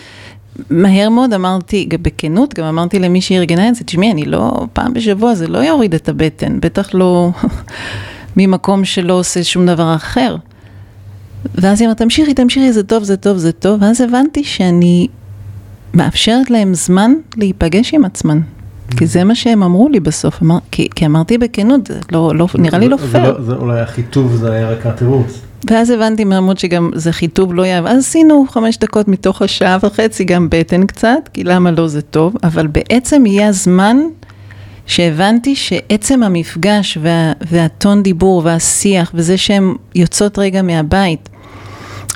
מהר 0.70 1.09
מאוד 1.09 1.35
אמרתי, 1.35 1.89
בכנות, 2.03 2.55
גם 2.55 2.64
אמרתי 2.64 2.99
למי 2.99 3.20
שארגנה 3.20 3.68
את 3.68 3.75
זה, 3.75 3.85
תשמעי, 3.85 4.12
אני 4.12 4.25
לא, 4.25 4.66
פעם 4.73 4.93
בשבוע 4.95 5.35
זה 5.35 5.47
לא 5.47 5.59
יוריד 5.59 5.95
את 5.95 6.09
הבטן, 6.09 6.61
בטח 6.61 6.95
לא 6.95 7.31
ממקום 8.37 8.85
שלא 8.85 9.12
עושה 9.12 9.45
שום 9.45 9.66
דבר 9.66 9.95
אחר. 9.95 10.37
ואז 11.55 11.80
היא 11.80 11.86
אמרת, 11.88 11.99
תמשיכי, 11.99 12.34
תמשיכי, 12.34 12.72
זה 12.72 12.82
טוב, 12.82 13.05
זה 13.05 13.16
טוב, 13.16 13.36
זה 13.36 13.53
טוב, 13.53 13.82
ואז 13.82 14.01
הבנתי 14.01 14.45
שאני 14.45 15.09
מאפשרת 15.95 16.51
להם 16.51 16.74
זמן 16.74 17.12
להיפגש 17.36 17.95
עם 17.95 18.05
עצמן. 18.05 18.40
כי 18.97 19.07
זה 19.07 19.24
מה 19.24 19.34
שהם 19.34 19.62
אמרו 19.62 19.88
לי 19.88 20.01
בסוף, 20.01 20.43
אמר, 20.43 20.59
כי, 20.70 20.88
כי 20.95 21.07
אמרתי 21.07 21.38
בכנות, 21.38 21.90
לא, 22.12 22.32
לא, 22.34 22.47
נראה 22.59 22.78
לי 22.78 22.88
לא 22.88 22.97
פייר. 22.97 23.36
זה, 23.40 23.47
זה 23.47 23.53
אולי 23.53 23.80
החיטוב, 23.80 24.36
זה 24.36 24.53
היה 24.53 24.70
רק 24.70 24.86
התירוץ. 24.86 25.40
ואז 25.70 25.90
הבנתי 25.90 26.24
מהמוד 26.24 26.59
שגם 26.59 26.90
זה 26.95 27.12
חיטוב 27.12 27.55
לא 27.55 27.62
יעב, 27.62 27.86
אז 27.86 27.99
עשינו 27.99 28.47
חמש 28.49 28.78
דקות 28.78 29.09
מתוך 29.09 29.43
השעה 29.43 29.78
וחצי, 29.82 30.24
גם 30.24 30.49
בטן 30.51 30.86
קצת, 30.86 31.28
כי 31.32 31.45
למה 31.45 31.70
לא 31.70 31.88
זה 31.88 32.03
טוב, 32.03 32.36
אבל 32.43 32.66
בעצם 32.66 33.26
יהיה 33.26 33.49
הזמן 33.49 33.97
שהבנתי 34.87 35.57
שעצם 35.57 36.22
המפגש 36.22 36.99
וה, 37.03 37.33
והטון 37.41 38.03
דיבור 38.03 38.43
והשיח 38.45 39.11
וזה 39.14 39.37
שהן 39.37 39.74
יוצאות 39.95 40.39
רגע 40.39 40.62
מהבית, 40.62 41.28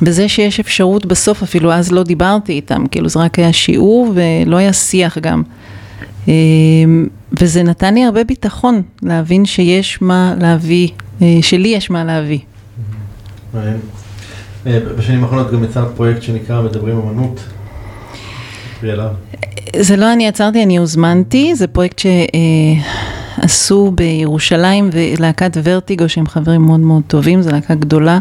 וזה 0.03 0.29
שיש 0.29 0.61
אפשרות 0.61 1.07
בסוף, 1.07 1.43
אפילו 1.43 1.73
אז 1.73 1.93
לא 1.93 2.03
דיברתי 2.03 2.53
איתם, 2.53 2.87
כאילו 2.91 3.09
זה 3.09 3.19
רק 3.21 3.39
היה 3.39 3.53
שיעור 3.53 4.13
ולא 4.15 4.57
היה 4.57 4.73
שיח 4.73 5.19
גם. 5.19 5.43
אמ, 6.29 7.07
וזה 7.41 7.63
נתן 7.63 7.95
לי 7.95 8.05
הרבה 8.05 8.25
ביטחון 8.25 8.83
להבין 9.03 9.45
שיש 9.45 10.03
מה 10.03 10.35
להביא, 10.41 10.89
אה, 11.23 11.39
שלי 11.43 11.69
יש 11.69 11.91
מה 11.91 12.05
להביא. 12.05 12.39
אה, 14.67 14.81
בשנים 14.99 15.25
האחרונות 15.25 15.53
גם 15.53 15.65
יצרת 15.65 15.89
פרויקט 15.97 16.23
שנקרא 16.23 16.63
מדברים 16.63 16.99
אמנות. 16.99 17.41
זה 19.77 19.97
לא 19.97 20.13
אני 20.13 20.27
יצרתי, 20.27 20.63
אני 20.63 20.77
הוזמנתי, 20.77 21.55
זה 21.55 21.67
פרויקט 21.67 22.03
שעשו 23.39 23.93
בירושלים 23.95 24.91
ולהקת 24.93 25.57
ורטיגו 25.63 26.09
שהם 26.09 26.27
חברים 26.27 26.63
מאוד 26.63 26.81
מאוד 26.81 27.03
טובים, 27.07 27.43
זו 27.43 27.51
להקה 27.51 27.75
גדולה 27.75 28.19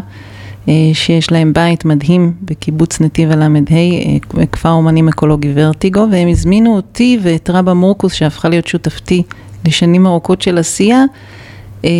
אה, 0.68 0.74
שיש 0.92 1.32
להם 1.32 1.52
בית 1.52 1.84
מדהים 1.84 2.32
בקיבוץ 2.42 3.00
נתיב 3.00 3.30
הל"ה, 3.30 3.48
אה, 3.70 4.46
כפר 4.52 4.70
אומנים 4.70 5.08
אקולוגי 5.08 5.52
ורטיגו, 5.54 6.06
והם 6.10 6.28
הזמינו 6.28 6.76
אותי 6.76 7.18
ואת 7.22 7.50
רבא 7.50 7.72
מורקוס 7.72 8.12
שהפכה 8.12 8.48
להיות 8.48 8.66
שותפתי 8.66 9.22
לשנים 9.64 10.06
ארוכות 10.06 10.42
של 10.42 10.58
עשייה. 10.58 11.04
אה, 11.84 11.90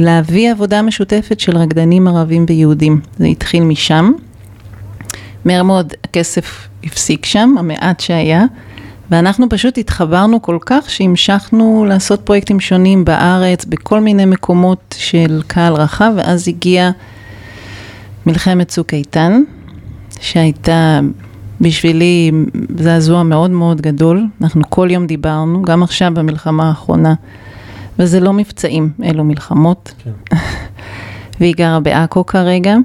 להביא 0.00 0.52
עבודה 0.52 0.82
משותפת 0.82 1.40
של 1.40 1.56
רקדנים 1.56 2.08
ערבים 2.08 2.44
ויהודים. 2.48 3.00
זה 3.18 3.26
התחיל 3.26 3.62
משם. 3.62 4.12
מהר 5.44 5.62
מאוד 5.62 5.92
הכסף 6.04 6.68
הפסיק 6.84 7.26
שם, 7.26 7.54
המעט 7.58 8.00
שהיה, 8.00 8.44
ואנחנו 9.10 9.48
פשוט 9.48 9.78
התחברנו 9.78 10.42
כל 10.42 10.58
כך 10.66 10.90
שהמשכנו 10.90 11.84
לעשות 11.88 12.20
פרויקטים 12.20 12.60
שונים 12.60 13.04
בארץ, 13.04 13.64
בכל 13.64 14.00
מיני 14.00 14.24
מקומות 14.24 14.94
של 14.98 15.42
קהל 15.46 15.72
רחב, 15.72 16.12
ואז 16.16 16.48
הגיעה 16.48 16.90
מלחמת 18.26 18.68
צוק 18.68 18.94
איתן, 18.94 19.42
שהייתה 20.20 21.00
בשבילי 21.60 22.30
זעזוע 22.78 23.22
מאוד 23.22 23.50
מאוד 23.50 23.80
גדול. 23.80 24.26
אנחנו 24.42 24.62
כל 24.68 24.88
יום 24.90 25.06
דיברנו, 25.06 25.62
גם 25.62 25.82
עכשיו 25.82 26.12
במלחמה 26.14 26.68
האחרונה. 26.68 27.14
וזה 27.98 28.20
לא 28.20 28.32
מבצעים, 28.32 28.90
אלו 29.04 29.24
מלחמות. 29.24 29.94
כן. 30.04 30.36
והיא 31.40 31.54
גרה 31.56 31.80
בעכו 31.80 32.26
כרגע. 32.26 32.76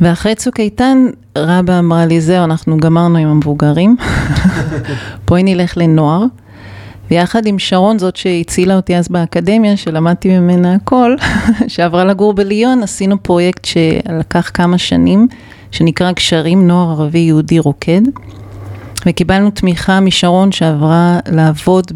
ואחרי 0.00 0.34
צוק 0.34 0.60
איתן, 0.60 1.06
רבא 1.38 1.78
אמרה 1.78 2.06
לי, 2.06 2.20
זהו, 2.20 2.44
אנחנו 2.44 2.76
גמרנו 2.76 3.18
עם 3.18 3.28
המבוגרים, 3.28 3.96
בואי 5.28 5.42
נלך 5.42 5.76
לנוער. 5.76 6.24
ויחד 7.10 7.46
עם 7.46 7.58
שרון, 7.58 7.98
זאת 7.98 8.16
שהצילה 8.16 8.76
אותי 8.76 8.96
אז 8.96 9.08
באקדמיה, 9.08 9.76
שלמדתי 9.76 10.38
ממנה 10.38 10.74
הכל, 10.74 11.16
שעברה 11.68 12.04
לגור 12.04 12.34
בליון, 12.34 12.82
עשינו 12.82 13.22
פרויקט 13.22 13.64
שלקח 13.64 14.50
כמה 14.54 14.78
שנים, 14.78 15.28
שנקרא 15.70 16.12
גשרים 16.12 16.68
נוער 16.68 16.90
ערבי 16.90 17.18
יהודי 17.18 17.58
רוקד. 17.58 18.02
וקיבלנו 19.06 19.50
תמיכה 19.50 20.00
משרון 20.00 20.52
שעברה 20.52 21.18
לעבוד. 21.32 21.92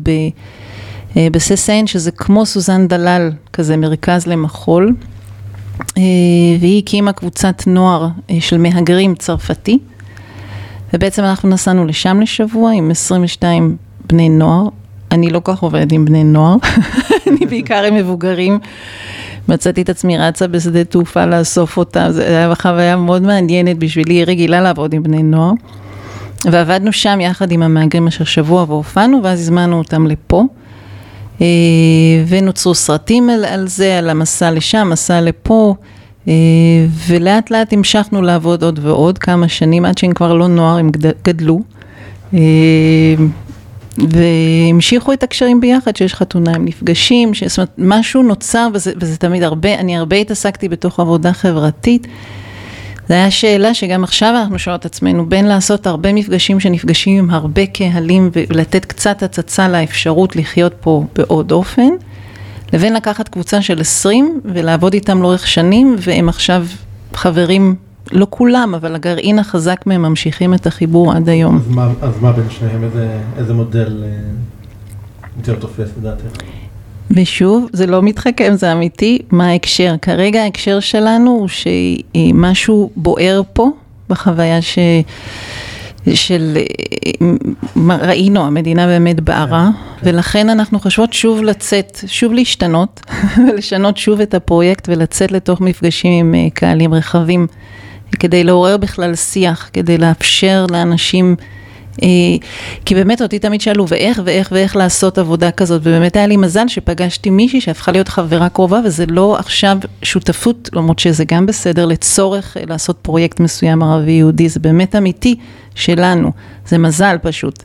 אה, 1.16 1.28
בססיין, 1.32 1.86
שזה 1.86 2.10
כמו 2.10 2.46
סוזן 2.46 2.88
דלל, 2.88 3.30
כזה 3.52 3.76
מרכז 3.76 4.26
למחול, 4.26 4.94
והיא 6.60 6.82
הקימה 6.82 7.12
קבוצת 7.12 7.62
נוער 7.66 8.08
אה, 8.30 8.36
של 8.40 8.58
מהגרים 8.58 9.14
צרפתי, 9.14 9.78
ובעצם 10.94 11.22
אנחנו 11.24 11.48
נסענו 11.48 11.84
לשם 11.84 12.20
לשבוע 12.20 12.72
עם 12.72 12.90
22 12.90 13.76
בני 14.06 14.28
נוער. 14.28 14.68
אני 15.10 15.30
לא 15.30 15.40
כל 15.40 15.52
כך 15.52 15.62
עובדת 15.62 15.92
עם 15.92 16.04
בני 16.04 16.24
נוער, 16.24 16.56
אני 17.26 17.46
בעיקר 17.46 17.82
עם 17.84 17.94
מבוגרים. 17.94 18.58
מצאתי 19.48 19.82
את 19.82 19.88
עצמי 19.88 20.18
רצה 20.18 20.46
בשדה 20.46 20.84
תעופה 20.84 21.26
לאסוף 21.26 21.76
אותם, 21.76 22.06
זו 22.10 22.22
הייתה 22.22 22.54
חוויה 22.54 22.96
מאוד 22.96 23.22
מעניינת 23.22 23.78
בשבילי, 23.78 24.14
היא 24.14 24.24
רגילה 24.24 24.60
לעבוד 24.60 24.92
עם 24.92 25.02
בני 25.02 25.22
נוער. 25.22 25.52
ועבדנו 26.44 26.92
שם 26.92 27.20
יחד 27.20 27.52
עם 27.52 27.62
המהגרים 27.62 28.06
אשר 28.06 28.24
שבוע 28.24 28.64
והופענו, 28.68 29.20
ואז 29.22 29.40
הזמנו 29.40 29.78
אותם 29.78 30.06
לפה. 30.06 30.44
אה, 31.40 31.46
ונוצרו 32.28 32.74
סרטים 32.74 33.30
על, 33.30 33.44
על 33.44 33.68
זה, 33.68 33.98
על 33.98 34.10
המסע 34.10 34.50
לשם, 34.50 34.88
מסע 34.92 35.20
לפה, 35.20 35.74
אה, 36.28 36.32
ולאט 37.06 37.50
לאט 37.50 37.72
המשכנו 37.72 38.22
לעבוד 38.22 38.62
עוד 38.62 38.78
ועוד 38.82 39.18
כמה 39.18 39.48
שנים, 39.48 39.84
עד 39.84 39.98
שהם 39.98 40.12
כבר 40.12 40.34
לא 40.34 40.48
נוער, 40.48 40.78
הם 40.78 40.90
גדלו. 41.24 41.60
אה, 42.34 42.38
והמשיכו 43.98 45.12
את 45.12 45.22
הקשרים 45.22 45.60
ביחד, 45.60 45.96
שיש 45.96 46.14
חתונה, 46.14 46.52
הם 46.54 46.64
נפגשים, 46.64 47.34
ש... 47.34 47.44
זאת 47.44 47.58
אומרת, 47.58 47.70
משהו 47.78 48.22
נוצר, 48.22 48.68
וזה, 48.74 48.92
וזה 49.00 49.16
תמיד 49.16 49.42
הרבה, 49.42 49.74
אני 49.74 49.96
הרבה 49.96 50.16
התעסקתי 50.16 50.68
בתוך 50.68 51.00
עבודה 51.00 51.32
חברתית. 51.32 52.06
זו 53.08 53.14
הייתה 53.14 53.30
שאלה 53.30 53.74
שגם 53.74 54.04
עכשיו 54.04 54.34
אנחנו 54.40 54.58
שואלות 54.58 54.80
את 54.80 54.86
עצמנו, 54.86 55.26
בין 55.26 55.46
לעשות 55.46 55.86
הרבה 55.86 56.12
מפגשים 56.12 56.60
שנפגשים 56.60 57.18
עם 57.18 57.30
הרבה 57.30 57.66
קהלים 57.66 58.30
ולתת 58.32 58.84
קצת 58.84 59.22
הצצה 59.22 59.68
לאפשרות 59.68 60.36
לחיות 60.36 60.74
פה 60.80 61.04
בעוד 61.14 61.52
אופן, 61.52 61.88
לבין 62.72 62.94
לקחת 62.94 63.28
קבוצה 63.28 63.62
של 63.62 63.80
20 63.80 64.40
ולעבוד 64.44 64.94
איתם 64.94 65.22
לאורך 65.22 65.46
שנים, 65.46 65.96
והם 65.98 66.28
עכשיו 66.28 66.66
חברים, 67.14 67.74
לא 68.12 68.26
כולם, 68.30 68.74
אבל 68.74 68.94
הגרעין 68.94 69.38
החזק 69.38 69.86
מהם 69.86 70.02
ממשיכים 70.02 70.54
את 70.54 70.66
החיבור 70.66 71.12
עד 71.12 71.28
היום. 71.28 71.56
אז 71.56 71.68
מה, 71.68 71.88
אז 72.02 72.20
מה 72.20 72.32
בין 72.32 72.50
שניהם, 72.50 72.84
איזה, 72.84 73.18
איזה 73.36 73.54
מודל 73.54 74.04
אה, 74.04 74.18
יותר 75.36 75.54
תופס 75.54 75.88
לדעתך? 75.98 76.42
ושוב, 77.10 77.66
זה 77.72 77.86
לא 77.86 78.02
מתחכם, 78.02 78.54
זה 78.54 78.72
אמיתי, 78.72 79.18
מה 79.30 79.48
ההקשר? 79.48 79.94
כרגע 80.02 80.42
ההקשר 80.42 80.80
שלנו 80.80 81.30
הוא 81.30 81.48
שמשהו 81.48 82.90
בוער 82.96 83.42
פה 83.52 83.70
בחוויה 84.08 84.62
ש... 84.62 84.78
של 86.14 86.58
מה 87.76 87.96
ראינו, 87.96 88.46
המדינה 88.46 88.86
באמת 88.86 89.20
בערה, 89.20 89.70
כן, 89.74 90.04
כן. 90.04 90.10
ולכן 90.10 90.50
אנחנו 90.50 90.80
חושבות 90.80 91.12
שוב 91.12 91.42
לצאת, 91.42 91.98
שוב 92.06 92.32
להשתנות, 92.32 93.00
ולשנות 93.48 93.96
שוב 93.96 94.20
את 94.20 94.34
הפרויקט 94.34 94.88
ולצאת 94.88 95.32
לתוך 95.32 95.60
מפגשים 95.60 96.12
עם 96.26 96.34
אה, 96.34 96.50
קהלים 96.54 96.94
רחבים, 96.94 97.46
כדי 98.18 98.44
לעורר 98.44 98.76
בכלל 98.76 99.14
שיח, 99.14 99.70
כדי 99.72 99.98
לאפשר 99.98 100.66
לאנשים 100.70 101.36
אה, 101.38 101.57
כי 102.84 102.94
באמת 102.94 103.22
אותי 103.22 103.38
תמיד 103.38 103.60
שאלו, 103.60 103.88
ואיך 103.88 104.20
ואיך 104.24 104.48
ואיך 104.52 104.76
לעשות 104.76 105.18
עבודה 105.18 105.50
כזאת, 105.50 105.80
ובאמת 105.84 106.16
היה 106.16 106.26
לי 106.26 106.36
מזל 106.36 106.68
שפגשתי 106.68 107.30
מישהי 107.30 107.60
שהפכה 107.60 107.92
להיות 107.92 108.08
חברה 108.08 108.48
קרובה, 108.48 108.80
וזה 108.84 109.04
לא 109.08 109.36
עכשיו 109.38 109.78
שותפות, 110.02 110.70
למרות 110.72 110.98
שזה 110.98 111.24
גם 111.24 111.46
בסדר, 111.46 111.86
לצורך 111.86 112.56
אה, 112.56 112.62
לעשות 112.66 112.98
פרויקט 113.02 113.40
מסוים 113.40 113.82
ערבי-יהודי, 113.82 114.48
זה 114.48 114.60
באמת 114.60 114.96
אמיתי 114.96 115.36
שלנו, 115.74 116.32
זה 116.66 116.78
מזל 116.78 117.16
פשוט. 117.22 117.62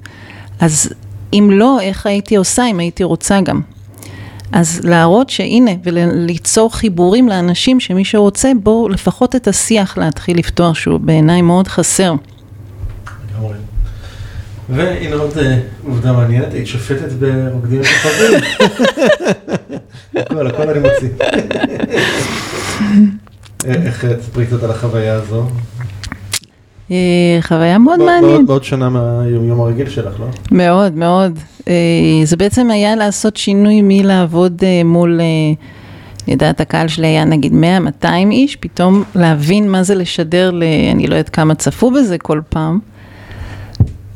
אז 0.59 0.89
אם 1.33 1.49
לא, 1.51 1.79
איך 1.81 2.05
הייתי 2.05 2.35
עושה 2.35 2.65
אם 2.65 2.79
הייתי 2.79 3.03
רוצה 3.03 3.41
גם? 3.41 3.61
אז 4.51 4.81
להראות 4.83 5.29
שהנה, 5.29 5.71
וליצור 5.83 6.75
חיבורים 6.75 7.29
לאנשים 7.29 7.79
שמי 7.79 8.05
שרוצה, 8.05 8.51
בואו 8.63 8.89
לפחות 8.89 9.35
את 9.35 9.47
השיח 9.47 9.97
להתחיל 9.97 10.37
לפתוח, 10.37 10.75
שהוא 10.75 10.99
בעיניי 10.99 11.41
מאוד 11.41 11.67
חסר. 11.67 12.13
והנה 14.69 15.15
עוד 15.15 15.37
אה, 15.37 15.59
עובדה 15.87 16.11
מעניינת, 16.11 16.53
היית 16.53 16.67
שופטת 16.67 17.11
ברוקדים 17.11 17.81
וכוכבים. 17.81 18.39
הכל, 20.15 20.47
הכל 20.47 20.69
אני 20.69 20.79
מוציא. 20.79 21.09
אה, 23.65 23.73
איך 23.85 24.05
תספרי 24.05 24.45
קצת 24.45 24.63
על 24.63 24.71
החוויה 24.71 25.13
הזו? 25.13 25.47
אה, 26.91 27.37
חוויה 27.41 27.77
מאוד 27.77 27.99
מעניינת. 27.99 28.47
בעוד 28.47 28.63
שנה 28.63 28.89
מהיום 28.89 29.61
הרגיל 29.61 29.89
שלך, 29.89 30.19
לא? 30.19 30.27
מאוד, 30.51 30.93
מאוד. 30.93 31.39
זה 32.23 32.37
בעצם 32.37 32.71
היה 32.71 32.95
לעשות 32.95 33.37
שינוי 33.37 33.81
מלעבוד 33.83 34.63
מול... 34.85 35.19
אני 36.23 36.33
יודעת, 36.33 36.61
הקהל 36.61 36.87
שלי 36.87 37.07
היה 37.07 37.25
נגיד 37.25 37.53
100-200 38.01 38.05
איש, 38.31 38.55
פתאום 38.55 39.03
להבין 39.15 39.71
מה 39.71 39.83
זה 39.83 39.95
לשדר 39.95 40.51
ל... 40.51 40.63
אני 40.91 41.07
לא 41.07 41.15
יודעת 41.15 41.29
כמה 41.29 41.55
צפו 41.55 41.91
בזה 41.91 42.17
כל 42.17 42.41
פעם. 42.49 42.79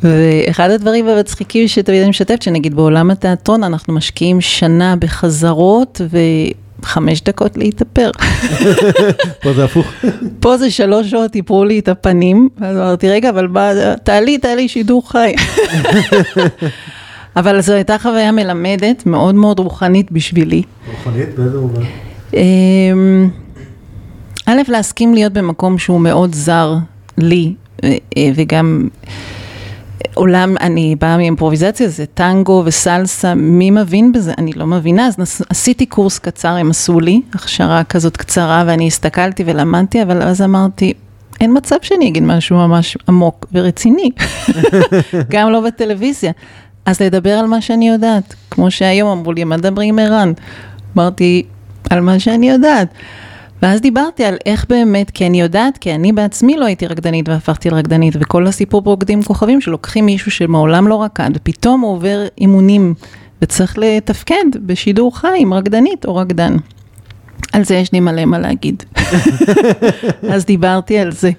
ואחד 0.04 0.70
הדברים 0.70 1.08
המצחיקים 1.08 1.68
שתמיד 1.68 2.02
אני 2.02 2.10
משתפת, 2.10 2.42
שנגיד 2.42 2.76
בעולם 2.76 3.12
התיאטרון 3.12 3.64
אנחנו 3.64 3.94
משקיעים 3.94 4.42
שנה 4.42 4.96
בחזרות 4.96 6.02
וחמש 6.82 7.22
דקות 7.22 7.58
להתאפר. 7.58 8.12
פה 9.44 9.54
זה 9.54 9.66
הפוך. 9.66 9.88
פה 10.42 10.58
זה 10.58 10.72
שלוש 10.72 11.10
שעות 11.10 11.36
איפרו 11.36 11.66
לי 11.66 11.80
את 11.80 11.88
הפנים, 11.88 12.50
אז 12.62 12.78
אמרתי, 12.78 13.10
רגע, 13.10 13.30
אבל 13.30 13.48
מה, 13.48 13.72
תעלי, 14.04 14.38
תעלי 14.38 14.68
שידור 14.68 15.12
חי. 15.12 15.34
אבל 17.36 17.62
זו 17.62 17.74
הייתה 17.74 17.98
חוויה 17.98 18.32
מלמדת, 18.32 19.06
מאוד 19.06 19.36
מאוד 19.36 19.60
רוחנית 19.60 20.12
בשבילי. 20.12 20.64
רוחנית? 20.92 21.36
באיזה 21.36 21.58
מובן? 21.58 21.82
אמ, 22.34 23.30
א', 24.46 24.62
להסכים 24.68 25.14
להיות 25.14 25.34
במקום 25.34 25.78
שהוא 25.78 26.00
מאוד 26.02 26.36
זר 26.36 26.76
לי, 27.18 27.54
אה, 27.84 27.90
וגם... 28.36 28.88
עולם, 30.14 30.56
אני 30.62 30.96
באה 30.96 31.18
מאימפרוביזציה, 31.18 31.90
זה 31.90 32.06
טנגו 32.06 32.64
וסלסה, 32.66 33.36
מי 33.36 33.72
מבין 33.72 34.12
בזה? 34.12 34.34
אני 34.38 34.54
לא 34.54 34.68
מבינה, 34.68 35.08
אז 35.08 35.20
נס, 35.20 35.42
עשיתי 35.50 35.86
קורס 35.86 36.20
קצר, 36.20 36.50
הם 36.50 36.70
עשו 36.70 37.00
לי, 37.00 37.22
הכשרה 37.34 37.84
כזאת 37.84 38.18
קצרה, 38.18 38.64
ואני 38.68 38.88
הסתכלתי 38.88 39.44
ולמדתי, 39.46 40.02
אבל 40.02 40.22
אז 40.22 40.42
אמרתי, 40.42 40.94
אין 41.42 41.58
מצב 41.58 41.76
שאני 41.82 42.08
אגיד 42.08 42.24
משהו 42.24 42.58
ממש 42.58 42.98
עמוק 43.10 43.46
ורציני, 43.54 44.12
גם 45.32 45.50
לא 45.50 45.62
בטלוויזיה. 45.62 46.32
אז 46.86 47.02
לדבר 47.02 47.34
על 47.34 47.46
מה 47.46 47.62
שאני 47.62 47.90
יודעת, 47.90 48.36
כמו 48.52 48.72
שהיום 48.72 49.10
אמרו 49.10 49.34
לי, 49.34 49.44
מה 49.44 49.58
דברי 49.58 49.86
עם 49.86 50.00
ערן? 50.00 50.32
אמרתי, 50.96 51.44
על 51.90 52.02
מה 52.02 52.20
שאני 52.20 52.50
יודעת. 52.50 52.88
ואז 53.62 53.82
דיברתי 53.82 54.24
על 54.24 54.36
איך 54.46 54.66
באמת, 54.70 55.12
כי 55.12 55.28
אני 55.28 55.42
יודעת, 55.42 55.78
כי 55.78 55.96
אני 55.96 56.14
בעצמי 56.14 56.58
לא 56.58 56.66
הייתי 56.66 56.88
רקדנית 56.88 57.30
והפכתי 57.30 57.70
לרקדנית, 57.70 58.16
וכל 58.20 58.48
הסיפור 58.48 58.82
ברוקדים 58.82 59.24
כוכבים 59.24 59.62
שלוקחים 59.62 60.06
מישהו 60.06 60.32
שמעולם 60.32 60.88
לא 60.88 61.04
רקד, 61.04 61.30
ופתאום 61.34 61.82
הוא 61.82 61.92
עובר 61.92 62.26
אימונים, 62.38 62.94
וצריך 63.42 63.78
לתפקד 63.78 64.46
בשידור 64.66 65.18
חי 65.18 65.38
עם 65.38 65.54
רקדנית 65.54 66.06
או 66.06 66.16
רקדן. 66.16 66.58
על 67.54 67.64
זה 67.64 67.76
יש 67.76 67.94
לי 67.94 68.00
מלא 68.00 68.26
מה 68.26 68.40
להגיד. 68.40 68.84
אז 70.34 70.46
דיברתי 70.46 71.00
על 71.00 71.12
זה, 71.12 71.32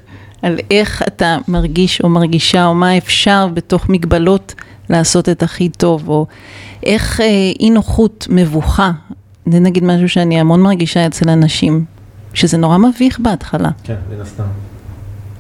על 0.42 0.58
איך 0.70 1.02
אתה 1.06 1.38
מרגיש 1.48 2.00
או 2.00 2.08
מרגישה, 2.08 2.66
או 2.66 2.74
מה 2.74 2.98
אפשר 2.98 3.48
בתוך 3.54 3.88
מגבלות 3.88 4.54
לעשות 4.90 5.28
את 5.28 5.42
הכי 5.42 5.68
טוב, 5.68 6.08
או 6.08 6.26
איך 6.82 7.20
אה, 7.20 7.26
אי 7.60 7.70
נוחות, 7.70 8.26
מבוכה, 8.30 8.90
זה 9.46 9.60
נגיד 9.60 9.84
משהו 9.84 10.08
שאני 10.08 10.40
המון 10.40 10.62
מרגישה 10.62 11.06
אצל 11.06 11.30
אנשים, 11.30 11.84
שזה 12.34 12.56
נורא 12.56 12.78
מביך 12.78 13.18
בהתחלה. 13.20 13.68
כן, 13.84 13.94
מן 14.10 14.20
הסתם. 14.20 14.44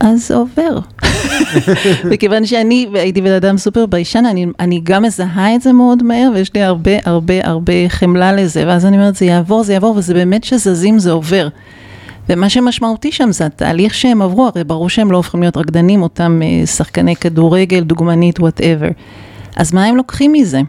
אז 0.00 0.28
זה 0.28 0.34
עובר. 0.36 0.78
וכיוון 2.10 2.46
שאני 2.46 2.86
הייתי 2.94 3.20
בן 3.20 3.32
אדם 3.32 3.58
סופר 3.58 3.86
ביישן, 3.86 4.26
אני, 4.26 4.46
אני 4.60 4.80
גם 4.84 5.02
מזהה 5.02 5.54
את 5.54 5.62
זה 5.62 5.72
מאוד 5.72 6.02
מהר, 6.02 6.30
ויש 6.34 6.54
לי 6.54 6.62
הרבה 6.62 6.90
הרבה 7.04 7.34
הרבה 7.44 7.72
חמלה 7.88 8.32
לזה, 8.32 8.64
ואז 8.66 8.86
אני 8.86 8.96
אומרת, 8.96 9.16
זה 9.16 9.24
יעבור, 9.26 9.62
זה 9.62 9.72
יעבור, 9.72 9.96
וזה 9.96 10.14
באמת 10.14 10.44
שזזים, 10.44 10.98
זה 10.98 11.10
עובר. 11.10 11.48
ומה 12.28 12.48
שמשמעותי 12.48 13.12
שם 13.12 13.32
זה 13.32 13.46
התהליך 13.46 13.94
שהם 13.94 14.22
עברו, 14.22 14.46
הרי 14.46 14.64
ברור 14.64 14.88
שהם 14.88 15.12
לא 15.12 15.16
הופכים 15.16 15.40
להיות 15.40 15.56
רקדנים, 15.56 16.02
אותם 16.02 16.40
אה, 16.42 16.66
שחקני 16.66 17.16
כדורגל, 17.16 17.80
דוגמנית, 17.80 18.40
וואטאבר. 18.40 18.88
אז 19.56 19.74
מה 19.74 19.84
הם 19.84 19.96
לוקחים 19.96 20.32
מזה? 20.32 20.60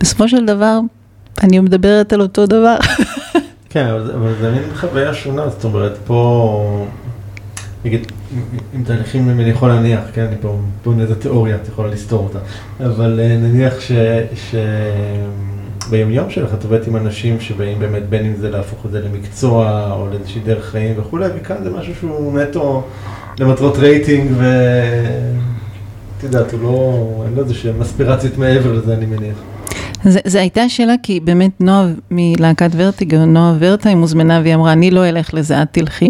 בסופו 0.00 0.28
של 0.28 0.46
דבר, 0.46 0.80
אני 1.42 1.58
מדברת 1.58 2.12
על 2.12 2.20
אותו 2.20 2.46
דבר. 2.46 2.76
כן, 3.76 3.86
אבל 3.88 4.34
זה 4.40 4.50
מין 4.50 4.62
חוויה 4.74 5.14
שונה, 5.14 5.48
זאת 5.48 5.64
אומרת, 5.64 5.98
פה, 6.06 6.86
נגיד, 7.84 8.12
עם 8.74 8.84
תהליכים 8.84 9.30
אני 9.30 9.50
יכול 9.50 9.68
להניח, 9.68 10.00
כן, 10.12 10.24
אני 10.24 10.36
פה 10.40 10.58
בונה 10.84 11.02
איזה 11.02 11.20
תיאוריה, 11.20 11.56
את 11.56 11.68
יכולה 11.68 11.88
לסתור 11.88 12.24
אותה, 12.24 12.38
אבל 12.86 13.20
אה, 13.22 13.36
נניח 13.36 13.74
שביומיום 15.88 16.30
שלך 16.30 16.54
את 16.54 16.64
עובדת 16.64 16.86
עם 16.86 16.96
אנשים 16.96 17.40
שבאים 17.40 17.78
באמת, 17.78 18.08
בין 18.08 18.26
אם 18.26 18.36
זה 18.36 18.50
להפוך 18.50 18.86
את 18.86 18.90
זה 18.90 19.00
למקצוע 19.00 19.92
או 19.92 20.08
לאיזושהי 20.10 20.40
דרך 20.44 20.64
חיים 20.64 20.94
וכולי, 20.96 21.26
וכאן 21.40 21.56
זה 21.62 21.70
משהו 21.70 21.94
שהוא 21.94 22.38
נטו 22.38 22.82
למטרות 23.40 23.76
רייטינג 23.76 24.30
ו... 24.36 24.44
את 26.18 26.22
יודעת, 26.22 26.52
הוא 26.52 26.62
לא, 26.62 27.22
אין 27.26 27.34
לו 27.34 27.42
איזה 27.42 27.54
שהם 27.54 27.82
אספירציות 27.82 28.38
מעבר 28.38 28.72
לזה, 28.72 28.94
אני 28.94 29.06
מניח. 29.06 29.36
זו 30.06 30.38
הייתה 30.38 30.68
שאלה, 30.68 30.94
כי 31.02 31.20
באמת 31.20 31.60
נועה 31.60 31.88
מלהקת 32.10 32.70
ורטיגו, 32.72 33.26
נועה 33.26 33.54
ורטהיים, 33.58 33.88
הוזמנה 33.88 34.40
והיא 34.42 34.54
אמרה, 34.54 34.72
אני 34.72 34.90
לא 34.90 35.08
אלך 35.08 35.34
לזה, 35.34 35.62
את 35.62 35.68
תלכי. 35.72 36.08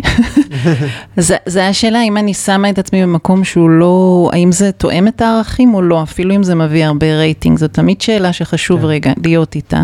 זו 1.46 1.60
השאלה 1.60 2.02
אם 2.02 2.16
אני 2.16 2.34
שמה 2.34 2.70
את 2.70 2.78
עצמי 2.78 3.02
במקום 3.02 3.44
שהוא 3.44 3.70
לא, 3.70 4.30
האם 4.32 4.52
זה 4.52 4.72
תואם 4.72 5.08
את 5.08 5.20
הערכים 5.20 5.74
או 5.74 5.82
לא, 5.82 6.02
אפילו 6.02 6.34
אם 6.34 6.42
זה 6.42 6.54
מביא 6.54 6.84
הרבה 6.84 7.16
רייטינג, 7.16 7.58
זו 7.58 7.68
תמיד 7.68 8.00
שאלה 8.00 8.32
שחשוב 8.32 8.80
כן. 8.80 8.86
רגע 8.86 9.12
להיות 9.24 9.54
איתה. 9.54 9.82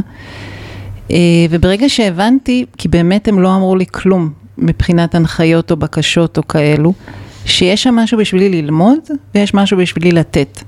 אה, 1.11 1.17
וברגע 1.51 1.89
שהבנתי, 1.89 2.65
כי 2.79 2.89
באמת 2.89 3.29
הם 3.29 3.39
לא 3.39 3.57
אמרו 3.57 3.77
לי 3.77 3.85
כלום 3.91 4.31
מבחינת 4.59 5.15
הנחיות 5.15 5.71
או 5.71 5.77
בקשות 5.77 6.39
או 6.39 6.49
כאלו, 6.49 6.93
שיש 7.45 7.83
שם 7.83 7.95
משהו 7.95 8.19
בשבילי 8.19 8.63
ללמוד 8.63 8.99
ויש 9.35 9.55
משהו 9.55 9.77
בשבילי 9.79 10.13
לתת. 10.13 10.63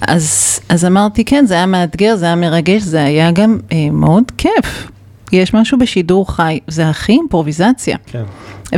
אז, 0.00 0.60
אז 0.68 0.84
אמרתי, 0.84 1.24
כן, 1.24 1.46
זה 1.46 1.54
היה 1.54 1.66
מאתגר, 1.66 2.16
זה 2.16 2.26
היה 2.26 2.36
מרגש, 2.36 2.82
זה 2.82 3.04
היה 3.04 3.30
גם 3.30 3.58
אה, 3.72 3.90
מאוד 3.92 4.24
כיף. 4.38 4.90
יש 5.32 5.54
משהו 5.54 5.78
בשידור 5.78 6.32
חי, 6.32 6.58
זה 6.68 6.88
הכי 6.88 7.12
אימפרוביזציה. 7.12 7.96
כן. 8.06 8.22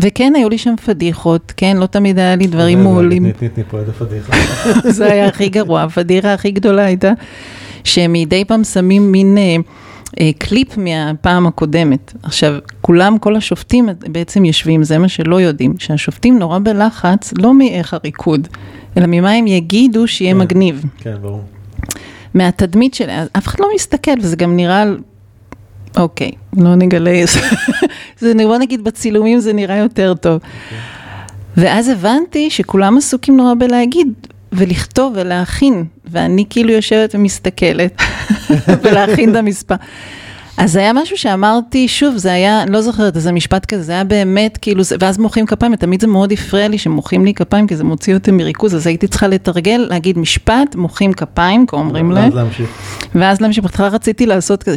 וכן, 0.01 0.33
היו 0.37 0.49
לי 0.49 0.59
שם 0.59 0.77
פדיחות, 0.77 1.53
כן, 1.57 1.77
לא 1.77 1.87
תמיד 1.87 2.19
היה 2.19 2.37
לי 2.37 2.47
דברים 2.47 2.83
מעולים. 2.83 3.33
תני, 3.33 3.49
תני 3.49 3.65
פה 3.71 3.79
איזה 3.79 3.93
פדיחה. 3.93 4.33
זה 4.91 5.13
היה 5.13 5.27
הכי 5.27 5.49
גרוע, 5.49 5.83
הפדיחה 5.83 6.35
הכי 6.35 6.51
גדולה 6.51 6.85
הייתה, 6.85 7.13
שמדי 7.85 8.45
פעם 8.45 8.65
שמים 8.65 9.13
מין... 9.13 9.39
אה, 9.39 9.57
אה, 10.21 10.31
קליפ 10.39 10.77
מהפעם 10.77 11.47
הקודמת. 11.47 12.13
עכשיו, 12.23 12.55
כולם, 12.89 13.19
כל 13.19 13.37
השופטים 13.37 13.89
בעצם 13.99 14.45
יושבים, 14.45 14.83
זה 14.83 14.99
מה 14.99 15.09
שלא 15.09 15.41
יודעים, 15.41 15.75
שהשופטים 15.79 16.39
נורא 16.39 16.59
בלחץ, 16.63 17.33
לא 17.39 17.55
מאיך 17.55 17.95
הריקוד, 17.95 18.49
אלא 18.97 19.07
ממה 19.09 19.31
הם 19.31 19.47
יגידו 19.47 20.09
שיהיה 20.09 20.33
כן, 20.33 20.39
מגניב. 20.39 20.85
כן, 20.99 21.15
ברור. 21.21 21.43
מהתדמית 22.35 22.95
שלהם, 22.95 23.27
אף 23.39 23.47
אחד 23.47 23.61
לא 23.61 23.69
מסתכל, 23.75 24.11
וזה 24.21 24.37
גם 24.37 24.57
נראה, 24.57 24.85
אוקיי, 25.97 26.31
לא 26.57 26.75
נגלה, 26.75 27.25
זה 28.21 28.33
בוא 28.35 28.59
נגיד 28.59 28.85
בצילומים 28.85 29.41
זה 29.41 29.53
נראה 29.53 29.77
יותר 29.77 30.15
טוב. 30.15 30.41
Okay. 30.41 30.75
ואז 31.57 31.89
הבנתי 31.89 32.51
שכולם 32.51 32.97
עסוקים 32.97 33.37
נורא 33.37 33.55
בלהגיד, 33.59 34.13
ולכתוב 34.53 35.13
ולהכין, 35.17 35.85
ואני 36.05 36.45
כאילו 36.51 36.73
יושבת 36.73 37.15
ומסתכלת, 37.15 38.03
ולהכין 38.83 39.31
את 39.31 39.37
המספר. 39.37 39.75
אז 40.59 40.77
היה 40.77 40.93
משהו 40.93 41.19
שאמרתי, 41.19 41.89
שוב, 41.89 42.17
זה 42.17 42.33
היה, 42.33 42.63
אני 42.63 42.73
לא 42.73 42.81
זוכרת, 42.81 43.17
איזה 43.17 43.33
משפט 43.33 43.67
כזה, 43.67 43.83
זה 43.83 43.93
היה 43.93 44.05
באמת, 44.05 44.59
כאילו, 44.63 44.83
ואז 45.01 45.19
מוחאים 45.19 45.47
כפיים, 45.47 45.73
ותמיד 45.73 46.01
זה 46.01 46.07
מאוד 46.07 46.33
הפריע 46.33 46.69
לי 46.69 46.79
שמוחאים 46.79 47.25
לי 47.25 47.35
כפיים, 47.35 47.67
כי 47.67 47.77
זה 47.77 47.85
מוציא 47.85 48.15
אותי 48.15 48.31
מריכוז, 48.31 48.75
אז 48.75 48.87
הייתי 48.87 49.09
צריכה 49.09 49.29
לתרגל, 49.29 49.87
להגיד 49.91 50.19
משפט, 50.19 50.75
מוחאים 50.75 51.13
כפיים, 51.13 51.67
כה 51.67 51.77
אומרים 51.77 52.11
להם. 52.11 52.25
ואז 52.25 52.35
להמשיך. 52.35 52.69
ואז 53.15 53.41
להמשיך, 53.41 53.65
בהתחלה 53.65 53.89
רציתי 53.89 54.27
לעשות 54.27 54.63
כזה, 54.63 54.77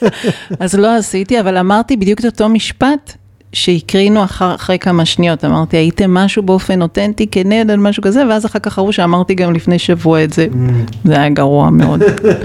אז 0.60 0.74
לא 0.74 0.96
עשיתי, 0.96 1.40
אבל 1.40 1.56
אמרתי 1.56 1.96
בדיוק 1.96 2.20
את 2.20 2.24
אותו 2.24 2.48
משפט, 2.48 3.16
שהקרינו 3.52 4.24
אחר, 4.24 4.54
אחרי 4.54 4.78
כמה 4.78 5.04
שניות, 5.04 5.44
אמרתי, 5.44 5.76
הייתם 5.76 6.14
משהו 6.14 6.42
באופן 6.42 6.82
אותנטי, 6.82 7.26
כנד 7.30 7.70
על 7.70 7.78
משהו 7.78 8.02
כזה, 8.02 8.26
ואז 8.28 8.46
אחר 8.46 8.58
כך 8.58 8.78
אמרו 8.78 8.92
שאמרתי 8.92 9.34
גם 9.34 9.52
לפני 9.52 9.78
שבוע 9.78 10.24
את 10.24 10.32
זה. 10.32 10.46
Mm. 10.52 10.56
זה 11.04 11.12
היה 11.12 11.28
גרוע 11.28 11.70
מאוד, 11.70 12.02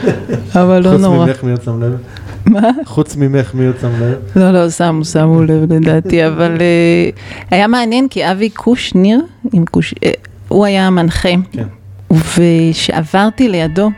אבל 0.61 0.84
לא 0.84 0.97
נורא. 0.97 1.27
חוץ 1.27 1.43
ממך 1.43 1.43
מי 1.43 1.51
עוד 1.51 1.61
שם 1.63 1.84
לב? 1.84 1.97
מה? 2.45 2.69
חוץ 2.85 3.15
ממך 3.15 3.53
מי 3.53 3.67
עוד 3.67 3.75
שם 3.81 3.91
לב? 4.01 4.15
לא, 4.35 4.51
לא, 4.51 4.69
שמו, 4.69 5.05
שמו 5.05 5.43
לב 5.43 5.73
לדעתי, 5.73 6.25
אבל 6.27 6.57
uh, 6.57 7.45
היה 7.51 7.67
מעניין 7.67 8.07
כי 8.07 8.31
אבי 8.31 8.49
קושניר, 8.49 9.21
קוש, 9.71 9.93
uh, 9.93 10.07
הוא 10.47 10.65
היה 10.65 10.88
המנחה, 10.88 11.29
כן. 11.51 11.67
ושעברתי 12.38 13.49
לידו, 13.49 13.89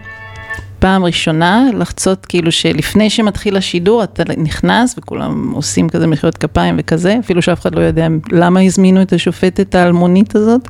פעם 0.80 1.06
ראשונה 1.06 1.65
לחצות, 1.73 2.26
כאילו 2.26 2.51
שלפני 2.51 3.10
שמתחיל 3.10 3.57
השידור 3.57 4.03
אתה 4.03 4.23
נכנס 4.38 4.95
וכולם 4.97 5.51
עושים 5.51 5.89
כזה 5.89 6.07
מחיאות 6.07 6.38
כפיים 6.38 6.76
וכזה, 6.80 7.15
אפילו 7.19 7.41
שאף 7.41 7.61
אחד 7.61 7.76
לא 7.76 7.81
יודע 7.81 8.07
למה 8.31 8.61
הזמינו 8.61 9.01
את 9.01 9.14
השופטת 9.14 9.76
האלמונית 9.76 10.35
הזאת. 10.35 10.68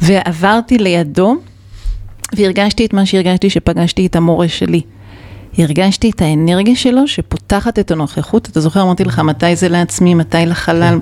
ועברתי 0.00 0.78
לידו 0.78 1.36
והרגשתי 2.36 2.86
את 2.86 2.92
מה 2.92 3.06
שהרגשתי 3.06 3.50
שפגשתי 3.50 4.06
את 4.06 4.16
המורה 4.16 4.48
שלי. 4.48 4.80
הרגשתי 5.58 6.10
את 6.10 6.22
האנרגיה 6.22 6.76
שלו 6.76 7.08
שפותחת 7.08 7.78
את 7.78 7.90
הנוכחות, 7.90 8.48
אתה 8.48 8.60
זוכר, 8.60 8.82
אמרתי 8.82 9.04
לך, 9.04 9.18
מתי 9.18 9.56
זה 9.56 9.68
לעצמי, 9.68 10.14
מתי 10.14 10.46
לחלל, 10.46 10.98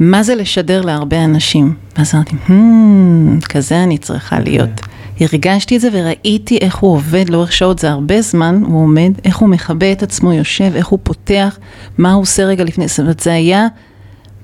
מה 0.00 0.22
זה 0.22 0.34
לשדר 0.34 0.80
להרבה 0.80 1.24
אנשים? 1.24 1.74
ואז 1.98 2.14
אמרתי, 2.14 2.36
hmm, 2.48 3.46
כזה 3.48 3.82
אני 3.82 3.98
צריכה 3.98 4.40
להיות. 4.40 4.80
הרגשתי 5.20 5.76
את 5.76 5.80
זה 5.80 5.88
וראיתי 5.92 6.58
איך 6.60 6.76
הוא 6.76 6.92
עובד 6.92 7.28
לאורך 7.28 7.52
שעות, 7.52 7.78
זה 7.78 7.90
הרבה 7.90 8.22
זמן, 8.22 8.62
הוא 8.66 8.82
עומד, 8.82 9.12
איך 9.24 9.36
הוא 9.36 9.48
מכבה 9.48 9.92
את 9.92 10.02
עצמו, 10.02 10.32
יושב, 10.32 10.72
איך 10.74 10.86
הוא 10.86 10.98
פותח, 11.02 11.58
מה 11.98 12.12
הוא 12.12 12.22
עושה 12.22 12.44
רגע 12.44 12.64
לפני, 12.64 12.88
זאת 12.88 13.00
אומרת, 13.00 13.20
זה 13.20 13.32
היה 13.32 13.66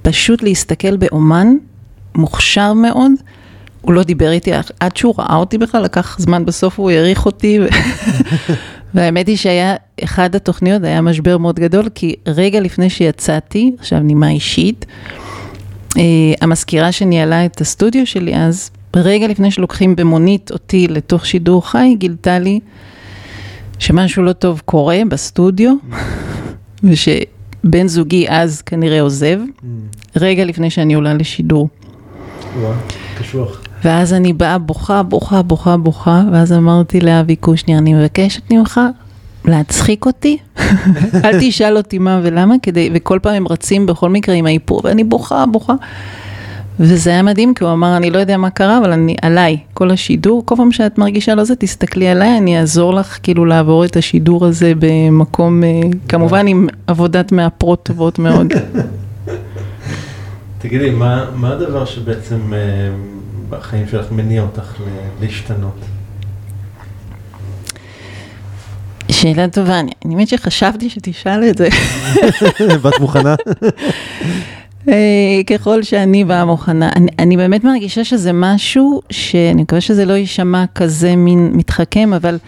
פשוט 0.03 0.43
להסתכל 0.43 0.97
באומן, 0.97 1.55
מוכשר 2.15 2.73
מאוד, 2.73 3.13
הוא 3.81 3.93
לא 3.93 4.03
דיבר 4.03 4.31
איתי 4.31 4.51
עד 4.81 4.97
שהוא 4.97 5.15
ראה 5.19 5.37
אותי 5.37 5.59
בכלל, 5.59 5.83
לקח 5.83 6.17
זמן 6.19 6.45
בסוף, 6.45 6.79
הוא 6.79 6.91
העריך 6.91 7.27
אותי. 7.27 7.59
והאמת 8.95 9.27
היא 9.27 9.37
שהיה, 9.37 9.75
אחד 10.05 10.35
התוכניות 10.35 10.85
היה 10.85 11.01
משבר 11.01 11.39
מאוד 11.39 11.61
גדול, 11.61 11.89
כי 11.95 12.15
רגע 12.27 12.61
לפני 12.61 12.91
שיצאתי, 12.91 13.73
עכשיו 13.79 14.01
נימה 14.01 14.31
אישית, 14.31 14.87
המזכירה 16.41 16.93
שניהלה 16.93 17.45
את 17.45 17.61
הסטודיו 17.61 18.07
שלי 18.07 18.37
אז, 18.37 18.71
רגע 18.97 19.29
לפני 19.29 19.51
שלוקחים 19.51 19.97
במונית 19.97 20.51
אותי 20.51 20.89
לתוך 20.89 21.27
שידור 21.27 21.71
חי, 21.71 21.95
גילתה 21.99 22.39
לי 22.39 22.61
שמשהו 23.79 24.23
לא 24.23 24.33
טוב 24.33 24.63
קורה 24.65 24.99
בסטודיו, 25.09 25.75
ושבן 26.85 27.89
זוגי 27.89 28.27
אז 28.29 28.63
כנראה 28.63 29.01
עוזב, 29.01 29.39
רגע 30.17 30.45
לפני 30.45 30.71
שאני 30.71 30.95
עולה 30.95 31.15
לשידור. 31.15 31.69
וואו, 32.61 32.73
קשוח. 33.19 33.63
ואז 33.85 34.13
אני 34.13 34.33
באה 34.33 34.59
בוכה, 34.59 35.03
בוכה, 35.03 35.43
בוכה, 35.43 35.77
בוכה, 35.77 36.23
ואז 36.33 36.53
אמרתי 36.53 37.01
לאבי 37.01 37.37
קושניר, 37.37 37.79
אני 37.79 37.95
מבקשת 37.95 38.51
ממך 38.51 38.81
להצחיק 39.45 40.07
אותי, 40.07 40.39
אל 41.25 41.41
תשאל 41.41 41.77
אותי 41.77 41.99
מה 41.99 42.21
ולמה, 42.23 42.55
כדי, 42.63 42.91
וכל 42.95 43.19
פעם 43.23 43.35
הם 43.35 43.49
רצים 43.49 43.87
בכל 43.87 44.11
מקרה 44.11 44.35
עם 44.35 44.47
האיפור, 44.47 44.81
ואני 44.85 45.05
בוכה, 45.05 45.47
בוכה. 45.47 45.75
וזה 46.81 47.11
היה 47.11 47.23
מדהים, 47.23 47.55
כי 47.55 47.65
הוא 47.65 47.73
אמר, 47.73 47.97
אני 47.97 48.11
לא 48.11 48.19
יודע 48.19 48.37
מה 48.37 48.51
קרה, 48.51 48.79
אבל 48.79 48.93
אני, 48.93 49.17
עליי, 49.23 49.57
כל 49.75 49.91
השידור, 49.91 50.47
כל 50.47 50.57
פעם 50.57 50.73
שאת 50.73 50.99
מרגישה 50.99 51.35
לא 51.35 51.45
זה, 51.45 51.57
תסתכלי 51.57 52.09
עליי, 52.09 52.39
אני 52.39 52.61
אעזור 52.61 52.95
לך 52.95 53.19
כאילו 53.23 53.45
לעבור 53.45 53.85
את 53.85 53.97
השידור 53.97 54.47
הזה 54.47 54.73
במקום, 54.79 55.65
אה, 55.65 55.81
כמובן 56.09 56.47
עם 56.47 56.69
עבודת 56.87 57.33
מאפרות 57.33 57.83
טובות 57.83 58.19
מאוד. 58.19 58.53
תגידי, 60.59 60.91
מה, 60.91 61.25
מה 61.37 61.53
הדבר 61.53 61.85
שבעצם 61.85 62.55
אה, 62.55 62.59
בחיים 63.51 63.89
שלך 63.89 64.13
מניע 64.13 64.43
אותך 64.43 64.75
להשתנות? 65.21 65.79
שאלה 69.23 69.49
טובה, 69.49 69.81
אני 69.81 69.91
האמת 70.05 70.29
שחשבתי 70.29 70.91
שתשאל 70.91 71.45
את 71.51 71.59
זה. 71.59 71.69
ואת 72.83 73.01
מוכנה? 73.01 73.35
אה, 74.89 75.41
ככל 75.47 75.83
שאני 75.83 76.25
באה 76.25 76.45
מוכנה. 76.45 76.91
אני, 76.97 77.11
אני 77.19 77.37
באמת 77.37 77.65
מרגישה 77.65 78.05
שזה 78.05 78.31
משהו 78.35 79.01
שאני 79.11 79.63
מקווה 79.63 79.81
שזה 79.81 80.05
לא 80.05 80.13
יישמע 80.13 80.65
כזה 80.75 81.17
מין 81.17 81.51
מתחכם, 81.55 82.13
אבל 82.17 82.39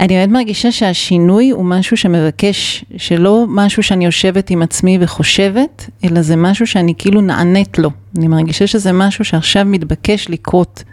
אני 0.00 0.14
באמת 0.14 0.28
מרגישה 0.28 0.72
שהשינוי 0.72 1.50
הוא 1.50 1.64
משהו 1.64 1.96
שמבקש, 1.96 2.84
שלא 2.96 3.44
משהו 3.48 3.82
שאני 3.82 4.04
יושבת 4.04 4.50
עם 4.50 4.62
עצמי 4.62 4.98
וחושבת, 5.00 5.90
אלא 6.04 6.22
זה 6.22 6.36
משהו 6.36 6.66
שאני 6.66 6.94
כאילו 6.98 7.20
נענית 7.20 7.78
לו. 7.78 7.90
אני 8.18 8.28
מרגישה 8.28 8.66
שזה 8.66 8.92
משהו 8.92 9.24
שעכשיו 9.24 9.64
מתבקש 9.64 10.30
לקרות. 10.30 10.84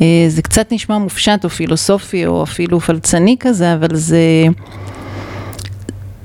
אה, 0.00 0.24
זה 0.28 0.42
קצת 0.42 0.72
נשמע 0.72 0.98
מופשט 0.98 1.44
או 1.44 1.50
פילוסופי 1.50 2.26
או 2.26 2.42
אפילו 2.42 2.80
פלצני 2.80 3.36
כזה, 3.40 3.74
אבל 3.74 3.96
זה... 3.96 4.44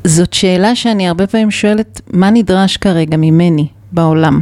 זאת 0.03 0.33
שאלה 0.33 0.75
שאני 0.75 1.07
הרבה 1.07 1.27
פעמים 1.27 1.51
שואלת, 1.51 2.01
מה 2.13 2.29
נדרש 2.29 2.77
כרגע 2.77 3.17
ממני 3.17 3.67
בעולם? 3.91 4.41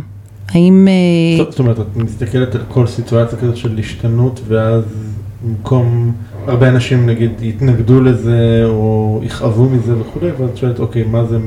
האם... 0.49 0.88
אה, 0.88 1.45
זאת 1.51 1.60
אומרת, 1.60 1.80
את 1.80 1.95
מסתכלת 1.95 2.55
על 2.55 2.61
כל 2.68 2.88
סיטואציה 2.88 3.38
כזאת 3.38 3.57
של 3.57 3.77
השתנות, 3.80 4.39
ואז 4.47 4.84
במקום, 5.45 6.11
הרבה 6.47 6.69
אנשים 6.69 7.05
נגיד 7.05 7.31
יתנגדו 7.41 8.01
לזה, 8.01 8.61
או 8.65 9.22
יכאבו 9.23 9.69
מזה 9.69 9.99
וכולי, 9.99 10.31
ואת 10.38 10.57
שואלת, 10.57 10.80
אוקיי, 10.80 11.03
מה 11.03 11.26
זה... 11.26 11.38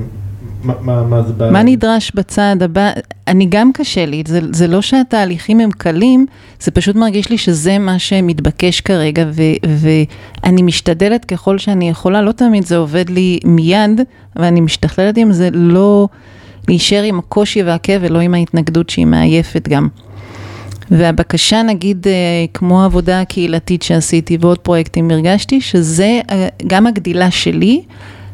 מה, 0.81 1.03
מה 1.03 1.23
זה 1.23 1.33
בא? 1.33 1.51
מה 1.51 1.63
נדרש 1.63 2.13
בצעד 2.15 2.63
הבא? 2.63 2.91
אני 3.29 3.47
גם 3.49 3.71
קשה 3.73 4.07
לי, 4.07 4.23
זה, 4.27 4.41
זה 4.53 4.67
לא 4.67 4.83
שהתהליכים 4.83 5.61
הם 5.61 5.71
קלים, 5.71 6.27
זה 6.61 6.71
פשוט 6.71 6.97
מרגיש 6.97 7.31
לי 7.31 7.39
שזה 7.39 7.79
מה 7.79 7.99
שמתבקש 7.99 8.81
כרגע, 8.81 9.25
ו, 9.31 9.43
ואני 9.67 10.63
משתדלת 10.63 11.25
ככל 11.25 11.59
שאני 11.59 11.89
יכולה, 11.89 12.23
לא 12.23 12.33
תמיד 12.33 12.67
זה 12.67 12.77
עובד 12.77 13.11
לי 13.11 13.39
מיד, 13.45 14.01
ואני 14.37 14.61
משתכללת 14.61 15.17
עם 15.17 15.33
זה 15.33 15.49
לא 15.53 16.09
להישאר 16.69 17.03
עם 17.03 17.19
הקושי 17.19 17.63
והכאב 17.63 18.01
ולא 18.05 18.19
עם 18.19 18.35
ההתנגדות 18.35 18.91
שהיא 18.91 19.07
מעייפת 19.07 19.69
גם. 19.69 19.89
והבקשה 20.91 21.63
נגיד, 21.63 22.07
אה, 22.09 22.13
כמו 22.55 22.83
העבודה 22.83 23.21
הקהילתית 23.21 23.83
שעשיתי 23.83 24.39
ועוד 24.41 24.59
פרויקטים, 24.59 25.11
הרגשתי 25.11 25.61
שזה 25.61 26.21
אה, 26.31 26.49
גם 26.67 26.87
הגדילה 26.87 27.31
שלי, 27.31 27.83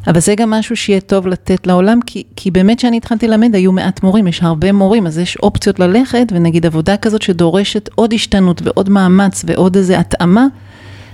אבל 0.07 0.19
זה 0.19 0.35
גם 0.35 0.49
משהו 0.49 0.75
שיהיה 0.75 1.01
טוב 1.01 1.27
לתת 1.27 1.67
לעולם, 1.67 1.99
כי, 2.05 2.23
כי 2.35 2.51
באמת 2.51 2.77
כשאני 2.77 2.97
התחלתי 2.97 3.27
ללמד 3.27 3.55
היו 3.55 3.71
מעט 3.71 4.03
מורים, 4.03 4.27
יש 4.27 4.43
הרבה 4.43 4.71
מורים, 4.71 5.07
אז 5.07 5.17
יש 5.17 5.37
אופציות 5.37 5.79
ללכת, 5.79 6.27
ונגיד 6.31 6.65
עבודה 6.65 6.97
כזאת 6.97 7.21
שדורשת 7.21 7.89
עוד 7.95 8.13
השתנות 8.13 8.61
ועוד 8.63 8.89
מאמץ 8.89 9.45
ועוד 9.47 9.75
איזה 9.75 9.99
התאמה, 9.99 10.45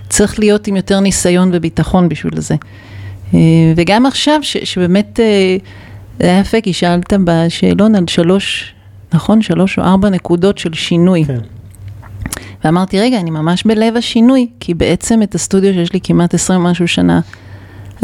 צריך 0.09 0.39
להיות 0.39 0.67
עם 0.67 0.75
יותר 0.75 0.99
ניסיון 0.99 1.49
וביטחון 1.53 2.09
בשביל 2.09 2.41
זה. 2.41 2.55
אה, 3.33 3.39
וגם 3.75 4.05
עכשיו, 4.05 4.39
ש, 4.41 4.57
שבאמת, 4.57 5.19
אה, 5.19 5.57
זה 6.19 6.25
היה 6.25 6.39
יפה, 6.39 6.61
כי 6.61 6.73
שאלת 6.73 7.13
בשאלון 7.23 7.95
על 7.95 8.03
שלוש, 8.07 8.73
נכון? 9.13 9.41
שלוש 9.41 9.79
או 9.79 9.83
ארבע 9.83 10.09
נקודות 10.09 10.57
של 10.57 10.73
שינוי. 10.73 11.25
כן. 11.25 11.39
ואמרתי, 12.63 12.99
רגע, 12.99 13.19
אני 13.19 13.29
ממש 13.29 13.63
בלב 13.63 13.97
השינוי, 13.97 14.47
כי 14.59 14.73
בעצם 14.73 15.23
את 15.23 15.35
הסטודיו 15.35 15.73
שיש 15.73 15.93
לי 15.93 15.99
כמעט 16.03 16.33
עשרים 16.33 16.61
משהו 16.61 16.87
שנה, 16.87 17.19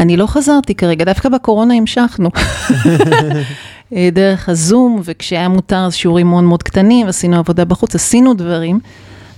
אני 0.00 0.16
לא 0.16 0.26
חזרתי 0.26 0.74
כרגע, 0.74 1.04
דווקא 1.04 1.28
בקורונה 1.28 1.74
המשכנו. 1.74 2.30
אה, 3.92 4.08
דרך 4.12 4.48
הזום, 4.48 5.00
וכשהיה 5.04 5.48
מותר 5.48 5.84
אז 5.86 5.94
שיעורים 5.94 6.26
מאוד 6.26 6.44
מאוד 6.44 6.62
קטנים, 6.62 7.06
עשינו 7.06 7.36
עבודה 7.36 7.64
בחוץ, 7.64 7.94
עשינו 7.94 8.34
דברים. 8.34 8.80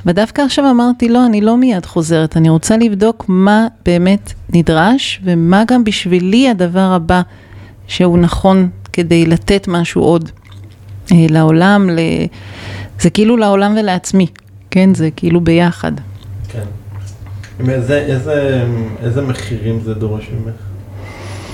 ודווקא 0.07 0.43
עכשיו 0.43 0.71
אמרתי, 0.71 1.09
לא, 1.09 1.27
אני 1.27 1.41
לא 1.41 1.57
מיד 1.57 1.87
חוזרת, 1.87 2.37
אני 2.37 2.49
רוצה 2.49 2.77
לבדוק 2.77 3.25
מה 3.29 3.67
באמת 3.85 4.33
נדרש, 4.55 5.21
ומה 5.25 5.63
גם 5.67 5.85
בשבילי 5.85 6.51
הדבר 6.51 6.93
הבא 6.93 7.23
שהוא 7.87 8.19
נכון 8.19 8.69
כדי 8.93 9.27
לתת 9.27 9.69
משהו 9.69 10.03
עוד 10.03 10.31
אה, 11.13 11.27
לעולם, 11.31 11.91
ל... 11.91 11.99
זה 13.01 13.11
כאילו 13.11 13.37
לעולם 13.37 13.75
ולעצמי, 13.79 14.27
כן? 14.71 14.95
זה 14.95 15.11
כאילו 15.17 15.41
ביחד. 15.41 15.93
כן. 16.49 16.65
איזה, 17.69 17.99
איזה, 17.99 18.65
איזה 19.03 19.23
מחירים 19.23 19.81
זה 19.81 19.95
דורש 19.95 20.29
ממך? 20.29 20.55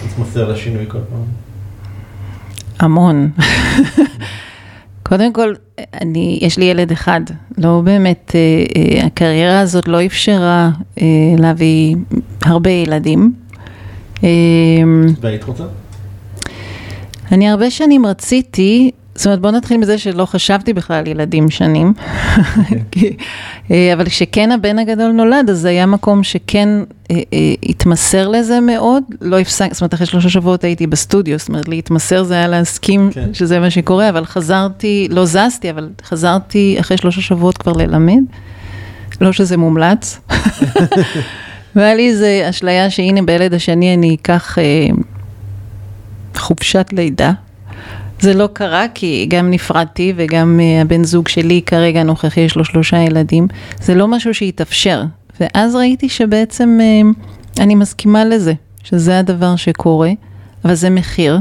להתמסר 0.05 0.52
לשינוי 0.52 0.85
כל 0.89 0.98
פעם? 1.10 1.24
המון. 2.78 3.31
קודם 5.02 5.32
כל, 5.32 5.55
אני, 6.01 6.39
יש 6.43 6.59
לי 6.59 6.64
ילד 6.64 6.93
אחד, 6.93 7.20
לא 7.59 7.81
באמת, 7.85 8.32
אה, 8.35 8.40
אה, 8.76 9.06
הקריירה 9.06 9.60
הזאת 9.60 9.89
לא 9.89 10.06
אפשרה 10.06 10.70
אה, 11.01 11.06
להביא 11.39 11.97
הרבה 12.43 12.70
ילדים. 12.70 13.32
אה, 14.24 14.28
והיית 15.20 15.44
רוצה? 15.44 15.64
אני 17.32 17.48
הרבה 17.48 17.70
שנים 17.70 18.06
רציתי, 18.06 18.90
זאת 19.14 19.26
אומרת, 19.26 19.40
בוא 19.40 19.50
נתחיל 19.50 19.76
מזה 19.76 19.98
שלא 19.98 20.24
חשבתי 20.24 20.72
בכלל 20.72 20.96
על 20.96 21.06
ילדים 21.06 21.50
שנים. 21.50 21.92
אה, 23.70 23.92
אבל 23.92 24.04
כשכן 24.04 24.52
הבן 24.52 24.78
הגדול 24.78 25.12
נולד, 25.12 25.50
אז 25.50 25.58
זה 25.58 25.68
היה 25.68 25.86
מקום 25.86 26.22
שכן 26.22 26.68
אה, 27.10 27.16
אה, 27.32 27.54
התמסר 27.62 28.28
לזה 28.28 28.60
מאוד, 28.60 29.02
לא 29.20 29.38
הפסק, 29.38 29.72
זאת 29.72 29.80
אומרת, 29.80 29.94
אחרי 29.94 30.06
שלושה 30.06 30.28
שבועות 30.28 30.64
הייתי 30.64 30.86
בסטודיו, 30.86 31.38
זאת 31.38 31.48
אומרת, 31.48 31.68
להתמסר 31.68 32.22
זה 32.22 32.34
היה 32.34 32.48
להסכים 32.48 33.10
כן. 33.12 33.34
שזה 33.34 33.60
מה 33.60 33.70
שקורה, 33.70 34.08
אבל 34.08 34.24
חזרתי, 34.24 35.08
לא 35.10 35.24
זזתי, 35.24 35.70
אבל 35.70 35.88
חזרתי 36.04 36.76
אחרי 36.80 36.96
שלושה 36.96 37.20
שבועות 37.20 37.58
כבר 37.58 37.72
ללמד, 37.72 38.22
לא 39.20 39.32
שזה 39.32 39.56
מומלץ. 39.56 40.20
והיה 41.76 41.94
לי 41.94 42.08
איזו 42.08 42.26
אשליה 42.50 42.90
שהנה 42.90 43.22
בילד 43.22 43.54
השני 43.54 43.94
אני 43.94 44.16
אקח 44.22 44.58
חופשת 46.36 46.86
לידה. 46.92 47.32
זה 48.24 48.34
לא 48.34 48.48
קרה 48.52 48.86
כי 48.94 49.26
גם 49.28 49.51
נפרדתי 49.51 50.12
וגם 50.16 50.60
uh, 50.60 50.82
הבן 50.82 51.05
זוג 51.05 51.28
שלי 51.28 51.62
כרגע 51.66 52.01
הנוכחי 52.01 52.40
יש 52.40 52.56
לו 52.56 52.64
שלושה 52.64 52.96
ילדים. 52.96 53.48
זה 53.80 53.94
לא 53.94 54.09
משהו 54.09 54.34
שהתאפשר. 54.34 55.02
ואז 55.40 55.74
ראיתי 55.74 56.09
שבעצם 56.09 56.78
אה, 56.80 57.01
אני 57.64 57.74
מסכימה 57.74 58.24
לזה, 58.24 58.52
שזה 58.84 59.18
הדבר 59.18 59.56
שקורה, 59.56 60.10
אבל 60.64 60.74
זה 60.74 60.90
מחיר. 60.90 61.38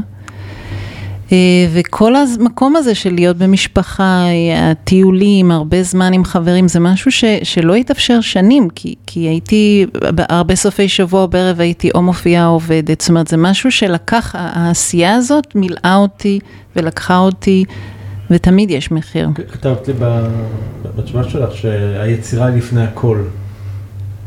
אה, 1.34 1.68
וכל 1.74 2.14
המקום 2.16 2.76
הזה 2.76 2.96
של 2.96 3.14
להיות 3.14 3.38
במשפחה, 3.38 4.26
הטיולים, 4.58 5.52
הרבה 5.52 5.84
זמן 5.84 6.14
עם 6.14 6.26
חברים, 6.26 6.68
זה 6.68 6.80
משהו 6.80 7.12
ש, 7.12 7.24
שלא 7.44 7.76
התאפשר 7.76 8.22
שנים, 8.22 8.70
כי, 8.76 8.96
כי 9.08 9.20
הייתי, 9.20 9.86
הרבה 10.30 10.56
סופי 10.56 10.90
שבוע 10.90 11.26
בערב 11.26 11.60
הייתי 11.60 11.90
או 11.92 12.02
מופיעה 12.02 12.48
או 12.48 12.52
עובדת, 12.52 13.02
זאת 13.02 13.10
אומרת, 13.10 13.28
זה 13.28 13.38
משהו 13.38 13.72
שלקח, 13.72 14.36
העשייה 14.38 15.16
הזאת 15.16 15.56
מילאה 15.56 15.96
אותי 15.96 16.40
ולקחה 16.76 17.18
אותי, 17.18 17.66
ותמיד 18.32 18.72
יש 18.72 18.92
מחיר. 18.92 19.30
כתבת 19.52 19.88
לי 19.88 19.94
בתשובה 20.96 21.24
שלך 21.24 21.56
שהיצירה 21.56 22.46
היא 22.46 22.58
לפני 22.58 22.84
הכל. 22.84 23.18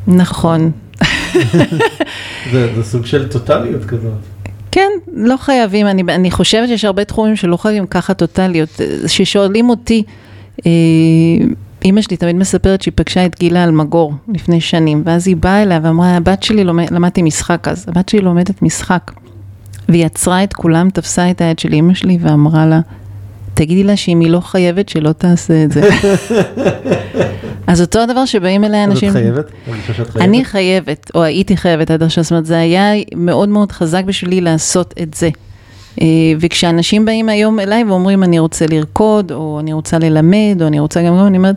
נכון. 0.07 0.70
זה, 2.53 2.74
זה 2.77 2.83
סוג 2.83 3.07
של 3.07 3.28
טוטליות 3.28 3.85
כזאת. 3.85 4.36
כן, 4.77 4.90
לא 5.12 5.36
חייבים, 5.36 5.86
אני, 5.86 6.03
אני 6.03 6.31
חושבת 6.31 6.69
שיש 6.69 6.85
הרבה 6.85 7.05
תחומים 7.05 7.36
שלא 7.36 7.57
חייבים 7.57 7.86
ככה 7.86 8.15
טוטליות. 8.15 8.81
כששואלים 9.07 9.69
אותי, 9.69 10.03
אה, 10.66 10.70
אימא 11.85 12.01
שלי 12.01 12.16
תמיד 12.16 12.36
מספרת 12.36 12.82
שהיא 12.82 12.93
פגשה 12.94 13.27
את 13.27 13.39
גילה 13.39 13.65
אלמגור 13.65 14.12
לפני 14.28 14.61
שנים, 14.61 15.03
ואז 15.05 15.28
היא 15.28 15.36
באה 15.36 15.62
אליה 15.62 15.81
ואמרה, 15.82 16.16
הבת 16.16 16.43
שלי 16.43 16.65
לומד, 16.65 16.90
למדתי 16.90 17.23
משחק 17.23 17.69
אז, 17.69 17.85
הבת 17.89 18.09
שלי 18.09 18.20
לומדת 18.20 18.62
משחק. 18.62 19.12
והיא 19.89 20.07
עצרה 20.07 20.44
את 20.44 20.53
כולם, 20.53 20.90
תפסה 20.90 21.31
את 21.31 21.40
היד 21.40 21.59
של 21.59 21.73
אימא 21.73 21.94
שלי 21.94 22.19
ואמרה 22.20 22.66
לה, 22.66 22.81
תגידי 23.57 23.85
לה 23.85 23.97
שאם 23.97 24.20
היא 24.20 24.31
לא 24.31 24.41
חייבת, 24.41 24.89
שלא 24.89 25.12
תעשה 25.12 25.65
את 25.65 25.73
זה. 25.73 25.89
אז 27.66 27.81
אותו 27.81 27.99
הדבר 28.01 28.24
שבאים 28.24 28.65
אליי 28.65 28.85
אנשים... 28.85 29.09
את 29.09 29.12
חייבת? 29.12 29.51
אני 30.16 30.45
חייבת, 30.45 31.11
או 31.15 31.23
הייתי 31.23 31.57
חייבת 31.57 31.91
עד 31.91 32.03
עכשיו, 32.03 32.24
זאת 32.24 32.31
אומרת, 32.31 32.47
זה 32.47 32.59
היה 32.59 32.93
מאוד 33.15 33.49
מאוד 33.49 33.73
חזק 33.73 34.05
בשבילי 34.05 34.41
לעשות 34.41 34.95
את 35.03 35.15
זה. 35.15 35.28
אה, 36.01 36.07
וכשאנשים 36.41 37.05
באים 37.05 37.28
היום 37.28 37.61
אליי 37.61 37.85
ואומרים, 37.85 38.23
אני 38.23 38.39
רוצה 38.39 38.66
לרקוד, 38.70 39.33
או 39.33 39.61
אני 39.61 39.73
רוצה 39.73 39.99
ללמד, 39.99 40.57
או 40.61 40.66
אני 40.66 40.81
רוצה 40.81 41.03
גם, 41.03 41.27
אני 41.27 41.39
אומרת, 41.39 41.57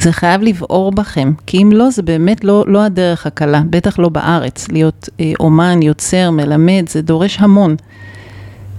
זה 0.00 0.12
חייב 0.12 0.42
לבעור 0.42 0.92
בכם, 0.92 1.32
כי 1.46 1.62
אם 1.62 1.72
לא, 1.72 1.90
זה 1.90 2.02
באמת 2.02 2.44
לא, 2.44 2.64
לא 2.66 2.84
הדרך 2.84 3.26
הקלה, 3.26 3.62
בטח 3.70 3.98
לא 3.98 4.08
בארץ, 4.08 4.68
להיות 4.68 5.08
אה, 5.20 5.32
אומן, 5.40 5.82
יוצר, 5.82 6.30
מלמד, 6.30 6.84
זה 6.88 7.02
דורש 7.02 7.36
המון. 7.40 7.76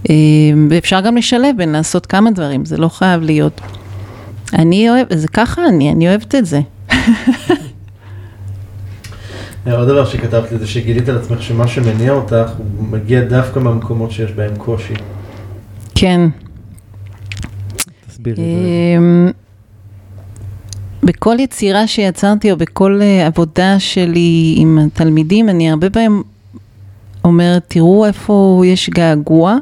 אה, 0.10 0.16
ואפשר 0.70 1.02
גם 1.02 1.18
לשלב 1.18 1.58
בין 1.58 1.72
לעשות 1.72 2.06
כמה 2.06 2.32
דברים, 2.32 2.66
זה 2.66 2.78
לא 2.78 2.88
חייב 2.88 3.22
להיות. 3.22 3.62
אני 4.54 4.90
אוהבת, 4.90 5.18
זה 5.20 5.28
ככה 5.28 5.66
אני, 5.66 5.92
אני 5.92 6.10
אוהבת 6.10 6.36
את 6.36 6.46
זה. 6.46 6.62
עוד 9.72 9.88
דבר 9.88 10.06
שכתבת 10.06 10.52
לי 10.52 10.58
זה 10.58 10.68
שגילית 10.68 11.10
על 11.10 11.18
עצמך 11.18 11.42
שמה 11.42 11.68
שמניע 11.68 12.12
אותך 12.12 12.52
הוא 12.78 12.88
מגיע 12.88 13.22
דווקא 13.22 13.60
מהמקומות 13.60 14.12
שיש 14.12 14.32
בהם 14.32 14.56
קושי. 14.58 14.94
כן. 15.96 16.22
תסבירי 18.08 18.32
את 18.32 18.38
זה. 18.38 18.44
אמ, 18.98 19.32
בכל 21.04 21.36
יצירה 21.40 21.88
שיצרתי 21.88 22.52
או 22.52 22.58
בכל 22.58 23.00
אה, 23.02 23.28
עבודה 23.28 23.80
שלי 23.80 24.56
עם 24.58 24.80
התלמידים, 24.80 25.50
אני 25.50 25.72
הרבה 25.72 25.90
פעמים 25.90 26.24
אומרת, 27.24 27.64
תראו 27.68 28.06
איפה 28.06 28.62
יש 28.66 28.90
געגוע. 28.90 29.58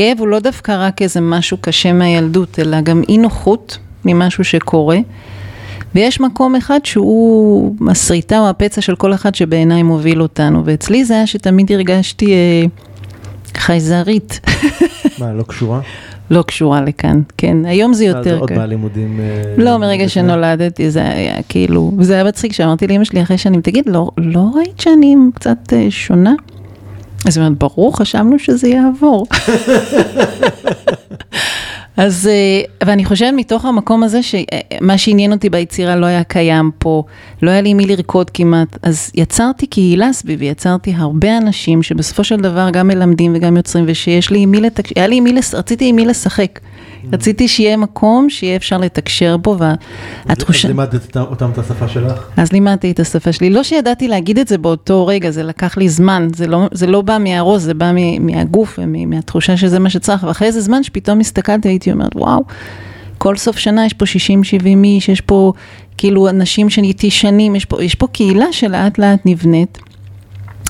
כאב 0.00 0.20
הוא 0.20 0.28
לא 0.28 0.38
דווקא 0.38 0.86
רק 0.86 1.02
איזה 1.02 1.20
משהו 1.20 1.56
קשה 1.60 1.92
מהילדות, 1.92 2.58
אלא 2.58 2.80
גם 2.80 3.02
אי 3.08 3.18
נוחות 3.18 3.78
ממשהו 4.04 4.44
שקורה. 4.44 4.98
ויש 5.94 6.20
מקום 6.20 6.56
אחד 6.56 6.78
שהוא 6.84 7.74
הסריטה 7.90 8.38
או 8.40 8.48
הפצע 8.48 8.80
של 8.80 8.96
כל 8.96 9.14
אחד 9.14 9.34
שבעיניי 9.34 9.82
מוביל 9.82 10.22
אותנו, 10.22 10.62
ואצלי 10.64 11.04
זה 11.04 11.14
היה 11.14 11.26
שתמיד 11.26 11.72
הרגשתי 11.72 12.32
אה, 12.32 12.64
חייזרית. 13.56 14.40
מה, 15.18 15.32
לא 15.32 15.42
קשורה? 15.42 15.80
לא 16.30 16.42
קשורה 16.42 16.80
לכאן, 16.80 17.22
כן, 17.36 17.64
היום 17.64 17.92
זה 17.94 18.04
יותר 18.04 18.34
קל. 18.34 18.40
עוד 18.40 18.48
קל. 18.48 18.56
מהלימודים? 18.56 19.20
אה, 19.20 19.54
לא, 19.56 19.78
מרגע? 19.78 20.08
שנולדתי 20.08 20.90
זה 20.90 21.08
היה 21.08 21.42
כאילו, 21.48 21.92
וזה 21.98 22.14
היה 22.14 22.24
מצחיק 22.24 22.52
שאמרתי 22.52 22.86
לאמא 22.86 23.04
שלי 23.04 23.22
אחרי 23.22 23.38
שנים, 23.38 23.60
תגיד, 23.60 23.84
לא, 23.88 24.10
לא 24.18 24.44
ראית 24.54 24.80
שאני 24.80 25.16
קצת 25.34 25.72
אה, 25.72 25.86
שונה? 25.90 26.32
אז 27.26 27.36
היא 27.36 27.44
אומרת, 27.46 27.58
ברור, 27.58 27.96
חשבנו 27.98 28.38
שזה 28.38 28.68
יעבור. 28.68 29.26
אז, 31.96 32.26
אה, 32.32 32.60
ואני 32.86 33.04
חושבת 33.04 33.32
מתוך 33.36 33.64
המקום 33.64 34.02
הזה, 34.02 34.20
שמה 34.22 34.98
שעניין 34.98 35.32
אותי 35.32 35.50
ביצירה 35.50 35.96
לא 35.96 36.06
היה 36.06 36.24
קיים 36.24 36.70
פה, 36.78 37.02
לא 37.42 37.50
היה 37.50 37.60
לי 37.60 37.74
מי 37.74 37.86
לרקוד 37.86 38.30
כמעט, 38.30 38.78
אז 38.82 39.10
יצרתי 39.14 39.66
קהילה 39.66 40.12
סביבי, 40.12 40.44
יצרתי 40.44 40.92
הרבה 40.96 41.36
אנשים 41.38 41.82
שבסופו 41.82 42.24
של 42.24 42.36
דבר 42.36 42.68
גם 42.72 42.88
מלמדים 42.88 43.32
וגם 43.36 43.56
יוצרים, 43.56 43.84
ושיש 43.88 44.30
לי 44.30 44.38
עם 44.38 44.50
מי 44.50 44.60
לתקשר, 44.60 44.92
היה 44.96 45.06
לי 45.06 45.16
עם 45.16 45.24
מי, 45.24 45.32
לס- 45.32 45.54
רציתי 45.54 45.88
עם 45.88 45.96
מי 45.96 46.06
לשחק. 46.06 46.60
רציתי 47.12 47.48
שיהיה 47.48 47.76
מקום 47.76 48.30
שיהיה 48.30 48.56
אפשר 48.56 48.78
לתקשר 48.78 49.36
בו, 49.36 49.56
והתחושה... 49.58 50.68
אז 50.68 50.70
לימדת 50.70 51.16
אותם 51.16 51.50
את 51.50 51.58
השפה 51.58 51.88
שלך? 51.88 52.28
אז 52.36 52.52
לימדתי 52.52 52.90
את 52.90 53.00
השפה 53.00 53.32
שלי. 53.32 53.50
לא 53.50 53.62
שידעתי 53.62 54.08
להגיד 54.08 54.38
את 54.38 54.48
זה 54.48 54.58
באותו 54.58 55.06
רגע, 55.06 55.30
זה 55.30 55.42
לקח 55.42 55.76
לי 55.76 55.88
זמן, 55.88 56.28
זה 56.34 56.46
לא, 56.46 56.68
זה 56.72 56.86
לא 56.86 57.02
בא 57.02 57.18
מהראש, 57.20 57.62
זה 57.62 57.74
בא 57.74 57.92
מ- 57.94 58.26
מהגוף 58.26 58.78
ומהתחושה 58.82 59.56
שזה 59.56 59.78
מה 59.78 59.90
שצריך, 59.90 60.24
ואחרי 60.24 60.48
איזה 60.48 60.60
זמן 60.60 60.82
שפתאום 60.82 61.20
הסתכלתי, 61.20 61.68
הייתי 61.68 61.92
אומרת, 61.92 62.16
וואו, 62.16 62.40
כל 63.18 63.36
סוף 63.36 63.58
שנה 63.58 63.86
יש 63.86 63.92
פה 63.92 64.04
60-70 64.04 64.84
איש, 64.84 65.08
יש 65.08 65.20
פה 65.20 65.52
כאילו 65.98 66.28
אנשים 66.28 66.70
שאיתי 66.70 67.10
שנים, 67.10 67.56
יש 67.56 67.64
פה, 67.64 67.84
יש 67.84 67.94
פה 67.94 68.06
קהילה 68.06 68.52
שלאט 68.52 68.98
לאט 68.98 69.20
נבנית. 69.24 69.78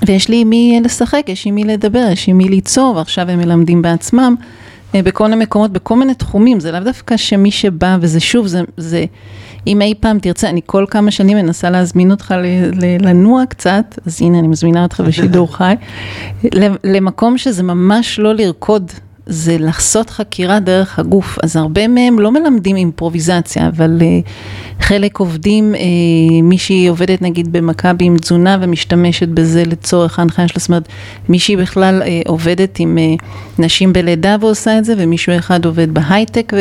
ויש 0.06 0.28
לי 0.28 0.40
עם 0.40 0.50
מי 0.50 0.80
לשחק, 0.84 1.24
יש 1.28 1.46
עם 1.46 1.54
מי 1.54 1.64
לדבר, 1.64 2.08
יש 2.12 2.28
עם 2.28 2.38
מי 2.38 2.48
ליצור, 2.48 2.96
ועכשיו 2.96 3.30
הם 3.30 3.38
מלמדים 3.38 3.82
בעצמם 3.82 4.34
בכל 4.94 5.28
מיני 5.28 5.42
מקומות, 5.42 5.70
בכל 5.72 5.96
מיני 5.96 6.14
תחומים, 6.14 6.60
זה 6.60 6.72
לאו 6.72 6.80
דווקא 6.80 7.16
שמי 7.16 7.50
שבא, 7.50 7.96
וזה 8.00 8.20
שוב, 8.20 8.46
זה, 8.46 8.62
זה, 8.76 9.04
אם 9.66 9.82
אי 9.82 9.94
פעם 10.00 10.18
תרצה, 10.18 10.48
אני 10.48 10.60
כל 10.66 10.84
כמה 10.90 11.10
שנים 11.10 11.36
מנסה 11.36 11.70
להזמין 11.70 12.10
אותך 12.10 12.34
ל, 12.38 12.46
ל, 12.84 13.08
לנוע 13.08 13.46
קצת, 13.46 13.98
אז 14.06 14.22
הנה 14.22 14.38
אני 14.38 14.48
מזמינה 14.48 14.82
אותך 14.82 15.00
בשידור 15.00 15.52
חי, 15.56 15.74
למקום 16.84 17.38
שזה 17.38 17.62
ממש 17.62 18.18
לא 18.18 18.34
לרקוד. 18.34 18.92
זה 19.30 19.56
לחסות 19.58 20.10
חקירה 20.10 20.60
דרך 20.60 20.98
הגוף, 20.98 21.38
אז 21.42 21.56
הרבה 21.56 21.88
מהם 21.88 22.18
לא 22.18 22.32
מלמדים 22.32 22.76
אימפרוביזציה, 22.76 23.68
אבל 23.68 23.98
uh, 24.00 24.28
חלק 24.82 25.18
עובדים, 25.18 25.74
uh, 25.74 25.78
מישהי 26.42 26.86
עובדת 26.86 27.22
נגיד 27.22 27.52
במכבי 27.52 28.04
עם 28.04 28.18
תזונה 28.18 28.58
ומשתמשת 28.60 29.28
בזה 29.28 29.64
לצורך 29.64 30.18
ההנחיה 30.18 30.48
שלה, 30.48 30.58
זאת 30.58 30.68
אומרת, 30.68 30.88
מישהי 31.28 31.56
בכלל 31.56 32.02
uh, 32.02 32.28
עובדת 32.28 32.78
עם 32.78 32.98
uh, 33.18 33.22
נשים 33.58 33.92
בלידה 33.92 34.36
ועושה 34.40 34.78
את 34.78 34.84
זה, 34.84 34.94
ומישהו 34.98 35.38
אחד 35.38 35.64
עובד 35.64 35.94
בהייטק, 35.94 36.52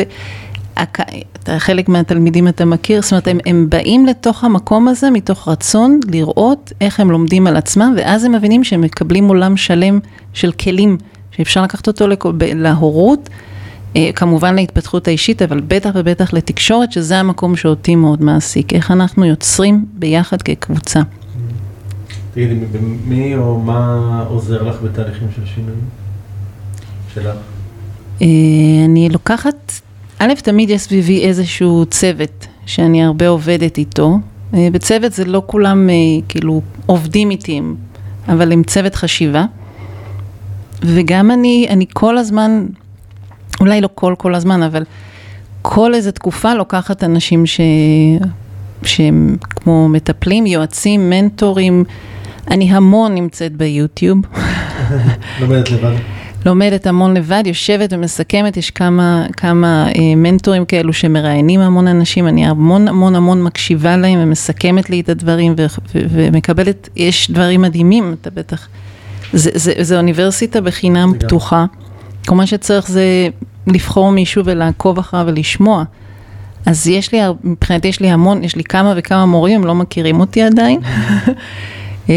וחלק 1.48 1.88
מהתלמידים 1.88 2.48
אתה 2.48 2.64
מכיר, 2.64 3.02
זאת 3.02 3.12
אומרת, 3.12 3.28
הם, 3.28 3.38
הם 3.46 3.66
באים 3.68 4.06
לתוך 4.06 4.44
המקום 4.44 4.88
הזה 4.88 5.10
מתוך 5.10 5.48
רצון 5.48 6.00
לראות 6.08 6.72
איך 6.80 7.00
הם 7.00 7.10
לומדים 7.10 7.46
על 7.46 7.56
עצמם, 7.56 7.94
ואז 7.96 8.24
הם 8.24 8.32
מבינים 8.32 8.64
שהם 8.64 8.80
מקבלים 8.80 9.28
עולם 9.28 9.56
שלם 9.56 9.98
של 10.32 10.52
כלים. 10.52 10.96
שאפשר 11.30 11.62
לקחת 11.62 11.86
אותו 11.86 12.06
להורות, 12.38 13.28
כמובן 14.14 14.54
להתפתחות 14.54 15.08
האישית, 15.08 15.42
אבל 15.42 15.60
בטח 15.60 15.90
ובטח 15.94 16.32
לתקשורת, 16.32 16.92
שזה 16.92 17.18
המקום 17.18 17.56
שאותי 17.56 17.94
מאוד 17.94 18.22
מעסיק, 18.22 18.74
איך 18.74 18.90
אנחנו 18.90 19.24
יוצרים 19.24 19.84
ביחד 19.94 20.42
כקבוצה. 20.42 21.00
תגידי, 22.34 22.54
מי 23.04 23.36
או 23.36 23.60
מה 23.60 24.24
עוזר 24.28 24.62
לך 24.62 24.76
בתהליכים 24.82 25.28
של 25.36 25.46
שינוי? 25.54 25.74
שלך? 27.14 27.36
אני 28.84 29.08
לוקחת, 29.10 29.72
א', 30.18 30.32
תמיד 30.42 30.70
יש 30.70 30.80
סביבי 30.80 31.24
איזשהו 31.24 31.84
צוות 31.90 32.46
שאני 32.66 33.04
הרבה 33.04 33.28
עובדת 33.28 33.78
איתו. 33.78 34.18
בצוות 34.52 35.12
זה 35.12 35.24
לא 35.24 35.42
כולם 35.46 35.88
כאילו 36.28 36.62
עובדים 36.86 37.30
איתי, 37.30 37.60
אבל 38.28 38.52
עם 38.52 38.62
צוות 38.62 38.94
חשיבה. 38.94 39.44
וגם 40.82 41.30
אני, 41.30 41.66
אני 41.70 41.86
כל 41.92 42.18
הזמן, 42.18 42.66
אולי 43.60 43.80
לא 43.80 43.88
כל 43.94 44.14
כל 44.18 44.34
הזמן, 44.34 44.62
אבל 44.62 44.84
כל 45.62 45.94
איזה 45.94 46.12
תקופה 46.12 46.54
לוקחת 46.54 47.04
אנשים 47.04 47.46
ש... 47.46 47.60
שהם 48.82 49.36
כמו 49.40 49.88
מטפלים, 49.88 50.46
יועצים, 50.46 51.10
מנטורים. 51.10 51.84
אני 52.50 52.70
המון 52.70 53.14
נמצאת 53.14 53.52
ביוטיוב. 53.52 54.18
לומדת 55.40 55.70
לבד. 55.70 55.94
לומדת 56.46 56.86
המון 56.86 57.16
לבד, 57.16 57.42
יושבת 57.46 57.92
ומסכמת, 57.92 58.56
יש 58.56 58.70
כמה, 58.70 59.26
כמה 59.36 59.86
אה, 59.88 60.14
מנטורים 60.16 60.64
כאלו 60.64 60.92
שמראיינים 60.92 61.60
המון 61.60 61.88
אנשים, 61.88 62.28
אני 62.28 62.46
המון 62.46 62.88
המון 62.88 63.14
המון 63.14 63.42
מקשיבה 63.42 63.96
להם 63.96 64.18
ומסכמת 64.22 64.90
לי 64.90 65.00
את 65.00 65.08
הדברים 65.08 65.54
ו- 65.58 65.66
ו- 65.94 66.06
ומקבלת, 66.10 66.88
יש 66.96 67.30
דברים 67.30 67.62
מדהימים, 67.62 68.14
אתה 68.20 68.30
בטח... 68.30 68.68
זה, 69.32 69.50
זה, 69.54 69.72
זה 69.80 69.96
אוניברסיטה 69.96 70.60
בחינם 70.60 71.12
פתוחה, 71.18 71.64
כל 72.26 72.34
מה 72.34 72.46
שצריך 72.46 72.90
זה 72.90 73.28
לבחור 73.66 74.12
מישהו 74.12 74.44
ולעקוב 74.44 74.98
אחריו 74.98 75.24
ולשמוע, 75.28 75.84
אז 76.66 76.86
יש 76.86 77.12
לי, 77.12 77.20
מבחינתי 77.44 77.88
יש 77.88 78.00
לי 78.00 78.10
המון, 78.10 78.44
יש 78.44 78.56
לי 78.56 78.64
כמה 78.64 78.94
וכמה 78.96 79.26
מורים, 79.26 79.60
הם 79.60 79.66
לא 79.66 79.74
מכירים 79.74 80.20
אותי 80.20 80.42
עדיין. 80.42 80.80
אמ, 82.08 82.12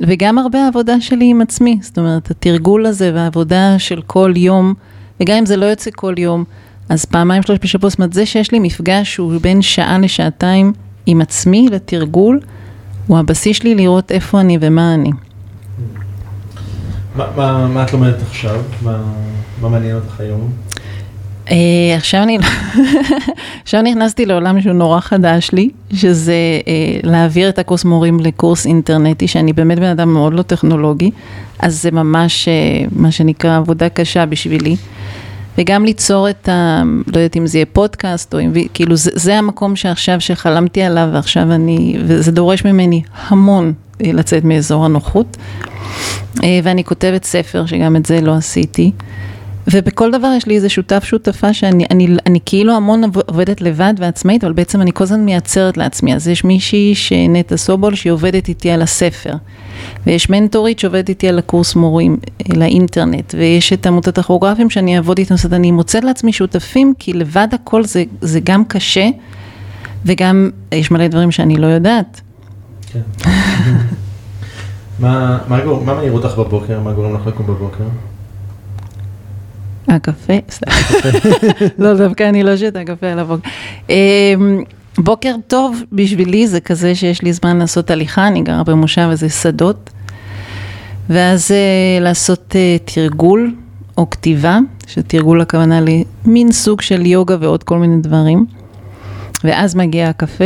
וגם 0.00 0.38
הרבה 0.38 0.68
עבודה 0.68 1.00
שלי 1.00 1.30
עם 1.30 1.40
עצמי, 1.40 1.78
זאת 1.82 1.98
אומרת, 1.98 2.30
התרגול 2.30 2.86
הזה 2.86 3.10
והעבודה 3.14 3.78
של 3.78 4.00
כל 4.06 4.32
יום, 4.36 4.74
וגם 5.20 5.36
אם 5.36 5.46
זה 5.46 5.56
לא 5.56 5.66
יוצא 5.66 5.90
כל 5.94 6.14
יום, 6.18 6.44
אז 6.88 7.04
פעמיים 7.04 7.42
שלוש 7.42 7.58
בשבוע, 7.62 7.90
זאת 7.90 7.98
אומרת, 7.98 8.12
זה 8.12 8.26
שיש 8.26 8.52
לי 8.52 8.58
מפגש 8.58 9.14
שהוא 9.14 9.32
בין 9.40 9.62
שעה 9.62 9.98
לשעתיים 9.98 10.72
עם 11.06 11.20
עצמי 11.20 11.68
לתרגול, 11.70 12.40
הוא 13.06 13.18
הבסיס 13.18 13.56
שלי 13.56 13.74
לראות 13.74 14.12
איפה 14.12 14.40
אני 14.40 14.58
ומה 14.60 14.94
אני. 14.94 15.10
מה, 17.16 17.82
את 17.82 17.92
לומדת 17.92 18.22
עכשיו? 18.22 18.60
מה, 18.82 18.98
מעניין 19.60 19.96
אותך 19.96 20.20
היום? 20.20 20.50
Uh, 21.46 21.50
עכשיו 21.96 22.22
אני, 22.22 22.38
עכשיו 23.62 23.82
נכנסתי 23.82 24.26
לעולם 24.26 24.60
שהוא 24.60 24.72
נורא 24.72 25.00
חדש 25.00 25.50
לי, 25.52 25.70
שזה 25.92 26.34
uh, 26.60 26.66
להעביר 27.06 27.48
את 27.48 27.58
הקורס 27.58 27.84
מורים 27.84 28.20
לקורס 28.20 28.66
אינטרנטי, 28.66 29.28
שאני 29.28 29.52
באמת 29.52 29.78
בן 29.78 29.84
אדם 29.84 30.12
מאוד 30.12 30.34
לא 30.34 30.42
טכנולוגי, 30.42 31.10
אז 31.58 31.82
זה 31.82 31.90
ממש 31.90 32.48
uh, 32.48 32.88
מה 32.96 33.10
שנקרא 33.10 33.56
עבודה 33.56 33.88
קשה 33.88 34.26
בשבילי. 34.26 34.76
וגם 35.58 35.84
ליצור 35.84 36.30
את 36.30 36.48
ה... 36.48 36.82
לא 37.06 37.18
יודעת 37.18 37.36
אם 37.36 37.46
זה 37.46 37.58
יהיה 37.58 37.66
פודקאסט 37.66 38.34
או 38.34 38.40
אם... 38.40 38.52
כאילו 38.74 38.96
זה, 38.96 39.10
זה 39.14 39.38
המקום 39.38 39.76
שעכשיו 39.76 40.20
שחלמתי 40.20 40.82
עליו 40.82 41.08
ועכשיו 41.12 41.52
אני... 41.52 41.96
וזה 42.06 42.32
דורש 42.32 42.64
ממני 42.64 43.02
המון 43.28 43.72
לצאת 44.02 44.44
מאזור 44.44 44.84
הנוחות. 44.84 45.36
ואני 46.62 46.84
כותבת 46.84 47.24
ספר, 47.24 47.66
שגם 47.66 47.96
את 47.96 48.06
זה 48.06 48.20
לא 48.20 48.34
עשיתי. 48.34 48.92
ובכל 49.72 50.10
דבר 50.10 50.32
יש 50.36 50.46
לי 50.46 50.56
איזה 50.56 50.68
שותף, 50.68 51.04
שותפה 51.04 51.52
שאני 51.52 51.86
אני, 51.90 52.08
אני 52.26 52.38
כאילו 52.46 52.72
המון 52.76 53.02
עובדת 53.26 53.60
לבד 53.60 53.94
ועצמאית, 53.98 54.44
אבל 54.44 54.52
בעצם 54.52 54.80
אני 54.80 54.90
כל 54.94 55.04
הזמן 55.04 55.20
מייצרת 55.24 55.76
לעצמי. 55.76 56.14
אז 56.14 56.28
יש 56.28 56.44
מישהי 56.44 56.94
שנטע 56.94 57.56
סובול 57.56 57.94
שהיא 57.94 58.12
עובדת 58.12 58.48
איתי 58.48 58.70
על 58.70 58.82
הספר. 58.82 59.32
ויש 60.06 60.30
מנטורית 60.30 60.78
שעובדת 60.78 61.08
איתי 61.08 61.28
על 61.28 61.38
הקורס 61.38 61.74
מורים, 61.74 62.16
לאינטרנט. 62.56 63.34
ויש 63.38 63.72
את 63.72 63.86
עמותת 63.86 64.18
הכרוגרפים 64.18 64.70
שאני 64.70 64.96
אעבוד 64.96 65.18
איתם, 65.18 65.36
זאת 65.36 65.44
אומרת, 65.44 65.58
אני 65.58 65.70
מוצאת 65.70 66.04
לעצמי 66.04 66.32
שותפים, 66.32 66.94
כי 66.98 67.12
לבד 67.12 67.48
הכל 67.52 67.84
זה, 67.84 68.04
זה 68.20 68.40
גם 68.40 68.64
קשה, 68.64 69.08
וגם 70.04 70.50
יש 70.72 70.90
מלא 70.90 71.08
דברים 71.08 71.30
שאני 71.30 71.56
לא 71.56 71.66
יודעת. 71.66 72.20
כן. 72.92 73.00
מה, 75.00 75.38
מה, 75.48 75.64
מה 75.84 75.94
מעיר 75.94 76.12
אותך 76.12 76.38
בבוקר? 76.38 76.80
מה 76.80 76.92
גורם 76.92 77.14
לך 77.14 77.26
לקום 77.26 77.46
בבוקר? 77.46 77.84
הקפה, 79.88 80.32
סתם. 80.50 80.70
לא, 81.78 81.94
דווקא 81.94 82.28
אני 82.28 82.42
לא 82.42 82.56
שותה 82.56 82.84
קפה 82.84 83.06
על 83.06 83.18
הבוקר. 83.18 83.48
אמ, 83.90 84.62
בוקר 84.98 85.34
טוב 85.46 85.82
בשבילי 85.92 86.46
זה 86.46 86.60
כזה 86.60 86.94
שיש 86.94 87.22
לי 87.22 87.32
זמן 87.32 87.58
לעשות 87.58 87.90
הליכה, 87.90 88.26
אני 88.26 88.42
גרה 88.42 88.64
במושב 88.64 89.08
איזה 89.10 89.28
שדות, 89.28 89.90
ואז 91.10 91.50
אה, 91.50 92.00
לעשות 92.00 92.56
אה, 92.56 92.76
תרגול 92.84 93.54
או 93.98 94.10
כתיבה, 94.10 94.58
שתרגול 94.86 95.40
הכוונה 95.40 95.80
למין 95.80 96.52
סוג 96.52 96.80
של 96.80 97.06
יוגה 97.06 97.36
ועוד 97.40 97.62
כל 97.62 97.78
מיני 97.78 98.02
דברים. 98.02 98.46
ואז 99.44 99.74
מגיע 99.74 100.08
הקפה, 100.08 100.44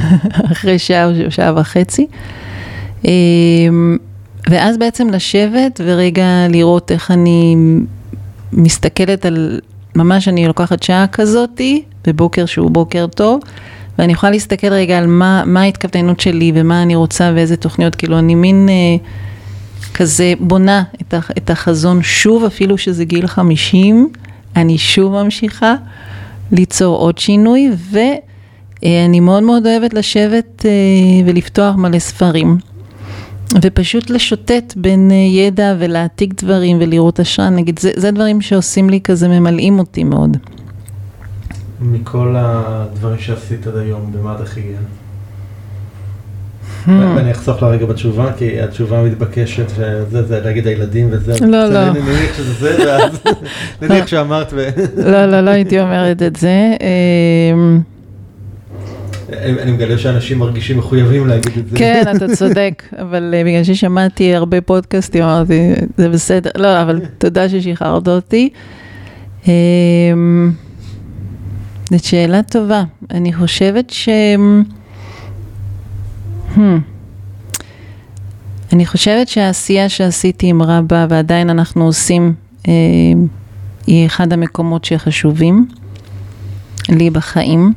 אחרי 0.52 0.78
שעה 0.78 1.06
או 1.06 1.30
שעה 1.30 1.52
וחצי. 1.60 2.06
אמ, 3.04 3.96
ואז 4.50 4.78
בעצם 4.78 5.10
לשבת 5.10 5.80
ורגע 5.84 6.24
לראות 6.48 6.92
איך 6.92 7.10
אני 7.10 7.56
מסתכלת 8.52 9.26
על, 9.26 9.60
ממש 9.96 10.28
אני 10.28 10.46
לוקחת 10.46 10.82
שעה 10.82 11.06
כזאתי, 11.06 11.82
בבוקר 12.06 12.46
שהוא 12.46 12.70
בוקר 12.70 13.06
טוב, 13.06 13.40
ואני 13.98 14.12
יכולה 14.12 14.32
להסתכל 14.32 14.72
רגע 14.72 14.98
על 14.98 15.06
מה, 15.06 15.42
מה 15.46 15.62
ההתכווננות 15.62 16.20
שלי 16.20 16.52
ומה 16.54 16.82
אני 16.82 16.94
רוצה 16.94 17.32
ואיזה 17.34 17.56
תוכניות, 17.56 17.94
כאילו 17.94 18.18
אני 18.18 18.34
מין 18.34 18.68
אה, 18.68 19.06
כזה 19.94 20.32
בונה 20.40 20.82
את, 21.00 21.14
הח, 21.14 21.30
את 21.30 21.50
החזון 21.50 22.02
שוב, 22.02 22.44
אפילו 22.44 22.78
שזה 22.78 23.04
גיל 23.04 23.26
50, 23.26 24.08
אני 24.56 24.78
שוב 24.78 25.22
ממשיכה 25.22 25.74
ליצור 26.52 26.98
עוד 26.98 27.18
שינוי, 27.18 27.70
ואני 28.82 29.20
מאוד 29.20 29.42
מאוד 29.42 29.66
אוהבת 29.66 29.94
לשבת 29.94 30.66
אה, 30.66 30.70
ולפתוח 31.26 31.76
מלא 31.76 31.98
ספרים. 31.98 32.58
ופשוט 33.62 34.10
לשוטט 34.10 34.74
בין 34.76 35.10
אה, 35.10 35.16
ידע 35.16 35.74
ולהעתיק 35.78 36.42
דברים 36.42 36.78
ולראות 36.80 37.20
השראה, 37.20 37.50
נגיד, 37.50 37.78
זה, 37.78 37.90
זה 37.96 38.10
דברים 38.10 38.40
שעושים 38.40 38.90
לי 38.90 39.00
כזה, 39.00 39.28
ממלאים 39.28 39.78
אותי 39.78 40.04
מאוד. 40.04 40.36
מכל 41.80 42.34
הדברים 42.38 43.18
שעשית 43.18 43.66
עד 43.66 43.76
היום, 43.76 44.12
במה 44.12 44.34
את 44.34 44.40
הכי 44.40 44.60
גאה? 44.60 44.78
Hmm. 46.86 46.90
ואני 46.90 47.30
אחסוך 47.30 47.62
לה 47.62 47.68
רגע 47.68 47.86
בתשובה, 47.86 48.32
כי 48.38 48.60
התשובה 48.60 49.00
המתבקשת, 49.00 49.66
וזה, 49.76 50.22
זה 50.22 50.40
להגיד 50.40 50.66
הילדים 50.66 51.08
וזה. 51.10 51.46
לא, 51.46 51.66
לא. 51.66 51.88
אני 51.88 52.00
נניח 52.00 52.36
שזה 52.36 52.52
זה, 52.52 52.84
ואז 52.86 53.20
נניח 53.82 54.06
שאמרת 54.06 54.52
ו... 54.52 54.68
לא, 54.96 55.26
לא, 55.26 55.40
לא 55.40 55.50
הייתי 55.50 55.80
אומרת 55.80 56.22
את 56.22 56.36
זה. 56.36 56.76
אני 59.32 59.72
מגלה 59.72 59.98
שאנשים 59.98 60.38
מרגישים 60.38 60.78
מחויבים 60.78 61.26
להגיד 61.26 61.58
את 61.58 61.68
זה. 61.68 61.76
כן, 61.76 62.02
אתה 62.16 62.36
צודק, 62.36 62.82
אבל 62.98 63.34
אה, 63.36 63.44
בגלל 63.44 63.64
ששמעתי 63.64 64.34
הרבה 64.34 64.60
פודקאסטים, 64.60 65.22
אמרתי, 65.22 65.72
זה 65.96 66.08
בסדר, 66.08 66.50
לא, 66.56 66.82
אבל 66.82 67.00
תודה 67.18 67.48
ששחררת 67.48 68.08
אותי. 68.08 68.50
אמ, 69.48 70.52
זאת 71.90 72.04
שאלה 72.04 72.42
טובה. 72.42 72.82
אני 73.10 73.32
חושבת 73.32 73.90
ש... 73.90 74.08
Hmm. 76.56 76.60
אני 78.72 78.86
חושבת 78.86 79.28
שהעשייה 79.28 79.88
שעשיתי 79.88 80.46
עם 80.46 80.62
רבא, 80.62 81.06
ועדיין 81.08 81.50
אנחנו 81.50 81.84
עושים, 81.84 82.34
אה, 82.68 82.72
היא 83.86 84.06
אחד 84.06 84.32
המקומות 84.32 84.84
שחשובים 84.84 85.66
לי 86.88 87.10
בחיים. 87.10 87.72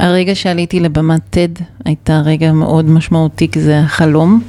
הרגע 0.00 0.34
שעליתי 0.34 0.80
לבמת 0.80 1.36
TED 1.36 1.62
הייתה 1.84 2.20
רגע 2.24 2.52
מאוד 2.52 2.90
משמעותי, 2.90 3.48
כי 3.48 3.60
זה 3.60 3.80
החלום. 3.80 4.40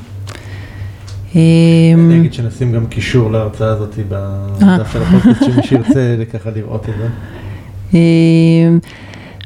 אני 1.36 1.94
אמ, 1.94 2.11
אגיד 2.19 2.34
שנשים 2.34 2.72
גם 2.72 2.86
קישור 2.86 3.32
להרצאה 3.32 3.68
הזאת 3.68 3.95
בדף 4.10 4.94
של 4.94 5.02
הפודקאסט, 5.02 5.44
שמי 5.45 5.64
שירצה 5.64 6.15
ככה 6.34 6.49
לראות 6.56 6.90
את 6.90 6.94
זה. 6.98 7.07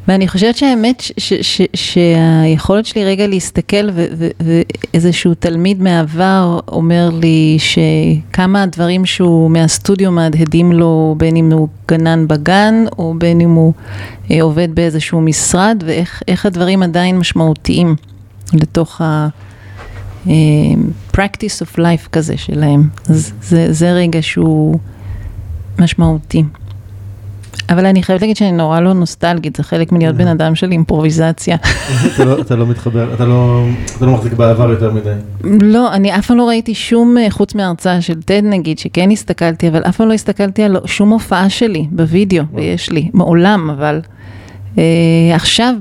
ואני 0.08 0.28
חושבת 0.28 0.56
שהאמת 0.56 1.04
שהיכולת 1.74 2.86
שלי 2.86 3.06
רגע 3.06 3.28
להסתכל 3.28 3.90
ואיזשהו 4.94 5.34
תלמיד 5.34 5.82
מהעבר 5.82 6.60
אומר 6.68 7.10
לי 7.14 7.58
שכמה 7.60 8.64
הדברים 8.64 9.06
שהוא 9.06 9.52
מהסטודיו 9.52 10.12
מהדהדים 10.12 10.72
לו 10.72 11.16
בין 11.18 11.36
אם 11.36 11.52
הוא 11.52 11.68
גנן 11.88 12.28
בגן 12.28 12.86
או 12.98 13.14
בין 13.18 13.42
אם 13.42 13.50
הוא 13.50 13.74
אה, 14.32 14.42
עובד 14.42 14.76
באיזשהו 14.76 15.22
משרד 15.22 15.84
ואיך 15.86 16.46
הדברים 16.46 16.84
עדיין 16.84 17.18
משמעותיים 17.18 17.96
לתוך 18.54 19.02
ה... 19.02 19.28
אה, 20.28 20.34
practice 21.14 21.66
of 21.66 21.78
life 21.78 22.10
כזה 22.12 22.38
שלהם. 22.38 22.90
אז 23.10 23.34
זה, 23.42 23.74
זה 23.74 23.92
רגע 23.92 24.22
שהוא 24.22 24.80
משמעותי. 25.80 26.44
אבל 27.70 27.86
אני 27.86 28.04
חייבת 28.04 28.22
להגיד 28.22 28.38
שאני 28.38 28.52
נורא 28.52 28.80
לא 28.80 28.94
נוסטלגית, 28.94 29.56
זה 29.56 29.64
חלק 29.64 29.92
מלהיות 29.92 30.16
בן 30.16 30.28
אדם 30.28 30.56
של 30.56 30.72
אימפרוביזציה. 30.72 31.58
לא, 32.26 32.42
אתה 32.42 32.56
לא 32.56 32.68
מתחבר, 32.68 33.14
אתה 33.14 33.26
לא, 33.26 33.66
לא 34.02 34.12
מחזיק 34.12 34.34
בעבר 34.34 34.70
יותר 34.70 34.92
מדי. 34.92 35.14
לא, 35.44 35.94
אני 35.94 36.16
אף 36.16 36.28
פעם 36.28 36.38
לא 36.38 36.48
ראיתי 36.48 36.76
שום, 36.76 37.18
אה, 37.18 37.30
חוץ 37.30 37.56
מההרצאה 37.56 38.02
של 38.02 38.22
טד 38.22 38.42
נגיד, 38.44 38.80
שכן 38.80 39.12
הסתכלתי, 39.12 39.68
אבל 39.68 39.82
אף 39.82 39.98
פעם 39.98 40.08
לא 40.08 40.14
הסתכלתי 40.14 40.64
על 40.64 40.78
שום 40.86 41.10
הופעה 41.10 41.50
שלי 41.50 41.88
בווידאו, 41.92 42.44
ויש 42.54 42.92
לי, 42.92 43.10
מעולם, 43.14 43.70
אבל... 43.70 44.02
Uh, 44.76 44.78
עכשיו, 45.34 45.74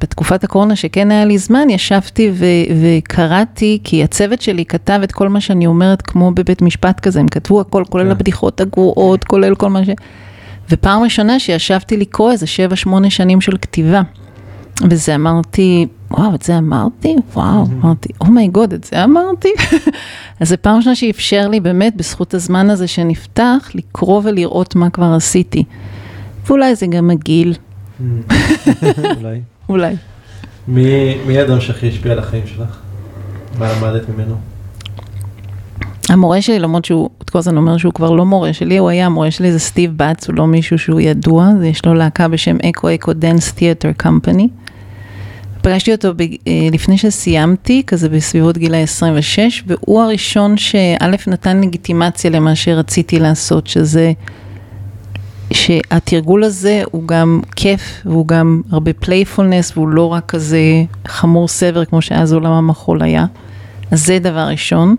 בתקופת 0.00 0.44
הקורונה 0.44 0.76
שכן 0.76 1.10
היה 1.10 1.24
לי 1.24 1.38
זמן, 1.38 1.70
ישבתי 1.70 2.32
וקראתי, 2.80 3.78
כי 3.84 4.04
הצוות 4.04 4.42
שלי 4.42 4.64
כתב 4.64 5.00
את 5.04 5.12
כל 5.12 5.28
מה 5.28 5.40
שאני 5.40 5.66
אומרת 5.66 6.02
כמו 6.02 6.30
בבית 6.30 6.62
משפט 6.62 7.00
כזה, 7.00 7.20
הם 7.20 7.28
כתבו 7.28 7.60
הכל, 7.60 7.84
כולל 7.90 8.04
כן. 8.04 8.10
הבדיחות 8.10 8.60
הגרועות, 8.60 9.24
כולל 9.24 9.54
כל 9.54 9.70
מה 9.70 9.84
ש... 9.84 9.88
ופעם 10.70 11.02
ראשונה 11.02 11.38
שישבתי 11.40 11.96
לקרוא 11.96 12.32
איזה 12.32 12.46
שבע, 12.46 12.76
שמונה 12.76 13.10
שנים 13.10 13.40
של 13.40 13.56
כתיבה. 13.56 14.02
וזה 14.90 15.14
אמרתי, 15.14 15.86
וואו, 16.10 16.34
את 16.34 16.42
זה 16.42 16.58
אמרתי? 16.58 17.16
וואו, 17.34 17.66
אמרתי, 17.66 18.08
אומייגוד, 18.20 18.72
oh 18.72 18.74
את 18.74 18.84
זה 18.84 19.04
אמרתי? 19.04 19.48
אז 20.40 20.48
זו 20.48 20.56
פעם 20.60 20.76
ראשונה 20.76 20.94
שאפשר 20.94 21.48
לי 21.48 21.60
באמת, 21.60 21.96
בזכות 21.96 22.34
הזמן 22.34 22.70
הזה 22.70 22.86
שנפתח, 22.86 23.70
לקרוא 23.74 24.20
ולראות 24.24 24.76
מה 24.76 24.90
כבר 24.90 25.12
עשיתי. 25.16 25.64
ואולי 26.46 26.74
זה 26.74 26.86
גם 26.86 27.10
הגיל. 27.10 27.54
אולי. 29.18 29.40
אולי. 29.68 29.94
מי 30.68 31.38
האדם 31.38 31.60
שהכי 31.60 31.88
השפיע 31.88 32.12
על 32.12 32.18
החיים 32.18 32.46
שלך? 32.46 32.78
מה 33.58 33.72
למדת 33.72 34.08
ממנו? 34.08 34.36
המורה 36.08 36.42
שלי, 36.42 36.58
למרות 36.58 36.84
שהוא 36.84 37.10
כל 37.30 37.38
הזמן 37.38 37.56
אומר 37.56 37.76
שהוא 37.76 37.92
כבר 37.92 38.10
לא 38.10 38.24
מורה 38.24 38.52
שלי, 38.52 38.78
הוא 38.78 38.88
היה 38.88 39.06
המורה 39.06 39.30
שלי, 39.30 39.52
זה 39.52 39.58
סטיב 39.58 39.92
בץ, 39.96 40.28
הוא 40.28 40.36
לא 40.36 40.46
מישהו 40.46 40.78
שהוא 40.78 41.00
ידוע, 41.00 41.50
יש 41.64 41.86
לו 41.86 41.94
להקה 41.94 42.28
בשם 42.28 42.56
אקו 42.70 42.94
אקו 42.94 43.12
dance 43.12 43.52
theater 43.52 43.92
company. 43.92 44.48
פגשתי 45.62 45.92
אותו 45.92 46.14
ב, 46.16 46.20
אה, 46.20 46.26
לפני 46.72 46.98
שסיימתי, 46.98 47.82
כזה 47.86 48.08
בסביבות 48.08 48.58
גיל 48.58 48.74
ה-26, 48.74 49.38
והוא 49.66 50.02
הראשון 50.02 50.56
שא' 50.56 50.96
נתן 51.26 51.60
לגיטימציה 51.60 52.30
למה 52.30 52.54
שרציתי 52.54 53.18
לעשות, 53.18 53.66
שזה 53.66 54.12
שהתרגול 55.52 56.44
הזה 56.44 56.82
הוא 56.90 57.08
גם 57.08 57.40
כיף, 57.56 58.02
והוא 58.04 58.28
גם 58.28 58.62
הרבה 58.70 58.92
playfulness, 58.92 59.76
והוא 59.76 59.88
לא 59.88 60.12
רק 60.12 60.26
כזה 60.26 60.60
חמור 61.06 61.48
סבר 61.48 61.84
כמו 61.84 62.02
שאז 62.02 62.32
עולם 62.32 62.52
המחול 62.52 63.02
היה. 63.02 63.26
אז 63.90 64.06
זה 64.06 64.18
דבר 64.18 64.48
ראשון. 64.48 64.96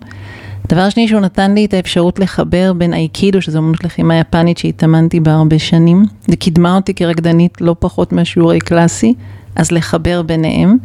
דבר 0.68 0.90
שני 0.90 1.08
שהוא 1.08 1.20
נתן 1.20 1.54
לי 1.54 1.64
את 1.64 1.74
האפשרות 1.74 2.18
לחבר 2.18 2.72
בין 2.72 2.94
אייקידו, 2.94 3.42
שזו 3.42 3.58
אמנות 3.58 3.84
לחימה 3.84 4.18
יפנית 4.18 4.58
שהתאמנתי 4.58 5.20
בה 5.20 5.32
הרבה 5.32 5.58
שנים, 5.58 6.04
וקידמה 6.30 6.76
אותי 6.76 6.94
כרקדנית 6.94 7.60
לא 7.60 7.76
פחות 7.78 8.12
מהשיעורי 8.12 8.58
קלאסי, 8.58 9.14
אז 9.56 9.72
לחבר 9.72 10.22
ביניהם. 10.22 10.76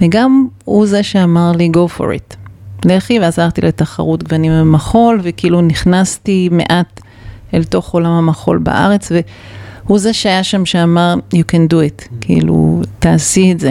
וגם 0.00 0.46
הוא 0.64 0.86
זה 0.86 1.02
שאמר 1.02 1.52
לי 1.52 1.70
go 1.76 1.98
for 1.98 2.02
it. 2.02 2.36
לכי, 2.84 3.20
ואז 3.20 3.38
הלכתי 3.38 3.60
לתחרות 3.60 4.22
גוונים 4.22 4.52
במחול, 4.60 5.20
וכאילו 5.22 5.60
נכנסתי 5.60 6.48
מעט 6.52 7.00
אל 7.54 7.64
תוך 7.64 7.94
עולם 7.94 8.10
המחול 8.10 8.58
בארץ, 8.58 9.12
והוא 9.84 9.98
זה 9.98 10.12
שהיה 10.12 10.44
שם 10.44 10.66
שאמר 10.66 11.14
you 11.34 11.52
can 11.52 11.72
do 11.72 11.76
it, 11.76 12.02
mm. 12.02 12.14
כאילו 12.20 12.82
תעשי 12.98 13.52
את 13.52 13.60
זה. 13.60 13.70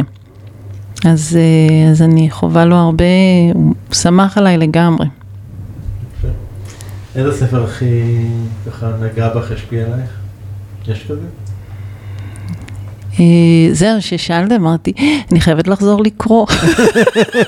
אז, 1.06 1.38
אה, 1.40 1.91
אז 1.91 2.02
אני 2.02 2.30
חווה 2.30 2.65
לו 2.65 2.76
הרבה, 2.76 3.06
הוא 3.53 3.76
שמח 3.94 4.38
עליי 4.38 4.57
לגמרי. 4.57 5.07
איזה 7.15 7.32
ספר 7.32 7.64
הכי 7.64 7.86
ככה 8.68 8.91
נגע 9.02 9.30
בך, 9.30 9.52
השפיע 9.52 9.86
עלייך? 9.86 10.10
יש 10.88 11.03
כזה? 11.03 11.27
אה, 13.19 13.73
זהו, 13.73 14.02
ששאלת, 14.02 14.52
אמרתי, 14.52 14.94
אני 15.32 15.41
חייבת 15.41 15.68
לחזור 15.68 16.03
לקרוא. 16.03 16.48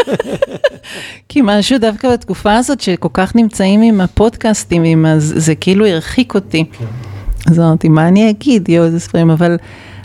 כי 1.30 1.42
משהו 1.44 1.78
דווקא 1.78 2.14
בתקופה 2.14 2.56
הזאת, 2.56 2.82
שכל 2.82 3.10
כך 3.14 3.36
נמצאים 3.36 3.82
עם 3.82 4.02
הפודקאסטים, 4.02 4.84
עם 4.84 5.06
אז 5.06 5.34
זה 5.38 5.56
כאילו 5.56 5.86
הרחיק 5.86 6.36
אותי. 6.36 6.66
כן. 6.72 6.86
אז 7.48 7.60
אמרתי, 7.60 7.90
מה 7.90 8.08
אני 8.08 8.30
אגיד, 8.30 8.70
יואו, 8.70 8.86
איזה 8.86 9.00
ספרים, 9.00 9.30
אבל 9.30 9.58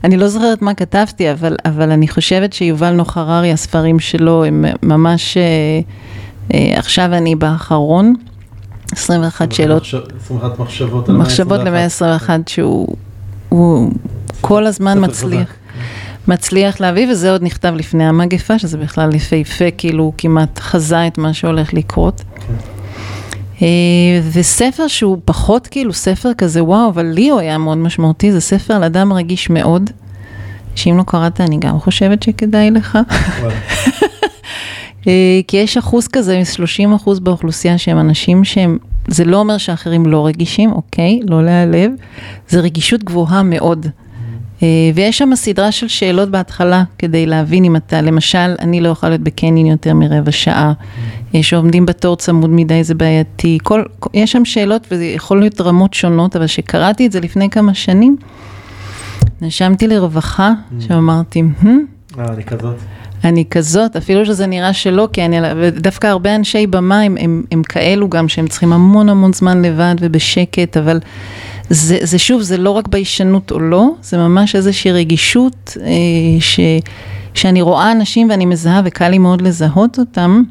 אני 0.04 0.16
לא 0.16 0.28
זוכרת 0.28 0.62
מה 0.62 0.74
כתבתי, 0.74 1.32
אבל, 1.32 1.56
אבל 1.64 1.90
אני 1.90 2.08
חושבת 2.08 2.52
שיובל 2.52 2.90
נוח 2.90 3.16
הררי, 3.16 3.52
הספרים 3.52 4.00
שלו 4.00 4.44
הם 4.44 4.64
ממש, 4.82 5.36
אה, 5.36 5.42
אה, 6.54 6.78
עכשיו 6.78 7.04
אני 7.12 7.34
באחרון, 7.34 8.14
21 8.92 9.52
שאלות. 9.52 9.82
21 9.82 10.58
מחשבות 10.58 11.08
על 11.08 11.16
מחשבות 11.16 11.60
למאה 11.60 11.84
21, 11.84 12.48
שהוא 12.48 12.96
הוא 13.48 13.90
כל 14.40 14.66
הזמן 14.66 15.04
מצליח. 15.04 15.54
מצליח 16.28 16.80
להביא, 16.80 17.12
וזה 17.12 17.30
עוד 17.32 17.42
נכתב 17.42 17.72
לפני 17.76 18.04
המגפה, 18.04 18.58
שזה 18.58 18.78
בכלל 18.78 19.14
יפהפה, 19.14 19.64
כאילו 19.78 20.04
הוא 20.04 20.12
כמעט 20.18 20.58
חזה 20.58 21.06
את 21.06 21.18
מה 21.18 21.34
שהולך 21.34 21.74
לקרות. 21.74 22.22
כן. 22.34 22.71
אה, 23.62 23.66
וספר 24.32 24.88
שהוא 24.88 25.18
פחות 25.24 25.66
כאילו 25.66 25.92
ספר 25.92 26.34
כזה 26.34 26.64
וואו, 26.64 26.88
אבל 26.88 27.06
לי 27.06 27.28
הוא 27.28 27.40
היה 27.40 27.58
מאוד 27.58 27.78
משמעותי, 27.78 28.32
זה 28.32 28.40
ספר 28.40 28.74
על 28.74 28.84
אדם 28.84 29.12
רגיש 29.12 29.50
מאוד, 29.50 29.90
שאם 30.74 30.98
לא 30.98 31.02
קראת 31.02 31.40
אני 31.40 31.58
גם 31.58 31.78
חושבת 31.78 32.22
שכדאי 32.22 32.70
לך. 32.70 32.98
אה, 35.06 35.40
כי 35.48 35.56
יש 35.56 35.76
אחוז 35.76 36.08
כזה, 36.08 36.44
30 36.44 36.92
אחוז 36.92 37.20
באוכלוסייה 37.20 37.78
שהם 37.78 37.98
אנשים 37.98 38.44
שהם, 38.44 38.78
זה 39.08 39.24
לא 39.24 39.36
אומר 39.36 39.58
שאחרים 39.58 40.06
לא 40.06 40.26
רגישים, 40.26 40.72
אוקיי? 40.72 41.20
לא 41.28 41.44
להיעלב, 41.44 41.90
זה 42.48 42.60
רגישות 42.60 43.04
גבוהה 43.04 43.42
מאוד. 43.42 43.86
אה, 44.62 44.66
ויש 44.94 45.18
שם 45.18 45.30
סדרה 45.34 45.72
של 45.72 45.88
שאלות 45.88 46.28
בהתחלה 46.30 46.84
כדי 46.98 47.26
להבין 47.26 47.64
אם 47.64 47.76
אתה, 47.76 48.00
למשל, 48.00 48.54
אני 48.58 48.80
לא 48.80 48.88
יכולה 48.88 49.10
להיות 49.10 49.22
בקניון 49.22 49.66
יותר 49.66 49.94
מרבע 49.94 50.32
שעה, 50.32 50.72
mm. 50.72 51.36
שעומדים 51.42 51.86
בתור 51.86 52.16
צמוד 52.16 52.50
מדי 52.50 52.84
זה 52.84 52.94
בעייתי, 52.94 53.58
כל, 53.62 53.82
יש 54.14 54.32
שם 54.32 54.44
שאלות 54.44 54.86
וזה 54.90 55.04
יכול 55.04 55.40
להיות 55.40 55.60
רמות 55.60 55.94
שונות, 55.94 56.36
אבל 56.36 56.46
כשקראתי 56.46 57.06
את 57.06 57.12
זה 57.12 57.20
לפני 57.20 57.50
כמה 57.50 57.74
שנים, 57.74 58.16
נשמתי 59.42 59.88
לרווחה, 59.88 60.50
mm. 60.50 60.82
שאמרתי, 60.88 61.42
hmm? 61.62 61.66
אה, 62.18 62.24
אני 62.34 62.44
כזאת. 62.44 62.76
אני 63.24 63.44
כזאת, 63.50 63.96
אפילו 63.96 64.26
שזה 64.26 64.46
נראה 64.46 64.72
שלא, 64.72 65.08
כי 65.12 65.24
אני, 65.24 65.36
ודווקא 65.56 66.06
הרבה 66.06 66.34
אנשי 66.34 66.66
במה 66.66 67.00
הם, 67.00 67.16
הם, 67.20 67.42
הם 67.50 67.62
כאלו 67.62 68.08
גם, 68.08 68.28
שהם 68.28 68.46
צריכים 68.46 68.72
המון 68.72 69.08
המון 69.08 69.32
זמן 69.32 69.62
לבד 69.62 69.94
ובשקט, 70.00 70.76
אבל 70.76 71.00
זה, 71.70 71.98
זה 72.02 72.18
שוב, 72.18 72.42
זה 72.42 72.56
לא 72.56 72.70
רק 72.70 72.88
ביישנות 72.88 73.50
או 73.50 73.58
לא, 73.58 73.88
זה 74.02 74.18
ממש 74.18 74.56
איזושהי 74.56 74.92
רגישות 74.92 75.76
אה, 75.80 75.90
ש, 76.40 76.60
שאני 77.34 77.62
רואה 77.62 77.92
אנשים 77.92 78.30
ואני 78.30 78.46
מזהה 78.46 78.82
וקל 78.84 79.08
לי 79.08 79.18
מאוד 79.18 79.42
לזהות 79.42 79.98
אותם. 79.98 80.42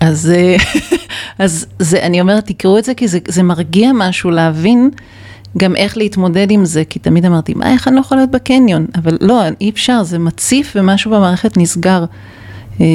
אז, 0.00 0.32
אה, 0.36 0.56
אז 1.44 1.66
זה, 1.78 2.02
אני 2.02 2.20
אומרת, 2.20 2.46
תקראו 2.46 2.78
את 2.78 2.84
זה 2.84 2.94
כי 2.94 3.08
זה, 3.08 3.18
זה 3.28 3.42
מרגיע 3.42 3.90
משהו 3.94 4.30
להבין 4.30 4.90
גם 5.58 5.76
איך 5.76 5.96
להתמודד 5.96 6.50
עם 6.50 6.64
זה, 6.64 6.84
כי 6.84 6.98
תמיד 6.98 7.26
אמרתי, 7.26 7.54
מה, 7.54 7.72
איך 7.72 7.88
אני 7.88 7.96
לא 7.96 8.00
יכולה 8.00 8.20
להיות 8.20 8.30
בקניון? 8.30 8.86
אבל 8.94 9.18
לא, 9.20 9.42
אי 9.60 9.70
אפשר, 9.70 10.02
זה 10.02 10.18
מציף 10.18 10.72
ומשהו 10.76 11.10
במערכת 11.10 11.56
נסגר. 11.56 12.04
אה, 12.80 12.86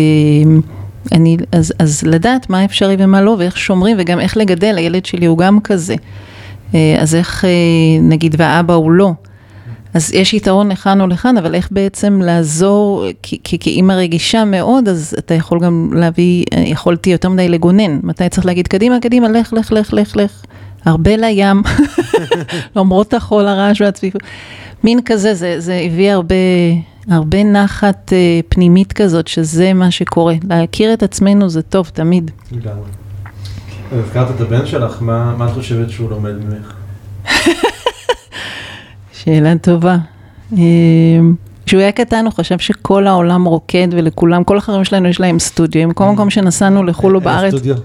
אני, 1.12 1.38
אז, 1.52 1.74
אז 1.80 2.04
לדעת 2.04 2.50
מה 2.50 2.66
אפשרי 2.66 2.96
ומה 3.00 3.22
לא, 3.22 3.36
ואיך 3.40 3.58
שומרים, 3.58 3.98
וגם 4.00 4.20
איך 4.20 4.38
לגדל, 4.38 4.78
הילד 4.78 5.06
שלי 5.06 5.26
הוא 5.26 5.38
גם 5.38 5.60
כזה. 5.60 5.96
אה, 6.74 6.96
אז 7.00 7.16
איך, 7.16 7.46
אה, 7.46 7.50
נגיד, 8.02 8.36
והאבא 8.38 8.74
הוא 8.74 8.92
לא. 8.92 9.12
אז 9.94 10.14
יש 10.14 10.34
יתרון 10.34 10.72
לכאן 10.72 11.02
או 11.02 11.08
לכאן, 11.08 11.38
אבל 11.38 11.56
איך 11.56 11.68
בעצם 11.72 12.22
לעזור, 12.22 13.06
כי, 13.22 13.40
כי, 13.44 13.60
כי 13.60 13.70
אימא 13.70 13.94
רגישה 13.94 14.46
מאוד, 14.46 14.88
אז 14.88 15.16
אתה 15.20 15.34
יכול 15.34 15.60
גם 15.60 15.90
להביא, 15.94 16.46
אה, 16.54 16.60
יכולתי 16.60 17.10
יותר 17.10 17.30
מדי 17.30 17.50
לגונן. 17.50 18.00
מתי 18.04 18.30
צריך 18.30 18.46
להגיד, 18.46 18.68
קדימה, 18.68 19.00
קדימה, 19.00 19.30
לך, 19.30 19.54
לך, 19.54 19.72
לך, 19.72 19.94
לך, 19.94 20.16
לך. 20.16 20.44
הרבה 20.86 21.18
לים, 21.18 21.62
למרות 22.76 23.14
החול, 23.14 23.48
הרעש 23.48 23.82
והצפיפות. 23.82 24.22
מין 24.84 25.00
כזה, 25.06 25.34
זה, 25.34 25.60
זה 25.60 25.82
הביא 25.86 26.12
הרבה, 26.12 26.36
הרבה 27.10 27.44
נחת 27.44 28.14
פנימית 28.50 28.94
כזאת, 28.94 29.28
שזה 29.28 29.74
מה 29.74 29.92
שקורה. 29.92 30.36
להכיר 30.50 30.94
את 30.94 31.04
עצמנו 31.04 31.50
זה 31.50 31.62
טוב, 31.62 31.92
תמיד. 31.94 32.32
לגמרי. 32.52 33.05
הזכרת 33.92 34.36
את 34.36 34.42
הבן 34.42 34.66
שלך, 34.66 35.02
מה, 35.02 35.46
את 35.46 35.54
חושבת 35.54 35.90
שהוא 35.90 36.10
לומד 36.10 36.34
ממך? 36.36 36.74
שאלה 39.18 39.54
טובה. 39.62 39.98
אמ, 40.54 41.36
כשהוא 41.66 41.82
היה 41.82 41.92
קטן 41.92 42.26
הוא 42.26 42.34
חשב 42.34 42.60
שכל 42.60 43.08
העולם 43.08 43.46
רוקד 43.46 43.88
ולכולם, 43.92 44.44
כל 44.44 44.58
החברים 44.58 44.84
שלנו 44.84 45.08
יש 45.08 45.20
להם 45.20 45.40
סטודיו, 45.40 45.96
כל 45.96 46.06
מקום 46.06 46.30
שנסענו 46.30 46.84
לחו"ל 46.84 47.16
או 47.16 47.22
בארץ. 47.22 47.42
היה 47.42 47.52
סטודיו. 47.52 47.76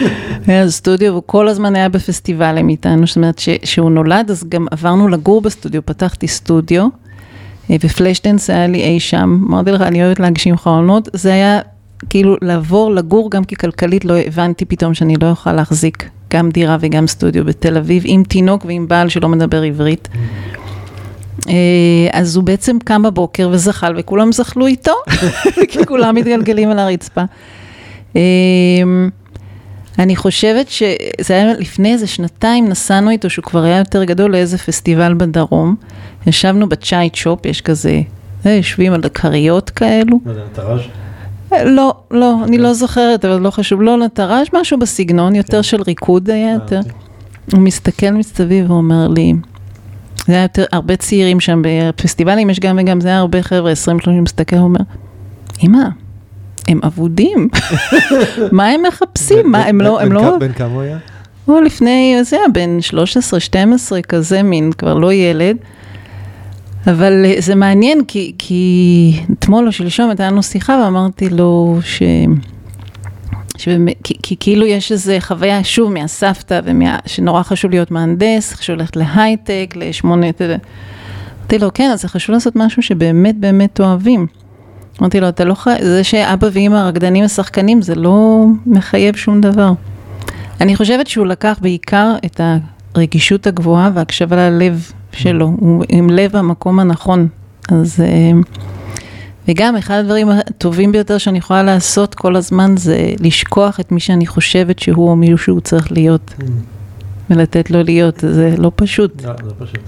היה 0.46 0.70
סטודיו, 0.70 1.12
והוא 1.12 1.22
כל 1.26 1.48
הזמן 1.48 1.76
היה 1.76 1.88
בפסטיבלים 1.88 2.68
איתנו, 2.68 3.06
זאת 3.06 3.16
אומרת 3.16 3.40
כשהוא 3.62 3.90
נולד 3.90 4.30
אז 4.30 4.44
גם 4.48 4.66
עברנו 4.70 5.08
לגור 5.08 5.40
בסטודיו, 5.40 5.86
פתחתי 5.86 6.28
סטודיו, 6.28 6.88
אה, 7.70 7.76
ופלשדנס 7.80 8.50
היה 8.50 8.66
לי 8.66 8.82
אי 8.84 9.00
שם, 9.00 9.44
אמרתי 9.48 9.70
לך, 9.70 9.80
אני 9.80 10.04
אוהבת 10.04 10.20
להגשים 10.20 10.56
חלונות, 10.56 11.08
זה 11.12 11.32
היה 11.32 11.60
כאילו 12.10 12.36
לעבור 12.42 12.94
לגור 12.94 13.30
גם 13.30 13.44
כי 13.44 13.56
כלכלית 13.56 14.04
לא 14.04 14.14
הבנתי 14.16 14.64
פתאום 14.64 14.94
שאני 14.94 15.14
לא 15.22 15.26
יכולה 15.26 15.54
להחזיק 15.54 16.08
גם 16.30 16.50
דירה 16.50 16.76
וגם 16.80 17.06
סטודיו 17.06 17.44
בתל 17.44 17.76
אביב, 17.76 18.02
עם 18.06 18.22
תינוק 18.24 18.64
ועם 18.64 18.88
בעל 18.88 19.08
שלא 19.08 19.28
מדבר 19.28 19.62
עברית. 19.62 20.08
אה, 21.48 21.54
אז 22.12 22.36
הוא 22.36 22.44
בעצם 22.44 22.76
קם 22.84 23.02
בבוקר 23.02 23.48
וזחל 23.52 23.94
וכולם 23.96 24.32
זחלו 24.32 24.66
איתו, 24.66 24.92
כי 25.70 25.86
כולם 25.86 26.14
מתגלגלים 26.14 26.70
על 26.70 26.78
הרצפה. 26.78 27.22
אה, 28.16 28.22
אני 29.98 30.16
חושבת 30.16 30.68
שזה 30.68 31.34
היה 31.34 31.52
לפני 31.52 31.92
איזה 31.92 32.06
שנתיים, 32.06 32.68
נסענו 32.68 33.10
איתו, 33.10 33.30
שהוא 33.30 33.42
כבר 33.42 33.62
היה 33.62 33.78
יותר 33.78 34.04
גדול, 34.04 34.32
לאיזה 34.32 34.58
פסטיבל 34.58 35.14
בדרום. 35.14 35.76
ישבנו 36.26 36.68
בצ'ייט 36.68 37.14
שופ, 37.14 37.46
יש 37.46 37.60
כזה, 37.60 38.00
אה, 38.46 38.50
יושבים 38.50 38.92
על 38.92 39.00
כריות 39.14 39.70
כאלו. 39.70 40.20
מה 40.24 40.34
זה? 40.34 40.40
לא, 41.52 41.94
לא, 42.10 42.44
אני 42.44 42.58
לא 42.58 42.72
זוכרת, 42.72 43.24
אבל 43.24 43.40
לא 43.40 43.50
חשוב, 43.50 43.82
לא 43.82 43.96
נטראז', 43.96 44.46
משהו 44.52 44.78
בסגנון, 44.78 45.34
יותר 45.34 45.56
כן. 45.56 45.62
של 45.62 45.82
ריקוד 45.82 46.30
היה 46.30 46.52
יותר. 46.52 46.78
אוקיי. 46.78 46.92
הוא 47.52 47.60
מסתכל 47.60 48.10
מסביב 48.10 48.70
ואומר 48.70 49.08
לי, 49.08 49.34
זה 50.26 50.32
היה 50.32 50.42
יותר, 50.42 50.64
הרבה 50.72 50.96
צעירים 50.96 51.40
שם 51.40 51.62
בפסטיבלים, 51.64 52.50
יש 52.50 52.60
גם 52.60 52.78
וגם, 52.82 53.00
זה 53.00 53.08
היה 53.08 53.18
הרבה 53.18 53.42
חבר'ה, 53.42 53.72
20-30 54.06 54.10
מסתכל, 54.10 54.56
הוא 54.56 54.64
אומר, 54.64 54.80
אמא, 55.62 55.84
הם 56.68 56.80
אבודים, 56.84 57.48
מה 58.52 58.66
הם 58.66 58.82
מחפשים? 58.88 59.52
מה, 59.52 59.64
הם 59.64 59.80
לא, 59.80 60.00
הם 60.00 60.12
לא... 60.12 60.38
בן 60.38 60.52
כמה 60.52 60.74
הוא 60.74 60.82
היה? 60.82 60.98
הוא 61.44 61.60
לפני, 61.60 62.18
זה 62.22 62.36
היה 62.36 62.48
בן 62.52 62.78
13-12 63.98 64.02
כזה, 64.08 64.42
מין, 64.42 64.72
כבר 64.72 64.94
לא 64.94 65.12
ילד. 65.12 65.56
אבל 66.90 67.24
זה 67.38 67.54
מעניין, 67.54 68.04
כי, 68.04 68.32
כי 68.38 69.20
אתמול 69.32 69.66
או 69.66 69.72
שלשום 69.72 70.10
הייתה 70.10 70.26
לנו 70.26 70.42
שיחה 70.42 70.82
ואמרתי 70.84 71.28
לו 71.28 71.78
ש... 71.82 72.02
שבאמת, 73.56 73.94
כי, 74.04 74.14
כי 74.22 74.36
כאילו 74.40 74.66
יש 74.66 74.92
איזו 74.92 75.12
חוויה, 75.20 75.64
שוב, 75.64 75.92
מהסבתא, 75.92 76.60
ומה, 76.64 76.98
שנורא 77.06 77.42
חשוב 77.42 77.70
להיות 77.70 77.90
מהנדס, 77.90 78.52
חשוב 78.52 78.76
ללכת 78.76 78.96
להייטק, 78.96 79.74
לשמונה, 79.76 80.28
אתה 80.28 80.44
יודע. 80.44 80.56
אמרתי 81.40 81.58
לו, 81.58 81.70
כן, 81.74 81.90
אז 81.90 82.02
זה 82.02 82.08
חשוב 82.08 82.34
לעשות 82.34 82.56
משהו 82.56 82.82
שבאמת 82.82 83.36
באמת 83.36 83.80
אוהבים. 83.80 84.26
אמרתי 85.00 85.20
לו, 85.20 85.28
אתה 85.28 85.44
לא 85.44 85.54
חייב, 85.54 85.84
זה 85.84 86.04
שאבא 86.04 86.48
ואמא 86.52 86.76
רקדנים 86.76 87.24
ושחקנים, 87.24 87.82
זה 87.82 87.94
לא 87.94 88.44
מחייב 88.66 89.16
שום 89.16 89.40
דבר. 89.40 89.72
אני 90.60 90.76
חושבת 90.76 91.06
שהוא 91.06 91.26
לקח 91.26 91.58
בעיקר 91.62 92.14
את 92.24 92.40
הרגישות 92.94 93.46
הגבוהה 93.46 93.90
והקשבה 93.94 94.36
ללב 94.36 94.92
שלו, 95.12 95.52
הוא 95.60 95.84
עם 95.88 96.10
לב 96.10 96.36
המקום 96.36 96.80
הנכון. 96.80 97.28
אז... 97.68 98.00
אה, 98.00 98.30
וגם 99.48 99.76
אחד 99.76 99.94
הדברים 99.94 100.28
הטובים 100.28 100.92
ביותר 100.92 101.18
שאני 101.18 101.38
יכולה 101.38 101.62
לעשות 101.62 102.14
כל 102.14 102.36
הזמן 102.36 102.76
זה 102.76 103.12
לשכוח 103.20 103.80
את 103.80 103.92
מי 103.92 104.00
שאני 104.00 104.26
חושבת 104.26 104.78
שהוא 104.78 105.10
או 105.10 105.16
מישהו 105.16 105.38
שהוא 105.38 105.60
צריך 105.60 105.92
להיות. 105.92 106.34
Mm. 106.38 106.42
ולתת 107.30 107.70
לו 107.70 107.82
להיות, 107.82 108.18
זה 108.18 108.54
לא 108.58 108.72
פשוט. 108.76 109.24
לא, 109.24 109.32
זה 109.44 109.54
פשוט. 109.58 109.80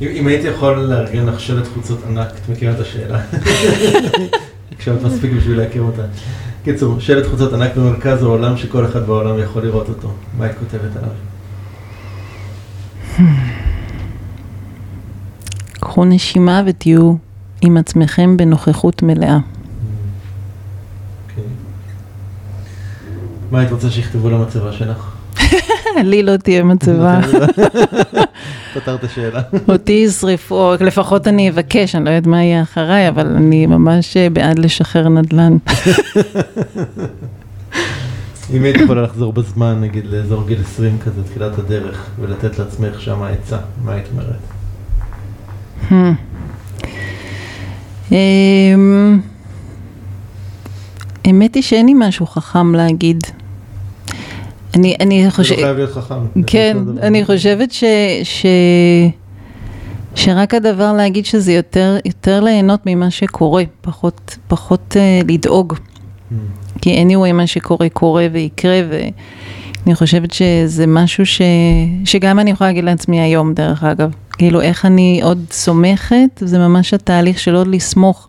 אם 0.00 0.26
הייתי 0.26 0.48
יכול 0.48 0.76
לארגן 0.76 1.26
לך 1.26 1.40
שלט 1.40 1.66
חוצות 1.74 1.98
ענק, 2.08 2.28
את 2.28 2.48
מכירה 2.48 2.72
את 2.72 2.80
השאלה? 2.80 3.20
כשאת 4.78 5.02
מספיק 5.02 5.32
בשביל 5.32 5.58
להכיר 5.58 5.82
אותה. 5.82 6.02
קיצור, 6.64 7.00
שלט 7.00 7.26
חוצות 7.26 7.52
ענק 7.52 7.76
במרכז 7.76 8.22
העולם 8.22 8.56
שכל 8.56 8.84
אחד 8.84 9.06
בעולם 9.06 9.38
יכול 9.38 9.62
לראות 9.62 9.88
אותו. 9.88 10.08
מה 10.38 10.44
היית 10.44 10.56
כותבת 10.58 10.96
עליו? 10.96 11.10
קחו 15.72 16.04
נשימה 16.04 16.62
ותהיו 16.66 17.14
עם 17.60 17.76
עצמכם 17.76 18.36
בנוכחות 18.36 19.02
מלאה. 19.02 19.38
אוקיי. 21.28 21.44
מה 23.50 23.60
היית 23.60 23.72
רוצה 23.72 23.90
שיכתבו 23.90 24.30
למצבה 24.30 24.72
שלך? 24.72 25.14
לי 26.10 26.22
לא 26.22 26.36
תהיה 26.36 26.62
מצבה. 26.62 27.20
פתרת 28.74 29.10
שאלה. 29.14 29.42
אותי 29.68 29.92
ישרפו, 29.92 30.72
לפחות 30.80 31.28
אני 31.28 31.50
אבקש, 31.50 31.94
אני 31.94 32.04
לא 32.04 32.10
יודעת 32.10 32.26
מה 32.26 32.42
יהיה 32.42 32.62
אחריי, 32.62 33.08
אבל 33.08 33.26
אני 33.26 33.66
ממש 33.66 34.16
בעד 34.16 34.58
לשחרר 34.58 35.08
נדל"ן. 35.08 35.56
אם 38.52 38.64
היית 38.64 38.76
יכולה 38.76 39.02
לחזור 39.02 39.32
בזמן, 39.32 39.80
נגיד 39.80 40.06
לאזור 40.06 40.46
גיל 40.46 40.60
20 40.60 40.98
כזה, 40.98 41.24
תחילת 41.24 41.58
הדרך, 41.58 42.10
ולתת 42.20 42.58
לעצמך 42.58 43.00
שם 43.00 43.22
עצה, 43.22 43.58
מה 43.84 43.92
היית 43.92 44.06
אומרת? 44.12 44.36
Hmm. 45.90 45.94
אמ, 48.12 49.20
האמת 51.24 51.54
היא 51.54 51.62
שאין 51.62 51.86
לי 51.86 51.92
משהו 51.96 52.26
חכם 52.26 52.74
להגיד. 52.74 53.22
אני, 54.74 54.96
אני 55.00 55.30
חושבת... 55.30 55.56
זה 55.56 55.62
לא 55.62 55.66
חייב 55.66 55.76
להיות 55.76 55.92
חכם. 55.92 56.42
כן, 56.46 56.76
אני 57.02 57.24
חושבת 57.24 57.72
ש... 57.72 57.84
ש... 58.24 58.46
שרק 60.14 60.54
הדבר 60.54 60.92
להגיד 60.92 61.26
שזה 61.26 61.52
יותר, 61.52 61.96
יותר 62.04 62.40
ליהנות 62.40 62.80
ממה 62.86 63.10
שקורה, 63.10 63.62
פחות, 63.80 64.38
פחות 64.48 64.96
uh, 64.96 65.32
לדאוג. 65.32 65.72
Mm. 65.72 66.34
כי 66.80 67.04
anyway 67.04 67.32
מה 67.32 67.46
שקורה 67.46 67.88
קורה 67.88 68.26
ויקרה, 68.32 68.80
ואני 68.88 69.94
חושבת 69.94 70.32
שזה 70.32 70.86
משהו 70.86 71.26
ש... 71.26 71.42
שגם 72.04 72.38
אני 72.38 72.50
יכולה 72.50 72.70
להגיד 72.70 72.84
לעצמי 72.84 73.20
היום, 73.20 73.54
דרך 73.54 73.84
אגב. 73.84 74.10
כאילו, 74.32 74.60
איך 74.60 74.84
אני 74.84 75.20
עוד 75.22 75.44
סומכת, 75.50 76.40
זה 76.40 76.58
ממש 76.58 76.94
התהליך 76.94 77.38
של 77.38 77.54
עוד 77.54 77.66
לסמוך. 77.66 78.28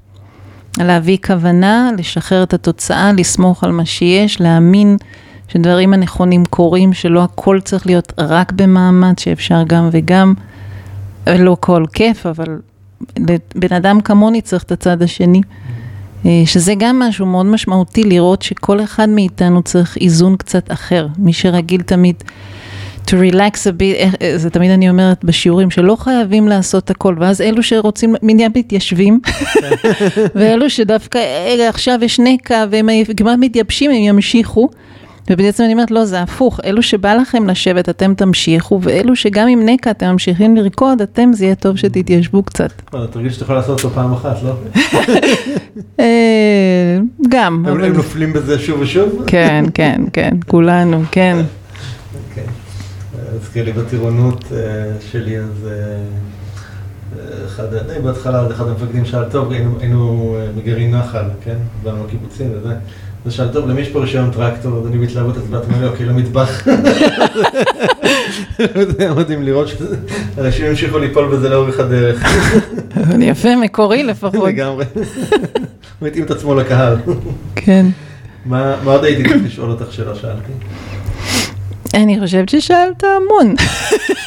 להביא 0.78 1.18
כוונה, 1.26 1.90
לשחרר 1.98 2.44
את 2.44 2.54
התוצאה, 2.54 3.12
לסמוך 3.14 3.64
על 3.64 3.72
מה 3.72 3.86
שיש, 3.86 4.42
להאמין 4.42 4.98
שדברים 5.48 5.94
הנכונים 5.94 6.46
קורים, 6.46 6.94
שלא 6.94 7.24
הכל 7.24 7.60
צריך 7.64 7.86
להיות 7.86 8.14
רק 8.18 8.52
במאמץ, 8.52 9.20
שאפשר 9.20 9.64
גם 9.68 9.90
וגם. 9.92 10.34
לא 11.28 11.58
כל 11.60 11.86
כיף, 11.94 12.26
אבל 12.26 12.60
בן 13.56 13.76
אדם 13.76 14.02
כמוני 14.02 14.42
צריך 14.42 14.64
את 14.64 14.72
הצד 14.72 15.02
השני. 15.02 15.42
אה, 16.26 16.42
שזה 16.46 16.74
גם 16.78 17.00
משהו 17.00 17.26
מאוד 17.26 17.46
משמעותי, 17.46 18.04
לראות 18.04 18.42
שכל 18.42 18.84
אחד 18.84 19.10
מאיתנו 19.10 19.64
צריך 19.64 19.98
איזון 20.02 20.36
קצת 20.38 20.72
אחר. 20.72 21.08
מי 21.18 21.34
שרגיל 21.34 21.82
תמיד 21.82 22.24
to 23.08 23.14
relax 23.14 23.56
a 23.56 23.80
bit, 23.80 24.22
אה, 24.22 24.38
זה 24.38 24.50
תמיד 24.50 24.72
אני 24.72 24.90
אומרת 24.90 25.24
בשיעורים, 25.24 25.72
שלא 25.72 25.96
חייבים 25.96 26.48
לעשות 26.48 26.90
הכל, 26.90 27.16
ואז 27.20 27.42
אלו 27.42 27.64
שרוצים 27.64 28.16
מיד 28.22 28.52
מתיישבים, 28.58 29.20
ואלו 30.36 30.70
שדווקא 30.70 31.20
עכשיו 31.70 32.00
יש 32.02 32.20
נקע 32.20 32.66
והם 32.72 32.90
כמעט 33.18 33.38
מתייבשים, 33.40 33.92
הם 33.92 33.98
ימשיכו. 33.98 34.70
ובעצם 35.30 35.64
אני 35.64 35.74
אומרת, 35.74 35.92
לא, 35.92 36.06
זה 36.06 36.22
הפוך, 36.22 36.60
אלו 36.66 36.82
שבא 36.82 37.14
לכם 37.14 37.50
לשבת, 37.50 37.90
אתם 37.90 38.14
תמשיכו, 38.14 38.80
ואלו 38.82 39.16
שגם 39.16 39.48
עם 39.48 39.66
נקע 39.66 39.92
אתם 39.92 40.06
ממשיכים 40.06 40.56
לרקוד, 40.56 41.02
אתם, 41.02 41.34
זה 41.34 41.46
יהיה 41.46 41.56
טוב 41.56 41.76
שתתיישבו 41.76 42.44
קצת. 42.44 42.72
אתה 42.90 43.08
תרגיש 43.08 43.34
שאתה 43.34 43.44
יכול 43.44 43.56
לעשות 43.56 43.84
אותו 43.84 43.96
פעם 43.96 44.14
אחת, 44.14 44.38
לא? 44.44 44.54
אה, 46.00 46.98
גם. 47.30 47.66
הם 47.68 47.94
נופלים 47.94 48.34
בזה 48.34 48.60
שוב 48.60 48.80
ושוב? 48.82 49.24
כן, 49.28 49.66
כן, 49.74 50.02
כן, 50.14 50.32
כולנו, 50.48 51.02
כן. 51.12 51.38
הזכיר 53.36 53.66
לי 53.66 53.72
בטירונות 53.72 54.44
אה, 54.52 54.58
שלי, 55.12 55.40
אז 55.40 55.68
אה, 55.68 57.46
אחד, 57.46 57.64
בהתחלה, 58.04 58.48
אחד 58.52 58.68
המפקדים 58.68 59.06
שאל, 59.06 59.30
טוב, 59.30 59.52
היינו 59.80 60.38
מגרעין 60.58 60.96
נחל, 60.96 61.26
כן? 61.44 61.58
באנו 61.84 62.04
בקיבוצים 62.04 62.48
וזה. 62.54 62.76
אז 63.26 63.34
שאל, 63.34 63.48
טוב, 63.48 63.70
למי 63.70 63.82
יש 63.82 63.90
פה 63.90 64.00
רישיון 64.00 64.32
טרקטור? 64.32 64.78
אז 64.80 64.88
אני 64.88 64.98
בהתלהבות 64.98 65.38
הצבעת 65.38 65.68
ממנו, 65.68 65.88
אוקיי, 65.88 66.06
למטבח. 66.06 66.66
זה 68.58 68.94
היה 69.00 69.14
מדהים 69.14 69.44
לראות 69.44 69.68
שאנשים 69.68 70.66
המשיכו 70.66 71.00
ליפול 71.00 71.36
בזה 71.36 71.50
לאורך 71.50 71.80
הדרך. 71.80 72.24
יפה, 73.20 73.56
מקורי 73.56 74.04
לפחות. 74.04 74.48
לגמרי. 74.48 74.86
הוא 76.00 76.08
התאים 76.08 76.26
את 76.26 76.32
עצמו 76.32 76.56
לקהל. 76.56 76.98
כן. 77.56 77.86
מה 78.46 78.76
עוד 78.84 79.04
הייתי 79.04 79.24
צריך 79.24 79.44
לשאול 79.46 79.72
אותך 79.72 79.94
שלא 79.94 80.16
שאלתי? 80.16 80.52
אני 81.94 82.20
חושבת 82.20 82.50
ששאלת 82.50 83.04
המון. 83.04 83.56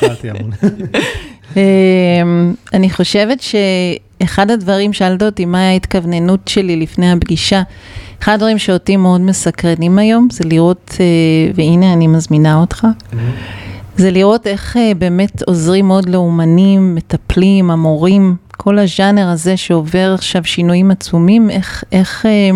שאלתי 0.01 0.31
המון. 0.31 0.51
אמ, 1.57 2.55
אני 2.75 2.91
חושבת 2.91 3.39
שאחד 3.41 4.51
הדברים, 4.51 4.93
שאלת 4.93 5.23
אותי 5.23 5.45
מה 5.45 5.69
ההתכווננות 5.69 6.49
שלי 6.49 6.77
לפני 6.77 7.13
הפגישה, 7.13 7.63
אחד 8.23 8.33
הדברים 8.33 8.59
שאותי 8.59 8.97
מאוד 8.97 9.21
מסקרנים 9.21 9.99
היום 9.99 10.29
זה 10.33 10.45
לראות, 10.45 10.95
אה, 11.01 11.05
והנה 11.55 11.93
אני 11.93 12.07
מזמינה 12.07 12.61
אותך, 12.61 12.85
mm-hmm. 12.85 13.17
זה 13.97 14.11
לראות 14.11 14.47
איך 14.47 14.77
אה, 14.77 14.93
באמת 14.99 15.43
עוזרים 15.43 15.89
מאוד 15.89 16.09
לאומנים, 16.09 16.95
מטפלים, 16.95 17.71
המורים, 17.71 18.37
כל 18.57 18.79
הז'אנר 18.79 19.29
הזה 19.29 19.57
שעובר 19.57 20.15
עכשיו 20.15 20.45
שינויים 20.45 20.91
עצומים, 20.91 21.51
איך, 21.51 21.85
איך, 21.93 22.27
אה, 22.27 22.51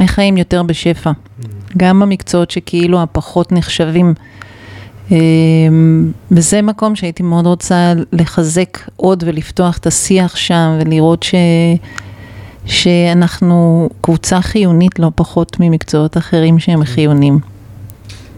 איך 0.00 0.10
חיים 0.10 0.36
יותר 0.36 0.62
בשפע. 0.62 1.10
Mm-hmm. 1.10 1.46
גם 1.76 2.00
במקצועות 2.00 2.50
שכאילו 2.50 3.02
הפחות 3.02 3.52
נחשבים. 3.52 4.14
וזה 6.30 6.62
מקום 6.62 6.96
שהייתי 6.96 7.22
מאוד 7.22 7.46
רוצה 7.46 7.92
לחזק 8.12 8.78
עוד 8.96 9.24
ולפתוח 9.26 9.78
את 9.78 9.86
השיח 9.86 10.36
שם 10.36 10.78
ולראות 10.80 11.22
ש... 11.22 11.34
שאנחנו 12.66 13.88
קבוצה 14.00 14.40
חיונית 14.40 14.98
לא 14.98 15.10
פחות 15.14 15.56
ממקצועות 15.60 16.16
אחרים 16.16 16.58
שהם 16.58 16.84
חיוניים. 16.84 17.38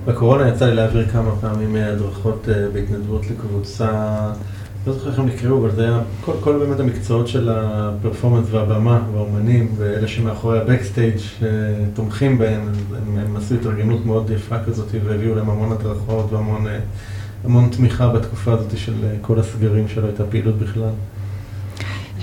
בקורונה 0.06 0.48
יצא 0.48 0.66
לי 0.66 0.74
להעביר 0.74 1.09
כמה 1.09 1.30
פעמים 1.40 1.76
הדרכות 1.76 2.48
אה, 2.48 2.55
בהתנדבות 2.72 3.22
לקבוצה, 3.30 3.90
לא 4.86 4.92
זוכר 4.92 5.10
איך 5.10 5.18
הם 5.18 5.26
נקראו, 5.26 5.59
אבל 5.59 5.70
זה 5.70 5.84
היה 5.84 6.00
כל, 6.20 6.32
כל 6.40 6.59
באמת 6.59 6.80
המקצועות 6.80 7.28
של 7.28 7.48
הפרפורמנס 7.52 8.46
והבמה 8.50 9.00
והאומנים 9.12 9.74
ואלה 9.76 10.09
שמאחורי 10.09 10.60
הבקסטייג' 10.60 11.16
שתומכים 11.18 12.38
בהם, 12.38 12.60
הם, 12.96 13.18
הם 13.18 13.36
עשו 13.36 13.55
התארגנות 13.55 14.06
מאוד 14.06 14.30
יפה 14.30 14.56
כזאת 14.64 14.86
והביאו 15.05 15.34
להם 15.34 15.50
המון 15.50 15.72
הדרכות 15.72 16.32
והמון 16.32 16.66
המון 17.44 17.68
תמיכה 17.70 18.09
בתקופה 18.09 18.52
הזאת 18.52 18.78
של 18.78 18.94
אה, 19.05 19.10
כל 19.22 19.38
הסגרים 19.38 19.88
שלא 19.88 20.06
הייתה 20.06 20.24
פעילות 20.24 20.59
בכלל. 20.59 20.90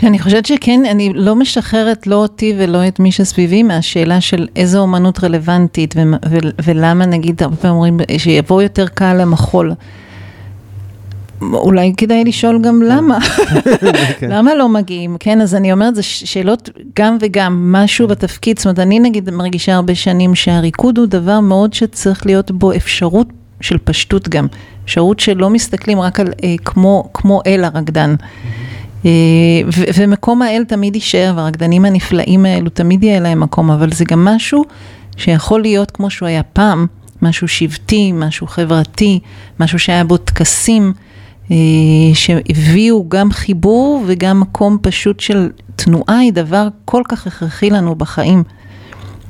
אני 0.06 0.20
חושבת 0.20 0.46
שכן, 0.46 0.82
אני 0.92 1.12
לא 1.14 1.36
משחררת 1.36 2.08
לא 2.08 2.16
אותי 2.16 2.54
ולא 2.58 2.88
את 2.88 3.00
מי 3.00 3.12
שסביבי 3.12 3.64
מהשאלה 3.64 4.22
של 4.22 4.48
איזו 4.56 4.80
אומנות 4.80 5.24
רלוונטית 5.24 5.96
ולמה 6.66 7.06
נגיד 7.06 7.44
הרבה 7.44 7.56
פעמים 7.56 7.76
אומרים 7.76 8.00
שיבוא 8.18 8.62
יותר 8.62 8.88
קל 8.88 9.14
למחול. 9.14 9.74
אולי 11.42 11.94
כדאי 11.98 12.24
לשאול 12.24 12.62
גם 12.62 12.82
למה, 12.82 13.18
כן. 14.20 14.30
למה 14.30 14.56
לא 14.56 14.70
מגיעים, 14.70 15.18
כן, 15.20 15.42
אז 15.42 15.56
אני 15.56 15.72
אומרת, 15.72 15.96
זה 15.96 16.04
שאלות 16.04 16.70
גם 17.00 17.18
וגם, 17.22 17.72
משהו 17.72 18.08
בתפקיד, 18.08 18.60
זאת 18.60 18.66
אומרת, 18.66 18.80
אני 18.80 19.00
נגיד 19.00 19.30
מרגישה 19.30 19.76
הרבה 19.76 19.96
שנים 19.96 20.36
שהריקוד 20.36 20.98
הוא 20.98 21.06
דבר 21.06 21.40
מאוד 21.40 21.74
שצריך 21.74 22.26
להיות 22.26 22.52
בו 22.52 22.74
אפשרות 22.74 23.28
של 23.62 23.78
פשטות 23.84 24.30
גם, 24.30 24.48
אפשרות 24.86 25.20
שלא 25.20 25.50
מסתכלים 25.50 26.00
רק 26.00 26.20
על 26.20 26.28
אה, 26.44 26.56
כמו, 26.66 27.10
כמו 27.14 27.42
אל 27.48 27.64
הרקדן. 27.64 28.16
אה, 29.06 29.12
ומקום 29.98 30.42
האל 30.42 30.64
תמיד 30.68 30.96
יישאר, 30.96 31.34
והרקדנים 31.36 31.86
הנפלאים 31.86 32.46
האלו 32.46 32.70
תמיד 32.70 33.04
יהיה 33.04 33.20
להם 33.20 33.40
מקום, 33.40 33.72
אבל 33.72 33.92
זה 33.92 34.06
גם 34.06 34.26
משהו 34.26 34.64
שיכול 35.18 35.62
להיות 35.62 35.92
כמו 35.92 36.10
שהוא 36.10 36.28
היה 36.28 36.44
פעם, 36.44 36.88
משהו 37.22 37.48
שבטי, 37.48 38.12
משהו 38.12 38.48
חברתי, 38.48 39.20
משהו 39.60 39.80
שהיה 39.80 40.04
בו 40.04 40.18
טקסים, 40.18 40.94
אה, 41.52 41.56
שהביאו 42.14 43.10
גם 43.10 43.32
חיבור 43.32 44.04
וגם 44.08 44.40
מקום 44.40 44.78
פשוט 44.82 45.20
של 45.20 45.50
תנועה, 45.76 46.20
היא 46.20 46.34
דבר 46.34 46.68
כל 46.86 47.02
כך 47.08 47.28
הכרחי 47.28 47.70
לנו 47.70 47.96
בחיים. 47.96 48.44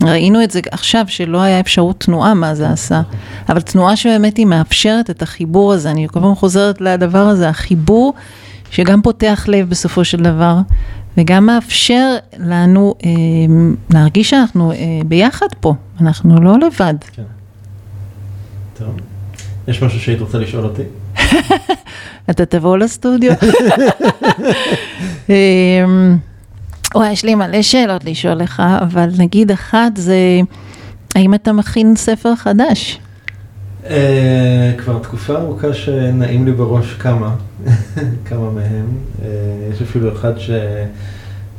ראינו 0.02 0.44
את 0.44 0.52
זה 0.52 0.60
עכשיו, 0.72 1.06
שלא 1.08 1.42
היה 1.42 1.60
אפשרות 1.60 2.00
תנועה, 2.00 2.34
מה 2.34 2.56
זה 2.56 2.70
עשה. 2.70 3.02
אבל 3.50 3.62
תנועה 3.62 3.96
שבאמת 3.96 4.38
היא 4.38 4.46
מאפשרת 4.46 5.10
את 5.10 5.22
החיבור 5.22 5.74
הזה, 5.74 5.92
אני 5.92 6.08
כל 6.08 6.20
פעם 6.20 6.36
חוזרת 6.36 6.82
לדבר 6.82 7.28
הזה, 7.28 7.50
החיבור 7.50 8.14
שגם 8.72 9.02
פותח 9.02 9.46
לב 9.48 9.70
בסופו 9.70 10.06
של 10.06 10.18
דבר, 10.18 10.58
וגם 11.18 11.46
מאפשר 11.46 12.16
לנו 12.40 12.96
אה, 13.06 13.10
להרגיש 13.94 14.30
שאנחנו 14.30 14.72
אה, 14.72 14.78
ביחד 15.06 15.48
פה, 15.60 15.74
אנחנו 16.02 16.42
לא 16.42 16.56
לבד. 16.60 16.96
כן. 17.12 17.24
טוב. 18.78 18.96
יש 19.68 19.82
משהו 19.82 20.00
שהיית 20.00 20.22
רוצה 20.22 20.38
לשאול 20.38 20.64
אותי? 20.64 20.82
אתה 22.30 22.46
תבוא 22.46 22.78
לסטודיו. 22.78 23.34
אמ, 25.30 26.18
וואי, 26.96 27.12
יש 27.12 27.26
לי 27.26 27.36
מלא 27.36 27.62
שאלות 27.62 28.06
לשאול 28.06 28.34
לך, 28.34 28.64
אבל 28.82 29.10
נגיד 29.18 29.52
אחת 29.52 29.98
זה, 29.98 30.16
האם 31.16 31.34
אתה 31.34 31.54
מכין 31.54 31.96
ספר 31.96 32.36
חדש? 32.36 33.00
אה, 33.90 34.72
כבר 34.78 35.00
תקופה 35.00 35.36
ארוכה 35.36 35.74
שנעים 35.74 36.46
לי 36.46 36.52
בראש 36.52 36.94
כמה, 36.94 37.36
כמה 38.28 38.52
מהם. 38.52 38.86
אה, 39.22 39.28
יש 39.72 39.82
אפילו 39.82 40.14
אחד 40.14 40.34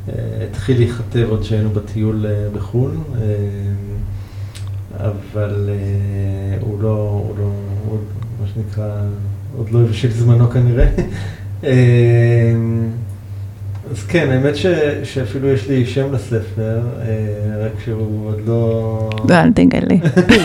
שהתחיל 0.07 0.77
להיכתב 0.77 1.25
עוד 1.29 1.43
שהיינו 1.43 1.69
בטיול 1.69 2.25
אה, 2.25 2.47
בחו"ל, 2.53 2.91
אבל 4.99 5.69
הוא 6.59 6.81
לא, 6.81 7.21
הוא 7.27 7.37
לא, 7.37 7.51
הוא, 7.85 7.97
מה 8.41 8.47
שנקרא, 8.53 9.01
עוד 9.57 9.69
לא 9.69 9.81
הבשיל 9.81 10.11
זמנו 10.11 10.49
כנראה. 10.49 10.87
אז 13.91 14.03
כן, 14.03 14.29
האמת 14.29 14.55
ש, 14.55 14.65
שאפילו 15.03 15.47
יש 15.47 15.67
לי 15.67 15.85
שם 15.85 16.13
לספר, 16.13 16.79
אה, 17.01 17.65
רק 17.65 17.71
שהוא 17.85 18.27
עוד 18.27 18.39
לא... 18.45 19.09
לא, 19.29 19.35
אל 19.35 19.51
תגלה. 19.51 19.95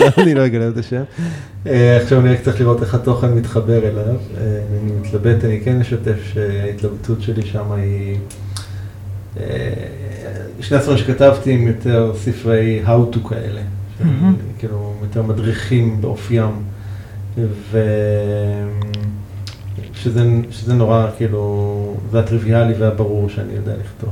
לא, 0.01 0.07
אני 0.23 0.35
לא 0.35 0.47
אגלה 0.47 0.69
את 0.69 0.77
השם. 0.77 1.03
אה, 1.67 1.97
עכשיו 1.97 2.21
אני 2.21 2.29
רק 2.29 2.41
צריך 2.41 2.61
לראות 2.61 2.83
איך 2.83 2.95
התוכן 2.95 3.35
מתחבר 3.35 3.79
אליו. 3.89 4.05
אה, 4.07 4.61
אני 4.71 4.93
מתלבט, 5.01 5.45
אני 5.45 5.61
כן 5.65 5.81
אשתף 5.81 6.31
שההתלבטות 6.33 7.23
שלי 7.23 7.43
שם 7.43 7.73
היא... 7.73 8.17
שני 10.61 10.79
הספרים 10.79 10.99
שכתבתי 10.99 11.53
הם 11.53 11.67
יותר 11.67 12.13
ספרי 12.15 12.83
how 12.87 13.15
to 13.15 13.29
כאלה, 13.29 13.61
כאילו 14.59 14.95
יותר 15.03 15.23
מדריכים 15.23 16.01
באופיים. 16.01 16.51
ו... 17.71 17.79
שזה, 20.03 20.25
שזה 20.51 20.75
נורא, 20.75 21.07
כאילו, 21.17 21.95
זה 22.11 22.21
הטריוויאלי 22.21 22.75
והברור 22.79 23.29
שאני 23.29 23.53
יודע 23.53 23.73
לכתוב. 23.77 24.11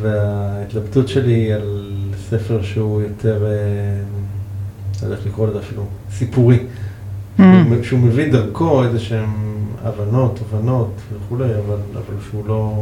וההתלבטות 0.00 1.08
שלי 1.08 1.52
על 1.52 1.92
ספר 2.30 2.62
שהוא 2.62 3.02
יותר, 3.02 3.46
אה, 3.46 3.50
לא 5.02 5.06
יודע 5.06 5.16
איך 5.16 5.26
לקרוא 5.26 5.48
לזה 5.48 5.58
אפילו, 5.58 5.84
סיפורי. 6.12 6.58
Mm. 7.38 7.42
שהוא 7.82 8.00
מביא 8.00 8.32
דרכו 8.32 8.84
איזה 8.84 8.98
שהם 8.98 9.34
הבנות, 9.84 10.38
תובנות 10.38 10.90
וכולי, 11.12 11.44
אבל, 11.44 11.76
אבל 11.92 12.14
שהוא 12.30 12.48
לא, 12.48 12.72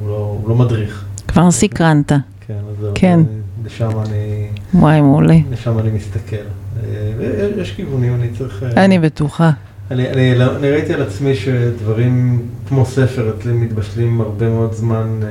הוא 0.00 0.08
לא, 0.08 0.38
הוא 0.42 0.48
לא 0.48 0.54
מדריך. 0.54 1.04
כבר 1.28 1.50
סקרנת. 1.50 2.12
כן, 2.46 2.54
אז 2.70 2.86
כן. 2.94 3.20
לשם 3.64 3.90
אני... 4.06 4.48
וואי, 4.74 5.00
מעולה. 5.00 5.36
לשם 5.50 5.78
אני 5.78 5.90
מסתכל. 5.90 6.36
אה, 6.84 7.50
יש 7.56 7.72
כיוונים, 7.72 8.14
אני 8.14 8.28
צריך... 8.38 8.62
אה, 8.62 8.84
אני 8.84 8.98
בטוחה. 8.98 9.50
אני, 9.90 10.08
אני, 10.10 10.44
אני 10.46 10.70
ראיתי 10.70 10.94
על 10.94 11.02
עצמי 11.02 11.34
שדברים 11.34 12.42
כמו 12.68 12.86
ספר 12.86 13.34
אצלי 13.38 13.52
מתבשלים 13.52 14.20
הרבה 14.20 14.48
מאוד 14.48 14.72
זמן 14.72 15.20
אה, 15.22 15.28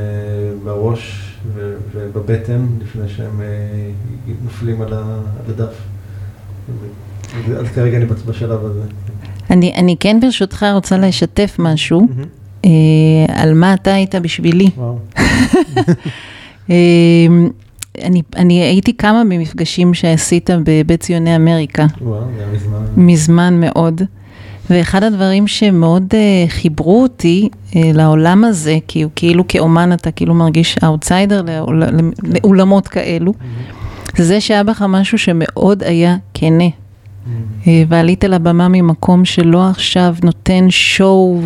בראש 0.64 1.34
ו, 1.54 1.74
ובבטן 1.94 2.66
לפני 2.82 3.10
שהם 3.10 3.42
אה, 3.42 3.46
נופלים 4.44 4.82
על, 4.82 4.94
הדף. 5.50 5.74
אז 7.58 7.68
כרגע 7.76 7.98
אני 7.98 8.06
בשלב 8.06 8.66
הזה. 8.66 8.82
אני, 9.50 9.74
אני 9.76 9.96
כן 10.00 10.20
ברשותך 10.22 10.66
רוצה 10.74 10.98
לשתף 10.98 11.56
משהו. 11.60 12.08
אה, 12.66 12.70
על 13.28 13.54
מה 13.54 13.74
אתה 13.74 13.94
היית 13.94 14.16
בשבילי. 14.16 14.70
אה, 16.70 16.76
אני, 18.04 18.22
אני 18.36 18.62
הייתי 18.62 18.98
כמה 18.98 19.24
במפגשים 19.24 19.94
שעשית 19.94 20.50
בבית 20.64 21.00
ציוני 21.00 21.36
אמריקה. 21.36 21.86
וואו, 22.02 22.22
זה 22.36 22.44
היה 22.44 22.54
מזמן. 22.54 22.86
מזמן 22.98 23.60
מאוד. 23.60 24.02
ואחד 24.70 25.04
הדברים 25.04 25.48
שמאוד 25.48 26.14
uh, 26.14 26.50
חיברו 26.52 27.04
אותי 27.04 27.50
uh, 27.52 27.76
לעולם 27.94 28.44
הזה, 28.44 28.78
כי 28.88 29.02
הוא 29.02 29.12
כאילו 29.16 29.48
כאומן 29.48 29.94
אתה 29.94 30.12
כאילו 30.12 30.34
מרגיש 30.34 30.78
אאוטסיידר 30.84 31.42
לאול, 31.42 31.84
לאולמות 32.24 32.88
כאלו, 32.88 33.32
mm-hmm. 33.32 34.22
זה 34.22 34.42
שהיה 34.42 34.64
בך 34.64 34.82
משהו 34.90 35.18
שמאוד 35.18 35.84
היה 35.84 36.18
כנה. 36.34 36.64
Mm-hmm. 36.68 37.64
Uh, 37.64 37.68
ועלית 37.88 38.24
לבמה 38.24 38.68
ממקום 38.68 39.26
שלא 39.26 39.70
עכשיו 39.70 40.16
נותן 40.24 40.66
שואו 40.70 41.42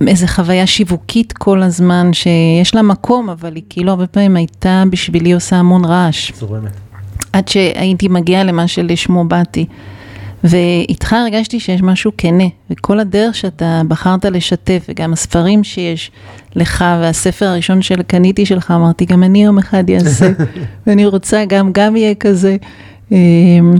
ואיזה 0.00 0.26
חוויה 0.26 0.66
שיווקית 0.66 1.32
כל 1.32 1.62
הזמן, 1.62 2.12
שיש 2.12 2.74
לה 2.74 2.82
מקום, 2.82 3.30
אבל 3.30 3.54
היא 3.54 3.62
כאילו 3.68 3.90
הרבה 3.90 4.06
פעמים 4.06 4.36
הייתה 4.36 4.84
בשבילי 4.90 5.32
עושה 5.32 5.56
המון 5.56 5.84
רעש. 5.84 6.32
צורמת. 6.32 6.72
עד 7.32 7.48
שהייתי 7.48 8.08
מגיעה 8.08 8.44
למה 8.44 8.68
שלשמו 8.68 9.24
באתי. 9.24 9.66
ואיתך 10.44 11.12
הרגשתי 11.12 11.60
שיש 11.60 11.82
משהו 11.82 12.12
כנה, 12.18 12.44
וכל 12.70 13.00
הדרך 13.00 13.34
שאתה 13.34 13.82
בחרת 13.88 14.24
לשתף, 14.24 14.86
וגם 14.88 15.12
הספרים 15.12 15.64
שיש 15.64 16.10
לך, 16.56 16.84
והספר 17.00 17.46
הראשון 17.46 17.82
שקניתי 17.82 18.46
שלך, 18.46 18.70
אמרתי, 18.70 19.04
גם 19.04 19.22
אני 19.22 19.44
יום 19.44 19.58
אחד 19.58 19.90
אעשה, 19.90 20.32
ואני 20.86 21.06
רוצה 21.06 21.44
גם, 21.48 21.70
גם 21.72 21.96
יהיה 21.96 22.14
כזה. 22.14 22.56
אמ, 23.12 23.74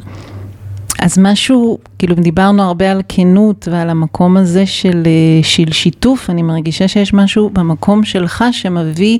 אז 0.98 1.18
משהו, 1.18 1.78
כאילו 1.98 2.14
דיברנו 2.14 2.62
הרבה 2.62 2.90
על 2.90 3.02
כנות 3.08 3.68
ועל 3.70 3.90
המקום 3.90 4.36
הזה 4.36 4.66
של, 4.66 5.02
אה, 5.06 5.42
של 5.42 5.72
שיתוף, 5.72 6.30
אני 6.30 6.42
מרגישה 6.42 6.88
שיש 6.88 7.14
משהו 7.14 7.50
במקום 7.50 8.04
שלך 8.04 8.44
שמביא 8.52 9.18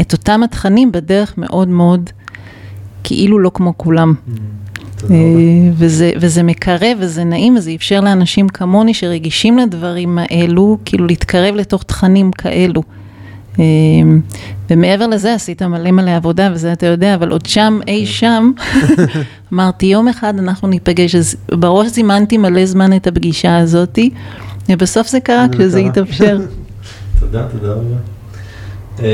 את 0.00 0.12
אותם 0.12 0.42
התכנים 0.42 0.92
בדרך 0.92 1.34
מאוד 1.38 1.68
מאוד, 1.68 2.10
כאילו 3.04 3.38
לא 3.38 3.50
כמו 3.54 3.72
כולם. 3.76 4.14
Mm. 4.14 4.65
אה, 5.10 5.16
וזה, 5.74 6.12
וזה 6.20 6.42
מקרב 6.42 6.98
וזה 7.00 7.24
נעים, 7.24 7.56
וזה 7.56 7.70
אפשר 7.76 8.00
לאנשים 8.00 8.48
כמוני 8.48 8.94
שרגישים 8.94 9.58
לדברים 9.58 10.18
האלו, 10.18 10.78
כאילו 10.84 11.06
להתקרב 11.06 11.54
לתוך 11.54 11.82
תכנים 11.82 12.32
כאלו. 12.32 12.82
אה, 13.58 13.64
ומעבר 14.70 15.06
לזה 15.06 15.34
עשית 15.34 15.62
מלא 15.62 15.90
מלא 15.90 16.16
עבודה, 16.16 16.50
וזה 16.52 16.72
אתה 16.72 16.86
יודע, 16.86 17.14
אבל 17.14 17.30
עוד 17.30 17.46
שם, 17.46 17.78
אי 17.88 18.06
כן. 18.06 18.12
שם, 18.12 18.52
אמרתי, 19.52 19.86
יום 19.86 20.08
אחד 20.08 20.38
אנחנו 20.38 20.68
ניפגש, 20.68 21.14
אז 21.14 21.36
בראש 21.48 21.86
זימנתי 21.86 22.38
מלא 22.38 22.66
זמן 22.66 22.96
את 22.96 23.06
הפגישה 23.06 23.58
הזאתי, 23.58 24.10
ובסוף 24.68 25.08
זה 25.08 25.20
קרה 25.20 25.46
כשזה 25.52 25.78
התאפשר. 25.78 26.38
תודה, 27.20 27.46
תודה 27.52 27.72
רבה. 27.72 27.96
אמ, 28.98 29.04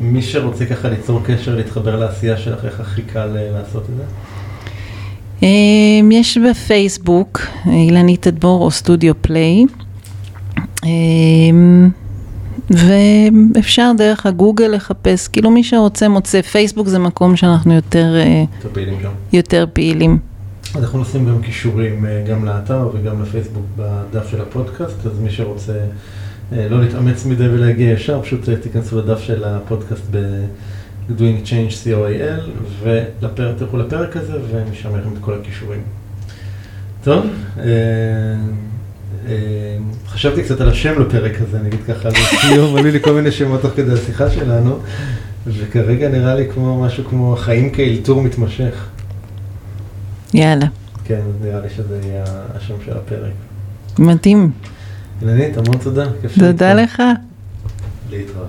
מי 0.00 0.22
שרוצה 0.22 0.66
ככה 0.66 0.88
ליצור 0.88 1.20
קשר, 1.26 1.56
להתחבר 1.56 1.96
לעשייה 1.96 2.36
שלך, 2.36 2.64
איך 2.64 2.80
הכי 2.80 3.02
קל 3.02 3.36
אה, 3.36 3.50
לעשות 3.52 3.82
את 3.82 3.96
זה? 3.96 4.02
אמ, 5.42 6.10
יש 6.12 6.38
בפייסבוק, 6.38 7.40
אילנית 7.66 8.22
תדבור 8.22 8.64
או 8.64 8.70
סטודיו 8.70 9.14
פליי, 9.22 9.64
אמ, 10.84 11.90
ואפשר 12.70 13.92
דרך 13.96 14.26
הגוגל 14.26 14.66
לחפש, 14.66 15.28
כאילו 15.28 15.50
מי 15.50 15.64
שרוצה 15.64 16.08
מוצא, 16.08 16.42
פייסבוק 16.42 16.88
זה 16.88 16.98
מקום 16.98 17.36
שאנחנו 17.36 17.74
יותר, 17.74 18.16
אה, 18.16 18.44
יותר 18.54 18.68
פעילים 18.72 18.98
שם. 19.02 19.10
יותר 19.32 19.66
פעילים. 19.72 20.18
אז 20.74 20.82
אנחנו 20.82 21.00
נשים 21.00 21.26
גם 21.28 21.42
קישורים 21.42 22.06
אה, 22.06 22.24
גם 22.28 22.44
לאתר 22.44 22.90
וגם 22.94 23.22
לפייסבוק 23.22 23.64
בדף 23.76 24.30
של 24.30 24.40
הפודקאסט, 24.40 25.06
אז 25.06 25.20
מי 25.20 25.30
שרוצה 25.30 25.72
אה, 26.52 26.68
לא 26.68 26.80
להתאמץ 26.80 27.26
מדי 27.26 27.48
ולהגיע 27.48 27.92
ישר, 27.92 28.22
פשוט 28.22 28.50
תיכנסו 28.62 28.98
לדף 28.98 29.20
של 29.20 29.44
הפודקאסט 29.44 30.04
ב... 30.10 30.44
doing 31.08 31.44
change 31.44 31.72
co.il, 31.84 32.40
ותלכו 32.82 33.76
לפרק 33.76 34.16
הזה, 34.16 34.32
ומשם 34.50 34.96
לכם 34.96 35.12
את 35.12 35.18
כל 35.20 35.34
הכישורים. 35.40 35.82
טוב, 37.04 37.26
אה, 37.58 37.64
אה, 39.28 39.76
חשבתי 40.06 40.42
קצת 40.42 40.60
על 40.60 40.68
השם 40.68 41.02
לפרק 41.02 41.40
הזה, 41.40 41.58
נגיד 41.58 41.80
ככה, 41.88 42.08
לסיום, 42.08 42.74
עלו 42.76 42.90
לי 42.90 43.00
כל 43.00 43.12
מיני 43.12 43.32
שמות 43.32 43.62
תוך 43.62 43.72
כדי 43.76 43.92
השיחה 43.92 44.30
שלנו, 44.30 44.78
וכרגע 45.46 46.08
נראה 46.08 46.34
לי 46.34 46.48
כמו 46.54 46.82
משהו 46.82 47.04
כמו 47.04 47.36
חיים 47.38 47.70
כאלתור 47.70 48.22
מתמשך. 48.22 48.86
יאללה. 50.34 50.66
כן, 51.04 51.20
נראה 51.42 51.60
לי 51.60 51.68
שזה 51.76 52.00
יהיה 52.04 52.24
השם 52.54 52.74
של 52.84 52.92
הפרק. 52.92 53.32
מתאים. 53.98 54.50
אילנית, 55.22 55.56
המון 55.56 55.78
תודה. 55.78 56.04
תודה 56.38 56.74
לך. 56.74 57.02
להתראות. 58.10 58.48